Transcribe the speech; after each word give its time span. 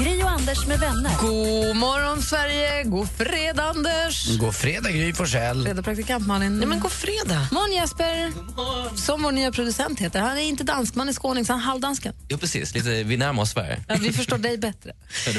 Gri 0.00 0.22
och 0.22 0.30
Anders 0.30 0.66
med 0.66 0.80
vänner. 0.80 1.10
God 1.20 1.76
morgon, 1.76 2.22
Sverige! 2.22 2.84
God 2.84 3.08
fredag, 3.18 3.62
Anders! 3.62 4.38
God 4.38 4.54
fredag, 4.54 4.90
Gry 4.90 5.12
Forssell. 5.12 5.64
Fredag, 5.64 5.82
praktikant 5.82 6.26
Malin. 6.26 6.58
Nej, 6.58 6.66
men 6.66 6.80
god 6.80 6.92
fredag. 6.92 7.48
morgon, 7.52 7.72
Jesper! 7.72 8.32
Som 8.96 9.22
vår 9.22 9.32
nya 9.32 9.52
producent 9.52 10.00
heter. 10.00 10.20
Han 10.20 10.38
är 10.38 10.42
inte 10.42 10.64
danskman 10.64 11.08
i 11.08 11.12
skåning, 11.12 11.44
så 11.44 11.52
han 11.52 11.60
är 11.60 11.64
halvdansken. 11.64 12.14
Jo, 12.28 12.38
precis. 12.38 12.74
Lite, 12.74 13.02
vi 13.02 13.16
närmar 13.16 13.42
oss 13.42 13.50
Sverige. 13.50 13.84
Ja, 13.88 13.96
vi 14.00 14.12
förstår 14.12 14.38
dig 14.38 14.58
bättre. 14.58 14.92
Det 15.24 15.30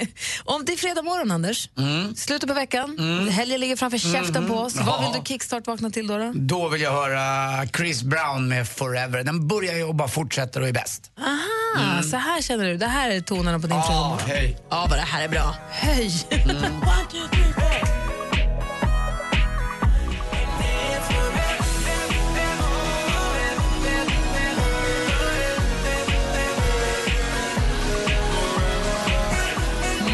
är. 0.00 0.06
Om 0.44 0.64
det 0.64 0.72
är 0.72 0.76
fredag 0.76 1.02
morgon, 1.02 1.30
Anders. 1.30 1.68
Mm. 1.78 2.14
Slutet 2.16 2.48
på 2.48 2.54
veckan. 2.54 2.98
Helgen 3.30 3.60
ligger 3.60 3.76
framför 3.76 3.98
käften 3.98 4.48
på 4.48 4.54
oss. 4.54 4.76
Vad 4.76 5.00
vill 5.00 5.20
du 5.20 5.28
kickstart 5.28 5.66
vakna 5.66 5.90
till 5.90 6.06
då? 6.06 6.18
då? 6.18 6.32
Då 6.34 6.68
vill 6.68 6.80
jag 6.80 6.92
höra 6.92 7.66
Chris 7.66 8.02
Brown 8.02 8.48
med 8.48 8.68
Forever. 8.68 9.24
Den 9.24 9.48
börjar 9.48 9.74
ju 9.74 9.84
och 9.84 9.94
bara 9.94 10.08
fortsätter 10.08 10.60
och 10.60 10.68
är 10.68 10.72
bäst. 10.72 11.10
Aha, 11.18 11.59
så 12.10 12.16
här 12.16 12.42
känner 12.42 12.64
du. 12.64 12.76
Det 12.76 12.86
här 12.86 13.10
är 13.10 13.20
tonerna 13.20 13.58
på 13.58 13.66
din 13.66 13.82
fredag 13.82 14.00
morgon. 14.00 14.18
hej. 14.26 14.56
Ja, 14.70 14.86
vad 14.90 14.98
det 14.98 15.02
här 15.02 15.24
är 15.24 15.28
bra. 15.28 15.54
Höj! 15.70 16.10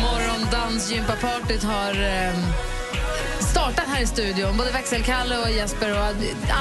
Morgondansgympapartyt 0.03 1.63
har 1.65 1.91
eh, 1.91 2.35
startat 3.41 3.85
här 3.87 4.03
i 4.03 4.07
studion. 4.07 4.57
Både 4.57 4.71
växelkalle 4.71 5.39
och 5.39 5.51
Jesper 5.51 5.91
och 5.99 6.05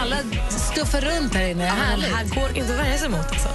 alla 0.02 0.15
stuffar 0.49 1.02
runt 1.02 1.33
här 1.33 1.47
inne. 1.47 1.65
Härligt. 1.65 2.15
här 2.15 2.25
går 2.25 2.57
inte 2.57 2.73
att 2.73 2.80
värja 2.80 2.97
sig 2.97 3.09
mot. 3.09 3.19
Alltså. 3.31 3.49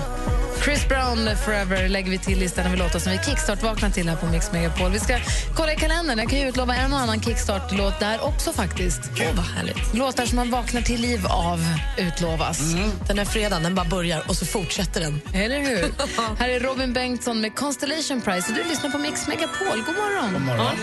Chris 0.64 0.89
Brown 0.89 1.36
Forever 1.44 1.89
lägger 1.89 2.11
vi 2.11 2.19
till 2.19 2.39
listan 2.39 2.66
över 2.66 2.77
låtar 2.77 2.98
som 2.98 3.12
vi 3.12 3.19
kickstart-vaknar 3.19 3.91
till 3.91 4.08
här 4.08 4.16
på 4.16 4.27
Mix 4.27 4.53
Megapol. 4.53 4.91
Vi 4.91 5.00
ska 5.00 5.19
kolla 5.56 5.72
i 5.72 5.77
kalendern. 5.77 6.19
Jag 6.19 6.28
kan 6.30 6.39
ju 6.39 6.48
utlova 6.48 6.75
en 6.75 6.92
och 6.92 6.98
annan 6.98 7.22
kickstart-låt 7.22 8.00
där 8.00 8.25
också 8.25 8.53
faktiskt. 8.53 9.00
Åh, 9.20 9.36
vad 9.36 9.44
härligt. 9.44 9.94
Låtar 9.94 10.27
som 10.27 10.36
man 10.36 10.50
vaknar 10.50 10.83
till 10.83 11.00
liv 11.00 11.27
av 11.27 11.58
utlovas. 11.98 12.75
Den 13.06 13.19
här 13.19 13.25
fredagen 13.25 13.62
den 13.62 13.75
bara 13.75 13.88
börjar 13.88 14.22
och 14.28 14.36
så 14.36 14.47
fortsätter 14.47 15.00
den. 15.00 15.20
Eller 15.34 15.61
hur? 15.61 15.92
här 16.38 16.48
är 16.48 16.61
Robin 16.61 16.92
Bengtsson 16.92 17.41
med 17.41 17.55
Constellation 17.55 18.20
Prize. 18.20 18.53
Och 18.53 18.55
du 18.55 18.64
lyssnar 18.64 18.91
på 18.91 18.98
Mix 18.98 19.28
Megapol. 19.28 19.83
God 19.86 19.97
morgon. 19.97 20.33
God 20.33 20.42
morgon. 20.42 20.77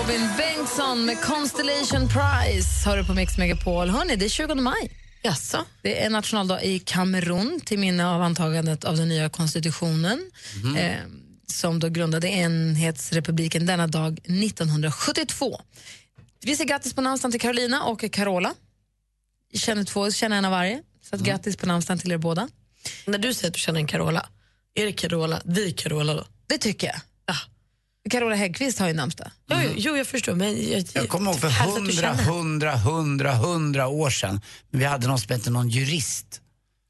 Robin 0.00 0.28
Bengtsson 0.36 1.04
med 1.04 1.20
Constellation 1.20 2.08
Prize 2.08 2.88
har 2.88 2.96
du 2.96 3.04
på 3.04 3.14
Mix 3.14 3.38
Megapol. 3.38 3.88
Hörrni, 3.88 4.16
det 4.16 4.24
är 4.24 4.28
20 4.28 4.54
maj. 4.54 4.92
Jaså? 5.22 5.64
Det 5.82 6.02
är 6.02 6.10
nationaldag 6.10 6.62
i 6.62 6.78
Kamerun 6.78 7.60
till 7.64 7.78
minne 7.78 8.06
av 8.06 8.22
antagandet 8.22 8.84
av 8.84 8.96
den 8.96 9.08
nya 9.08 9.28
konstitutionen 9.28 10.30
eh, 10.78 10.94
som 11.46 11.78
då 11.78 11.88
grundade 11.88 12.28
enhetsrepubliken 12.28 13.66
denna 13.66 13.86
dag 13.86 14.12
1972. 14.12 15.60
Vi 16.42 16.56
säger 16.56 16.68
grattis 16.68 16.94
på 16.94 17.00
namnsdagen 17.00 17.32
till 17.32 17.40
Carolina 17.40 17.84
och 17.84 18.04
Carola. 18.12 18.54
Känner 19.54 19.84
två, 19.84 20.10
känner 20.10 20.36
en 20.36 20.44
av 20.44 20.50
varje. 20.50 20.82
Så 21.02 21.16
att 21.16 21.22
grattis 21.22 21.56
på 21.56 21.66
namnsdagen 21.66 21.98
till 21.98 22.12
er 22.12 22.18
båda. 22.18 22.48
När 23.06 23.18
du 23.18 23.34
säger 23.34 23.48
att 23.48 23.54
du 23.54 23.60
känner 23.60 23.80
en 23.80 23.86
Carola, 23.86 24.28
är 24.74 24.86
det 24.86 24.92
Carola, 24.92 25.40
the 25.40 25.70
Carola 25.70 26.14
då? 26.14 26.26
Det 26.46 26.58
tycker 26.58 26.86
jag. 26.86 27.00
Carola 28.10 28.34
Häggkvist 28.34 28.78
har 28.78 28.88
ju 28.88 28.94
namnsdag. 28.94 29.30
Jo, 29.50 29.56
jo, 29.64 29.72
jo, 29.76 29.96
jag 29.96 30.06
förstår. 30.06 30.34
Men 30.34 30.70
jag, 30.70 30.84
Jag 30.92 31.08
kommer 31.08 31.30
ihåg 31.30 31.40
för 31.40 31.48
du 31.48 31.54
hundra, 31.54 32.14
hundra, 32.14 32.76
hundra, 32.76 33.34
hundra 33.34 33.88
år 33.88 34.10
sedan. 34.10 34.40
Vi 34.70 34.84
hade 34.84 35.06
någon 35.08 35.18
som 35.18 35.32
hette 35.36 35.50
någon 35.50 35.68
jurist. 35.68 36.40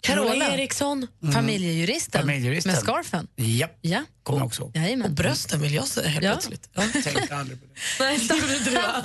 Carola. 0.03 0.55
Eriksson. 0.55 1.07
Familjejuristen, 1.35 2.21
Familjejuristen. 2.21 2.73
med 2.73 2.81
scarfen. 2.83 3.27
Japp, 3.37 3.79
Ja. 3.81 4.05
kommer 4.23 4.43
också. 4.45 4.71
Jajamän. 4.75 5.07
Och 5.11 5.15
brösten 5.17 5.61
vill 5.61 5.75
jag 5.75 5.87
säga 5.89 6.09
helt 6.09 6.25
Ja. 6.25 6.33
plötsligt. 6.33 6.69
Ja. 6.75 6.83
Tänkte 7.05 7.37
aldrig 7.37 7.61
på 7.61 7.67
det. 7.67 8.05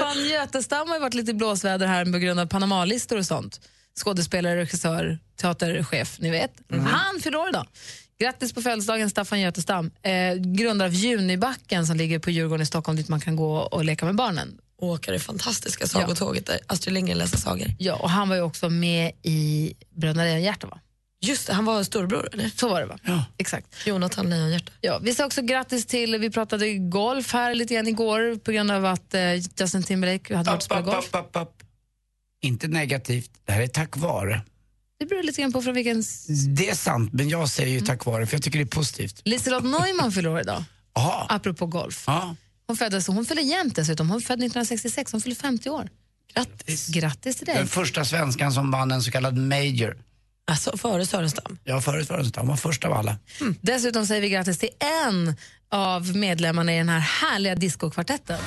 Nej, 0.05 0.31
Götestam 0.31 0.87
har 0.87 0.95
ju 0.95 1.01
varit 1.01 1.13
lite 1.13 1.31
i 1.31 1.33
blåsväder 1.33 1.87
här 1.87 2.05
på 2.05 2.17
grund 2.17 2.39
av 2.39 2.45
Panama-listor 2.45 3.17
och 3.17 3.25
sånt. 3.25 3.59
Skådespelare, 3.99 4.55
regissör, 4.59 5.19
teaterchef, 5.41 6.17
ni 6.19 6.29
vet. 6.29 6.51
Han 6.69 7.19
fyller 7.21 7.37
år 7.37 7.49
idag. 7.49 7.67
Grattis 8.19 8.53
på 8.53 8.61
födelsedagen 8.61 9.09
Staffan 9.09 9.41
Götestam. 9.41 9.91
Eh, 10.01 10.35
grundare 10.35 10.87
av 10.87 10.93
Junibacken 10.93 11.87
som 11.87 11.97
ligger 11.97 12.19
på 12.19 12.31
Djurgården 12.31 12.63
i 12.63 12.65
Stockholm 12.65 12.95
dit 12.97 13.09
man 13.09 13.19
kan 13.21 13.35
gå 13.35 13.57
och 13.57 13.85
leka 13.85 14.05
med 14.05 14.15
barnen. 14.15 14.57
Åka 14.81 15.11
det 15.11 15.19
fantastiska 15.19 15.87
sagotåget 15.87 16.45
där 16.45 16.59
Astrid 16.67 16.93
Lindgren 16.93 17.17
läser 17.17 17.37
sagor. 17.37 17.67
Ja, 17.79 17.95
och 17.95 18.09
han 18.09 18.29
var 18.29 18.35
ju 18.35 18.41
också 18.41 18.69
med 18.69 19.11
i 19.23 19.73
Bröderna 19.95 20.23
Lejonhjärta 20.23 20.67
va? 20.67 20.79
Just 21.21 21.47
det, 21.47 21.53
han 21.53 21.65
var 21.65 21.83
storbror, 21.83 22.29
eller? 22.33 22.49
Så 22.55 22.69
var 22.69 22.81
det 22.81 22.87
va? 22.87 22.97
Ja. 23.03 23.25
Exakt. 23.37 23.67
Jonathan 23.87 24.29
Lejonhjärta. 24.29 24.71
Ja, 24.81 24.99
vi 25.01 25.13
säger 25.13 25.27
också 25.27 25.41
grattis 25.41 25.85
till, 25.85 26.17
vi 26.17 26.29
pratade 26.29 26.73
golf 26.73 27.33
här 27.33 27.55
lite 27.55 27.73
grann 27.73 27.87
igår 27.87 28.35
på 28.35 28.51
grund 28.51 28.71
av 28.71 28.85
att 28.85 29.13
eh, 29.13 29.33
Justin 29.33 29.83
Timberlake 29.83 30.35
hade 30.35 30.51
varit 30.51 30.71
upp, 30.71 30.85
golf. 30.85 31.09
upp, 31.13 31.15
upp, 31.15 31.41
upp. 31.41 31.63
Inte 32.41 32.67
negativt, 32.67 33.31
det 33.45 33.51
här 33.51 33.61
är 33.61 33.67
tack 33.67 33.97
vare. 33.97 34.41
Det 34.99 35.05
beror 35.05 35.23
lite 35.23 35.41
grann 35.41 35.53
på 35.53 35.61
från 35.61 35.73
vilken... 35.73 36.03
Det 36.55 36.69
är 36.69 36.75
sant, 36.75 37.13
men 37.13 37.29
jag 37.29 37.49
säger 37.49 37.79
ju 37.79 37.81
tack 37.81 38.05
vare 38.05 38.25
för 38.25 38.35
jag 38.35 38.43
tycker 38.43 38.59
det 38.59 38.63
är 38.63 38.75
positivt. 38.75 39.21
Liselott 39.25 39.63
Neumann 39.63 40.11
fyller 40.11 40.29
år 40.29 40.39
idag, 40.39 40.63
Jaha. 40.93 41.25
apropå 41.29 41.65
golf. 41.65 42.03
Ja. 42.07 42.35
Hon 42.67 42.77
föddes, 42.77 43.07
hon 43.07 43.25
fyller 43.25 43.41
jämnt 43.41 43.75
dessutom, 43.75 44.09
hon 44.09 44.17
är 44.17 44.21
född 44.21 44.33
1966, 44.39 45.11
hon 45.11 45.21
fyller 45.21 45.35
50 45.35 45.69
år. 45.69 45.89
Grattis. 46.33 46.87
Grattis 46.87 47.35
till 47.35 47.45
dig. 47.45 47.55
Den 47.55 47.67
första 47.67 48.05
svenskan 48.05 48.51
som 48.51 48.71
vann 48.71 48.91
en 48.91 49.01
så 49.03 49.11
kallad 49.11 49.37
major. 49.37 49.97
Alltså, 50.47 50.77
före 50.77 51.05
Sörenstam. 51.05 51.57
Ja, 51.63 51.75
det 51.75 52.05
så. 52.05 52.31
Han 52.35 52.47
var 52.47 52.55
först 52.55 52.85
av 52.85 52.93
alla. 52.93 53.17
Dessutom 53.61 54.05
säger 54.05 54.21
vi 54.21 54.29
grattis 54.29 54.57
till 54.57 54.69
en 55.03 55.35
av 55.71 56.15
medlemmarna 56.15 56.73
i 56.73 56.77
den 56.77 56.89
här 56.89 56.99
härliga 56.99 57.55
discokvartetten. 57.55 58.39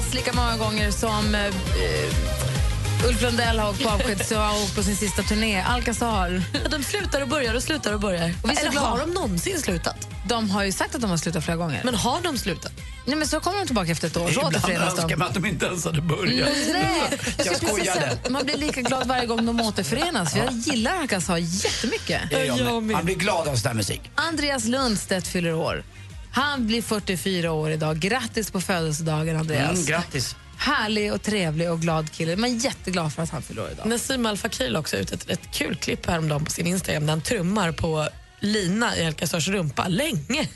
Splittrats 0.00 0.14
lika 0.14 0.32
många 0.32 0.56
gånger 0.56 0.90
som 0.90 1.34
eh, 1.34 3.08
Ulf 3.08 3.22
Lundell 3.22 3.58
har 3.58 3.70
åkt 3.70 3.82
på 3.82 3.88
har 4.34 4.62
åkt 4.62 4.74
på 4.76 4.82
sin 4.82 4.96
sista 4.96 5.22
turné. 5.22 5.60
Alcazar. 5.60 6.42
Ja, 6.52 6.68
de 6.68 6.82
slutar 6.82 7.20
och 7.22 7.28
börjar 7.28 7.54
och 7.54 7.62
slutar 7.62 7.92
och 7.92 8.00
börjar. 8.00 8.34
Och 8.42 8.50
Eller 8.50 8.70
glada. 8.70 8.86
har 8.86 8.98
de 8.98 9.10
någonsin 9.10 9.58
slutat? 9.60 10.06
De 10.28 10.50
har 10.50 10.64
ju 10.64 10.72
sagt 10.72 10.94
att 10.94 11.00
de 11.00 11.10
har 11.10 11.16
slutat 11.16 11.44
flera 11.44 11.56
gånger. 11.56 11.80
Men 11.84 11.94
har 11.94 12.20
de 12.22 12.38
slutat? 12.38 12.72
Nej, 13.06 13.16
men 13.16 13.28
så 13.28 13.40
kommer 13.40 13.58
de 13.58 13.66
tillbaka 13.66 13.92
efter 13.92 14.08
ett 14.08 14.16
år. 14.16 14.30
Ibland 14.30 14.56
önskar 14.56 15.16
man 15.16 15.28
att 15.28 15.34
de 15.34 15.46
inte 15.46 15.66
ens 15.66 15.84
hade 15.84 16.00
börjat. 16.00 16.48
Nej, 16.72 17.18
Jag 17.38 17.46
precis 17.46 17.68
skojade. 17.68 18.18
Man 18.30 18.44
blir 18.44 18.56
lika 18.56 18.80
glad 18.80 19.08
varje 19.08 19.26
gång 19.26 19.46
de 19.46 19.60
återförenas. 19.60 20.36
Jag 20.36 20.52
gillar 20.52 20.96
Alcazar 20.96 21.36
jättemycket. 21.36 22.22
Jag 22.30 22.46
Jag. 22.46 22.82
Man 22.82 23.04
blir 23.04 23.16
glad 23.16 23.48
av 23.48 23.56
sån 23.56 23.68
här 23.68 23.74
musik. 23.74 24.00
Andreas 24.14 24.64
Lundstedt 24.64 25.26
fyller 25.26 25.54
år. 25.54 25.84
Han 26.32 26.66
blir 26.66 26.82
44 26.82 27.52
år 27.52 27.70
idag. 27.70 27.98
Grattis 27.98 28.50
på 28.50 28.60
födelsedagen, 28.60 29.36
Andreas. 29.36 29.72
Mm, 29.72 29.86
grattis. 29.86 30.36
Härlig 30.56 31.12
och 31.12 31.22
trevlig 31.22 31.70
och 31.70 31.80
glad 31.80 32.12
kille. 32.12 32.36
Man 32.36 32.50
är 32.50 32.64
jätteglad 32.64 33.12
för 33.12 33.22
att 33.22 33.30
han 33.30 33.42
fyller 33.42 33.62
år 33.62 33.70
idag. 33.72 33.86
Nassim 33.86 34.26
Al 34.26 34.36
Fakir 34.36 34.76
också 34.76 34.96
ut 34.96 35.12
ett, 35.12 35.30
ett 35.30 35.50
kul 35.52 35.76
klipp 35.76 36.06
häromdagen 36.06 36.44
på 36.44 36.50
sin 36.50 36.66
Instagram 36.66 37.02
där 37.06 37.10
han 37.12 37.20
trummar 37.20 37.72
på 37.72 38.08
lina 38.40 38.96
i 38.96 39.06
Alcazars 39.06 39.48
rumpa 39.48 39.88
länge. 39.88 40.48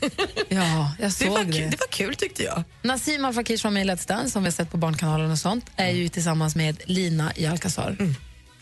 Ja, 0.49 0.91
jag 0.99 1.07
Det 1.07 1.11
såg 1.11 1.29
var, 1.29 1.43
det. 1.43 1.51
det 1.51 1.79
var 1.79 1.87
kul 1.89 2.15
tyckte 2.15 2.43
jag. 2.43 2.63
Nassim 2.81 3.25
Al 3.25 3.33
Fakirs 3.33 3.61
familj 3.61 3.91
Let's 3.91 4.07
Dance, 4.07 4.29
som 4.29 4.43
vi 4.43 4.47
har 4.47 4.51
sett 4.51 4.71
på 4.71 4.77
Barnkanalen 4.77 5.31
och 5.31 5.39
sånt, 5.39 5.65
är 5.75 5.89
ju 5.91 6.09
tillsammans 6.09 6.55
med 6.55 6.81
Lina 6.85 7.31
i 7.35 7.45
Alcazar. 7.45 7.97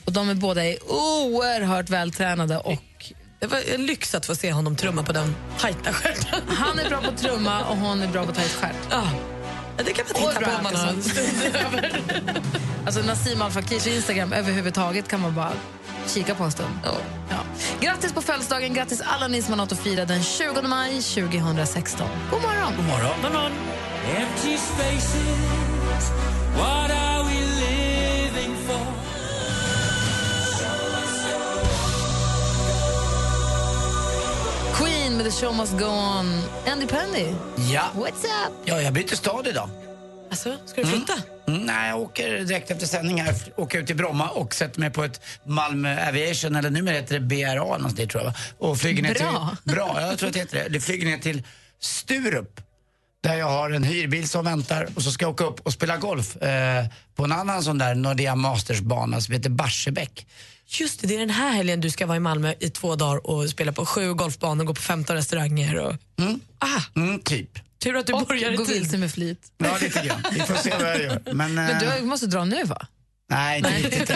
Och 0.05 0.11
de 0.11 0.29
är 0.29 0.33
båda 0.35 0.65
är 0.65 0.91
oerhört 0.91 1.89
vältränade 1.89 2.57
och 2.57 3.13
Det 3.43 3.47
var 3.47 3.59
en 3.75 3.85
lyx 3.85 4.15
att 4.15 4.25
få 4.25 4.35
se 4.35 4.51
honom 4.51 4.75
trumma 4.75 5.03
på 5.03 5.11
den 5.13 5.35
tajta 5.59 5.93
stjärten. 5.93 6.41
han 6.47 6.79
är 6.79 6.89
bra 6.89 7.01
på 7.01 7.11
trumma 7.11 7.65
och 7.65 7.77
hon 7.77 8.01
är 8.01 8.07
bra 8.07 8.25
på 8.25 8.31
tajt 8.31 8.51
stjärt. 8.51 8.75
Ja. 8.89 9.03
Ja, 9.77 9.83
det 9.83 9.93
kan 9.93 10.05
man 10.05 10.33
titta 10.33 10.45
på 10.45 10.57
om 10.57 10.63
man 10.63 10.75
har 10.75 10.87
en 10.93 11.03
stund 11.03 11.55
över. 11.55 12.01
Alltså 12.85 13.01
Nassim 13.01 13.41
Al 13.41 13.51
Fakirs 13.51 13.87
Instagram 13.87 14.33
överhuvudtaget 14.33 15.07
kan 15.07 15.21
man 15.21 15.35
bara 15.35 15.51
kika 16.07 16.35
på 16.35 16.43
en 16.43 16.51
stund. 16.51 16.79
Ja. 17.29 17.37
Grattis 17.79 18.13
på 18.13 18.21
födelsedagen, 18.21 18.73
grattis 18.73 19.01
alla 19.05 19.27
ni 19.27 19.41
som 19.41 19.51
har 19.53 19.57
något 19.57 19.71
att 19.71 19.79
fira 19.79 20.05
den 20.05 20.23
20 20.23 20.61
maj 20.61 21.01
2016. 21.01 22.07
God 22.31 22.41
morgon! 22.41 22.73
God 22.75 22.85
morgon. 22.85 23.11
God 23.21 23.31
morgon. 23.31 23.51
Queen 35.13 35.23
med 35.25 35.33
The 35.33 35.39
show 35.45 35.55
must 35.55 35.73
go 35.73 35.85
on. 35.85 36.41
Andy 36.67 36.87
Penny, 36.87 37.33
Ja. 37.71 37.81
what's 37.95 38.23
up? 38.23 38.53
ja, 38.65 38.81
jag 38.81 38.93
byter 38.93 39.15
stad 39.15 39.47
idag. 39.47 39.69
Alltså, 40.29 40.57
ska 40.65 40.81
du 40.81 40.87
flytta? 40.87 41.13
Mm, 41.47 41.61
nej, 41.61 41.89
jag 41.89 41.99
åker 42.01 42.39
direkt 42.39 42.71
efter 42.71 42.87
sändning 42.87 43.21
här, 43.21 43.35
åker 43.55 43.79
ut 43.79 43.87
till 43.87 43.95
Bromma 43.95 44.29
och 44.29 44.55
sätter 44.55 44.79
mig 44.79 44.89
på 44.89 45.03
ett 45.03 45.21
Malmö 45.45 46.07
Aviation, 46.07 46.55
eller 46.55 46.69
numera 46.69 46.95
heter 46.95 47.19
det 47.19 47.25
BRA 47.25 47.77
dit, 47.89 48.09
tror 48.09 48.23
jag. 48.23 48.29
va? 48.31 48.35
Och 48.57 48.77
flyger 48.77 49.03
ner 49.03 49.13
Bra. 49.13 49.57
till... 49.63 49.73
Bra. 49.73 50.01
jag 50.01 50.17
tror 50.19 50.27
att 50.27 50.33
det 50.33 50.39
heter 50.39 50.63
det. 50.63 50.69
Det 50.69 50.79
flyger 50.79 51.05
ner 51.05 51.17
till 51.17 51.43
Sturup. 51.81 52.61
Där 53.23 53.35
jag 53.35 53.49
har 53.49 53.69
en 53.71 53.83
hyrbil 53.83 54.29
som 54.29 54.45
väntar 54.45 54.87
och 54.95 55.01
så 55.03 55.11
ska 55.11 55.25
jag 55.25 55.31
åka 55.31 55.43
upp 55.43 55.59
och 55.59 55.73
spela 55.73 55.97
golf 55.97 56.35
eh, 56.35 56.85
på 57.15 57.23
en 57.23 57.31
annan 57.31 57.63
sån 57.63 57.77
där 57.77 57.95
Nordea 57.95 58.35
Masters-bana 58.35 59.21
som 59.21 59.33
heter 59.33 59.49
Barsebäck. 59.49 60.27
Just 60.79 61.01
det, 61.01 61.07
det 61.07 61.15
är 61.15 61.19
den 61.19 61.29
här 61.29 61.51
helgen 61.51 61.81
du 61.81 61.89
ska 61.91 62.05
vara 62.05 62.17
i 62.17 62.19
Malmö 62.19 62.53
i 62.59 62.69
två 62.69 62.95
dagar 62.95 63.27
och 63.27 63.49
spela 63.49 63.71
på 63.71 63.85
sju 63.85 64.13
golfbanor, 64.13 64.63
gå 64.65 64.73
på 64.73 64.81
15 64.81 65.15
restauranger 65.15 65.75
och... 65.79 65.93
Ah, 66.59 66.81
Mm, 66.95 67.19
typ. 67.19 67.59
tur 67.79 67.95
att 67.95 68.07
du 68.07 68.13
börjar 68.13 68.47
Och 68.49 68.53
i 68.53 68.57
gå 68.57 68.65
tid. 68.65 68.75
vilse 68.75 68.97
med 68.97 69.11
flit. 69.11 69.39
Ja, 69.57 69.77
lite 69.81 70.05
grann. 70.05 70.23
Vi 70.33 70.39
får 70.39 70.55
se 70.55 70.69
vad 70.79 70.89
jag 70.89 71.01
gör. 71.01 71.21
Men, 71.33 71.53
Men 71.53 71.81
eh, 71.83 71.97
du 71.99 72.05
måste 72.05 72.27
dra 72.27 72.45
nu, 72.45 72.63
va? 72.63 72.87
Nej, 73.29 73.57
inte 73.57 73.69
riktigt. 73.69 74.09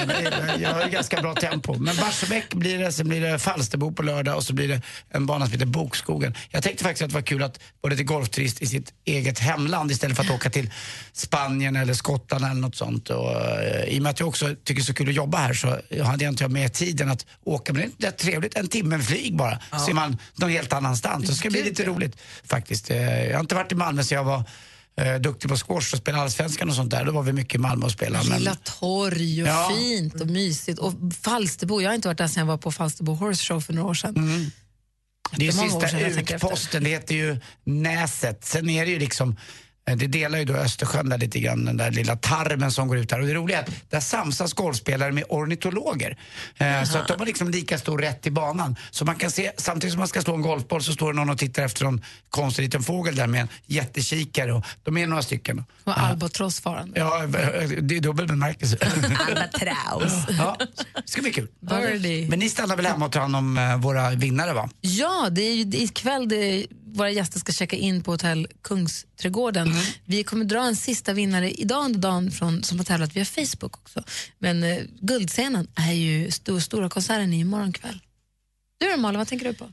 Jag 0.60 0.74
har 0.74 0.84
ju 0.84 0.90
ganska 0.90 1.22
bra 1.22 1.36
tempo. 1.36 1.74
Men 1.80 1.96
Barsebäck 1.96 2.54
blir 2.54 2.80
det, 2.80 2.92
sen 2.92 3.08
blir 3.08 3.22
det 3.22 3.40
Falsterbo 3.40 3.92
på 3.92 4.04
lördag 4.04 4.36
och 4.36 4.44
så 4.44 4.54
blir 4.54 4.68
det 4.68 4.82
en 5.10 5.26
bana 5.26 5.46
som 5.46 5.52
heter 5.54 5.66
Bokskogen. 5.66 6.36
Jag 6.50 6.64
tänkte 6.64 6.84
faktiskt 6.84 7.02
att 7.04 7.10
det 7.10 7.14
var 7.16 7.22
kul 7.22 7.44
att 7.44 7.60
vara 7.82 7.92
lite 7.92 8.04
golfturist 8.04 8.62
i 8.62 8.66
sitt 8.66 8.94
eget 9.06 9.40
hemland 9.40 9.92
istället 9.92 10.18
för 10.18 10.24
att 10.24 10.30
åka 10.32 10.50
till 10.50 10.72
Spanien 11.14 11.76
eller 11.76 11.94
Skottland 11.94 12.46
eller 12.46 12.54
något 12.56 12.76
sånt. 12.76 13.10
Och, 13.10 13.42
eh, 13.42 13.84
I 13.84 14.00
och 14.00 14.04
med 14.04 14.10
att 14.10 14.20
jag 14.20 14.30
också 14.30 14.46
tycker 14.48 14.74
det 14.74 14.82
är 14.82 14.84
så 14.84 14.94
kul 14.94 15.10
att 15.10 15.16
jobba 15.16 15.38
här 15.38 15.54
så 15.54 15.68
hade 16.04 16.24
jag 16.24 16.32
inte 16.32 16.48
med 16.48 16.74
tiden 16.74 17.10
att 17.10 17.26
åka. 17.44 17.74
Men 17.74 17.92
det 17.98 18.08
är 18.08 18.12
trevligt, 18.12 18.58
en 18.58 18.68
timme 18.68 19.00
flyg 19.00 19.36
bara. 19.38 19.60
Så 19.80 19.90
är 19.90 19.94
man 19.94 20.18
någon 20.36 20.50
helt 20.50 20.74
annanstans. 20.74 21.26
Så 21.26 21.32
det 21.32 21.38
ska 21.38 21.50
bli 21.50 21.64
lite 21.64 21.86
roligt 21.86 22.18
faktiskt. 22.46 22.90
Eh, 22.92 23.26
Jag 23.26 23.34
har 23.34 23.40
inte 23.40 23.56
varit 23.56 23.72
i 23.72 23.76
Malmö 23.76 24.04
så 24.04 24.14
jag 24.14 24.24
var 24.24 24.44
eh, 25.02 25.16
duktig 25.16 25.50
på 25.50 25.56
squash 25.58 25.94
och 25.94 25.98
spelade 26.00 26.24
allsvenskan 26.24 26.70
och 26.70 26.76
sånt 26.76 26.92
där. 26.92 27.06
Då 27.06 27.12
var 27.12 27.24
vi 27.24 27.34
mycket 27.34 27.56
i 27.56 27.58
Malmö 27.58 27.86
och 27.86 27.92
spelade. 27.92 28.30
men- 28.30 28.38
Lilla 28.40 28.56
torg 28.56 29.44
och 29.44 29.50
Ja. 29.50 29.72
fint 29.78 30.22
och 30.22 30.28
mysigt. 30.28 30.80
Och 30.80 30.94
Falsterbo, 31.22 31.82
jag 31.82 31.90
har 31.90 31.96
inte 31.96 32.08
varit 32.08 32.18
där 32.18 32.28
sedan 32.28 32.42
jag 32.42 32.48
var 32.48 32.58
på 32.58 32.72
Falsterbo 32.72 33.14
Horse 33.14 33.44
Show 33.46 33.62
för 33.62 33.74
några 33.74 33.90
år 33.90 33.94
sedan. 33.94 34.52
Det 35.36 35.42
är 35.42 35.46
ju 35.46 35.52
sista 35.52 36.00
utposten, 36.36 36.84
det 36.84 36.90
heter 36.90 37.16
ju 37.16 37.38
Näset. 37.64 38.46
Sen 38.46 38.70
är 38.70 38.86
det 38.86 38.92
ju 38.92 39.00
liksom, 39.00 39.36
det 39.96 40.08
delar 40.08 40.40
ju 40.40 40.46
då 40.46 40.54
Östersjön 40.54 41.10
där 41.10 41.18
lite 41.18 41.40
grann, 41.40 41.66
den 41.66 41.78
där 41.78 41.92
lilla 41.92 42.16
tarmen 42.16 42.72
som 42.72 42.88
går 42.88 42.98
ut 42.98 43.10
där. 43.10 43.20
Och 43.20 43.28
det 43.28 43.34
roliga 43.34 43.58
är 43.58 43.64
att 43.64 43.70
där 43.90 44.00
samsas 44.00 44.54
golfspelare 44.54 45.12
med 45.12 45.24
ornitologer. 45.30 46.18
Eh, 46.58 46.84
så 46.84 46.98
att 46.98 47.08
de 47.08 47.20
har 47.20 47.26
liksom 47.26 47.50
lika 47.50 47.78
stor 47.78 47.98
rätt 47.98 48.28
i 48.28 48.32
banan. 48.32 48.76
Så 48.92 49.06
man 49.06 49.16
kan 49.16 49.32
se, 49.32 49.52
samtidigt 49.58 49.92
som 49.92 50.00
man 50.00 50.08
ska 50.08 50.22
slå 50.22 50.36
en 50.36 50.42
golfboll 50.42 50.84
så 50.84 50.94
står 50.94 51.14
det 51.14 51.20
någon 51.20 51.30
och 51.30 51.38
tittar 51.38 51.64
efter 51.64 51.86
en 51.86 52.04
konstig 52.30 52.64
liten 52.64 52.84
fågel 52.84 53.16
där 53.16 53.28
med 53.28 53.42
en 53.42 53.48
jättekikare. 53.66 54.54
Och 54.54 54.66
de 54.84 54.98
är 54.98 55.08
några 55.08 55.22
stycken. 55.22 55.64
Och 55.84 56.00
albatross 56.00 56.60
farande. 56.60 57.00
Ja, 57.00 57.26
det 57.82 57.96
är 57.96 58.02
dubbel 58.02 58.28
bemärkelse. 58.28 58.78
Albatraus. 59.28 60.14
ja, 60.38 60.58
det 60.96 61.10
ska 61.10 61.22
bli 61.22 61.32
kul. 61.32 61.48
Birdie. 61.60 62.28
Men 62.30 62.40
ni 62.40 62.50
stannar 62.50 62.76
väl 62.76 62.86
hemma 62.86 63.06
och 63.06 63.12
tar 63.12 63.20
hand 63.20 63.36
om 63.36 63.58
eh, 63.58 63.78
våra 63.78 64.10
vinnare 64.10 64.54
va? 64.54 64.70
Ja, 64.82 65.28
det 65.32 65.42
är 65.42 65.56
ju 65.56 65.64
det 65.64 65.78
är 65.78 65.84
ikväll 65.84 66.30
det, 66.30 66.66
våra 66.98 67.12
gäster 67.12 67.40
ska 67.40 67.52
checka 67.52 67.76
in 67.76 68.04
på 68.04 68.12
hotell 68.12 68.48
Kungsträdgården. 68.62 69.74
Vi 70.06 70.24
kommer 70.24 70.46
dra 70.46 70.64
en 70.64 70.76
sista 70.76 71.14
vinnare 71.14 71.52
idag 71.52 71.86
under 71.86 72.00
dagen 72.00 72.32
från, 72.32 72.64
som 72.64 72.78
har 72.78 72.86
tävlat 72.86 73.16
via 73.16 73.26
Facebook 73.26 73.78
också. 73.78 74.04
Men 74.40 74.64
eh, 74.64 74.84
guldscenen 75.00 75.68
är 75.76 75.94
ju 75.94 76.32
stor, 76.32 76.60
stora 76.60 76.90
konserten 76.90 77.34
är 77.34 77.38
imorgon 77.38 77.74
kväll. 77.74 78.00
Du 78.78 78.92
då 78.92 78.98
Malin, 78.98 79.18
vad 79.18 79.28
tänker 79.28 79.46
du 79.46 79.54
på? 79.54 79.72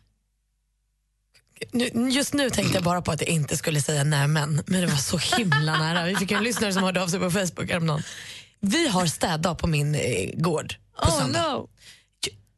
Just 2.11 2.35
nu 2.35 2.51
tänkte 2.51 2.75
jag 2.75 2.85
bara 2.85 3.03
på 3.03 3.13
att 3.13 3.21
jag 3.21 3.31
inte 3.31 3.57
skulle 3.57 3.83
säga 3.83 4.05
nej 4.05 4.29
men, 4.29 4.63
men 4.67 4.81
det 4.81 4.87
var 4.87 4.97
så 4.97 5.19
himla 5.19 5.79
nära. 5.79 6.05
Vi 6.05 6.17
fick 6.17 6.31
en 6.31 6.43
lyssnare 6.43 6.73
som 6.73 6.83
hörde 6.83 7.03
av 7.03 7.09
sig 7.09 7.21
på 7.21 7.31
Facebook 7.31 7.71
häromdagen. 7.71 8.03
Vi 8.61 8.89
har 8.89 9.07
städdag 9.07 9.59
på 9.59 9.67
min 9.67 9.95
eh, 9.95 10.31
gård 10.35 10.75
på 11.05 11.11
söndag. 11.11 11.53
no! 11.53 11.69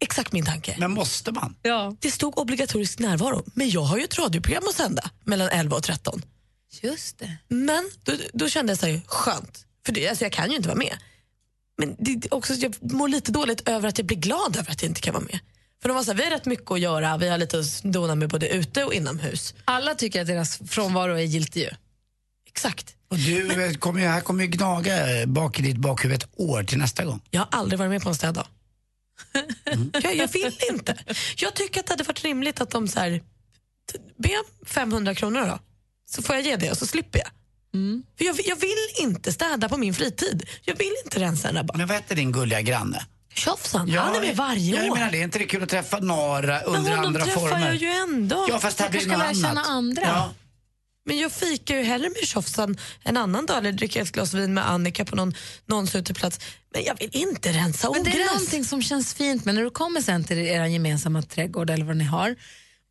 Exakt 0.00 0.32
min 0.32 0.44
tanke. 0.44 0.76
Men 0.78 0.90
måste 0.90 1.32
man? 1.32 1.56
Ja, 1.62 1.96
Det 2.00 2.10
stod 2.10 2.38
obligatorisk 2.38 2.98
närvaro, 2.98 3.44
men 3.54 3.70
jag 3.70 3.82
har 3.82 3.98
ju 3.98 4.04
ett 4.04 4.18
radioprogram 4.18 4.64
att 4.68 4.74
sända 4.74 5.10
mellan 5.24 5.48
11 5.48 5.76
och 5.76 5.82
13. 5.82 6.22
just 6.82 7.18
det. 7.18 7.36
Men 7.48 7.90
då, 8.02 8.12
då 8.32 8.48
kände 8.48 8.70
jag 8.70 8.78
så 8.78 8.86
här, 8.86 9.00
skönt, 9.06 9.66
för 9.86 9.92
det, 9.92 10.08
alltså 10.08 10.24
jag 10.24 10.32
kan 10.32 10.50
ju 10.50 10.56
inte 10.56 10.68
vara 10.68 10.78
med. 10.78 10.98
Men 11.78 11.96
det, 11.98 12.32
också, 12.32 12.54
jag 12.54 12.92
mår 12.92 13.08
lite 13.08 13.32
dåligt 13.32 13.68
över 13.68 13.88
att 13.88 13.98
jag 13.98 14.06
blir 14.06 14.16
glad 14.16 14.56
över 14.56 14.70
att 14.70 14.82
jag 14.82 14.90
inte 14.90 15.00
kan 15.00 15.14
vara 15.14 15.24
med. 15.24 15.38
För 15.82 15.88
de 15.88 15.94
var 15.94 16.04
så 16.04 16.10
här, 16.10 16.18
vi 16.18 16.24
har 16.24 16.30
rätt 16.30 16.46
mycket 16.46 16.70
att 16.70 16.80
göra, 16.80 17.16
vi 17.16 17.28
har 17.28 17.38
lite 17.38 17.58
att 17.58 17.82
dona 17.82 18.14
med 18.14 18.28
både 18.28 18.48
ute 18.48 18.84
och 18.84 18.94
inomhus. 18.94 19.54
Alla 19.64 19.94
tycker 19.94 20.20
att 20.20 20.26
deras 20.26 20.58
frånvaro 20.66 21.12
är 21.14 21.22
giltig 21.22 21.60
ju. 21.60 21.70
Exakt. 22.46 22.94
Och 23.10 23.16
du 23.16 23.64
eh, 23.64 23.72
kommer 23.72 24.00
ju, 24.00 24.06
här 24.06 24.20
kommer 24.20 24.44
ju 24.44 24.50
gnaga 24.50 25.20
eh, 25.20 25.26
bak 25.26 25.60
i 25.60 25.62
ditt 25.62 25.76
bakhuvud 25.76 26.22
ett 26.22 26.28
år 26.36 26.62
till 26.62 26.78
nästa 26.78 27.04
gång. 27.04 27.20
Jag 27.30 27.40
har 27.40 27.48
aldrig 27.50 27.78
varit 27.78 27.90
med 27.90 28.02
på 28.02 28.08
en 28.08 28.14
städdag. 28.14 28.46
Jag, 30.02 30.16
jag 30.16 30.28
vill 30.28 30.58
inte. 30.70 30.96
Jag 31.36 31.54
tycker 31.54 31.80
att 31.80 31.86
det 31.86 31.92
hade 31.92 32.04
varit 32.04 32.24
rimligt 32.24 32.60
att 32.60 32.70
de 32.70 32.88
så 32.88 33.00
här, 33.00 33.22
be 34.16 34.28
om 34.28 34.66
500 34.66 35.14
kronor 35.14 35.46
då, 35.46 35.58
så 36.08 36.22
får 36.22 36.34
jag 36.34 36.44
ge 36.44 36.56
det 36.56 36.70
och 36.70 36.76
så 36.78 36.86
slipper 36.86 37.18
jag. 37.18 37.28
För 38.18 38.24
jag, 38.24 38.36
jag 38.44 38.56
vill 38.56 38.88
inte 38.98 39.32
städa 39.32 39.68
på 39.68 39.76
min 39.76 39.94
fritid. 39.94 40.48
Jag 40.62 40.76
vill 40.76 40.92
inte 41.04 41.20
rensa 41.20 41.48
en 41.48 41.54
där 41.54 41.62
bara. 41.62 41.78
Men 41.78 41.86
vad 41.86 41.96
heter 41.96 42.16
din 42.16 42.32
gulliga 42.32 42.60
granne? 42.62 43.06
Tjofsan, 43.34 43.90
han 43.90 44.14
är 44.14 44.20
med 44.20 44.36
varje 44.36 44.76
jag 44.76 44.90
år. 44.90 44.96
menar 44.96 45.10
det, 45.10 45.18
är 45.18 45.22
inte 45.22 45.38
det 45.38 45.44
kul 45.44 45.62
att 45.62 45.68
träffa 45.68 45.98
några 45.98 46.52
Men 46.52 46.64
under 46.64 46.90
honom 46.90 47.06
andra 47.06 47.24
träffar 47.24 47.40
former? 47.40 47.66
jag 47.66 47.76
ju 47.76 47.88
ändå. 47.88 48.46
Ja, 48.48 48.58
fast 48.58 48.78
här 48.78 48.86
Jag 48.86 48.90
blir 48.90 49.00
kanske 49.00 49.34
ska 49.34 49.42
lära 49.42 49.48
känna 49.48 49.60
andra. 49.60 50.02
Ja. 50.02 50.32
Men 51.06 51.18
jag 51.18 51.32
fikar 51.32 51.76
ju 51.76 51.82
hellre 51.82 52.08
med 52.08 52.28
tjofsan 52.28 52.76
en 53.02 53.16
annan 53.16 53.46
dag 53.46 53.58
eller 53.58 53.72
dricker 53.72 54.02
ett 54.02 54.12
glas 54.12 54.34
vin 54.34 54.54
med 54.54 54.70
Annika 54.70 55.04
på 55.04 55.16
någon, 55.16 55.34
någons 55.66 55.94
uteplats. 55.94 56.40
Men 56.72 56.84
jag 56.84 56.98
vill 56.98 57.10
inte 57.12 57.52
rensa 57.52 57.90
Men 57.92 58.04
det 58.04 58.10
är 58.10 58.14
ogräs. 58.14 58.32
någonting 58.32 58.64
som 58.64 58.82
känns 58.82 59.14
fint 59.14 59.44
men 59.44 59.54
när 59.54 59.62
du 59.62 59.70
kommer 59.70 60.00
sen 60.00 60.24
till 60.24 60.38
er 60.38 60.64
gemensamma 60.64 61.22
trädgård 61.22 61.70
eller 61.70 61.84
vad 61.84 61.96
ni 61.96 62.04
har 62.04 62.36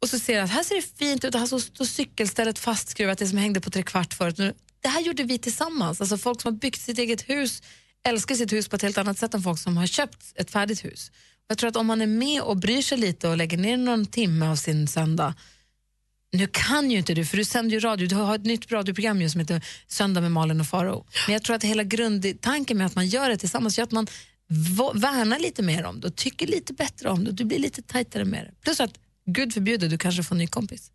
och 0.02 0.10
så 0.10 0.20
ser 0.20 0.42
att 0.42 0.50
här 0.50 0.64
ser 0.64 0.76
det 0.76 0.98
fint 1.00 1.26
ut, 1.26 1.36
här 1.36 1.46
står 1.46 1.60
står 1.60 1.86
cykelstället 1.86 2.60
fastskruvat, 2.60 3.18
det 3.18 3.28
som 3.28 3.38
hängde 3.38 3.62
på 3.62 3.70
trekvart 3.70 4.14
förut. 4.14 4.38
Nu- 4.38 4.54
Det 4.82 4.88
här 4.88 5.02
gjorde 5.02 5.24
vi 5.24 5.38
tillsammans. 5.38 6.02
Alltså 6.02 6.18
folk 6.18 6.42
som 6.42 6.54
har 6.54 6.60
byggt 6.60 6.82
sitt 6.82 6.98
eget 7.00 7.30
hus 7.30 7.62
älskar 8.08 8.36
sitt 8.36 8.54
hus 8.54 8.68
på 8.68 8.76
ett 8.76 8.82
helt 8.82 8.98
annat 8.98 9.18
sätt 9.20 9.34
än 9.34 9.44
folk 9.44 9.60
som 9.60 9.78
har 9.78 9.88
köpt 9.88 10.18
ett 10.36 10.52
färdigt 10.52 10.86
hus. 10.86 11.12
Jag 11.48 11.58
tror 11.58 11.68
att 11.70 11.76
om 11.76 11.86
man 11.88 12.02
är 12.02 12.08
med 12.08 12.42
och 12.42 12.58
bryr 12.58 12.82
sig 12.82 12.98
lite 12.98 13.28
och 13.28 13.38
lägger 13.38 13.58
ner 13.58 13.78
någon 13.78 14.06
timme 14.06 14.48
av 14.48 14.56
sin 14.56 14.88
söndag 14.88 15.34
nu 16.38 16.48
kan 16.52 16.92
ju 16.92 16.98
inte 16.98 17.14
du, 17.14 17.26
för 17.26 17.38
du 17.38 17.46
sänder 17.46 17.74
ju 17.74 17.80
radio, 17.80 18.08
du 18.08 18.16
har 18.16 18.36
ett 18.36 18.46
nytt 18.46 18.72
radioprogram 18.72 19.30
som 19.30 19.40
heter 19.40 19.66
Söndag 19.88 20.22
med 20.22 20.32
Malin 20.32 20.62
och 20.62 20.68
Faro. 20.68 21.06
Men 21.28 21.34
jag 21.34 21.44
tror 21.44 21.56
att 21.56 21.64
hela 21.64 21.84
grundtanken 21.84 22.78
med 22.78 22.88
att 22.88 22.96
man 22.96 23.08
gör 23.08 23.30
det 23.30 23.38
tillsammans 23.38 23.78
gör 23.78 23.84
att 23.84 23.92
man 23.92 24.08
värnar 24.94 25.40
lite 25.40 25.64
mer 25.64 25.86
om 25.86 26.00
det 26.00 26.08
och 26.08 26.16
tycker 26.16 26.48
lite 26.48 26.74
bättre 26.74 27.10
om 27.10 27.24
det 27.24 27.32
du 27.32 27.46
blir 27.46 27.60
lite 27.60 27.82
tajtare 27.82 28.26
med 28.26 28.46
det. 28.46 28.62
Plus 28.62 28.80
att, 28.80 29.00
gud 29.26 29.54
förbjuder, 29.54 29.90
du 29.90 29.98
kanske 29.98 30.24
får 30.24 30.36
en 30.36 30.40
ny 30.40 30.48
kompis. 30.48 30.92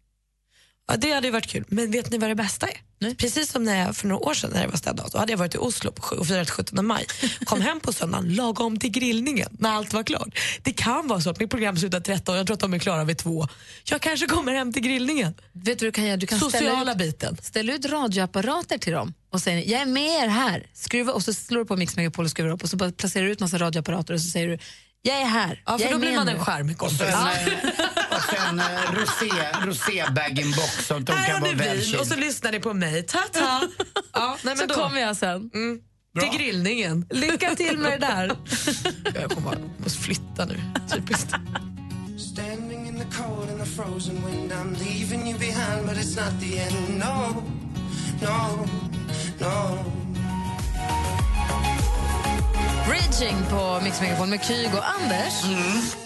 Ja, 0.90 0.96
det 0.96 1.12
hade 1.12 1.26
ju 1.26 1.32
varit 1.32 1.46
kul. 1.46 1.64
Men 1.68 1.90
vet 1.90 2.10
ni 2.10 2.18
vad 2.18 2.30
det 2.30 2.34
bästa 2.34 2.66
är? 2.66 3.14
Precis 3.14 3.50
som 3.50 3.64
när 3.64 3.78
jag, 3.78 3.96
för 3.96 4.08
några 4.08 4.28
år 4.28 4.34
sedan 4.34 4.50
när 4.54 4.62
det 4.62 4.68
var 4.68 4.76
städdag, 4.76 5.10
så 5.10 5.18
hade 5.18 5.32
jag 5.32 5.38
varit 5.38 5.54
i 5.54 5.58
Oslo 5.58 5.92
på, 5.92 6.16
och 6.16 6.26
firat 6.26 6.50
17 6.50 6.86
maj. 6.86 7.06
Kom 7.44 7.60
hem 7.60 7.80
på 7.80 7.92
söndagen 7.92 8.34
lagom 8.34 8.78
till 8.78 8.90
grillningen 8.90 9.48
när 9.58 9.70
allt 9.70 9.92
var 9.92 10.02
klart. 10.02 10.38
Det 10.62 10.72
kan 10.72 11.08
vara 11.08 11.20
så 11.20 11.30
att 11.30 11.40
mitt 11.40 11.50
program 11.50 11.76
slutar 11.76 12.00
13, 12.00 12.36
jag 12.36 12.46
tror 12.46 12.54
att 12.54 12.60
de 12.60 12.74
är 12.74 12.78
klara 12.78 13.04
vid 13.04 13.18
två. 13.18 13.48
Jag 13.84 14.00
kanske 14.00 14.26
kommer 14.26 14.52
hem 14.52 14.72
till 14.72 14.82
grillningen. 14.82 15.34
Vet 15.52 15.78
du 15.78 15.86
du 15.86 15.92
kan 15.92 16.04
göra? 16.04 16.16
Du 16.16 16.26
kan 16.26 16.38
Sociala 16.38 16.76
ställa 16.76 16.92
ut, 16.92 16.98
biten. 16.98 17.36
ställa 17.42 17.74
ut 17.74 17.86
radioapparater 17.86 18.78
till 18.78 18.92
dem 18.92 19.14
och 19.32 19.40
säger 19.40 19.72
jag 19.72 19.80
är 19.80 19.86
med 19.86 20.24
er 20.24 20.28
här. 20.28 20.66
Skruva, 20.74 21.12
och 21.12 21.22
så 21.22 21.34
slår 21.34 21.58
du 21.58 21.64
på 21.66 21.76
Mix 21.76 21.96
Megapol 21.96 22.24
och 22.24 22.30
skruvar 22.30 22.50
upp 22.50 22.62
och 22.62 22.68
så 22.68 22.92
placerar 22.92 23.24
du 23.24 23.32
ut 23.32 23.40
massa 23.40 23.58
radioapparater 23.58 24.14
och 24.14 24.20
så 24.20 24.30
säger 24.30 24.48
du 24.48 24.58
jag 25.02 25.20
är 25.20 25.24
här. 25.26 25.62
Ja, 25.66 25.78
för 25.78 25.84
jag 25.84 25.92
då 25.94 25.98
blir 25.98 26.16
man 26.16 26.26
nu." 26.26 26.32
en 26.32 26.44
charmig 26.44 26.82
Och 26.82 26.90
sen, 26.92 27.08
och 28.10 28.22
sen 28.30 28.58
eh, 28.60 28.92
rosé, 28.92 29.30
rosé 29.66 30.04
bag-in-box 30.14 30.86
så 30.86 30.94
att 30.94 31.06
de 31.06 31.12
Här 31.12 31.26
kan 31.26 31.34
har 31.34 31.40
vara 31.40 31.50
ni 31.52 31.56
vin 31.56 31.66
välkylda. 31.66 32.00
och 32.00 32.06
så 32.06 32.16
lyssnar 32.16 32.52
ni 32.52 32.60
på 32.60 32.74
mig. 32.74 33.02
Ta-ta! 33.02 33.60
Ja, 34.12 34.36
nej, 34.44 34.56
Så 34.56 34.60
men 34.60 34.68
då, 34.68 34.74
kommer 34.74 35.00
jag 35.00 35.16
sen. 35.16 35.50
till 36.20 36.38
grillningen. 36.38 37.06
Lycka 37.10 37.54
till 37.54 37.78
med 37.78 38.00
det 38.00 38.06
där. 38.06 38.36
Jag 39.20 39.30
kommer 39.30 39.40
bara, 39.50 39.58
måste 39.76 39.98
flytta 39.98 40.44
nu. 40.44 40.60
Typiskt. 40.92 41.34
Standing 42.32 42.86
in 42.88 42.98
the 42.98 43.16
cold 43.22 43.50
and 43.50 43.58
the 43.60 43.66
frozen 43.66 44.14
wind, 44.26 44.52
I'm 44.52 44.78
leaving 44.78 45.28
you 45.30 45.38
behind, 45.38 45.86
but 45.86 45.96
it's 45.96 46.16
not 46.24 46.40
the 46.40 46.58
end. 46.58 46.98
No, 46.98 47.42
no. 48.22 48.68
gone. 49.38 50.09
Raging 52.88 53.36
på 53.50 53.80
Mix 53.84 54.00
Megapol 54.00 54.28
med 54.28 54.44
Kygo. 54.44 54.78
Anders, 54.78 55.44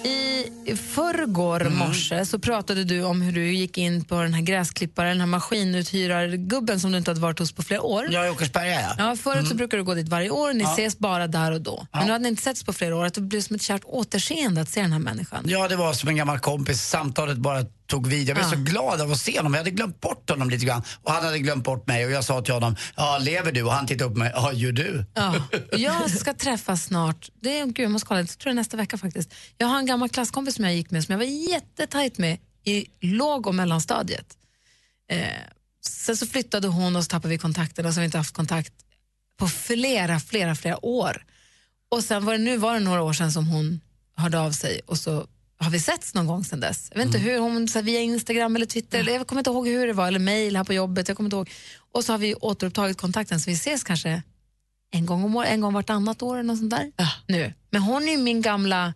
i 0.04 0.24
i 0.66 0.76
förrgår 0.76 1.70
morse 1.70 2.26
så 2.26 2.38
pratade 2.38 2.84
du 2.84 3.02
om 3.02 3.22
hur 3.22 3.32
du 3.32 3.54
gick 3.54 3.78
in 3.78 4.04
på 4.04 4.22
den 4.22 4.34
här 4.34 4.42
gräsklipparen, 4.42 5.10
den 5.10 5.20
här 5.20 5.26
maskinuthyrargubben 5.26 6.80
som 6.80 6.92
du 6.92 6.98
inte 6.98 7.10
hade 7.10 7.20
varit 7.20 7.38
hos 7.38 7.52
på 7.52 7.62
flera 7.62 7.82
år. 7.82 8.14
Är 8.14 8.26
i 8.26 8.30
Åkersberga, 8.30 8.80
ja. 8.80 8.94
Ja, 8.98 9.16
förut 9.16 9.48
så 9.48 9.54
brukar 9.54 9.78
du 9.78 9.84
gå 9.84 9.94
dit 9.94 10.08
varje 10.08 10.30
år, 10.30 10.52
ni 10.52 10.64
ses 10.64 10.98
bara 10.98 11.26
där 11.26 11.52
och 11.52 11.60
då. 11.60 11.86
Men 11.92 12.06
nu 12.06 12.12
hade 12.12 12.22
ni 12.22 12.28
inte 12.28 12.42
setts 12.42 12.64
på 12.64 12.72
flera 12.72 12.96
år, 12.96 13.04
att 13.04 13.14
det 13.14 13.20
blev 13.20 13.40
som 13.40 13.56
ett 13.56 13.62
kärt 13.62 13.82
återseende 13.84 14.60
att 14.60 14.68
se 14.68 14.80
den 14.80 14.92
här 14.92 14.98
människan. 14.98 15.44
Ja, 15.46 15.68
det 15.68 15.76
var 15.76 15.92
som 15.92 16.08
en 16.08 16.16
gammal 16.16 16.38
kompis. 16.38 16.82
Samtalet 16.82 17.38
bara 17.38 17.64
tog 17.86 18.06
vid. 18.06 18.28
Jag 18.28 18.36
blev 18.36 18.46
Ja. 18.46 18.50
så 18.50 18.56
glad 18.56 19.00
av 19.00 19.12
att 19.12 19.20
se 19.20 19.36
honom. 19.36 19.54
Jag 19.54 19.60
hade 19.60 19.70
glömt 19.70 20.00
bort 20.00 20.30
honom 20.30 20.50
lite 20.50 20.66
grann. 20.66 20.82
Och 21.02 21.12
han 21.12 21.24
hade 21.24 21.38
glömt 21.38 21.64
bort 21.64 21.86
mig. 21.86 22.04
Och 22.06 22.10
jag 22.10 22.24
sa 22.24 22.42
till 22.42 22.54
honom, 22.54 22.76
ja, 22.96 23.18
lever 23.18 23.52
du? 23.52 23.62
Och 23.62 23.72
han 23.72 23.86
tittade 23.86 24.04
upp 24.10 24.12
på 24.14 24.18
mig, 24.18 24.32
ja, 24.34 24.52
gör 24.52 24.72
du? 24.72 25.04
Ja, 25.14 25.34
jag 25.72 26.10
ska 26.10 26.34
träffas 26.34 26.84
snart. 26.84 27.30
Det 27.40 27.58
är, 27.58 27.66
gud, 27.66 27.78
jag 27.84 27.90
måste 27.90 28.06
kolla, 28.08 28.20
jag 28.20 28.28
tror 28.38 28.50
det 28.50 28.54
är 28.54 28.54
nästa 28.54 28.76
vecka 28.76 28.98
faktiskt. 28.98 29.34
Jag 29.58 29.66
har 29.66 29.78
en 29.78 29.86
gammal 29.86 30.08
klasskompis 30.08 30.54
som 30.54 30.64
jag 30.64 30.74
gick 30.74 30.90
med 30.90 31.04
som 31.04 31.12
jag 31.12 31.18
var 31.18 31.50
jättetajt 31.50 32.18
med 32.18 32.38
i 32.64 32.86
låg 33.00 33.46
och 33.46 33.54
mellanstadiet. 33.54 34.26
Eh, 35.10 35.26
sen 35.86 36.16
så 36.16 36.26
flyttade 36.26 36.68
hon 36.68 36.96
och 36.96 37.04
så 37.04 37.08
tappade 37.08 37.28
vi 37.28 37.38
kontakten 37.38 37.86
och 37.86 37.92
så 37.94 37.98
har 37.98 38.02
vi 38.02 38.06
inte 38.06 38.18
haft 38.18 38.34
kontakt 38.36 38.72
på 39.38 39.48
flera, 39.48 40.20
flera, 40.20 40.54
flera 40.54 40.84
år. 40.84 41.24
Och 41.90 42.04
sen 42.04 42.24
var 42.24 42.32
det, 42.32 42.38
nu 42.38 42.56
var 42.56 42.74
det 42.74 42.80
några 42.80 43.02
år 43.02 43.12
sedan 43.12 43.32
som 43.32 43.46
hon 43.46 43.80
hörde 44.16 44.38
av 44.40 44.52
sig 44.52 44.80
och 44.86 44.98
så 44.98 45.26
har 45.58 45.70
vi 45.70 45.80
setts 45.80 46.14
någon 46.14 46.26
gång 46.26 46.44
sedan 46.44 46.60
dess. 46.60 46.88
Jag 46.90 46.98
vet 46.98 47.06
inte 47.06 47.18
hur, 47.18 47.38
hon, 47.38 47.68
så 47.68 47.78
här, 47.78 47.84
via 47.84 48.00
Instagram 48.00 48.56
eller 48.56 48.66
Twitter, 48.66 48.98
eller 48.98 49.12
jag 49.12 49.26
kommer 49.26 49.40
inte 49.40 49.50
ihåg 49.50 49.68
hur 49.68 49.86
det 49.86 49.92
var, 49.92 50.08
eller 50.08 50.18
mail 50.18 50.56
här 50.56 50.64
på 50.64 50.72
jobbet, 50.72 51.08
jag 51.08 51.16
kommer 51.16 51.26
inte 51.26 51.36
ihåg. 51.36 51.50
Och 51.92 52.04
så 52.04 52.12
har 52.12 52.18
vi 52.18 52.34
återupptagit 52.34 52.96
kontakten 52.96 53.40
så 53.40 53.50
vi 53.50 53.54
ses 53.54 53.84
kanske 53.84 54.22
en 54.90 55.06
gång 55.06 55.24
om 55.24 55.36
året, 55.36 55.50
en 55.50 55.60
gång 55.60 55.72
vartannat 55.72 56.22
år 56.22 56.34
eller 56.34 56.46
något 56.46 56.58
sånt 56.58 56.70
där. 56.70 56.92
Nu. 57.26 57.54
Men 57.70 57.82
hon 57.82 58.08
är 58.08 58.12
ju 58.12 58.18
min 58.18 58.42
gamla 58.42 58.94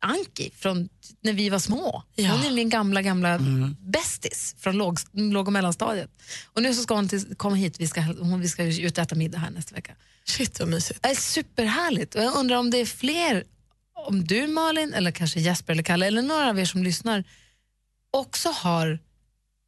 Anki 0.00 0.50
från 0.56 0.88
när 1.20 1.32
vi 1.32 1.48
var 1.48 1.58
små. 1.58 2.02
Hon 2.16 2.44
är 2.44 2.50
min 2.50 2.68
gamla, 2.68 3.02
gamla 3.02 3.40
bästis 3.78 4.56
från 4.58 4.76
låg, 4.76 4.98
låg 5.12 5.46
och 5.46 5.52
mellanstadiet. 5.52 6.10
Och 6.44 6.62
nu 6.62 6.74
så 6.74 6.82
ska 6.82 6.94
hon 6.94 7.08
till, 7.08 7.34
komma 7.36 7.56
hit, 7.56 7.80
vi 7.80 7.86
ska, 7.86 8.00
hon, 8.00 8.40
vi 8.40 8.48
ska 8.48 8.64
ut 8.64 8.98
och 8.98 9.02
äta 9.02 9.14
middag 9.14 9.38
här 9.38 9.50
nästa 9.50 9.74
vecka. 9.74 9.92
Shit 10.24 10.60
vad 10.60 10.68
mysigt. 10.68 11.02
Det 11.02 11.08
är 11.08 11.14
superhärligt. 11.14 12.14
Och 12.14 12.22
jag 12.22 12.36
undrar 12.36 12.56
om 12.56 12.70
det 12.70 12.78
är 12.78 12.86
fler, 12.86 13.44
om 14.06 14.24
du 14.24 14.46
Malin, 14.46 14.94
eller 14.94 15.10
kanske 15.10 15.40
Jesper 15.40 15.72
eller 15.72 15.82
Kalle, 15.82 16.06
eller 16.06 16.22
några 16.22 16.48
av 16.48 16.58
er 16.60 16.64
som 16.64 16.82
lyssnar, 16.82 17.24
också 18.12 18.48
har 18.48 18.98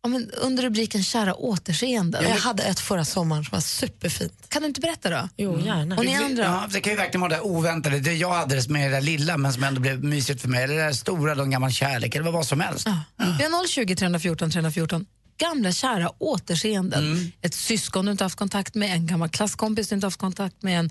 ja, 0.03 0.09
men 0.09 0.31
under 0.31 0.63
rubriken 0.63 1.03
kära 1.03 1.35
återseenden. 1.35 2.23
Jag 2.29 2.37
hade 2.37 2.63
ett 2.63 2.81
förra 2.81 3.05
sommaren 3.05 3.45
som 3.45 3.57
var 3.57 3.61
superfint. 3.61 4.49
Kan 4.49 4.63
du 4.63 4.69
inte 4.69 4.81
berätta 4.81 5.11
då? 5.11 5.29
Jo, 5.37 5.61
gärna. 5.61 5.97
Och 5.97 6.05
ni 6.05 6.17
Det- 6.19 6.25
andra? 6.25 6.43
Ja, 6.45 6.67
det 6.73 6.81
kan 6.81 6.93
ju 6.93 6.97
verkligen 6.97 7.21
vara 7.21 7.33
det 7.35 7.41
oväntade. 7.41 8.01
Det 8.01 8.13
jag 8.15 8.31
hade 8.33 8.55
det 8.55 8.69
med 8.69 8.91
det 8.91 8.97
där 8.97 9.01
lilla 9.01 9.37
men 9.37 9.53
som 9.53 9.65
ändå 9.65 9.81
blev 9.81 10.05
mysigt 10.05 10.41
för 10.41 10.49
mig. 10.49 10.65
Eller 10.65 10.75
det 10.77 10.83
där 10.83 10.93
stora, 10.93 11.33
en 11.43 11.51
gammal 11.51 11.71
kärlek 11.73 12.15
eller 12.15 12.31
vad 12.31 12.47
som 12.47 12.61
helst. 12.61 12.87
Vi 13.17 13.45
har 13.45 13.69
020 13.69 13.97
314 13.97 14.51
314. 14.51 15.07
Gamla 15.39 15.73
kära 15.73 16.11
återseenden. 16.19 17.33
Ett 17.43 17.55
syskon 17.55 18.07
du 18.07 18.13
inte 18.13 18.25
haft 18.25 18.39
kontakt 18.39 18.75
med, 18.75 18.91
en 18.95 19.07
gammal 19.07 19.29
klasskompis 19.29 19.89
du 19.89 19.95
inte 19.95 20.07
haft 20.07 20.19
kontakt 20.21 20.63
med, 20.63 20.79
en, 20.79 20.91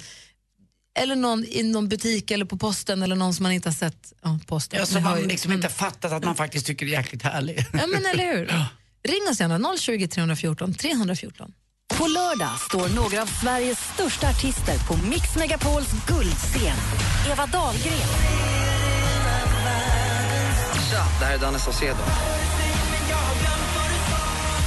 eller 1.00 1.16
någon 1.16 1.46
i 1.46 1.64
någon 1.64 1.88
butik 1.90 2.32
eller 2.32 2.46
på 2.46 2.58
posten 2.58 3.04
eller 3.04 3.16
någon 3.16 3.34
som 3.34 3.44
man 3.44 3.52
inte 3.52 3.70
har 3.70 3.74
sett. 3.74 4.14
Ja, 4.24 4.40
posten. 4.48 4.80
Ja, 4.80 4.86
som 4.86 5.04
man 5.04 5.22
liksom 5.22 5.54
inte 5.54 5.70
fattat 5.70 6.12
att 6.12 6.24
man 6.24 6.36
faktiskt 6.36 6.66
tycker 6.66 6.86
det 6.86 6.92
är 6.92 6.98
jäkligt 6.98 7.24
härlig. 7.24 7.66
Ja, 7.74 7.88
men 7.88 8.06
eller 8.06 8.34
hur? 8.34 8.46
Ring 9.08 9.28
oss 9.32 9.40
gärna, 9.40 9.78
020 9.78 10.08
314 10.08 10.74
314. 10.74 11.52
På 11.98 12.08
lördag 12.08 12.60
står 12.70 12.90
några 12.96 13.22
av 13.22 13.26
Sveriges 13.26 13.80
största 13.94 14.30
artister 14.30 14.78
på 14.88 14.98
Mix 15.08 15.36
Megapols 15.36 15.88
guldscen. 16.08 16.78
Eva 17.32 17.46
Dahlgren, 17.46 17.94
Tja, 20.92 21.06
det 21.20 21.26
här 21.26 21.34
är 21.34 21.38
Danne 21.38 21.60
Saucedo. 21.60 21.98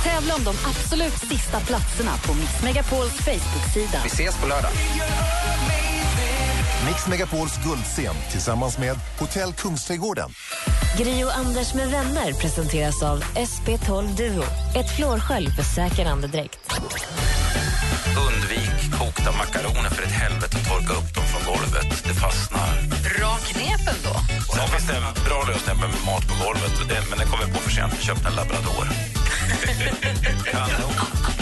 tävla 0.04 0.34
om 0.34 0.44
de 0.44 0.54
absolut 0.66 1.18
sista 1.18 1.60
platserna 1.60 2.12
på 2.26 2.34
Mix 2.34 2.62
Megapols 2.62 3.12
Facebook-sida. 3.12 4.00
Vi 4.04 4.08
ses 4.08 4.36
på 4.36 4.46
lördag. 4.46 4.70
Mix 6.86 7.06
Megapols 7.06 7.52
guldscen 7.64 8.14
tillsammans 8.30 8.78
med 8.78 8.96
Hotell 9.18 9.52
Kungsträdgården. 9.52 10.30
Gri 10.98 11.24
och 11.24 11.36
Anders 11.36 11.74
med 11.74 11.90
vänner 11.90 12.32
presenteras 12.32 13.02
av 13.02 13.22
SP12 13.22 14.16
Duo. 14.16 14.44
Ett 14.76 14.96
flårskölj 14.96 15.50
för 15.50 15.62
säker 15.62 16.06
andedräkt. 16.06 16.58
Undvik 18.26 18.98
kokta 18.98 19.32
makaroner 19.32 19.90
för 19.90 20.02
ett 20.02 20.10
helvete 20.22 20.56
torka 20.68 20.92
upp 20.92 21.14
dem 21.14 21.24
från 21.32 21.54
golvet. 21.54 22.04
Det 22.04 22.14
fastnar. 22.14 22.72
Bra 23.18 23.36
knepen 23.50 23.96
då. 24.04 24.14
Sen 24.54 24.68
finns 24.68 24.86
det 24.88 24.96
en 24.96 25.24
bra 25.26 25.40
lösning 25.48 25.76
med 25.80 25.90
mat 26.06 26.24
på 26.28 26.34
golvet, 26.44 26.74
det, 26.88 27.00
men 27.10 27.18
den 27.18 27.28
kommer 27.28 27.46
på 27.54 27.58
för 27.58 27.70
sent. 27.70 27.94
Köpte 28.00 28.28
en 28.28 28.34
labrador. 28.34 28.86
Kanon. 30.50 30.92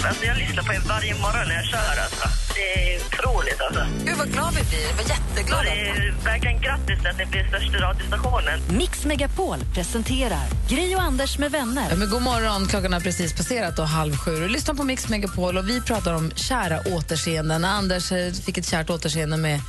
Alltså 0.06 0.24
jag 0.24 0.36
lyssnar 0.36 0.62
på 0.62 0.72
er 0.72 0.80
varje 0.88 1.14
morgon 1.14 1.48
när 1.48 1.54
jag 1.54 1.64
kör. 1.64 1.96
Alltså. 2.04 2.28
Det 2.54 2.94
är 2.94 3.00
otroligt. 3.06 3.60
Alltså. 3.60 3.86
Gud 4.06 4.16
vad 4.18 4.32
glad 4.32 4.54
vi 4.54 4.62
blir. 4.70 4.96
Vad 4.96 5.08
jätteglada. 5.08 5.62
Det 5.62 5.88
är 5.88 6.14
verkligen 6.24 6.60
grattis 6.60 6.98
att 7.10 7.18
ni 7.18 7.26
blir 7.26 7.48
största 7.48 7.78
radiostationen. 7.78 8.60
Mix 8.68 9.04
Megapol 9.04 9.58
presenterar 9.74 10.46
Gri 10.68 10.96
och 10.96 11.02
Anders 11.02 11.38
med 11.38 11.50
vänner. 11.52 11.86
Ja, 11.90 11.96
men 11.96 12.10
god 12.10 12.22
morgon, 12.22 12.66
klockan 12.66 12.92
har 12.92 13.00
precis 13.00 13.32
passerat 13.32 13.78
och 13.78 13.88
halv 13.88 14.16
sju. 14.16 14.48
Lyssna 14.48 14.74
på 14.74 14.84
Mix 14.84 15.08
Megapol 15.08 15.58
och 15.58 15.68
vi 15.68 15.80
pratar 15.80 16.14
om 16.14 16.30
kära 16.34 16.80
återseenden. 16.94 17.64
Anders 17.64 18.12
eh, 18.12 18.32
fick 18.32 18.58
ett 18.58 18.66
kärt 18.66 18.90
återseende 18.90 19.36
med, 19.36 19.60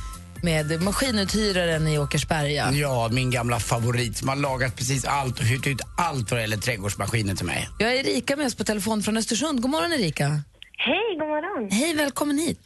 med 0.42 0.82
maskinuthyraren 0.82 1.88
i 1.88 1.98
Åkersberga. 1.98 2.64
Ja, 2.72 3.08
min 3.12 3.30
gamla 3.30 3.58
favorit 3.58 4.16
som 4.16 4.28
har 4.28 4.36
lagat 4.36 4.76
precis 4.76 5.04
allt 5.04 5.40
och 5.40 5.46
hyrt 5.46 5.66
ut 5.66 5.80
allt 6.08 6.30
vad 6.30 6.38
det 6.38 6.42
gäller 6.42 6.56
trädgårdsmaskiner 6.56 7.34
till 7.34 7.46
mig. 7.46 7.68
Jag 7.78 7.92
är 7.92 7.96
Erika 8.00 8.36
med 8.36 8.46
oss 8.46 8.56
på 8.56 8.64
telefon 8.64 9.02
från 9.02 9.16
Östersund. 9.16 9.62
God 9.62 9.70
morgon 9.70 9.92
Erika. 9.92 10.24
Hej, 10.88 11.08
god 11.18 11.28
morgon. 11.28 11.70
Hej, 11.70 11.94
välkommen 11.94 12.38
hit. 12.38 12.60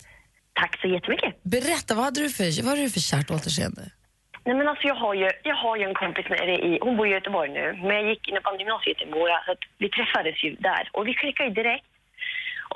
Tack 0.60 0.80
så 0.80 0.88
jättemycket. 0.88 1.42
Berätta, 1.42 1.94
vad 1.94 2.04
hade 2.04 2.20
du 2.20 2.30
för, 2.30 2.62
vad 2.62 2.70
hade 2.72 2.82
du 2.82 2.90
för 2.90 3.00
kärt 3.00 3.30
återseende? 3.30 3.82
Nej, 4.46 4.54
men 4.58 4.68
alltså, 4.68 4.84
jag, 4.92 4.98
har 5.04 5.14
ju, 5.14 5.28
jag 5.50 5.56
har 5.64 5.76
ju 5.80 5.84
en 5.90 5.98
kompis 6.02 6.26
nere 6.34 6.52
i, 6.68 6.78
hon 6.86 6.96
bor 6.96 7.06
i 7.08 7.10
Göteborg 7.18 7.50
nu, 7.58 7.64
men 7.86 7.92
jag 7.98 8.06
gick 8.10 8.28
inne 8.28 8.40
på 8.40 8.50
gymnasiet 8.60 8.98
i 9.04 9.06
Mora, 9.14 9.36
så 9.46 9.50
att 9.54 9.64
vi 9.82 9.88
träffades 9.96 10.36
ju 10.44 10.50
där 10.68 10.84
och 10.94 11.02
vi 11.08 11.12
klickade 11.22 11.48
ju 11.48 11.54
direkt. 11.60 11.90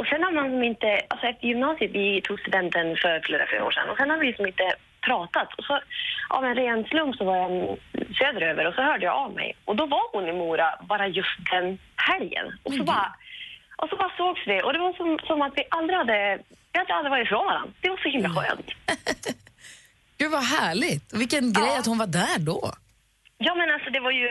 Och 0.00 0.06
sen 0.06 0.22
har 0.22 0.32
man 0.32 0.50
som 0.50 0.62
inte, 0.62 1.00
alltså 1.08 1.26
efter 1.26 1.46
gymnasiet, 1.46 1.90
vi 1.94 2.20
tog 2.24 2.40
studenten 2.40 2.86
för 3.02 3.20
flera, 3.26 3.46
flera 3.46 3.64
år 3.64 3.70
sedan 3.70 3.90
och 3.90 3.96
sen 3.96 4.10
har 4.10 4.18
vi 4.18 4.34
som 4.34 4.46
inte 4.46 4.66
pratat. 5.08 5.48
Och 5.58 5.64
så 5.64 5.80
av 6.28 6.44
en 6.44 6.54
ren 6.54 6.84
slump 6.84 7.16
så 7.16 7.24
var 7.24 7.36
jag 7.36 7.78
söderöver 8.18 8.66
och 8.66 8.74
så 8.74 8.82
hörde 8.82 9.04
jag 9.04 9.14
av 9.24 9.32
mig. 9.34 9.56
Och 9.64 9.76
då 9.76 9.86
var 9.86 10.04
hon 10.12 10.28
i 10.28 10.32
Mora 10.32 10.68
bara 10.88 11.06
just 11.08 11.36
den 11.50 11.78
helgen. 11.96 12.46
Och 12.62 12.72
så 12.72 12.82
bara, 12.84 13.14
och 13.76 13.88
så 13.88 13.96
bara 13.96 14.12
sågs 14.16 14.42
vi 14.46 14.62
och 14.62 14.72
det 14.72 14.78
var 14.78 14.92
som, 14.92 15.18
som 15.26 15.42
att 15.42 15.52
vi 15.56 15.64
aldrig 15.70 15.98
hade, 15.98 16.38
vi 16.72 16.78
hade 16.78 16.94
aldrig 16.94 17.10
varit 17.10 17.26
ifrån 17.26 17.46
varandra. 17.46 17.72
Det 17.80 17.88
var 17.90 17.96
så 17.96 18.08
himla 18.08 18.30
skönt. 18.36 18.68
Gud 20.18 20.30
vad 20.30 20.44
härligt. 20.44 21.12
Vilken 21.12 21.52
grej 21.52 21.76
att 21.78 21.86
hon 21.86 21.98
var 21.98 22.06
där 22.06 22.38
då. 22.38 22.72
Ja, 23.46 23.54
men 23.54 23.70
alltså 23.74 23.90
det 23.90 24.00
var 24.00 24.10
ju, 24.10 24.26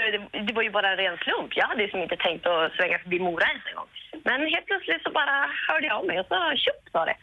det, 0.47 0.53
var 0.53 0.63
ju 0.63 0.71
bara 0.71 0.91
en 0.91 0.97
ren 0.97 1.17
slump. 1.17 1.51
Jag 1.55 1.67
hade 1.67 1.83
liksom 1.83 2.01
inte 2.01 2.17
tänkt 2.17 2.45
att 2.47 2.73
svänga 2.77 2.99
förbi 2.99 3.19
Mora 3.19 3.45
ens 3.53 3.65
en 3.69 3.75
gång. 3.75 3.89
Men 4.29 4.39
helt 4.53 4.65
plötsligt 4.65 5.03
så 5.03 5.11
bara 5.11 5.35
hörde 5.67 5.85
jag 5.87 5.95
av 5.99 6.05
mig 6.05 6.19
och 6.19 6.27
så 6.31 6.37
tjopp 6.63 6.83
sa 6.91 7.05
det. 7.05 7.17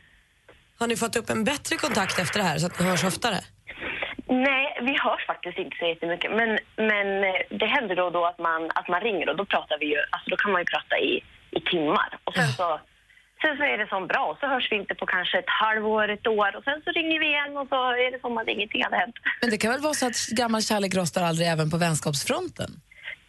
Har 0.78 0.86
ni 0.86 0.96
fått 0.96 1.16
upp 1.16 1.30
en 1.30 1.44
bättre 1.44 1.74
kontakt 1.76 2.18
efter 2.18 2.38
det 2.40 2.46
här 2.50 2.58
så 2.58 2.66
att 2.66 2.80
ni 2.80 2.86
hörs 2.90 3.04
oftare? 3.04 3.38
Nej, 4.28 4.78
vi 4.88 4.94
hörs 5.06 5.26
faktiskt 5.26 5.58
inte 5.58 5.76
så 5.80 5.86
jättemycket. 5.86 6.30
Men, 6.30 6.58
men 6.90 7.08
eh, 7.24 7.40
det 7.50 7.66
händer 7.66 7.96
då 7.96 8.04
och 8.04 8.12
då 8.12 8.24
att 8.24 8.38
man, 8.38 8.70
att 8.74 8.88
man 8.88 9.00
ringer 9.00 9.28
och 9.30 9.36
då 9.36 9.44
pratar 9.44 9.78
vi 9.78 9.86
ju, 9.86 9.98
alltså 10.10 10.30
då 10.30 10.36
kan 10.36 10.52
man 10.52 10.60
ju 10.60 10.66
prata 10.74 10.98
i, 10.98 11.24
i 11.50 11.60
timmar. 11.60 12.08
Och 12.24 12.34
sen 12.34 12.48
så, 12.48 12.80
sen 13.42 13.56
så 13.56 13.62
är 13.72 13.78
det 13.78 13.88
som 13.94 14.06
bra 14.06 14.36
så 14.40 14.46
hörs 14.46 14.68
vi 14.72 14.76
inte 14.76 14.94
på 14.94 15.06
kanske 15.06 15.38
ett 15.38 15.52
halvår, 15.62 16.08
ett 16.08 16.26
år 16.26 16.50
och 16.56 16.64
sen 16.64 16.78
så 16.84 16.90
ringer 16.90 17.18
vi 17.20 17.26
igen 17.26 17.56
och 17.60 17.68
så 17.68 17.76
är 18.04 18.10
det 18.12 18.20
som 18.20 18.38
att 18.38 18.48
ingenting 18.48 18.82
hade 18.84 18.96
hänt. 18.96 19.16
Men 19.40 19.50
det 19.50 19.58
kan 19.58 19.70
väl 19.70 19.80
vara 19.80 19.94
så 19.94 20.06
att 20.06 20.26
gammal 20.40 20.62
kärlek 20.62 20.94
rostar 20.94 21.22
aldrig 21.22 21.48
även 21.48 21.70
på 21.70 21.76
vänskapsfronten? 21.76 22.70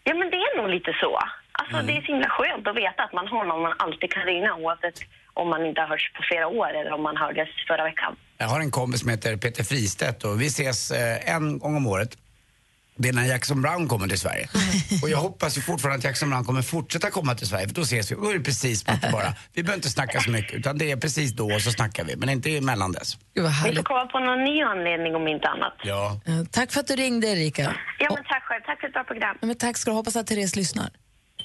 Ja, 0.03 0.13
men 0.13 0.29
det 0.29 0.37
är 0.37 0.57
nog 0.61 0.69
lite 0.69 0.93
så. 1.01 1.19
Alltså, 1.59 1.77
Det 1.87 1.93
är 1.97 2.01
så 2.01 2.11
himla 2.13 2.29
skönt 2.29 2.67
att 2.67 2.75
veta 2.77 3.03
att 3.03 3.13
man 3.13 3.27
har 3.27 3.43
någon 3.45 3.61
man 3.61 3.73
alltid 3.77 4.11
kan 4.11 4.23
ringa 4.23 4.55
oavsett 4.55 4.99
om 5.33 5.49
man 5.49 5.65
inte 5.65 5.81
har 5.81 5.87
hörts 5.87 6.13
på 6.13 6.23
flera 6.29 6.47
år 6.47 6.69
eller 6.79 6.91
om 6.93 7.03
man 7.03 7.17
hördes 7.17 7.49
förra 7.67 7.83
veckan. 7.83 8.15
Jag 8.37 8.47
har 8.47 8.59
en 8.59 8.71
kompis 8.71 8.99
som 9.01 9.09
heter 9.09 9.37
Peter 9.37 9.63
Fristedt 9.63 10.23
och 10.23 10.41
vi 10.41 10.47
ses 10.47 10.91
eh, 10.91 11.35
en 11.35 11.59
gång 11.59 11.75
om 11.75 11.87
året. 11.87 12.09
Det 12.97 13.09
är 13.09 13.13
när 13.13 13.25
Jackson 13.25 13.61
Brown 13.61 13.87
kommer 13.87 14.07
till 14.07 14.19
Sverige. 14.19 14.47
Och 15.03 15.09
jag 15.09 15.17
hoppas 15.17 15.57
ju 15.57 15.61
fortfarande 15.61 15.97
att 15.97 16.03
Jackson 16.03 16.29
Brown 16.29 16.45
kommer 16.45 16.61
fortsätta 16.61 17.09
komma 17.09 17.35
till 17.35 17.47
Sverige 17.47 17.67
för 17.67 17.75
då 17.75 17.81
ses 17.81 18.11
vi. 18.11 18.15
Och 18.15 18.21
då 18.21 18.29
är 18.29 18.33
det 18.33 18.43
precis 18.43 18.83
det 18.83 19.09
bara, 19.11 19.33
vi 19.53 19.63
behöver 19.63 19.77
inte 19.77 19.89
snacka 19.89 20.19
så 20.21 20.29
mycket 20.31 20.53
utan 20.53 20.77
det 20.77 20.91
är 20.91 20.97
precis 20.97 21.31
då 21.33 21.53
och 21.53 21.61
så 21.61 21.71
snackar 21.71 22.03
vi. 22.03 22.15
Men 22.15 22.29
inte 22.29 22.57
emellan 22.57 22.91
dess. 22.91 23.17
Gud 23.35 23.43
vad 23.43 23.53
Vi 23.69 23.75
får 23.75 23.83
komma 23.83 24.05
på 24.05 24.19
någon 24.19 24.43
ny 24.43 24.61
anledning 24.61 25.15
om 25.15 25.27
inte 25.27 25.47
annat. 25.47 25.73
Ja. 25.83 26.19
Eh, 26.25 26.43
Tack 26.51 26.71
för 26.71 26.79
att 26.79 26.87
du 26.87 26.95
ringde 26.95 27.27
Erika. 27.27 27.75
Ja, 27.99 28.09
men 28.15 28.23
tack 28.23 28.43
själv. 28.43 28.61
Tack 28.65 28.79
för 28.79 28.87
ett 28.87 28.93
bra 28.93 29.03
program. 29.03 29.37
Ja, 29.41 29.47
men 29.47 29.55
tack 29.57 29.77
ska 29.77 29.91
du. 29.91 29.95
Hoppas 29.97 30.15
att 30.15 30.27
Therese 30.27 30.55
lyssnar. 30.55 30.89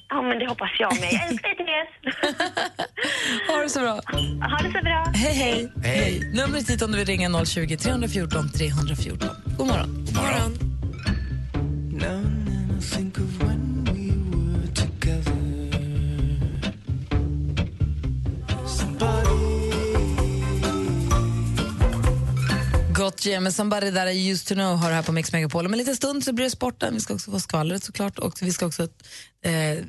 Ja, 0.09 0.23
men 0.23 0.39
det 0.39 0.47
hoppas 0.49 0.71
jag 0.79 1.01
med. 1.01 1.09
Jag 1.13 1.27
älskar 1.29 1.49
dig, 1.49 1.57
Therese. 1.57 2.17
Ha 3.49 3.57
det 3.63 3.69
så 3.69 3.81
bra. 3.81 3.91
Ha 4.51 4.59
det 4.63 4.73
så 4.79 4.83
bra. 4.85 5.13
Hej, 5.15 5.35
hej. 5.35 5.73
Hej. 5.85 6.31
Numret 6.35 6.71
hit 6.71 6.83
om 6.83 6.93
du 6.93 6.99
vill 6.99 7.07
ringa 7.07 7.45
020 7.45 7.77
314 7.77 8.51
314. 8.53 9.29
God 9.59 9.67
morgon. 9.67 10.07
God 10.07 10.15
morgon. 10.17 10.33
Now 10.33 10.45
and 10.45 10.82
yeah, 23.27 23.41
med 23.43 23.55
Somebody 23.55 23.91
That 23.91 24.09
I 24.09 24.31
Used 24.31 24.47
To 24.49 24.55
Know 24.55 24.77
har 24.77 24.89
det 24.89 24.95
här 24.95 25.03
på 25.03 25.13
Mix 25.13 25.33
Megapol. 25.33 25.67
Om 25.67 25.73
en 25.73 25.79
liten 25.79 25.97
stund 25.97 26.25
så 26.25 26.33
blir 26.33 26.45
det 26.45 26.51
sporten. 26.51 26.95
Vi 26.95 27.01
ska 27.01 27.15
också 27.15 27.31
få 27.31 27.41
skvallret 27.41 27.85
såklart 27.85 28.19
och 28.19 28.43
vi 28.43 28.53
ska 28.53 28.67
också 28.67 28.83
eh, 29.45 29.85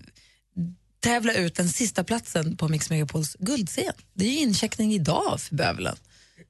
tävla 1.00 1.34
ut 1.34 1.56
den 1.56 1.70
sista 1.70 2.04
platsen 2.04 2.58
på 2.58 2.68
Mix 2.68 2.90
Megapols 2.90 3.36
guldscen. 3.40 3.94
Det 4.14 4.26
är 4.26 4.30
ju 4.30 4.38
incheckning 4.38 4.94
idag 4.94 5.42
för 5.42 5.56
bövelen. 5.56 5.96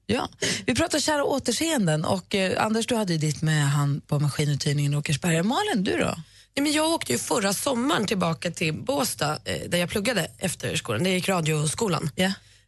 Ja. 0.06 0.28
Vi 0.66 0.74
pratar 0.74 0.98
kära 0.98 1.24
återseenden 1.24 2.04
och 2.04 2.34
eh, 2.34 2.64
Anders 2.64 2.86
du 2.86 2.96
hade 2.96 3.12
ju 3.12 3.18
ditt 3.18 3.42
med 3.42 3.70
han 3.70 4.00
på 4.00 4.18
maskinuthyrningen 4.18 4.94
i 4.94 4.96
Åkersberga. 4.96 5.42
Malin, 5.42 5.84
du 5.84 5.98
då? 5.98 6.14
Nej, 6.56 6.62
men 6.62 6.72
jag 6.72 6.90
åkte 6.90 7.12
ju 7.12 7.18
förra 7.18 7.52
sommaren 7.52 8.06
tillbaka 8.06 8.50
till 8.50 8.74
Båstad 8.74 9.38
eh, 9.44 9.68
där 9.68 9.78
jag 9.78 9.88
pluggade 9.88 10.30
efter 10.38 10.76
skolan. 10.76 11.04
Det 11.04 11.10
gick 11.10 11.28
radioskolan. 11.28 12.10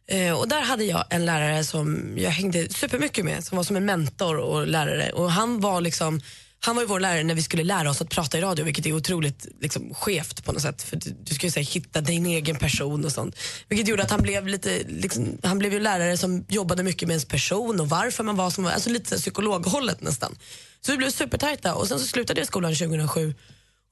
Eh, 0.07 0.33
och 0.33 0.47
där 0.47 0.61
hade 0.61 0.83
jag 0.83 1.03
en 1.09 1.25
lärare 1.25 1.63
som 1.63 2.13
jag 2.17 2.31
hängde 2.31 2.69
supermycket 2.69 3.25
med, 3.25 3.43
som 3.43 3.55
var 3.57 3.63
som 3.63 3.75
en 3.75 3.85
mentor 3.85 4.37
och 4.37 4.67
lärare. 4.67 5.09
Och 5.09 5.31
han 5.31 5.59
var 5.59 5.81
liksom 5.81 6.21
han 6.59 6.75
var 6.75 6.83
ju 6.83 6.87
vår 6.87 6.99
lärare 6.99 7.23
när 7.23 7.35
vi 7.35 7.43
skulle 7.43 7.63
lära 7.63 7.89
oss 7.89 8.01
att 8.01 8.09
prata 8.09 8.37
i 8.37 8.41
radio, 8.41 8.65
vilket 8.65 8.85
är 8.85 8.93
otroligt 8.93 9.47
liksom, 9.61 9.93
skevt 9.93 10.45
på 10.45 10.51
något 10.51 10.61
sätt. 10.61 10.83
För 10.83 10.95
du, 10.95 11.15
du 11.23 11.35
ska 11.35 11.47
ju 11.47 11.51
säga 11.51 11.63
hitta 11.63 12.01
din 12.01 12.25
egen 12.25 12.55
person 12.55 13.05
och 13.05 13.11
sånt. 13.11 13.35
Vilket 13.67 13.87
gjorde 13.87 14.03
att 14.03 14.11
han 14.11 14.21
blev 14.21 14.47
lite, 14.47 14.83
liksom, 14.87 15.37
han 15.43 15.59
blev 15.59 15.73
ju 15.73 15.79
lärare 15.79 16.17
som 16.17 16.45
jobbade 16.49 16.83
mycket 16.83 17.07
med 17.07 17.13
ens 17.13 17.25
person 17.25 17.79
och 17.79 17.89
varför 17.89 18.23
man 18.23 18.35
var 18.35 18.49
som 18.49 18.63
var, 18.63 18.71
alltså 18.71 18.89
lite 18.89 19.17
psykologhållet 19.17 20.01
nästan. 20.01 20.37
Så 20.81 20.91
vi 20.91 20.97
blev 20.97 21.11
supertajta 21.11 21.75
och 21.75 21.87
sen 21.87 21.99
så 21.99 22.07
slutade 22.07 22.39
jag 22.39 22.47
skolan 22.47 22.75
2007 22.75 23.33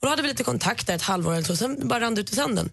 och 0.01 0.07
då 0.07 0.09
hade 0.09 0.21
vi 0.21 0.27
lite 0.27 0.43
kontakt 0.43 0.87
där 0.87 0.95
ett 0.95 1.01
halvår 1.01 1.33
eller 1.33 1.43
så, 1.43 1.55
sen 1.55 1.87
bara 1.87 1.99
rann 1.99 2.15
det 2.15 2.21
ut 2.21 2.31
i 2.31 2.35
sanden. 2.35 2.69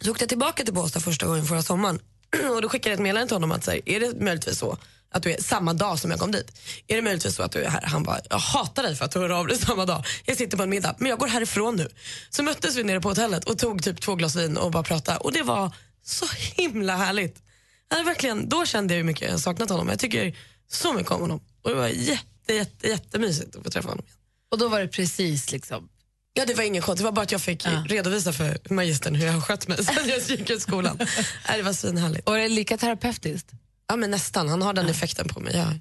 Så 0.00 0.10
åkte 0.10 0.22
jag 0.22 0.28
tillbaka 0.28 0.64
till 0.64 0.74
Båstad 0.74 1.00
första 1.00 1.26
gången 1.26 1.44
förra 1.44 1.62
sommaren 1.62 2.00
och 2.54 2.62
då 2.62 2.68
skickade 2.68 2.90
jag 2.90 2.94
ett 2.96 3.02
meddelande 3.02 3.28
till 3.28 3.34
honom 3.34 3.52
att 3.52 3.64
säga, 3.64 3.82
är 3.86 4.00
det 4.00 4.20
möjligtvis 4.20 4.58
så 4.58 4.78
att 5.12 5.22
du 5.22 5.32
är 5.32 5.42
samma 5.42 5.74
dag 5.74 5.98
som 5.98 6.10
jag 6.10 6.20
kom 6.20 6.30
dit? 6.32 6.52
Är 6.86 6.96
det 6.96 7.02
möjligtvis 7.02 7.34
så 7.34 7.42
att 7.42 7.52
du 7.52 7.62
är 7.64 7.70
här? 7.70 7.82
Han 7.82 8.02
bara, 8.02 8.20
jag 8.30 8.38
hatar 8.38 8.82
dig 8.82 8.96
för 8.96 9.04
att 9.04 9.10
du 9.10 9.18
hör 9.18 9.30
av 9.30 9.46
dig 9.46 9.58
samma 9.58 9.86
dag. 9.86 10.04
Jag 10.24 10.36
sitter 10.36 10.56
på 10.56 10.62
en 10.62 10.70
middag, 10.70 10.94
men 10.98 11.10
jag 11.10 11.18
går 11.18 11.26
härifrån 11.26 11.76
nu. 11.76 11.88
Så 12.30 12.42
möttes 12.42 12.76
vi 12.76 12.84
nere 12.84 13.00
på 13.00 13.08
hotellet 13.08 13.44
och 13.44 13.58
tog 13.58 13.82
typ 13.82 14.00
två 14.00 14.14
glas 14.14 14.36
vin 14.36 14.56
och 14.56 14.70
bara 14.70 14.82
pratade 14.82 15.18
och 15.18 15.32
det 15.32 15.42
var 15.42 15.74
så 16.04 16.26
himla 16.56 16.96
härligt. 16.96 17.42
Jag 17.88 18.04
verkligen, 18.04 18.48
då 18.48 18.66
kände 18.66 18.94
jag 18.94 18.98
hur 18.98 19.04
mycket 19.04 19.30
jag 19.30 19.40
saknat 19.40 19.70
honom. 19.70 19.88
Jag 19.88 19.98
tycker 19.98 20.36
så 20.70 20.92
mycket 20.92 21.12
om 21.12 21.20
honom 21.20 21.40
och 21.62 21.70
det 21.70 21.76
var 21.76 21.88
jätte, 21.88 22.54
jätte, 22.54 22.88
jättemysigt 22.88 23.56
att 23.56 23.62
få 23.64 23.70
träffa 23.70 23.88
honom. 23.88 24.04
Och 24.50 24.58
då 24.58 24.68
var 24.68 24.80
det 24.80 24.88
precis 24.88 25.52
liksom 25.52 25.88
Ja, 26.34 26.44
det 26.46 26.54
var 26.54 26.64
ingen 26.64 26.82
konstigt. 26.82 27.02
Det 27.02 27.04
var 27.04 27.12
bara 27.12 27.22
att 27.22 27.32
jag 27.32 27.40
fick 27.40 27.66
redovisa 27.86 28.32
för 28.32 28.58
magistern 28.70 29.14
hur 29.14 29.26
jag 29.26 29.32
har 29.32 29.40
skött 29.40 29.68
mig 29.68 29.84
sen 29.84 30.08
jag 30.08 30.18
gick 30.18 30.50
ut 30.50 30.62
skolan. 30.62 30.98
Det 31.56 31.62
var 31.62 31.72
svinhärligt. 31.72 32.28
Och 32.28 32.38
är 32.38 32.42
det 32.42 32.48
lika 32.48 32.76
terapeutiskt? 32.76 33.50
Ja, 33.92 33.96
men 33.96 34.10
nästan. 34.10 34.48
Han 34.48 34.62
har 34.62 34.72
den 34.72 34.88
effekten 34.88 35.28
på 35.28 35.40
mig. 35.40 35.56
Jag, 35.56 35.78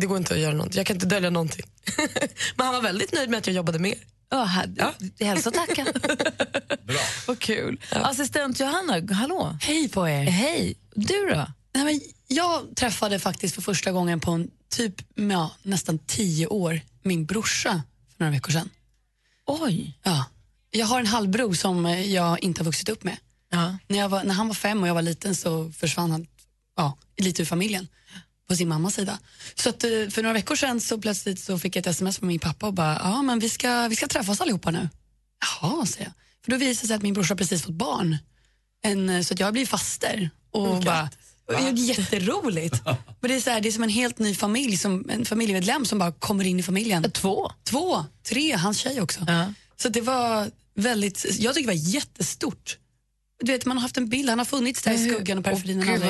det 0.00 0.06
går 0.06 0.16
inte 0.16 0.34
att 0.34 0.40
göra 0.40 0.54
någonting. 0.54 0.78
Jag 0.78 0.86
kan 0.86 0.96
inte 0.96 1.06
dölja 1.06 1.30
någonting. 1.30 1.66
men 2.56 2.66
han 2.66 2.74
var 2.74 2.82
väldigt 2.82 3.12
nöjd 3.12 3.30
med 3.30 3.38
att 3.38 3.46
jag 3.46 3.56
jobbade 3.56 3.78
mer. 3.78 3.94
Ja, 4.30 4.50
ja. 4.76 4.94
hälsa 5.20 5.50
och 5.50 5.54
tacka. 5.54 5.84
Bra. 6.86 7.00
Vad 7.26 7.38
kul. 7.38 7.80
Assistent 7.90 8.60
Johanna, 8.60 9.14
hallå. 9.14 9.58
Hej 9.60 9.88
på 9.88 10.08
er. 10.08 10.24
Hej. 10.24 10.76
Du 10.94 11.26
då? 11.28 11.46
Nej, 11.74 11.84
men 11.84 12.00
jag 12.28 12.76
träffade 12.76 13.18
faktiskt 13.18 13.54
för 13.54 13.62
första 13.62 13.92
gången 13.92 14.20
på 14.20 14.30
en 14.30 14.50
typ 14.70 14.94
ja, 15.14 15.50
nästan 15.62 15.98
tio 15.98 16.46
år 16.46 16.80
min 17.02 17.26
brorsa 17.26 17.82
för 18.16 18.24
några 18.24 18.30
veckor 18.30 18.52
sedan. 18.52 18.70
Oj. 19.46 19.98
Ja. 20.02 20.24
Jag 20.70 20.86
har 20.86 21.00
en 21.00 21.06
halvbror 21.06 21.54
som 21.54 21.84
jag 21.84 22.42
inte 22.42 22.60
har 22.60 22.64
vuxit 22.64 22.88
upp 22.88 23.04
med. 23.04 23.16
Ja. 23.50 23.76
När, 23.88 23.98
jag 23.98 24.08
var, 24.08 24.24
när 24.24 24.34
han 24.34 24.48
var 24.48 24.54
fem 24.54 24.82
och 24.82 24.88
jag 24.88 24.94
var 24.94 25.02
liten 25.02 25.34
så 25.34 25.72
försvann 25.72 26.10
han 26.10 26.26
ja, 26.76 26.98
lite 27.16 27.42
ur 27.42 27.46
familjen 27.46 27.88
på 28.48 28.56
sin 28.56 28.68
mammas 28.68 28.94
sida. 28.94 29.18
Så 29.54 29.68
att, 29.68 29.84
eh, 29.84 29.90
för 29.90 30.22
några 30.22 30.32
veckor 30.32 30.56
sedan 30.56 30.80
så 30.80 30.98
plötsligt 30.98 31.40
så 31.40 31.58
fick 31.58 31.76
jag 31.76 31.80
ett 31.80 31.86
sms 31.86 32.18
från 32.18 32.28
min 32.28 32.38
pappa 32.38 32.66
och 32.66 32.74
bara, 32.74 33.00
ja 33.04 33.22
men 33.22 33.38
vi 33.38 33.48
ska, 33.48 33.88
vi 33.88 33.96
ska 33.96 34.06
träffas 34.06 34.40
allihopa 34.40 34.70
nu. 34.70 34.88
Jaha, 35.60 35.86
säger 35.86 36.04
jag. 36.04 36.12
För 36.44 36.50
då 36.50 36.56
visade 36.56 36.82
det 36.84 36.88
sig 36.88 36.96
att 36.96 37.02
min 37.02 37.14
brorsa 37.14 37.36
precis 37.36 37.62
fått 37.62 37.74
barn. 37.74 38.18
En, 38.82 39.08
eh, 39.08 39.22
så 39.22 39.34
att 39.34 39.40
jag 39.40 39.52
blir 39.52 39.66
faster. 39.66 40.30
Och 40.50 40.68
Mm, 40.68 40.84
bara, 40.84 41.10
är 41.48 41.72
jätteroligt. 41.72 42.82
Men 43.20 43.30
det 43.30 43.34
är, 43.34 43.40
så 43.40 43.50
här, 43.50 43.60
det 43.60 43.68
är 43.68 43.72
som 43.72 43.82
en 43.82 43.88
helt 43.88 44.18
ny 44.18 44.34
familj, 44.34 44.76
som, 44.76 45.10
en 45.10 45.24
familjemedlem 45.24 45.84
som 45.84 45.98
bara 45.98 46.12
kommer 46.12 46.44
in 46.44 46.60
i 46.60 46.62
familjen. 46.62 47.10
Två? 47.10 47.52
Två, 47.64 48.04
tre, 48.22 48.56
hans 48.56 48.78
tjej 48.78 49.00
också. 49.00 49.20
Så 49.76 49.88
det 49.88 50.00
var 50.00 50.50
väldigt, 50.74 51.26
jag 51.38 51.54
tycker 51.54 51.68
det 51.68 51.74
var 51.74 51.88
jättestort. 51.88 52.78
Du 53.40 53.52
vet, 53.52 53.64
man 53.66 53.76
har 53.76 53.82
haft 53.82 53.96
en 53.96 54.08
bild, 54.08 54.28
han 54.28 54.38
har 54.38 54.46
funnits 54.46 54.82
där 54.82 54.92
i 54.92 55.08
skuggan 55.08 55.38
och 55.38 55.44
vad- 55.44 55.58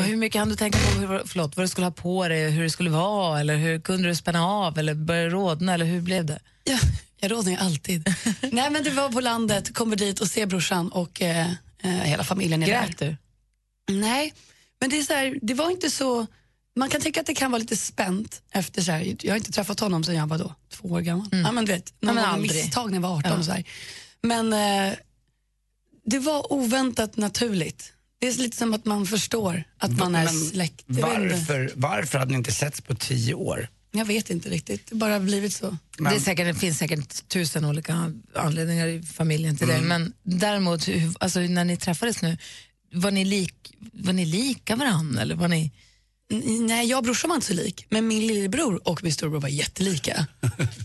hur 0.03 0.17
mycket 0.17 0.39
hann 0.39 0.49
du 0.49 0.57
tänka 0.57 0.79
på 0.79 1.01
hur, 1.01 1.23
förlåt, 1.27 1.57
vad 1.57 1.65
du 1.65 1.69
skulle 1.69 1.87
ha 1.87 1.91
på 1.91 2.29
dig, 2.29 2.51
hur 2.51 2.63
det 2.63 2.71
skulle 2.71 2.91
vara, 2.91 3.41
eller 3.41 3.57
hur 3.57 3.81
kunde 3.81 4.09
du 4.09 4.15
spänna 4.17 4.47
av, 4.47 4.79
eller 4.79 4.95
börja 4.95 5.29
rodna, 5.29 5.75
eller 5.75 5.85
hur 5.85 6.01
blev 6.01 6.25
det? 6.27 6.41
Ja, 6.65 6.79
jag 7.21 7.31
rodnar 7.33 7.53
ju 7.53 7.59
alltid. 7.59 8.15
Nej 8.53 8.71
men 8.71 8.85
det 8.85 8.91
var 8.91 9.09
på 9.09 9.21
landet, 9.21 9.75
kommer 9.75 9.97
dit 9.97 10.21
och 10.21 10.29
ser 10.29 10.47
brorsan 10.47 10.89
och 10.93 11.23
eh, 11.23 11.47
eh, 11.83 11.91
hela 11.91 12.25
familjen 12.25 12.63
är 12.63 12.67
Grät 12.67 12.99
där. 12.99 13.17
du? 13.87 13.95
Nej, 13.95 14.35
men 14.81 14.91
det, 14.91 14.99
är 14.99 15.03
så 15.03 15.13
här, 15.13 15.39
det 15.43 15.55
var 15.55 15.71
inte 15.71 15.91
så... 15.91 16.27
Man 16.77 16.89
kan 16.89 17.01
tycka 17.01 17.21
att 17.21 17.27
det 17.27 17.35
kan 17.35 17.51
vara 17.51 17.59
lite 17.61 17.77
spänt 17.77 18.43
efter 18.51 18.83
så 18.83 18.93
här, 18.93 19.17
jag 19.23 19.33
har 19.33 19.37
inte 19.37 19.53
träffat 19.53 19.81
honom 19.81 20.05
sedan 20.05 20.15
jag 20.15 20.27
var 20.27 20.39
då, 20.39 20.55
två 20.73 20.89
år 20.89 21.01
gammal. 21.01 21.29
Ja, 21.33 21.53
men 21.53 21.65
du 21.65 21.73
vet, 21.73 21.95
någon 22.01 22.19
Mm. 22.19 22.31
men 22.31 22.43
misstag 22.43 22.91
när 22.91 22.97
jag 22.97 23.03
var 23.03 23.17
18 23.19 23.33
Ja. 23.37 23.43
så 23.43 23.53
här. 23.53 23.65
Men 24.23 24.53
eh, 24.53 24.93
det 26.07 26.19
var 26.19 26.53
oväntat 26.53 27.17
naturligt. 27.17 27.93
Det 28.21 28.29
är 28.29 28.38
lite 28.38 28.57
som 28.57 28.75
att 28.75 28.85
man 28.85 29.07
förstår 29.07 29.64
att 29.79 29.99
man 29.99 30.14
är 30.14 30.25
Men 30.25 30.35
släkt. 30.35 30.85
Varför, 30.87 31.73
varför 31.75 32.19
hade 32.19 32.31
ni 32.31 32.37
inte 32.37 32.53
setts 32.53 32.81
på 32.81 32.95
tio 32.95 33.35
år? 33.35 33.69
Jag 33.93 34.05
vet 34.05 34.31
inte 34.31 34.49
riktigt, 34.51 34.87
det 34.87 34.95
har 34.95 35.01
bara 35.01 35.21
blivit 35.21 35.53
så. 35.55 35.77
Det, 35.99 36.05
är 36.05 36.19
säkert, 36.21 36.47
det 36.47 36.55
finns 36.55 36.79
säkert 36.79 37.29
tusen 37.29 37.64
olika 37.64 38.12
anledningar 38.35 38.87
i 38.87 39.03
familjen 39.03 39.57
till 39.57 39.71
Mm. 39.71 39.83
det, 39.83 39.88
men 39.88 40.12
däremot, 40.23 40.87
alltså, 41.21 41.40
när 41.40 41.64
ni 41.64 41.77
träffades 41.77 42.23
nu, 42.23 42.38
var 42.93 43.11
ni, 43.11 43.25
lik, 43.25 43.75
var 43.93 44.12
ni 44.12 44.27
lika 44.27 44.77
varandra? 44.77 45.23
Eller 45.23 45.35
var 45.35 45.49
ni... 45.49 45.71
Nej, 46.61 46.87
jag 46.87 46.99
och 46.99 47.05
brorsan 47.05 47.29
var 47.29 47.35
inte 47.35 47.47
så 47.47 47.55
lik, 47.55 47.87
men 47.88 48.07
min 48.07 48.27
lillebror 48.27 48.88
och 48.88 49.03
min 49.05 49.12
storbror 49.12 49.40
var 49.40 49.49
jättelika. 49.49 50.27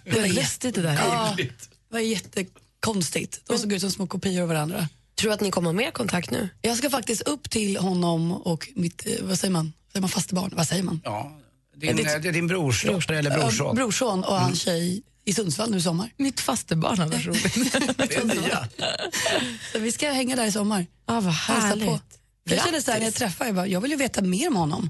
Det 0.05 0.19
var 0.21 0.27
lustigt 0.34 0.75
det 0.75 0.82
där. 0.82 0.93
Ja, 0.93 1.36
det 1.38 1.49
var 1.89 1.99
jättekonstigt. 1.99 3.41
De 3.47 3.58
såg 3.58 3.73
ut 3.73 3.82
som 3.82 3.91
små 3.91 4.08
kopior 4.08 4.41
av 4.41 4.47
varandra. 4.47 4.89
Tror 5.19 5.29
du 5.29 5.34
att 5.34 5.41
ni 5.41 5.51
kommer 5.51 5.67
ha 5.67 5.73
mer 5.73 5.91
kontakt 5.91 6.32
nu? 6.32 6.49
Jag 6.62 6.77
ska 6.77 6.89
faktiskt 6.89 7.21
upp 7.21 7.49
till 7.49 7.77
honom 7.77 8.32
och 8.32 8.69
mitt, 8.75 9.08
eh, 9.08 9.13
vad 9.21 9.39
säger 9.39 9.51
man, 9.51 9.73
säger 9.91 10.01
man 10.01 10.10
fastebarn? 10.10 10.51
Vad 10.55 10.67
säger 10.67 10.84
man? 10.84 11.01
Ja, 11.03 11.39
din, 11.75 11.95
det 11.95 12.03
är 12.03 12.32
din 12.32 12.47
brorson 12.47 13.01
eller 13.10 13.32
brorson. 13.32 13.67
Ja, 13.67 13.73
brorson 13.73 14.23
och 14.23 14.36
hans 14.36 14.62
tjej 14.62 15.03
i 15.25 15.34
Sundsvall 15.34 15.71
nu 15.71 15.77
i 15.77 15.82
sommar. 15.82 16.12
Mitt 16.17 16.39
fastebarn, 16.39 16.97
roligt. 17.12 17.73
Det 17.97 18.15
är 18.15 18.25
nya. 18.25 18.67
Så 19.71 19.79
vi 19.79 19.91
ska 19.91 20.12
hänga 20.12 20.36
där 20.36 20.45
i 20.45 20.51
sommar. 20.51 20.86
Ja, 21.08 21.19
vad 21.19 21.34
härligt. 21.34 21.88
på. 21.88 21.99
Jag 22.43 22.63
kände 22.63 22.82
så 22.82 22.91
här, 22.91 22.99
när 22.99 23.05
jag 23.05 23.13
träffade 23.15 23.47
jag, 23.47 23.55
bara, 23.55 23.67
jag 23.67 23.82
vill 23.82 23.91
ju 23.91 23.97
veta 23.97 24.21
mer 24.21 24.47
om 24.47 24.55
honom. 24.55 24.89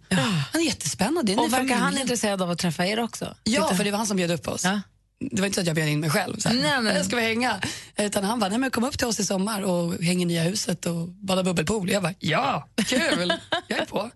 Han 0.52 0.62
är 0.62 0.66
jättespännande. 0.66 1.34
Är 1.34 1.40
Och 1.40 1.54
verkar 1.54 1.76
han 1.76 1.98
intresserad 1.98 2.42
av 2.42 2.52
att 2.52 2.60
träffa 2.60 2.86
er 2.86 3.00
också? 3.00 3.36
Ja, 3.44 3.64
Titta. 3.64 3.76
för 3.76 3.84
det 3.84 3.92
var 3.92 3.98
han 3.98 4.08
som 4.08 4.18
bjöd 4.18 4.32
upp 4.32 4.48
oss. 4.48 4.64
Det 5.20 5.40
var 5.42 5.46
inte 5.46 5.56
så 5.56 5.62
att 5.62 5.68
jag 5.68 5.76
bjöd 5.76 5.88
in 5.90 6.00
mig 6.00 6.10
själv. 6.10 6.38
Så 6.40 6.50
här, 6.50 6.56
Nej, 6.56 6.82
men- 6.82 6.96
"Här 6.96 7.04
Ska 7.04 7.16
vi 7.16 7.22
hänga? 7.22 7.62
Utan 7.98 8.24
han 8.24 8.40
bara, 8.40 8.50
nej 8.50 8.60
men 8.60 8.72
kom 8.72 8.84
upp 8.84 8.98
till 8.98 9.08
oss 9.08 9.20
i 9.20 9.26
sommar 9.26 9.62
och 9.62 10.04
häng 10.04 10.22
i 10.22 10.26
nya 10.26 10.44
huset 10.44 10.86
och 10.86 11.08
bada 11.08 11.44
bubbelpool. 11.44 11.90
Jag 11.90 12.04
bara, 12.04 12.14
ja, 12.20 12.68
kul, 12.88 13.34
jag 13.68 13.80
är 13.80 13.86
på. 13.86 14.12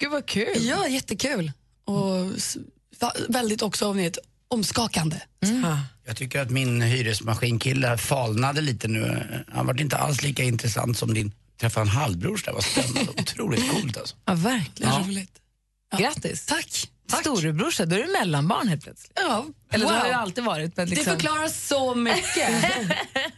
Gud 0.00 0.10
vad 0.10 0.26
kul. 0.26 0.56
Ja, 0.66 0.88
jättekul. 0.88 1.52
Och 1.84 2.30
väldigt 3.28 3.62
också 3.62 3.92
vet, 3.92 4.18
omskakande. 4.48 5.20
Jag 6.06 6.16
tycker 6.16 6.40
att 6.40 6.50
min 6.50 6.82
hyresmaskinkille 6.82 7.98
falnade 7.98 8.60
lite 8.60 8.88
nu. 8.88 9.26
Han 9.52 9.66
var 9.66 9.80
inte 9.80 9.96
alls 9.96 10.22
lika 10.22 10.42
intressant 10.42 10.98
som 10.98 11.14
din 11.14 11.32
träffa 11.60 11.80
en 11.80 11.88
halvbrors 11.88 12.44
där. 12.44 12.52
var 12.52 12.60
spännande. 12.60 13.12
Otroligt 13.22 13.70
coolt 13.72 13.96
alltså. 13.96 14.16
Ja, 14.24 14.34
verkligen. 14.34 14.92
Ja. 14.92 15.04
Roligt. 15.06 15.30
Grattis. 15.98 16.46
Tack. 16.46 16.88
Storebrorsa, 17.06 17.86
då 17.86 17.96
är 17.96 18.00
du 18.00 18.12
mellanbarn 18.12 18.68
helt 18.68 18.84
plötsligt. 18.84 19.12
Ja, 19.14 19.44
Eller 19.72 19.84
wow. 19.84 19.94
det 19.94 19.98
har 20.00 20.08
det 20.08 20.16
alltid 20.16 20.44
varit. 20.44 20.76
Men 20.76 20.88
liksom... 20.88 21.14
Det 21.14 21.20
förklarar 21.20 21.48
så 21.48 21.94
mycket. 21.94 22.50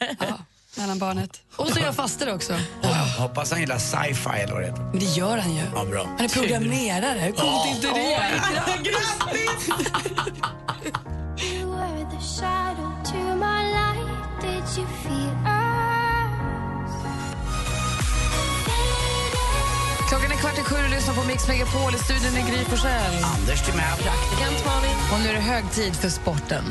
ja, 0.19 0.39
mellan 0.77 0.99
barnet. 0.99 1.41
Och 1.57 1.69
så 1.69 1.79
är 1.79 1.83
jag 1.83 1.95
faster 1.95 2.35
också. 2.35 2.59
Jag 2.83 2.91
hoppas 2.91 3.51
han 3.51 3.61
gillar 3.61 3.79
sci-fi 3.79 4.31
eller 4.41 4.53
vad 4.53 4.63
det 4.63 4.67
heter. 4.67 4.83
Men 4.83 4.99
det 4.99 5.05
gör 5.05 5.39
han 5.39 5.57
ju. 5.57 5.63
Ja, 5.75 5.85
bra. 5.85 6.05
Han 6.05 6.25
är 6.25 6.29
programmerare. 6.29 7.19
Hur 7.21 7.33
coolt 7.33 7.67
är 7.67 7.71
inte 7.71 7.87
det? 7.87 8.17
You 14.77 15.46
Mix 21.27 21.49
Megapol 21.49 21.95
i 21.95 21.99
studion 21.99 22.37
i 22.37 22.43
Gry 22.51 22.65
Forssell. 22.65 23.25
Anders 23.25 23.63
Timell. 23.63 23.99
Praktikant 23.99 24.65
Malin. 24.67 24.97
Och 25.13 25.21
nu 25.21 25.29
är 25.29 25.33
det 25.35 25.41
hög 25.41 25.71
tid 25.73 25.97
för 25.97 26.09
sporten. 26.09 26.65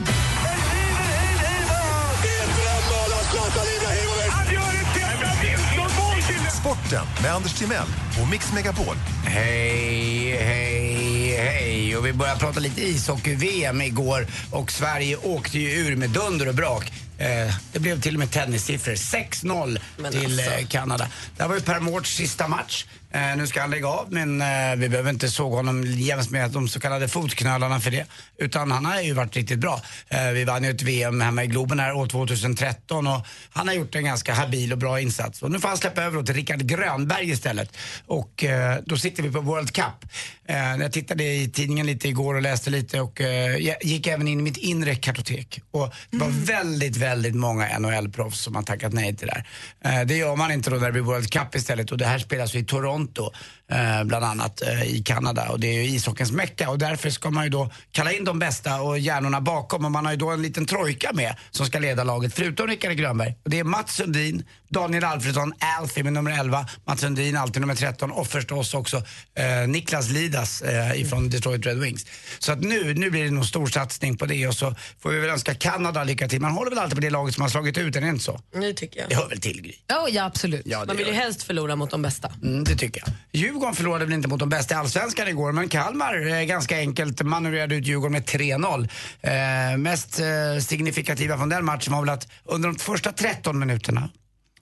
Sporten 6.59 7.05
med 7.21 7.33
Anders 7.33 7.53
Timell 7.53 7.87
och 8.21 8.27
Mix 8.29 8.53
Megapol. 8.53 8.95
Hej, 9.25 10.37
hej, 10.39 11.35
hej. 11.37 11.97
Och 11.97 12.05
vi 12.05 12.13
började 12.13 12.39
prata 12.39 12.59
lite 12.59 12.81
ishockey-VM 12.81 13.81
igår 13.81 14.27
och 14.51 14.71
Sverige 14.71 15.17
åkte 15.17 15.59
ju 15.59 15.69
ur 15.71 15.95
med 15.95 16.09
dunder 16.09 16.47
och 16.47 16.55
brak. 16.55 16.93
Eh, 17.17 17.55
det 17.73 17.79
blev 17.79 18.01
till 18.01 18.15
och 18.15 18.19
med 18.19 18.31
tennissiffror. 18.31 18.93
6-0 18.95 19.79
till 20.11 20.39
alltså. 20.39 20.51
eh, 20.51 20.67
Kanada. 20.67 21.07
Det 21.37 21.43
här 21.43 21.49
var 21.49 21.55
ju 21.55 21.61
Per 21.61 21.79
Mårts 21.79 22.15
sista 22.15 22.47
match. 22.47 22.85
Eh, 23.15 23.37
nu 23.37 23.47
ska 23.47 23.61
han 23.61 23.71
lägga 23.71 23.87
av 23.87 24.07
men 24.09 24.41
eh, 24.41 24.75
vi 24.77 24.89
behöver 24.89 25.09
inte 25.09 25.29
såga 25.29 25.55
honom 25.55 25.83
jämst 25.83 26.31
med 26.31 26.51
de 26.51 26.67
så 26.67 26.79
kallade 26.79 27.07
fotknölarna 27.07 27.79
för 27.79 27.91
det. 27.91 28.05
Utan 28.37 28.71
han 28.71 28.85
har 28.85 29.01
ju 29.01 29.13
varit 29.13 29.35
riktigt 29.35 29.59
bra. 29.59 29.81
Eh, 30.09 30.27
vi 30.27 30.43
vann 30.43 30.63
ju 30.63 30.69
ett 30.69 30.81
VM 30.81 31.21
hemma 31.21 31.43
i 31.43 31.47
Globen 31.47 31.79
här 31.79 31.93
år 31.93 32.07
2013 32.07 33.07
och 33.07 33.27
han 33.49 33.67
har 33.67 33.75
gjort 33.75 33.95
en 33.95 34.05
ganska 34.05 34.33
habil 34.33 34.71
och 34.71 34.77
bra 34.77 34.99
insats. 34.99 35.41
Och 35.41 35.51
nu 35.51 35.59
får 35.59 35.67
han 35.67 35.77
släppa 35.77 36.03
över 36.03 36.23
till 36.23 36.35
Rickard 36.35 36.59
Grönberg 36.59 37.29
istället. 37.29 37.77
Och 38.05 38.43
eh, 38.43 38.79
då 38.85 38.97
sitter 38.97 39.23
vi 39.23 39.31
på 39.31 39.41
World 39.41 39.71
Cup. 39.71 40.11
Eh, 40.47 40.75
jag 40.75 40.91
tittade 40.91 41.23
i 41.23 41.49
tidningen 41.49 41.85
lite 41.85 42.07
igår 42.07 42.35
och 42.35 42.41
läste 42.41 42.69
lite 42.69 43.01
och 43.01 43.21
eh, 43.21 43.75
gick 43.81 44.07
även 44.07 44.27
in 44.27 44.39
i 44.39 44.43
mitt 44.43 44.57
inre 44.57 44.95
kartotek. 44.95 45.61
Och 45.71 45.93
det 46.09 46.17
var 46.17 46.29
väldigt, 46.29 46.97
väldigt 46.97 47.35
många 47.35 47.79
NHL-proffs 47.79 48.41
som 48.41 48.55
har 48.55 48.63
tackat 48.63 48.93
nej 48.93 49.15
till 49.15 49.27
det 49.27 49.43
här. 49.81 50.05
Det 50.05 50.17
gör 50.17 50.35
man 50.35 50.51
inte 50.51 50.69
då 50.69 50.75
när 50.75 50.85
det 50.85 50.91
blir 50.91 51.01
World 51.01 51.29
Cup 51.29 51.55
istället 51.55 51.91
och 51.91 51.97
det 51.97 52.05
här 52.05 52.19
spelas 52.19 52.55
i 52.55 52.65
Toronto 52.65 53.04
konto 53.05 53.31
Eh, 53.71 54.03
bland 54.03 54.25
annat 54.25 54.61
eh, 54.61 54.83
i 54.83 55.03
Kanada 55.05 55.49
och 55.49 55.59
det 55.59 55.67
är 55.67 55.73
ju 55.73 55.89
ishockeyns 55.89 56.31
mecka 56.31 56.69
och 56.69 56.77
därför 56.77 57.09
ska 57.09 57.29
man 57.29 57.43
ju 57.43 57.49
då 57.49 57.71
kalla 57.91 58.11
in 58.11 58.23
de 58.23 58.39
bästa 58.39 58.81
och 58.81 58.99
hjärnorna 58.99 59.41
bakom 59.41 59.85
och 59.85 59.91
man 59.91 60.05
har 60.05 60.11
ju 60.11 60.17
då 60.17 60.31
en 60.31 60.41
liten 60.41 60.65
trojka 60.65 61.11
med 61.13 61.35
som 61.51 61.65
ska 61.65 61.79
leda 61.79 62.03
laget 62.03 62.33
förutom 62.33 62.67
Rickard 62.67 62.91
Grönberg. 62.91 63.35
Och 63.43 63.49
det 63.49 63.59
är 63.59 63.63
Mats 63.63 63.95
Sundin, 63.95 64.43
Daniel 64.69 65.03
Alfredsson, 65.03 65.53
Alfie 65.79 66.03
med 66.03 66.13
nummer 66.13 66.39
11, 66.39 66.67
Mats 66.87 67.01
Sundin 67.01 67.37
alltid 67.37 67.61
nummer 67.61 67.75
13 67.75 68.11
och 68.11 68.27
förstås 68.27 68.73
också 68.73 68.97
eh, 69.35 69.67
Niklas 69.67 70.09
Lidas 70.09 70.61
eh, 70.61 71.01
ifrån 71.01 71.29
Detroit 71.29 71.65
Red 71.65 71.79
Wings. 71.79 72.05
Så 72.39 72.51
att 72.51 72.61
nu, 72.61 72.93
nu 72.93 73.09
blir 73.09 73.23
det 73.23 73.31
nog 73.31 73.45
stor 73.45 73.67
satsning 73.67 74.17
på 74.17 74.25
det 74.25 74.47
och 74.47 74.55
så 74.55 74.75
får 74.99 75.09
vi 75.09 75.19
väl 75.19 75.29
önska 75.29 75.55
Kanada 75.55 76.03
lycka 76.03 76.27
till. 76.27 76.41
Man 76.41 76.51
håller 76.51 76.69
väl 76.69 76.79
alltid 76.79 76.95
på 76.95 77.01
det 77.01 77.09
laget 77.09 77.33
som 77.33 77.41
har 77.41 77.49
slagit 77.49 77.77
ut, 77.77 77.95
är 77.95 78.01
det 78.01 78.07
inte 78.07 78.23
så? 78.23 78.41
Nu 78.53 78.73
tycker 78.73 78.99
jag. 78.99 79.09
Det 79.09 79.15
hör 79.15 79.29
väl 79.29 79.41
till 79.41 79.61
Gry? 79.61 79.73
Oh, 80.03 80.09
ja, 80.15 80.25
absolut. 80.25 80.61
Ja, 80.65 80.79
det 80.79 80.87
Man 80.87 80.97
vill 80.97 81.07
ju 81.07 81.13
helst 81.13 81.43
förlora 81.43 81.75
mot 81.75 81.91
de 81.91 82.01
bästa. 82.01 82.31
Mm, 82.43 82.63
det 82.63 82.75
tycker 82.75 83.03
jag. 83.05 83.41
Djurgården 83.55 83.75
förlorade 83.75 84.05
väl 84.05 84.13
inte 84.13 84.27
mot 84.27 84.39
de 84.39 84.49
bästa 84.49 84.73
i 84.73 84.77
Allsvenskan 84.77 85.27
igår, 85.27 85.51
men 85.51 85.69
Kalmar 85.69 86.27
eh, 86.27 86.43
ganska 86.43 86.77
enkelt 86.77 87.21
manövrerade 87.21 87.75
ut 87.75 87.87
Djurgården 87.87 88.11
med 88.11 88.23
3-0. 88.23 88.89
Eh, 89.21 89.77
mest 89.77 90.19
eh, 90.19 90.25
signifikativa 90.59 91.37
från 91.37 91.49
den 91.49 91.65
matchen 91.65 91.93
var 91.93 92.01
väl 92.01 92.09
att 92.09 92.27
under 92.43 92.69
de 92.69 92.75
första 92.75 93.11
13 93.11 93.59
minuterna 93.59 94.09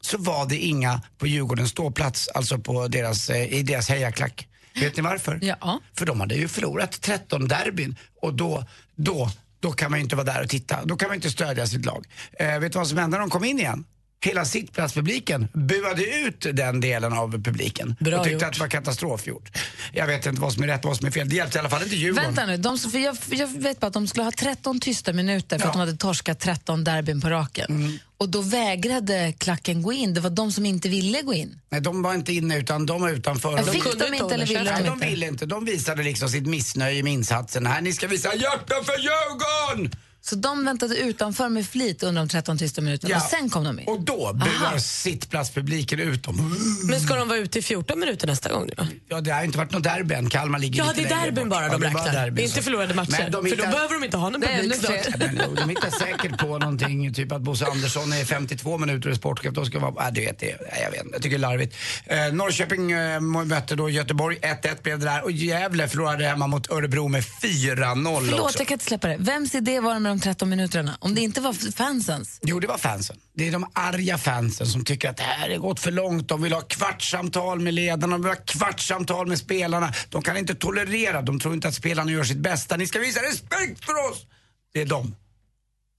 så 0.02 0.18
var 0.18 0.46
det 0.46 0.58
inga 0.58 1.02
på 1.18 1.28
Djurgårdens 1.28 1.70
ståplats, 1.70 2.28
alltså 2.28 2.58
på 2.58 2.88
deras, 2.88 3.30
eh, 3.30 3.54
i 3.54 3.64
deras 3.64 3.90
hejaklack. 3.90 4.48
Vet 4.76 4.98
ni 4.98 5.04
varför? 5.04 5.40
Ja. 5.42 5.80
För 5.98 6.06
de 6.06 6.20
hade 6.20 6.36
ju 6.36 6.48
förlorat 6.48 7.02
13 7.02 7.48
derbyn 7.48 7.96
och 8.22 8.34
då, 8.34 8.66
då, 8.96 9.30
då 9.60 9.72
kan 9.72 9.92
man 9.92 10.00
ju 10.00 10.04
inte 10.04 10.16
vara 10.16 10.26
där 10.26 10.44
och 10.44 10.50
titta. 10.50 10.86
Då 10.86 10.96
kan 10.96 11.08
man 11.08 11.16
inte 11.16 11.30
stödja 11.30 11.68
sitt 11.68 11.86
lag. 11.86 12.06
Eh, 12.40 12.60
vet 12.60 12.72
du 12.72 12.78
vad 12.78 12.88
som 12.88 12.98
hände 12.98 13.18
när 13.18 13.22
de 13.22 13.30
kom 13.30 13.44
in 13.44 13.60
igen? 13.60 13.86
Hela 14.24 14.46
sittplatspubliken 14.46 15.48
buade 15.54 16.04
ut 16.04 16.46
den 16.54 16.82
delen 16.82 17.14
av 17.14 17.32
publiken 17.44 17.96
Bra 18.00 18.18
och 18.18 18.24
tyckte 18.24 18.34
gjort. 18.34 18.44
att 18.44 18.54
det 18.54 18.60
var 18.60 18.68
katastrof 18.68 19.28
gjort. 19.28 19.50
Jag 19.94 20.08
vet 20.08 20.26
inte 20.26 20.42
vad 20.42 20.54
som 20.54 20.64
är 20.64 20.68
rätt 20.68 20.80
och 20.86 20.90
vad 20.90 20.98
som 20.98 21.08
är 21.08 21.12
fel. 21.12 21.30
Det 21.30 21.36
hjälpte 21.36 21.58
i 21.58 21.60
alla 21.60 21.70
fall 21.70 21.84
inte 21.84 21.96
Djurgården. 21.96 22.26
Vänta 22.26 22.46
nu, 22.46 22.58
de, 22.58 22.78
för 22.78 22.98
jag, 23.00 23.18
jag 23.30 23.48
vet 23.62 23.80
bara 23.80 23.88
att 23.88 23.94
de 23.94 24.08
skulle 24.08 24.24
ha 24.24 24.32
13 24.32 24.80
tysta 24.80 25.14
minuter 25.14 25.60
för 25.60 25.66
Ja. 25.66 25.70
att 25.70 25.74
de 25.74 25.80
hade 25.80 25.94
torskat 25.98 26.40
13 26.40 26.84
derbyn 26.84 27.22
på 27.22 27.30
raken. 27.30 28.00
Och 28.18 28.30
då 28.30 28.42
vägrade 28.42 29.34
klacken 29.38 29.82
gå 29.82 29.94
in. 29.94 30.14
Det 30.14 30.22
var 30.22 30.30
de 30.30 30.52
som 30.52 30.66
inte 30.66 30.90
ville 30.90 31.22
gå 31.22 31.34
in. 31.34 31.60
Nej, 31.70 31.82
de 31.82 32.02
var 32.02 32.14
inte 32.14 32.34
inne 32.34 32.58
utan 32.58 32.86
de 32.86 33.02
var 33.02 33.10
utanför. 33.10 33.64
Fick 33.64 33.84
kunde 33.84 34.06
de 34.10 34.14
inte 34.14 34.34
eller 34.36 34.46
ville 34.46 34.60
de 34.64 34.70
Nej, 34.72 34.84
de 34.84 34.94
inte? 34.94 35.08
ville 35.08 35.28
inte. 35.28 35.46
De 35.46 35.66
visade 35.66 36.04
liksom 36.04 36.30
sitt 36.30 36.48
missnöje 36.48 37.04
med 37.04 37.14
insatsen. 37.14 37.66
Här, 37.66 37.82
ni 37.82 37.94
ska 37.94 38.08
visa 38.08 38.36
hjärtan 38.36 38.84
för 38.86 38.94
Djurgården! 39.00 40.00
Så 40.26 40.36
de 40.36 40.66
väntade 40.66 40.96
utanför 40.98 41.50
med 41.50 41.68
flit 41.68 42.04
under 42.04 42.22
de 42.22 42.30
13 42.30 42.58
tysta 42.58 42.82
minuterna 42.82 43.12
Ja. 43.12 43.18
och 43.18 43.30
sen 43.30 43.50
kom 43.50 43.64
de 43.64 43.80
in. 43.80 43.88
Och 43.88 44.02
då 44.02 44.34
buar 44.34 44.78
sittplatspubliken 44.78 46.00
ut 46.00 46.24
dem. 46.24 46.58
Men 46.90 47.00
ska 47.00 47.16
de 47.16 47.28
vara 47.28 47.38
ute 47.40 47.60
i 47.60 47.62
14 47.62 48.00
minuter 48.00 48.28
nästa 48.28 48.52
gång 48.54 48.70
då? 48.78 48.88
Ja, 49.10 49.22
det 49.22 49.32
har 49.32 49.44
inte 49.44 49.58
varit 49.58 49.72
något 49.72 49.84
derby 49.84 50.16
än. 50.16 50.30
Kalmar 50.30 50.60
ligger 50.60 50.78
Ja, 50.80 50.86
lite 50.88 51.02
det 51.02 51.06
är 51.08 51.10
längre 51.10 51.26
derbyn 51.32 51.50
bara 51.50 51.64
Ja, 51.66 51.72
de 51.72 51.82
det 51.82 51.88
är 51.88 51.92
bara 51.94 52.06
räknar. 52.06 52.22
derbyn, 52.26 52.46
Inte 52.46 52.56
så. 52.58 52.64
förlorade 52.64 52.94
matcher. 52.94 53.10
Men 53.20 53.32
de 53.32 53.44
För 53.50 53.50
då 53.50 53.56
hittar- 53.56 53.72
behöver 53.72 53.94
de 53.94 54.04
inte 54.04 54.18
ha 54.18 54.30
någon 54.30 54.42
Det 54.42 54.48
är 54.48 54.62
publik 54.62 54.76
snart. 54.80 55.16
jo, 55.48 55.56
de 55.56 55.70
hittar 55.70 55.90
säkert 56.00 56.38
på 56.40 56.58
någonting, 56.58 57.14
typ 57.14 57.32
att 57.32 57.42
Bosse 57.42 57.66
Andersson 57.66 58.14
är 58.14 58.26
52 58.26 58.78
minuter 58.78 59.10
i 59.10 59.16
sportchef. 59.16 59.54
Då 59.54 59.66
ska 59.66 59.80
vara, 59.80 60.08
äh, 60.08 60.14
du 60.14 60.22
vet 60.22 60.40
det, 60.40 60.46
nej, 60.72 60.82
jag 60.84 60.92
vet 60.92 61.00
inte, 61.04 61.14
jag 61.16 61.22
tycker 61.22 61.38
det 61.38 61.46
är 61.46 61.50
larvigt. 61.50 61.76
Eh, 62.06 62.34
Norrköping 62.34 62.92
eh, 62.92 63.20
mötte 63.20 63.76
då 63.76 63.90
Göteborg, 63.90 64.38
1-1 64.42 64.84
blev 64.84 65.00
det 65.00 65.06
där. 65.06 65.24
Och 65.24 65.32
Gävle 65.32 65.88
förlorade 65.88 66.26
hemma 66.26 66.48
mot 66.48 66.72
Örebro 66.72 67.08
med 67.08 67.24
4-0 67.24 68.26
Förlåt, 68.26 68.40
också. 68.42 68.58
jag 68.60 68.68
kan 68.68 68.76
inte 68.76 68.86
släppa 68.86 69.08
det. 69.08 69.18
Vems 69.20 69.56
idé 69.56 69.80
var 69.80 69.94
det 69.94 70.00
med 70.00 70.13
de 70.14 70.20
13 70.20 70.50
minuterna? 70.50 70.98
Om 71.00 71.16
det 71.16 71.22
inte 71.22 71.42
var 71.42 71.72
fansens? 71.72 72.40
Jo, 72.44 72.60
det 72.60 72.68
var 72.68 72.78
fansen. 72.78 73.18
Det 73.34 73.48
är 73.48 73.52
de 73.52 73.66
arga 73.74 74.18
fansen 74.18 74.68
som 74.68 74.86
tycker 74.86 75.10
att 75.10 75.18
det 75.18 75.24
här 75.24 75.50
är 75.50 75.58
gått 75.58 75.80
för 75.80 75.92
långt. 75.92 76.28
De 76.28 76.42
vill 76.42 76.54
ha 76.54 76.62
kvartssamtal 76.62 77.60
med 77.60 77.74
ledarna, 77.74 78.14
de 78.14 78.22
vill 78.22 78.32
ha 78.32 78.36
kvartssamtal 78.46 79.28
med 79.28 79.38
spelarna. 79.40 79.94
De 80.10 80.22
kan 80.22 80.38
inte 80.38 80.56
tolerera, 80.56 81.22
de 81.22 81.40
tror 81.40 81.54
inte 81.54 81.68
att 81.68 81.76
spelarna 81.76 82.12
gör 82.12 82.24
sitt 82.24 82.38
bästa. 82.38 82.78
Ni 82.78 82.88
ska 82.88 83.00
visa 83.00 83.20
respekt 83.20 83.86
för 83.86 84.12
oss! 84.12 84.26
Det 84.74 84.82
är 84.82 84.86
de. 84.86 85.16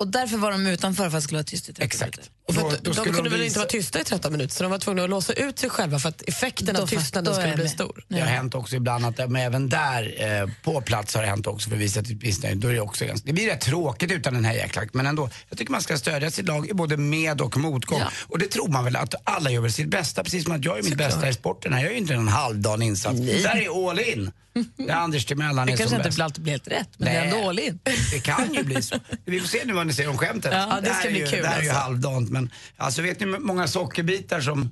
Och 0.00 0.08
därför 0.08 0.36
var 0.36 0.52
de 0.52 0.66
utanför 0.66 1.02
för 1.02 1.06
att 1.06 1.12
det 1.12 1.22
skulle 1.22 1.38
vara 1.38 1.44
tyst 1.44 1.68
i 1.68 1.72
30 1.72 1.84
Exakt. 1.84 2.16
minuter. 2.16 2.32
Och 2.48 2.54
För 2.54 2.62
då- 2.62 2.68
att 2.68 2.84
då 2.84 2.90
de 2.90 2.94
skulle 2.94 3.14
kunde 3.14 3.30
väl 3.30 3.38
visa- 3.40 3.46
inte 3.46 3.58
vara 3.58 3.68
tysta 3.68 4.00
i 4.00 4.04
13 4.04 4.32
minuter 4.32 4.54
så 4.54 4.62
de 4.62 4.70
var 4.70 4.78
tvungna 4.78 5.04
att 5.04 5.10
låsa 5.10 5.32
ut 5.32 5.58
sig 5.58 5.70
själva 5.70 5.98
för 5.98 6.08
att 6.08 6.22
effekten 6.26 6.74
Då 6.74 6.82
av 6.82 6.86
tystnaden 6.86 7.24
då 7.34 7.40
är 7.40 7.42
skulle 7.42 7.56
bli 7.56 7.68
stor. 7.68 8.04
Det 8.08 8.20
har 8.20 8.26
hänt 8.26 8.54
också 8.54 8.76
ibland 8.76 9.06
att 9.06 9.30
men 9.30 9.36
även 9.42 9.68
där 9.68 10.14
eh, 10.42 10.48
på 10.62 10.80
plats 10.80 11.14
har 11.14 11.22
det 11.22 11.28
hänt 11.28 11.46
också 11.46 11.68
för 11.68 11.76
att 11.76 11.82
visa 11.82 12.04
sitt 12.04 12.22
missnöje. 12.22 12.54
Då 12.54 12.68
är 12.68 12.72
det, 12.72 12.80
också 12.80 13.04
ganska, 13.04 13.26
det 13.26 13.32
blir 13.32 13.46
rätt 13.46 13.60
tråkigt 13.60 14.12
utan 14.12 14.36
en 14.36 14.44
hejaklack 14.44 14.88
men 14.92 15.06
ändå. 15.06 15.30
Jag 15.48 15.58
tycker 15.58 15.72
man 15.72 15.82
ska 15.82 15.96
stödja 15.98 16.30
sitt 16.30 16.46
lag 16.48 16.68
i 16.70 16.74
både 16.74 16.96
med 16.96 17.40
och 17.40 17.56
motgång. 17.56 18.00
Ja. 18.00 18.06
Och 18.28 18.38
det 18.38 18.46
tror 18.46 18.68
man 18.68 18.84
väl 18.84 18.96
att 18.96 19.14
alla 19.24 19.50
gör 19.50 19.60
väl 19.60 19.72
sitt 19.72 19.88
bästa 19.88 20.24
precis 20.24 20.44
som 20.44 20.52
att 20.52 20.64
jag 20.64 20.78
är 20.78 20.82
mitt 20.82 20.96
bästa 20.98 21.28
i 21.28 21.32
sporten. 21.34 21.72
här. 21.72 21.80
Jag 21.80 21.88
är 21.88 21.92
ju 21.94 22.00
inte 22.00 22.14
en 22.14 22.28
halvdan 22.28 22.82
insats. 22.82 23.18
Där 23.20 23.56
är 23.56 23.90
all 23.90 23.98
in. 24.00 24.30
Det 24.76 24.90
är 24.90 24.94
Anders 24.94 25.24
Timell, 25.26 25.58
han 25.58 25.66
Det 25.66 25.72
är 25.72 25.76
kanske 25.76 25.96
inte 25.96 26.08
bäst. 26.08 26.20
alltid 26.20 26.42
blir 26.42 26.52
helt 26.52 26.68
rätt, 26.68 26.88
men 26.96 27.04
det 27.08 27.14
är 27.18 27.20
Nej. 27.24 27.34
ändå 27.34 27.48
all 27.48 27.58
in. 27.58 27.78
Det 28.10 28.18
kan 28.20 28.54
ju 28.54 28.62
bli 28.62 28.82
så. 28.82 28.96
Vi 29.24 29.40
får 29.40 29.48
se 29.48 29.62
nu 29.64 29.72
vad 29.72 29.86
ni 29.86 29.92
säger 29.92 30.08
om 30.10 30.18
skämtet. 30.18 30.52
Ja, 30.52 30.80
det 30.82 30.90
här 30.90 31.00
ska 31.00 31.08
bli 31.10 31.18
ju, 31.18 31.26
kul 31.26 31.42
Det 31.42 31.48
här 31.48 31.58
är 31.58 31.62
ju 31.62 31.68
alltså. 31.68 31.82
halvdant 31.82 32.30
men 32.34 32.50
alltså 32.76 33.02
vet 33.02 33.20
ni 33.20 33.26
hur 33.26 33.38
många 33.38 33.66
sockerbitar 33.68 34.40
som 34.40 34.70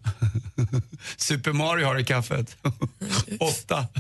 Super 1.17 1.53
Mario 1.53 1.87
har 1.87 1.99
i 1.99 2.05
kaffet? 2.05 2.57
Åtta. 3.41 3.87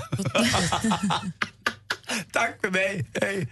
Tack 2.32 2.54
för 2.60 2.70
mig, 2.70 3.06
hej. 3.22 3.48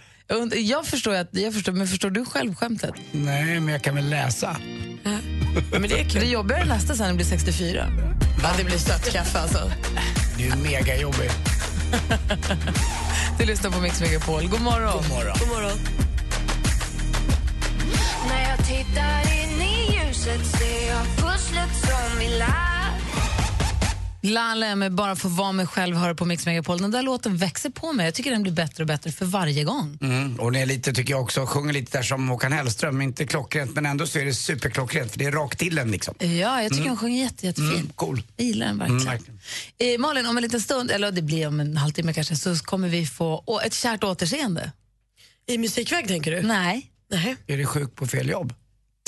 Jag 0.55 0.85
förstår, 0.85 1.13
att, 1.15 1.27
jag 1.31 1.53
förstår, 1.53 1.71
men 1.71 1.87
förstår 1.87 2.09
du 2.09 2.25
själv 2.25 2.55
skämtet? 2.55 2.93
Nej, 3.11 3.59
men 3.59 3.67
jag 3.73 3.81
kan 3.83 3.95
väl 3.95 4.09
läsa. 4.09 4.57
Men 5.71 5.81
det 5.81 5.99
är 5.99 6.03
Det 6.03 6.09
kul. 6.09 6.33
är 6.33 6.37
att 6.61 6.67
nästa 6.67 6.95
sen 6.95 7.03
när 7.03 7.07
det 7.09 7.15
blir 7.15 7.25
64. 7.25 7.87
Ja, 8.43 8.49
det 8.57 8.63
blir 8.63 8.77
sött 8.77 9.11
kaffe 9.13 9.39
alltså. 9.39 9.71
Det 10.37 10.43
är 10.43 10.47
ju 10.55 10.55
mega 10.63 10.97
jobbigt. 10.97 11.35
Du 13.39 13.45
lyssnar 13.45 13.71
på 13.71 13.79
Mix 13.79 14.01
Megapol. 14.01 14.47
God 14.47 14.61
morgon. 14.61 14.97
God 14.97 15.09
morgon. 15.09 15.35
God 15.39 15.47
morgon. 15.47 15.77
När 18.29 18.49
jag 18.49 18.57
tittar 18.57 19.40
ljuset 20.11 20.45
ser 20.45 20.87
jag 20.87 21.05
pusslet 21.05 21.69
som 21.81 22.19
vi 22.19 22.27
lär 22.27 22.91
Lale 24.33 24.75
med 24.75 24.93
Bara 24.93 25.15
få 25.15 25.27
vara 25.27 25.51
mig 25.51 25.67
själv 25.67 25.95
hör 25.95 26.13
på 26.13 26.25
Mix 26.25 26.45
Megapol. 26.45 26.81
Den 26.81 26.91
där 26.91 27.03
låten 27.03 27.37
växer 27.37 27.69
på 27.69 27.93
mig. 27.93 28.05
Jag 28.05 28.13
tycker 28.13 28.31
den 28.31 28.43
blir 28.43 28.53
bättre 28.53 28.83
och 28.83 28.87
bättre 28.87 29.11
för 29.11 29.25
varje 29.25 29.63
gång. 29.63 29.97
Mm, 30.01 30.39
och 30.39 30.51
det 30.51 30.59
är 30.59 30.65
lite, 30.65 30.93
tycker 30.93 31.13
jag 31.13 31.21
också, 31.21 31.45
sjunger 31.45 31.73
lite 31.73 31.97
där 31.97 32.03
som 32.03 32.29
Håkan 32.29 32.51
Hellström. 32.51 33.01
Inte 33.01 33.25
klockrent, 33.25 33.75
men 33.75 33.85
ändå 33.85 34.07
så 34.07 34.19
är 34.19 34.25
det 34.25 34.33
superklockrent 34.33 35.11
för 35.11 35.19
det 35.19 35.25
är 35.25 35.31
rakt 35.31 35.59
till 35.59 35.77
en 35.77 35.91
liksom. 35.91 36.15
Ja, 36.19 36.63
jag 36.63 36.71
tycker 36.71 36.87
hon 36.89 36.97
sjunger 36.97 37.23
jätte, 37.23 37.45
jättefint. 37.45 37.75
Mm, 37.75 37.89
cool. 37.95 38.23
Jag 38.37 38.47
gillar 38.47 38.65
den 38.65 38.77
verkligen. 38.77 39.01
Mm, 39.01 39.11
verkligen. 39.13 39.39
eh, 39.77 39.99
Malin, 39.99 40.25
om 40.25 40.37
en 40.37 40.43
liten 40.43 40.61
stund, 40.61 40.91
eller 40.91 41.11
det 41.11 41.21
blir 41.21 41.47
om 41.47 41.59
en 41.59 41.77
halvtimme 41.77 42.13
kanske, 42.13 42.35
så 42.35 42.55
kommer 42.55 42.89
vi 42.89 43.05
få 43.05 43.61
ett 43.65 43.73
kärt 43.73 44.03
återseende. 44.03 44.71
I 45.47 45.57
musikväg 45.57 46.07
tänker 46.07 46.31
du? 46.31 46.41
Nej. 46.41 46.91
Nej. 47.11 47.35
Är 47.47 47.57
det 47.57 47.65
sjuk 47.65 47.95
på 47.95 48.07
fel 48.07 48.29
jobb? 48.29 48.53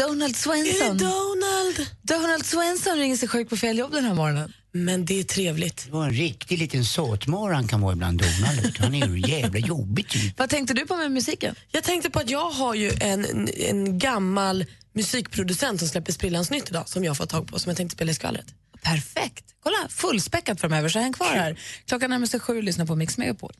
Donald 0.07 0.35
Swenson. 0.35 0.97
Donald? 0.97 1.87
Donald 2.01 2.45
Swenson 2.45 2.97
ringer 2.97 3.17
sig 3.17 3.27
sjuk 3.27 3.49
på 3.49 3.57
fel 3.57 3.77
jobb 3.77 3.91
den 3.91 4.05
här 4.05 4.13
morgonen. 4.13 4.53
Men 4.71 5.05
det 5.05 5.19
är 5.19 5.23
trevligt. 5.23 5.85
Det 5.85 5.91
var 5.91 6.05
en 6.05 6.13
riktig 6.13 6.59
liten 6.59 6.85
såtmår 6.85 7.51
han 7.51 7.67
kan 7.67 7.81
vara 7.81 7.93
ibland, 7.93 8.21
Donald. 8.21 8.77
Han 8.79 8.95
är 8.95 9.07
ju 9.07 9.31
jävla 9.31 9.59
jobbig 9.59 10.09
typ. 10.09 10.39
Vad 10.39 10.49
tänkte 10.49 10.73
du 10.73 10.85
på 10.85 10.95
med 10.95 11.11
musiken? 11.11 11.55
Jag 11.71 11.83
tänkte 11.83 12.09
på 12.09 12.19
att 12.19 12.29
jag 12.29 12.49
har 12.49 12.75
ju 12.75 12.91
en, 13.01 13.49
en 13.57 13.99
gammal 13.99 14.65
musikproducent 14.93 15.79
som 15.79 15.89
släpper 15.89 16.11
sprillans 16.11 16.51
nytt 16.51 16.69
idag 16.69 16.89
som 16.89 17.03
jag 17.03 17.17
får 17.17 17.25
tag 17.25 17.47
på 17.47 17.59
som 17.59 17.69
jag 17.69 17.77
tänkte 17.77 17.95
spela 17.95 18.11
i 18.11 18.13
skvallret. 18.13 18.45
Perfekt. 18.81 19.45
Kolla, 19.63 19.87
fullspäckat 19.89 20.61
framöver, 20.61 20.89
så 20.89 20.99
häng 20.99 21.13
kvar 21.13 21.27
här. 21.27 21.59
Klockan 21.85 22.09
närmar 22.09 22.25
sig 22.25 22.39
sju 22.39 22.57
och 22.57 22.63
lyssna 22.63 22.85
på 22.85 22.95
Mix 22.95 23.17
Megapol. 23.17 23.53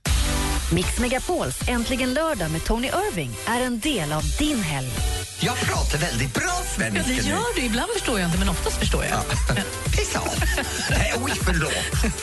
Mix 0.72 1.00
Megapols 1.00 1.56
Äntligen 1.68 2.14
lördag 2.14 2.52
med 2.52 2.64
Tony 2.64 2.88
Irving 2.88 3.32
är 3.46 3.62
en 3.62 3.80
del 3.80 4.12
av 4.12 4.24
din 4.40 4.62
helg. 4.64 4.92
Jag 5.40 5.58
pratar 5.60 5.98
väldigt 5.98 6.34
bra 6.34 6.62
svenska 6.76 7.00
Ja, 7.14 7.22
det 7.24 7.30
gör 7.30 7.56
du. 7.56 7.62
Ibland 7.62 7.92
förstår 7.94 8.20
jag 8.20 8.28
inte, 8.28 8.40
men 8.40 8.50
oftast 8.50 8.78
förstår 8.78 9.06
jag. 9.06 9.20
Piss 9.92 10.16
off! 10.16 10.40
Nej, 10.90 11.14
Oj, 11.24 11.32
förlåt. 11.42 12.14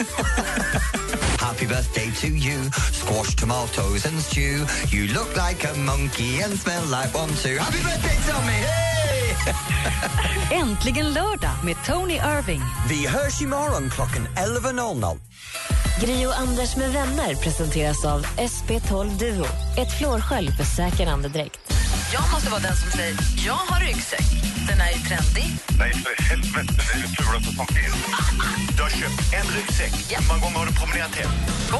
Happy 1.41 1.67
birthday 1.67 2.11
to 2.21 2.27
you 2.27 2.71
Squash, 2.93 3.37
tomatoes 3.41 4.07
and 4.07 4.21
stew 4.23 4.67
You 4.93 5.07
look 5.15 5.37
like 5.37 5.65
a 5.69 5.75
monkey 5.77 6.43
and 6.43 6.59
smell 6.61 6.85
like 6.85 7.15
one 7.19 7.33
too 7.43 7.59
Happy 7.59 7.79
birthday 7.83 8.33
Tommy! 8.33 8.53
Hey! 8.53 9.00
Äntligen 10.51 11.13
lördag 11.13 11.65
med 11.65 11.77
Tony 11.87 12.15
Irving. 12.15 12.63
Vi 12.89 13.07
hörs 13.07 13.43
imorgon 13.43 13.91
klockan 13.91 14.29
11.00 14.37 15.19
Gri 16.01 16.27
och 16.27 16.39
Anders 16.39 16.77
med 16.77 16.93
vänner 16.93 17.35
presenteras 17.35 18.05
av 18.05 18.23
SP12 18.23 19.19
Duo. 19.19 19.45
Ett 19.79 19.99
flårskölj 19.99 20.51
för 20.51 20.65
säker 20.65 21.07
andedräkt. 21.07 21.90
Jag 22.13 22.23
måste 22.33 22.51
vara 22.51 22.61
den 22.61 22.77
som 22.77 22.91
säger 22.91 23.17
jag 23.47 23.53
har 23.55 23.81
ryggsäck. 23.81 24.27
Den 24.69 24.81
är 24.81 24.91
ju 24.97 24.99
trendig. 25.09 25.47
Nej, 25.79 25.93
för 25.93 26.23
helvete. 26.23 26.75
Det 26.77 26.99
är 26.99 27.03
det 27.03 27.23
fulaste 27.23 27.55
som 27.57 27.67
finns. 27.67 27.97
Du 28.77 28.83
har 28.83 28.91
köpt 28.91 29.21
en 29.39 29.47
ryggsäck. 29.57 29.93
Hur 30.11 30.29
många 30.29 30.41
gånger 30.41 30.59
har 30.59 30.67
du 30.67 30.73
promenerat 30.73 31.15
hem? 31.15 31.31
Två. 31.69 31.77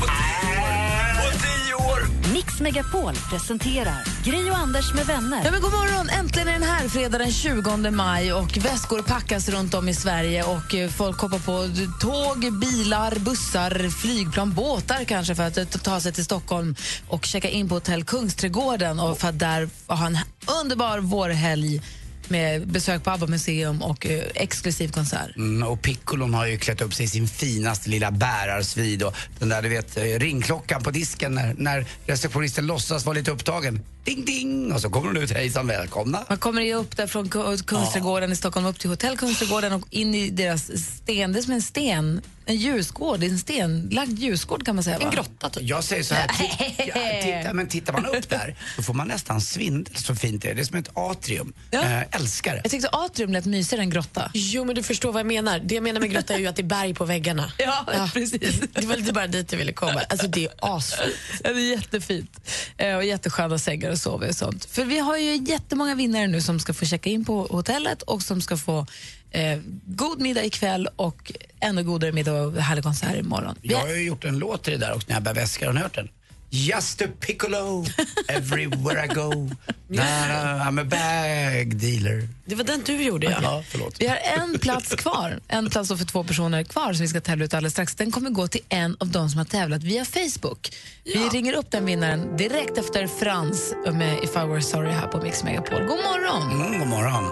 På 0.00 1.30
tio 1.30 1.74
år! 1.74 2.32
Mix 2.32 2.60
Megapol 2.60 3.14
presenterar 3.30 4.04
Gri 4.24 4.50
och 4.50 4.56
Anders 4.56 4.94
med 4.94 5.06
vänner. 5.06 5.42
Ja, 5.44 5.50
men 5.50 5.60
god 5.60 5.72
morgon! 5.72 6.08
Äntligen 6.08 6.48
är 6.48 6.52
den 6.52 6.62
här 6.62 6.88
fredag 6.88 7.18
den 7.18 7.32
20 7.32 7.90
maj 7.90 8.32
och 8.32 8.56
väskor 8.56 9.02
packas 9.02 9.48
runt 9.48 9.74
om 9.74 9.88
i 9.88 9.94
Sverige 9.94 10.44
och 10.44 10.74
eh, 10.74 10.90
folk 10.90 11.20
hoppar 11.20 11.38
på 11.38 11.68
tåg, 12.00 12.58
bilar, 12.58 13.18
bussar, 13.18 13.90
flygplan, 13.90 14.52
båtar 14.52 15.04
kanske 15.04 15.34
för 15.34 15.42
att 15.42 15.84
ta 15.84 16.00
sig 16.00 16.12
till 16.12 16.24
Stockholm 16.24 16.74
och 17.08 17.24
checka 17.24 17.48
in 17.48 17.68
på 17.68 17.74
hotell 17.74 18.04
Kungsträdgården 18.04 19.00
och 19.00 19.13
för 19.14 19.28
att 19.28 19.38
där 19.38 19.68
ha 19.86 20.06
en 20.06 20.18
underbar 20.62 20.98
vårhelg 20.98 21.80
med 22.28 22.68
besök 22.68 23.04
på 23.04 23.10
ABBA 23.10 23.26
museum 23.26 23.82
och 23.82 24.06
eh, 24.06 24.24
exklusiv 24.34 24.88
konsert. 24.88 25.36
Mm, 25.36 25.68
och 25.68 25.82
Piccolon 25.82 26.34
har 26.34 26.46
ju 26.46 26.58
klätt 26.58 26.80
upp 26.80 26.94
sig 26.94 27.04
i 27.04 27.08
sin 27.08 27.28
finaste 27.28 27.90
lilla 27.90 28.10
bärarsvid 28.10 29.02
och 29.02 29.14
den 29.38 29.48
där 29.48 29.62
du 29.62 29.68
vet 29.68 29.96
eh, 29.96 30.02
ringklockan 30.02 30.82
på 30.82 30.90
disken 30.90 31.34
när, 31.34 31.54
när 31.58 31.86
receptionisten 32.06 32.66
låtsas 32.66 33.06
vara 33.06 33.14
lite 33.14 33.30
upptagen. 33.30 33.80
Ding 34.04 34.24
ding! 34.24 34.72
Och 34.72 34.80
så 34.80 34.90
kommer 34.90 35.06
hon 35.06 35.16
ut, 35.16 35.30
hejsan 35.30 35.66
välkomna. 35.66 36.24
Man 36.28 36.38
kommer 36.38 36.62
ju 36.62 36.74
upp 36.74 36.96
där 36.96 37.06
från 37.06 37.28
Ku- 37.30 37.64
Kungsträdgården 37.64 38.32
i 38.32 38.36
Stockholm 38.36 38.66
upp 38.66 38.78
till 38.78 38.90
hotell 38.90 39.16
Kungsträdgården 39.16 39.72
och 39.72 39.86
in 39.90 40.14
i 40.14 40.30
deras 40.30 40.70
sten. 40.96 41.32
Det 41.32 41.38
är 41.38 41.42
som 41.42 41.52
en 41.52 41.62
sten, 41.62 42.20
en 42.46 42.56
ljusgård, 42.56 43.22
en 43.22 43.38
stenlagd 43.38 44.18
ljusgård 44.18 44.64
kan 44.64 44.74
man 44.74 44.84
säga. 44.84 44.98
va? 44.98 45.10
grotta 45.14 45.50
typ. 45.50 45.62
Jag 45.62 45.84
säger 45.84 46.02
så 46.02 46.14
här, 46.14 46.28
ti- 46.28 46.72
ja, 46.94 47.22
titta, 47.42 47.54
men 47.54 47.68
tittar 47.68 47.92
man 47.92 48.06
upp 48.06 48.28
där 48.28 48.56
då 48.76 48.82
får 48.82 48.94
man 48.94 49.08
nästan 49.08 49.40
svindel 49.40 49.96
så 49.96 50.14
fint 50.14 50.42
det 50.42 50.50
är. 50.50 50.54
Det 50.54 50.60
är 50.60 50.64
som 50.64 50.76
ett 50.78 50.90
atrium. 50.94 51.52
Eh, 51.70 52.00
älskar 52.16 52.52
det. 52.54 52.60
Jag 52.64 52.70
tyckte 52.70 52.88
atrium 52.92 53.32
lät 53.32 53.44
mysigare 53.44 53.82
än 53.82 53.90
grotta. 53.90 54.30
Jo, 54.34 54.64
men 54.64 54.74
du 54.74 54.82
förstår 54.82 55.12
vad 55.12 55.20
jag 55.20 55.26
menar. 55.26 55.58
Det 55.58 55.74
jag 55.74 55.82
menar 55.84 56.00
med 56.00 56.10
grotta 56.10 56.34
är 56.34 56.38
ju 56.38 56.46
att 56.46 56.56
det 56.56 56.62
är 56.62 56.64
berg 56.64 56.94
på 56.94 57.04
väggarna. 57.04 57.52
Ja, 57.58 58.08
precis. 58.12 58.40
Det 58.74 58.86
var 58.86 58.96
lite 58.96 59.12
bara 59.12 59.26
dit 59.26 59.52
jag 59.52 59.58
ville 59.58 59.72
komma. 59.72 60.00
Alltså 60.08 60.26
det 60.26 60.44
är 60.44 60.50
asfint. 60.76 61.12
Ja, 61.44 61.52
det 61.52 61.60
är 61.60 61.70
jättefint. 61.70 62.40
Eh, 62.76 62.94
och 62.96 63.04
jättesköna 63.04 63.58
sängar 63.58 63.93
och 63.94 64.00
sover 64.00 64.28
och 64.28 64.34
sånt. 64.34 64.64
För 64.64 64.84
vi 64.84 64.98
har 64.98 65.16
ju 65.16 65.36
jättemånga 65.36 65.94
vinnare 65.94 66.26
nu 66.26 66.40
som 66.40 66.60
ska 66.60 66.74
få 66.74 66.84
checka 66.84 67.10
in 67.10 67.24
på 67.24 67.46
hotellet 67.50 68.02
och 68.02 68.22
som 68.22 68.40
ska 68.40 68.56
få 68.56 68.86
eh, 69.30 69.58
god 69.86 70.20
middag 70.20 70.44
ikväll 70.44 70.88
och 70.96 71.32
ännu 71.60 71.82
godare 71.84 72.12
middag 72.12 72.32
och 72.32 72.52
härlig 72.52 72.84
konsert 72.84 73.16
imorgon. 73.16 73.54
Vi 73.62 73.68
Jag 73.68 73.78
har 73.78 73.88
ju 73.88 74.02
gjort 74.06 74.24
en 74.24 74.38
låt 74.38 74.62
till 74.62 74.72
det 74.72 74.86
där 74.86 74.94
också 74.94 75.08
när 75.08 75.16
jag 75.16 75.22
bär 75.22 75.34
väskan. 75.34 75.66
Har 75.66 75.74
ni 75.74 75.80
hört 75.80 75.94
den? 75.94 76.08
Just 76.56 77.02
a 77.02 77.08
piccolo 77.20 77.84
everywhere 78.28 79.04
I 79.04 79.06
go. 79.08 79.50
Na, 79.88 80.04
na, 80.28 80.64
I'm 80.64 80.80
a 80.80 80.84
bag 80.84 81.76
dealer. 81.76 82.28
Det 82.46 82.54
var 82.54 82.64
den 82.64 82.82
du 82.86 83.02
gjorde, 83.02 83.26
ja. 83.26 83.38
Ja, 83.42 83.62
förlåt. 83.68 83.96
Vi 84.00 84.06
har 84.06 84.16
en 84.16 84.58
plats 84.58 84.94
kvar, 84.94 85.40
en 85.48 85.70
plats 85.70 85.88
för 85.88 86.04
två 86.04 86.24
personer 86.24 86.62
kvar 86.62 86.92
som 86.92 87.02
vi 87.02 87.08
ska 87.08 87.20
tävla 87.20 87.44
ut 87.44 87.54
alldeles 87.54 87.72
strax. 87.72 87.94
Den 87.94 88.10
kommer 88.10 88.30
gå 88.30 88.48
till 88.48 88.60
en 88.68 88.96
av 89.00 89.08
de 89.08 89.30
som 89.30 89.38
har 89.38 89.44
tävlat 89.44 89.82
via 89.82 90.04
Facebook. 90.04 90.72
Vi 91.04 91.28
ringer 91.32 91.52
upp 91.52 91.70
den 91.70 91.86
vinnaren 91.86 92.36
direkt 92.36 92.78
efter 92.78 93.06
Frans 93.06 93.74
med 93.92 94.18
If 94.24 94.30
I 94.36 94.38
Were 94.38 94.62
Sorry 94.62 94.90
här 94.90 95.06
på 95.06 95.18
Mix 95.22 95.44
Megapol. 95.44 95.78
God 95.80 95.88
morgon! 95.98 96.50
Mm, 96.52 96.78
god 96.78 96.88
morgon. 96.88 97.24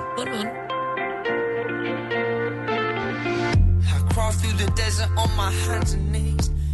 I 3.84 4.14
crawl 4.14 4.32
through 4.32 4.56
the 4.56 4.82
desert 4.82 5.10
on 5.10 5.30
my 5.36 5.50
hands 5.66 5.94
and 5.94 6.12
knees, 6.12 6.31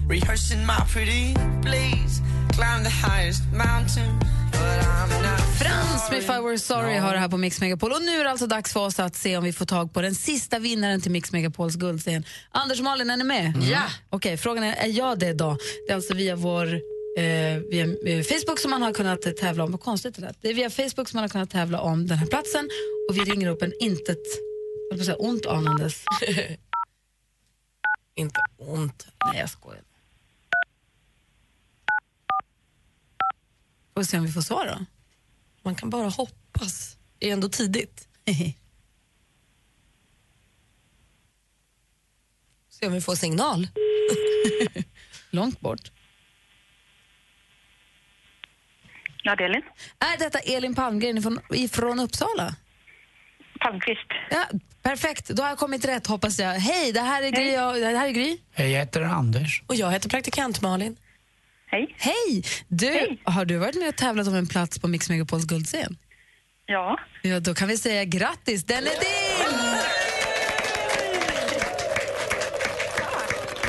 rehearsing 0.08 0.66
my 0.66 0.80
pretty 0.92 1.34
please. 1.62 2.22
Climb 2.52 2.84
the 2.84 2.90
highest 2.90 3.42
mountain, 3.52 4.18
but 4.52 4.86
I'm 4.86 5.22
not. 5.22 5.40
Frans 5.58 6.10
med 6.10 6.18
If 6.18 6.30
I 6.30 6.40
Were 6.40 6.58
Sorry 6.58 6.96
har 6.96 7.12
det 7.12 7.18
här 7.18 7.28
på 7.28 7.36
Mix 7.36 7.60
Megapol. 7.60 7.92
Och 7.92 8.02
nu 8.02 8.20
är 8.20 8.24
det 8.24 8.30
alltså 8.30 8.46
dags 8.46 8.72
för 8.72 8.80
oss 8.80 8.98
att 8.98 9.16
se 9.16 9.36
om 9.36 9.44
vi 9.44 9.52
får 9.52 9.66
tag 9.66 9.92
på 9.92 10.02
den 10.02 10.14
sista 10.14 10.58
vinnaren 10.58 11.00
till 11.00 11.10
Mix 11.10 11.32
Megapols 11.32 11.76
guldscen. 11.76 12.24
Anders 12.50 12.80
Malin, 12.80 13.10
är 13.10 13.16
ni 13.16 13.24
med? 13.24 13.52
Ja! 13.62 13.82
Okej, 14.10 14.36
frågan 14.36 14.64
är, 14.64 14.72
är 14.72 14.88
jag 14.88 15.18
det 15.18 15.32
då? 15.32 15.56
Det 15.86 15.92
är 15.92 15.96
alltså 15.96 16.14
via 16.14 16.36
vår 16.36 16.74
eh, 17.18 17.58
via 17.70 17.84
eh, 17.84 18.22
Facebook 18.22 18.58
som 18.58 18.70
man 18.70 18.82
har 18.82 18.92
kunnat 18.92 19.26
eh, 19.26 19.32
tävla 19.32 19.64
om. 19.64 19.70
Vad 19.70 19.80
konstigt 19.80 20.14
det 20.14 20.22
där. 20.22 20.34
Det 20.40 20.48
är 20.48 20.54
via 20.54 20.70
Facebook 20.70 21.08
som 21.08 21.16
man 21.16 21.22
har 21.22 21.28
kunnat 21.28 21.50
tävla 21.50 21.80
om 21.80 22.06
den 22.06 22.18
här 22.18 22.26
platsen 22.26 22.68
och 23.10 23.16
vi 23.16 23.20
ringer 23.20 23.48
upp 23.48 23.62
en 23.62 23.72
intet, 23.80 24.22
jag 24.90 24.98
på 24.98 25.04
säga 25.04 25.16
ont 25.16 25.46
anandes. 25.46 26.04
Inte 28.16 28.40
ont. 28.58 29.06
Nej, 29.32 29.40
jag 29.40 29.50
skojar. 29.50 29.87
Får 33.98 34.02
vi 34.02 34.06
se 34.06 34.18
om 34.18 34.24
vi 34.26 34.32
får 34.32 34.40
svar 34.40 34.66
då. 34.66 34.84
Man 35.62 35.74
kan 35.74 35.90
bara 35.90 36.08
hoppas. 36.08 36.96
Det 37.18 37.28
är 37.28 37.32
ändå 37.32 37.48
tidigt. 37.48 38.08
Se 42.70 42.86
om 42.86 42.92
vi 42.92 43.00
får 43.00 43.14
signal. 43.14 43.68
Långt 45.30 45.60
bort. 45.60 45.90
Ja, 49.22 49.36
det 49.36 49.44
är 49.44 49.48
Elin. 49.48 49.62
Är 49.98 50.18
detta 50.18 50.38
Elin 50.38 50.74
Palmgren 50.74 51.18
ifrån, 51.18 51.40
ifrån 51.54 52.00
Uppsala? 52.00 52.54
Palmqvist. 53.60 54.08
Ja, 54.30 54.46
perfekt, 54.82 55.28
då 55.28 55.42
har 55.42 55.48
jag 55.48 55.58
kommit 55.58 55.84
rätt 55.84 56.06
hoppas 56.06 56.38
jag. 56.38 56.54
Hej, 56.54 56.92
det 56.92 57.00
här 57.00 57.22
är 57.22 57.30
Gry. 57.30 57.52
jag- 57.52 57.80
Det 57.80 57.86
här 57.98 58.06
är 58.08 58.12
Gry. 58.12 58.38
Hej, 58.52 58.70
jag 58.72 58.80
heter 58.80 59.02
Anders. 59.02 59.62
Och 59.66 59.74
jag 59.74 59.90
heter 59.92 60.08
praktikant 60.08 60.60
Malin. 60.62 60.96
Hej. 61.70 61.94
Hej! 61.98 62.42
Du, 62.68 63.16
har 63.24 63.44
du 63.44 63.56
varit 63.58 63.74
med 63.78 63.88
och 63.88 63.96
tävlat 63.96 64.28
om 64.28 64.34
en 64.34 64.46
plats 64.46 64.78
på 64.78 64.88
Mix 64.88 65.10
Megapols 65.10 65.44
guldscen? 65.44 65.96
Ja. 66.66 66.98
Ja, 67.22 67.40
då 67.40 67.54
kan 67.54 67.68
vi 67.68 67.76
säga 67.78 68.04
grattis, 68.04 68.64
den 68.64 68.76
är 68.78 68.82
din! 68.82 69.78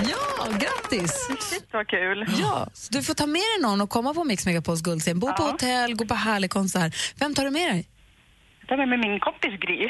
Ja, 0.10 0.48
grattis! 0.52 1.28
Shit, 1.40 1.66
vad 1.72 1.88
kul. 1.88 2.26
Ja, 2.42 2.70
så 2.74 2.94
du 2.94 3.04
får 3.04 3.14
ta 3.14 3.26
med 3.28 3.34
dig 3.42 3.62
någon 3.62 3.82
och 3.82 3.90
komma 3.90 4.14
på 4.14 4.24
Mix 4.24 4.46
Megapols 4.46 4.82
guldscen. 4.82 5.20
Bo 5.20 5.28
på 5.28 5.44
Ja. 5.44 5.52
hotell, 5.52 5.96
gå 5.96 6.06
på 6.06 6.14
härlig 6.14 6.50
konsert. 6.52 6.96
Vem 7.20 7.36
tar 7.36 7.44
du 7.46 7.50
med 7.52 7.70
dig? 7.72 7.88
Jag 8.68 8.80
är 8.80 8.86
med 8.86 9.00
min 9.00 9.20
kompis 9.20 9.60
Gry. 9.60 9.90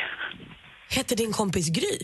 Heter 0.89 1.15
din 1.15 1.31
kompis 1.33 1.69
Gry? 1.69 1.99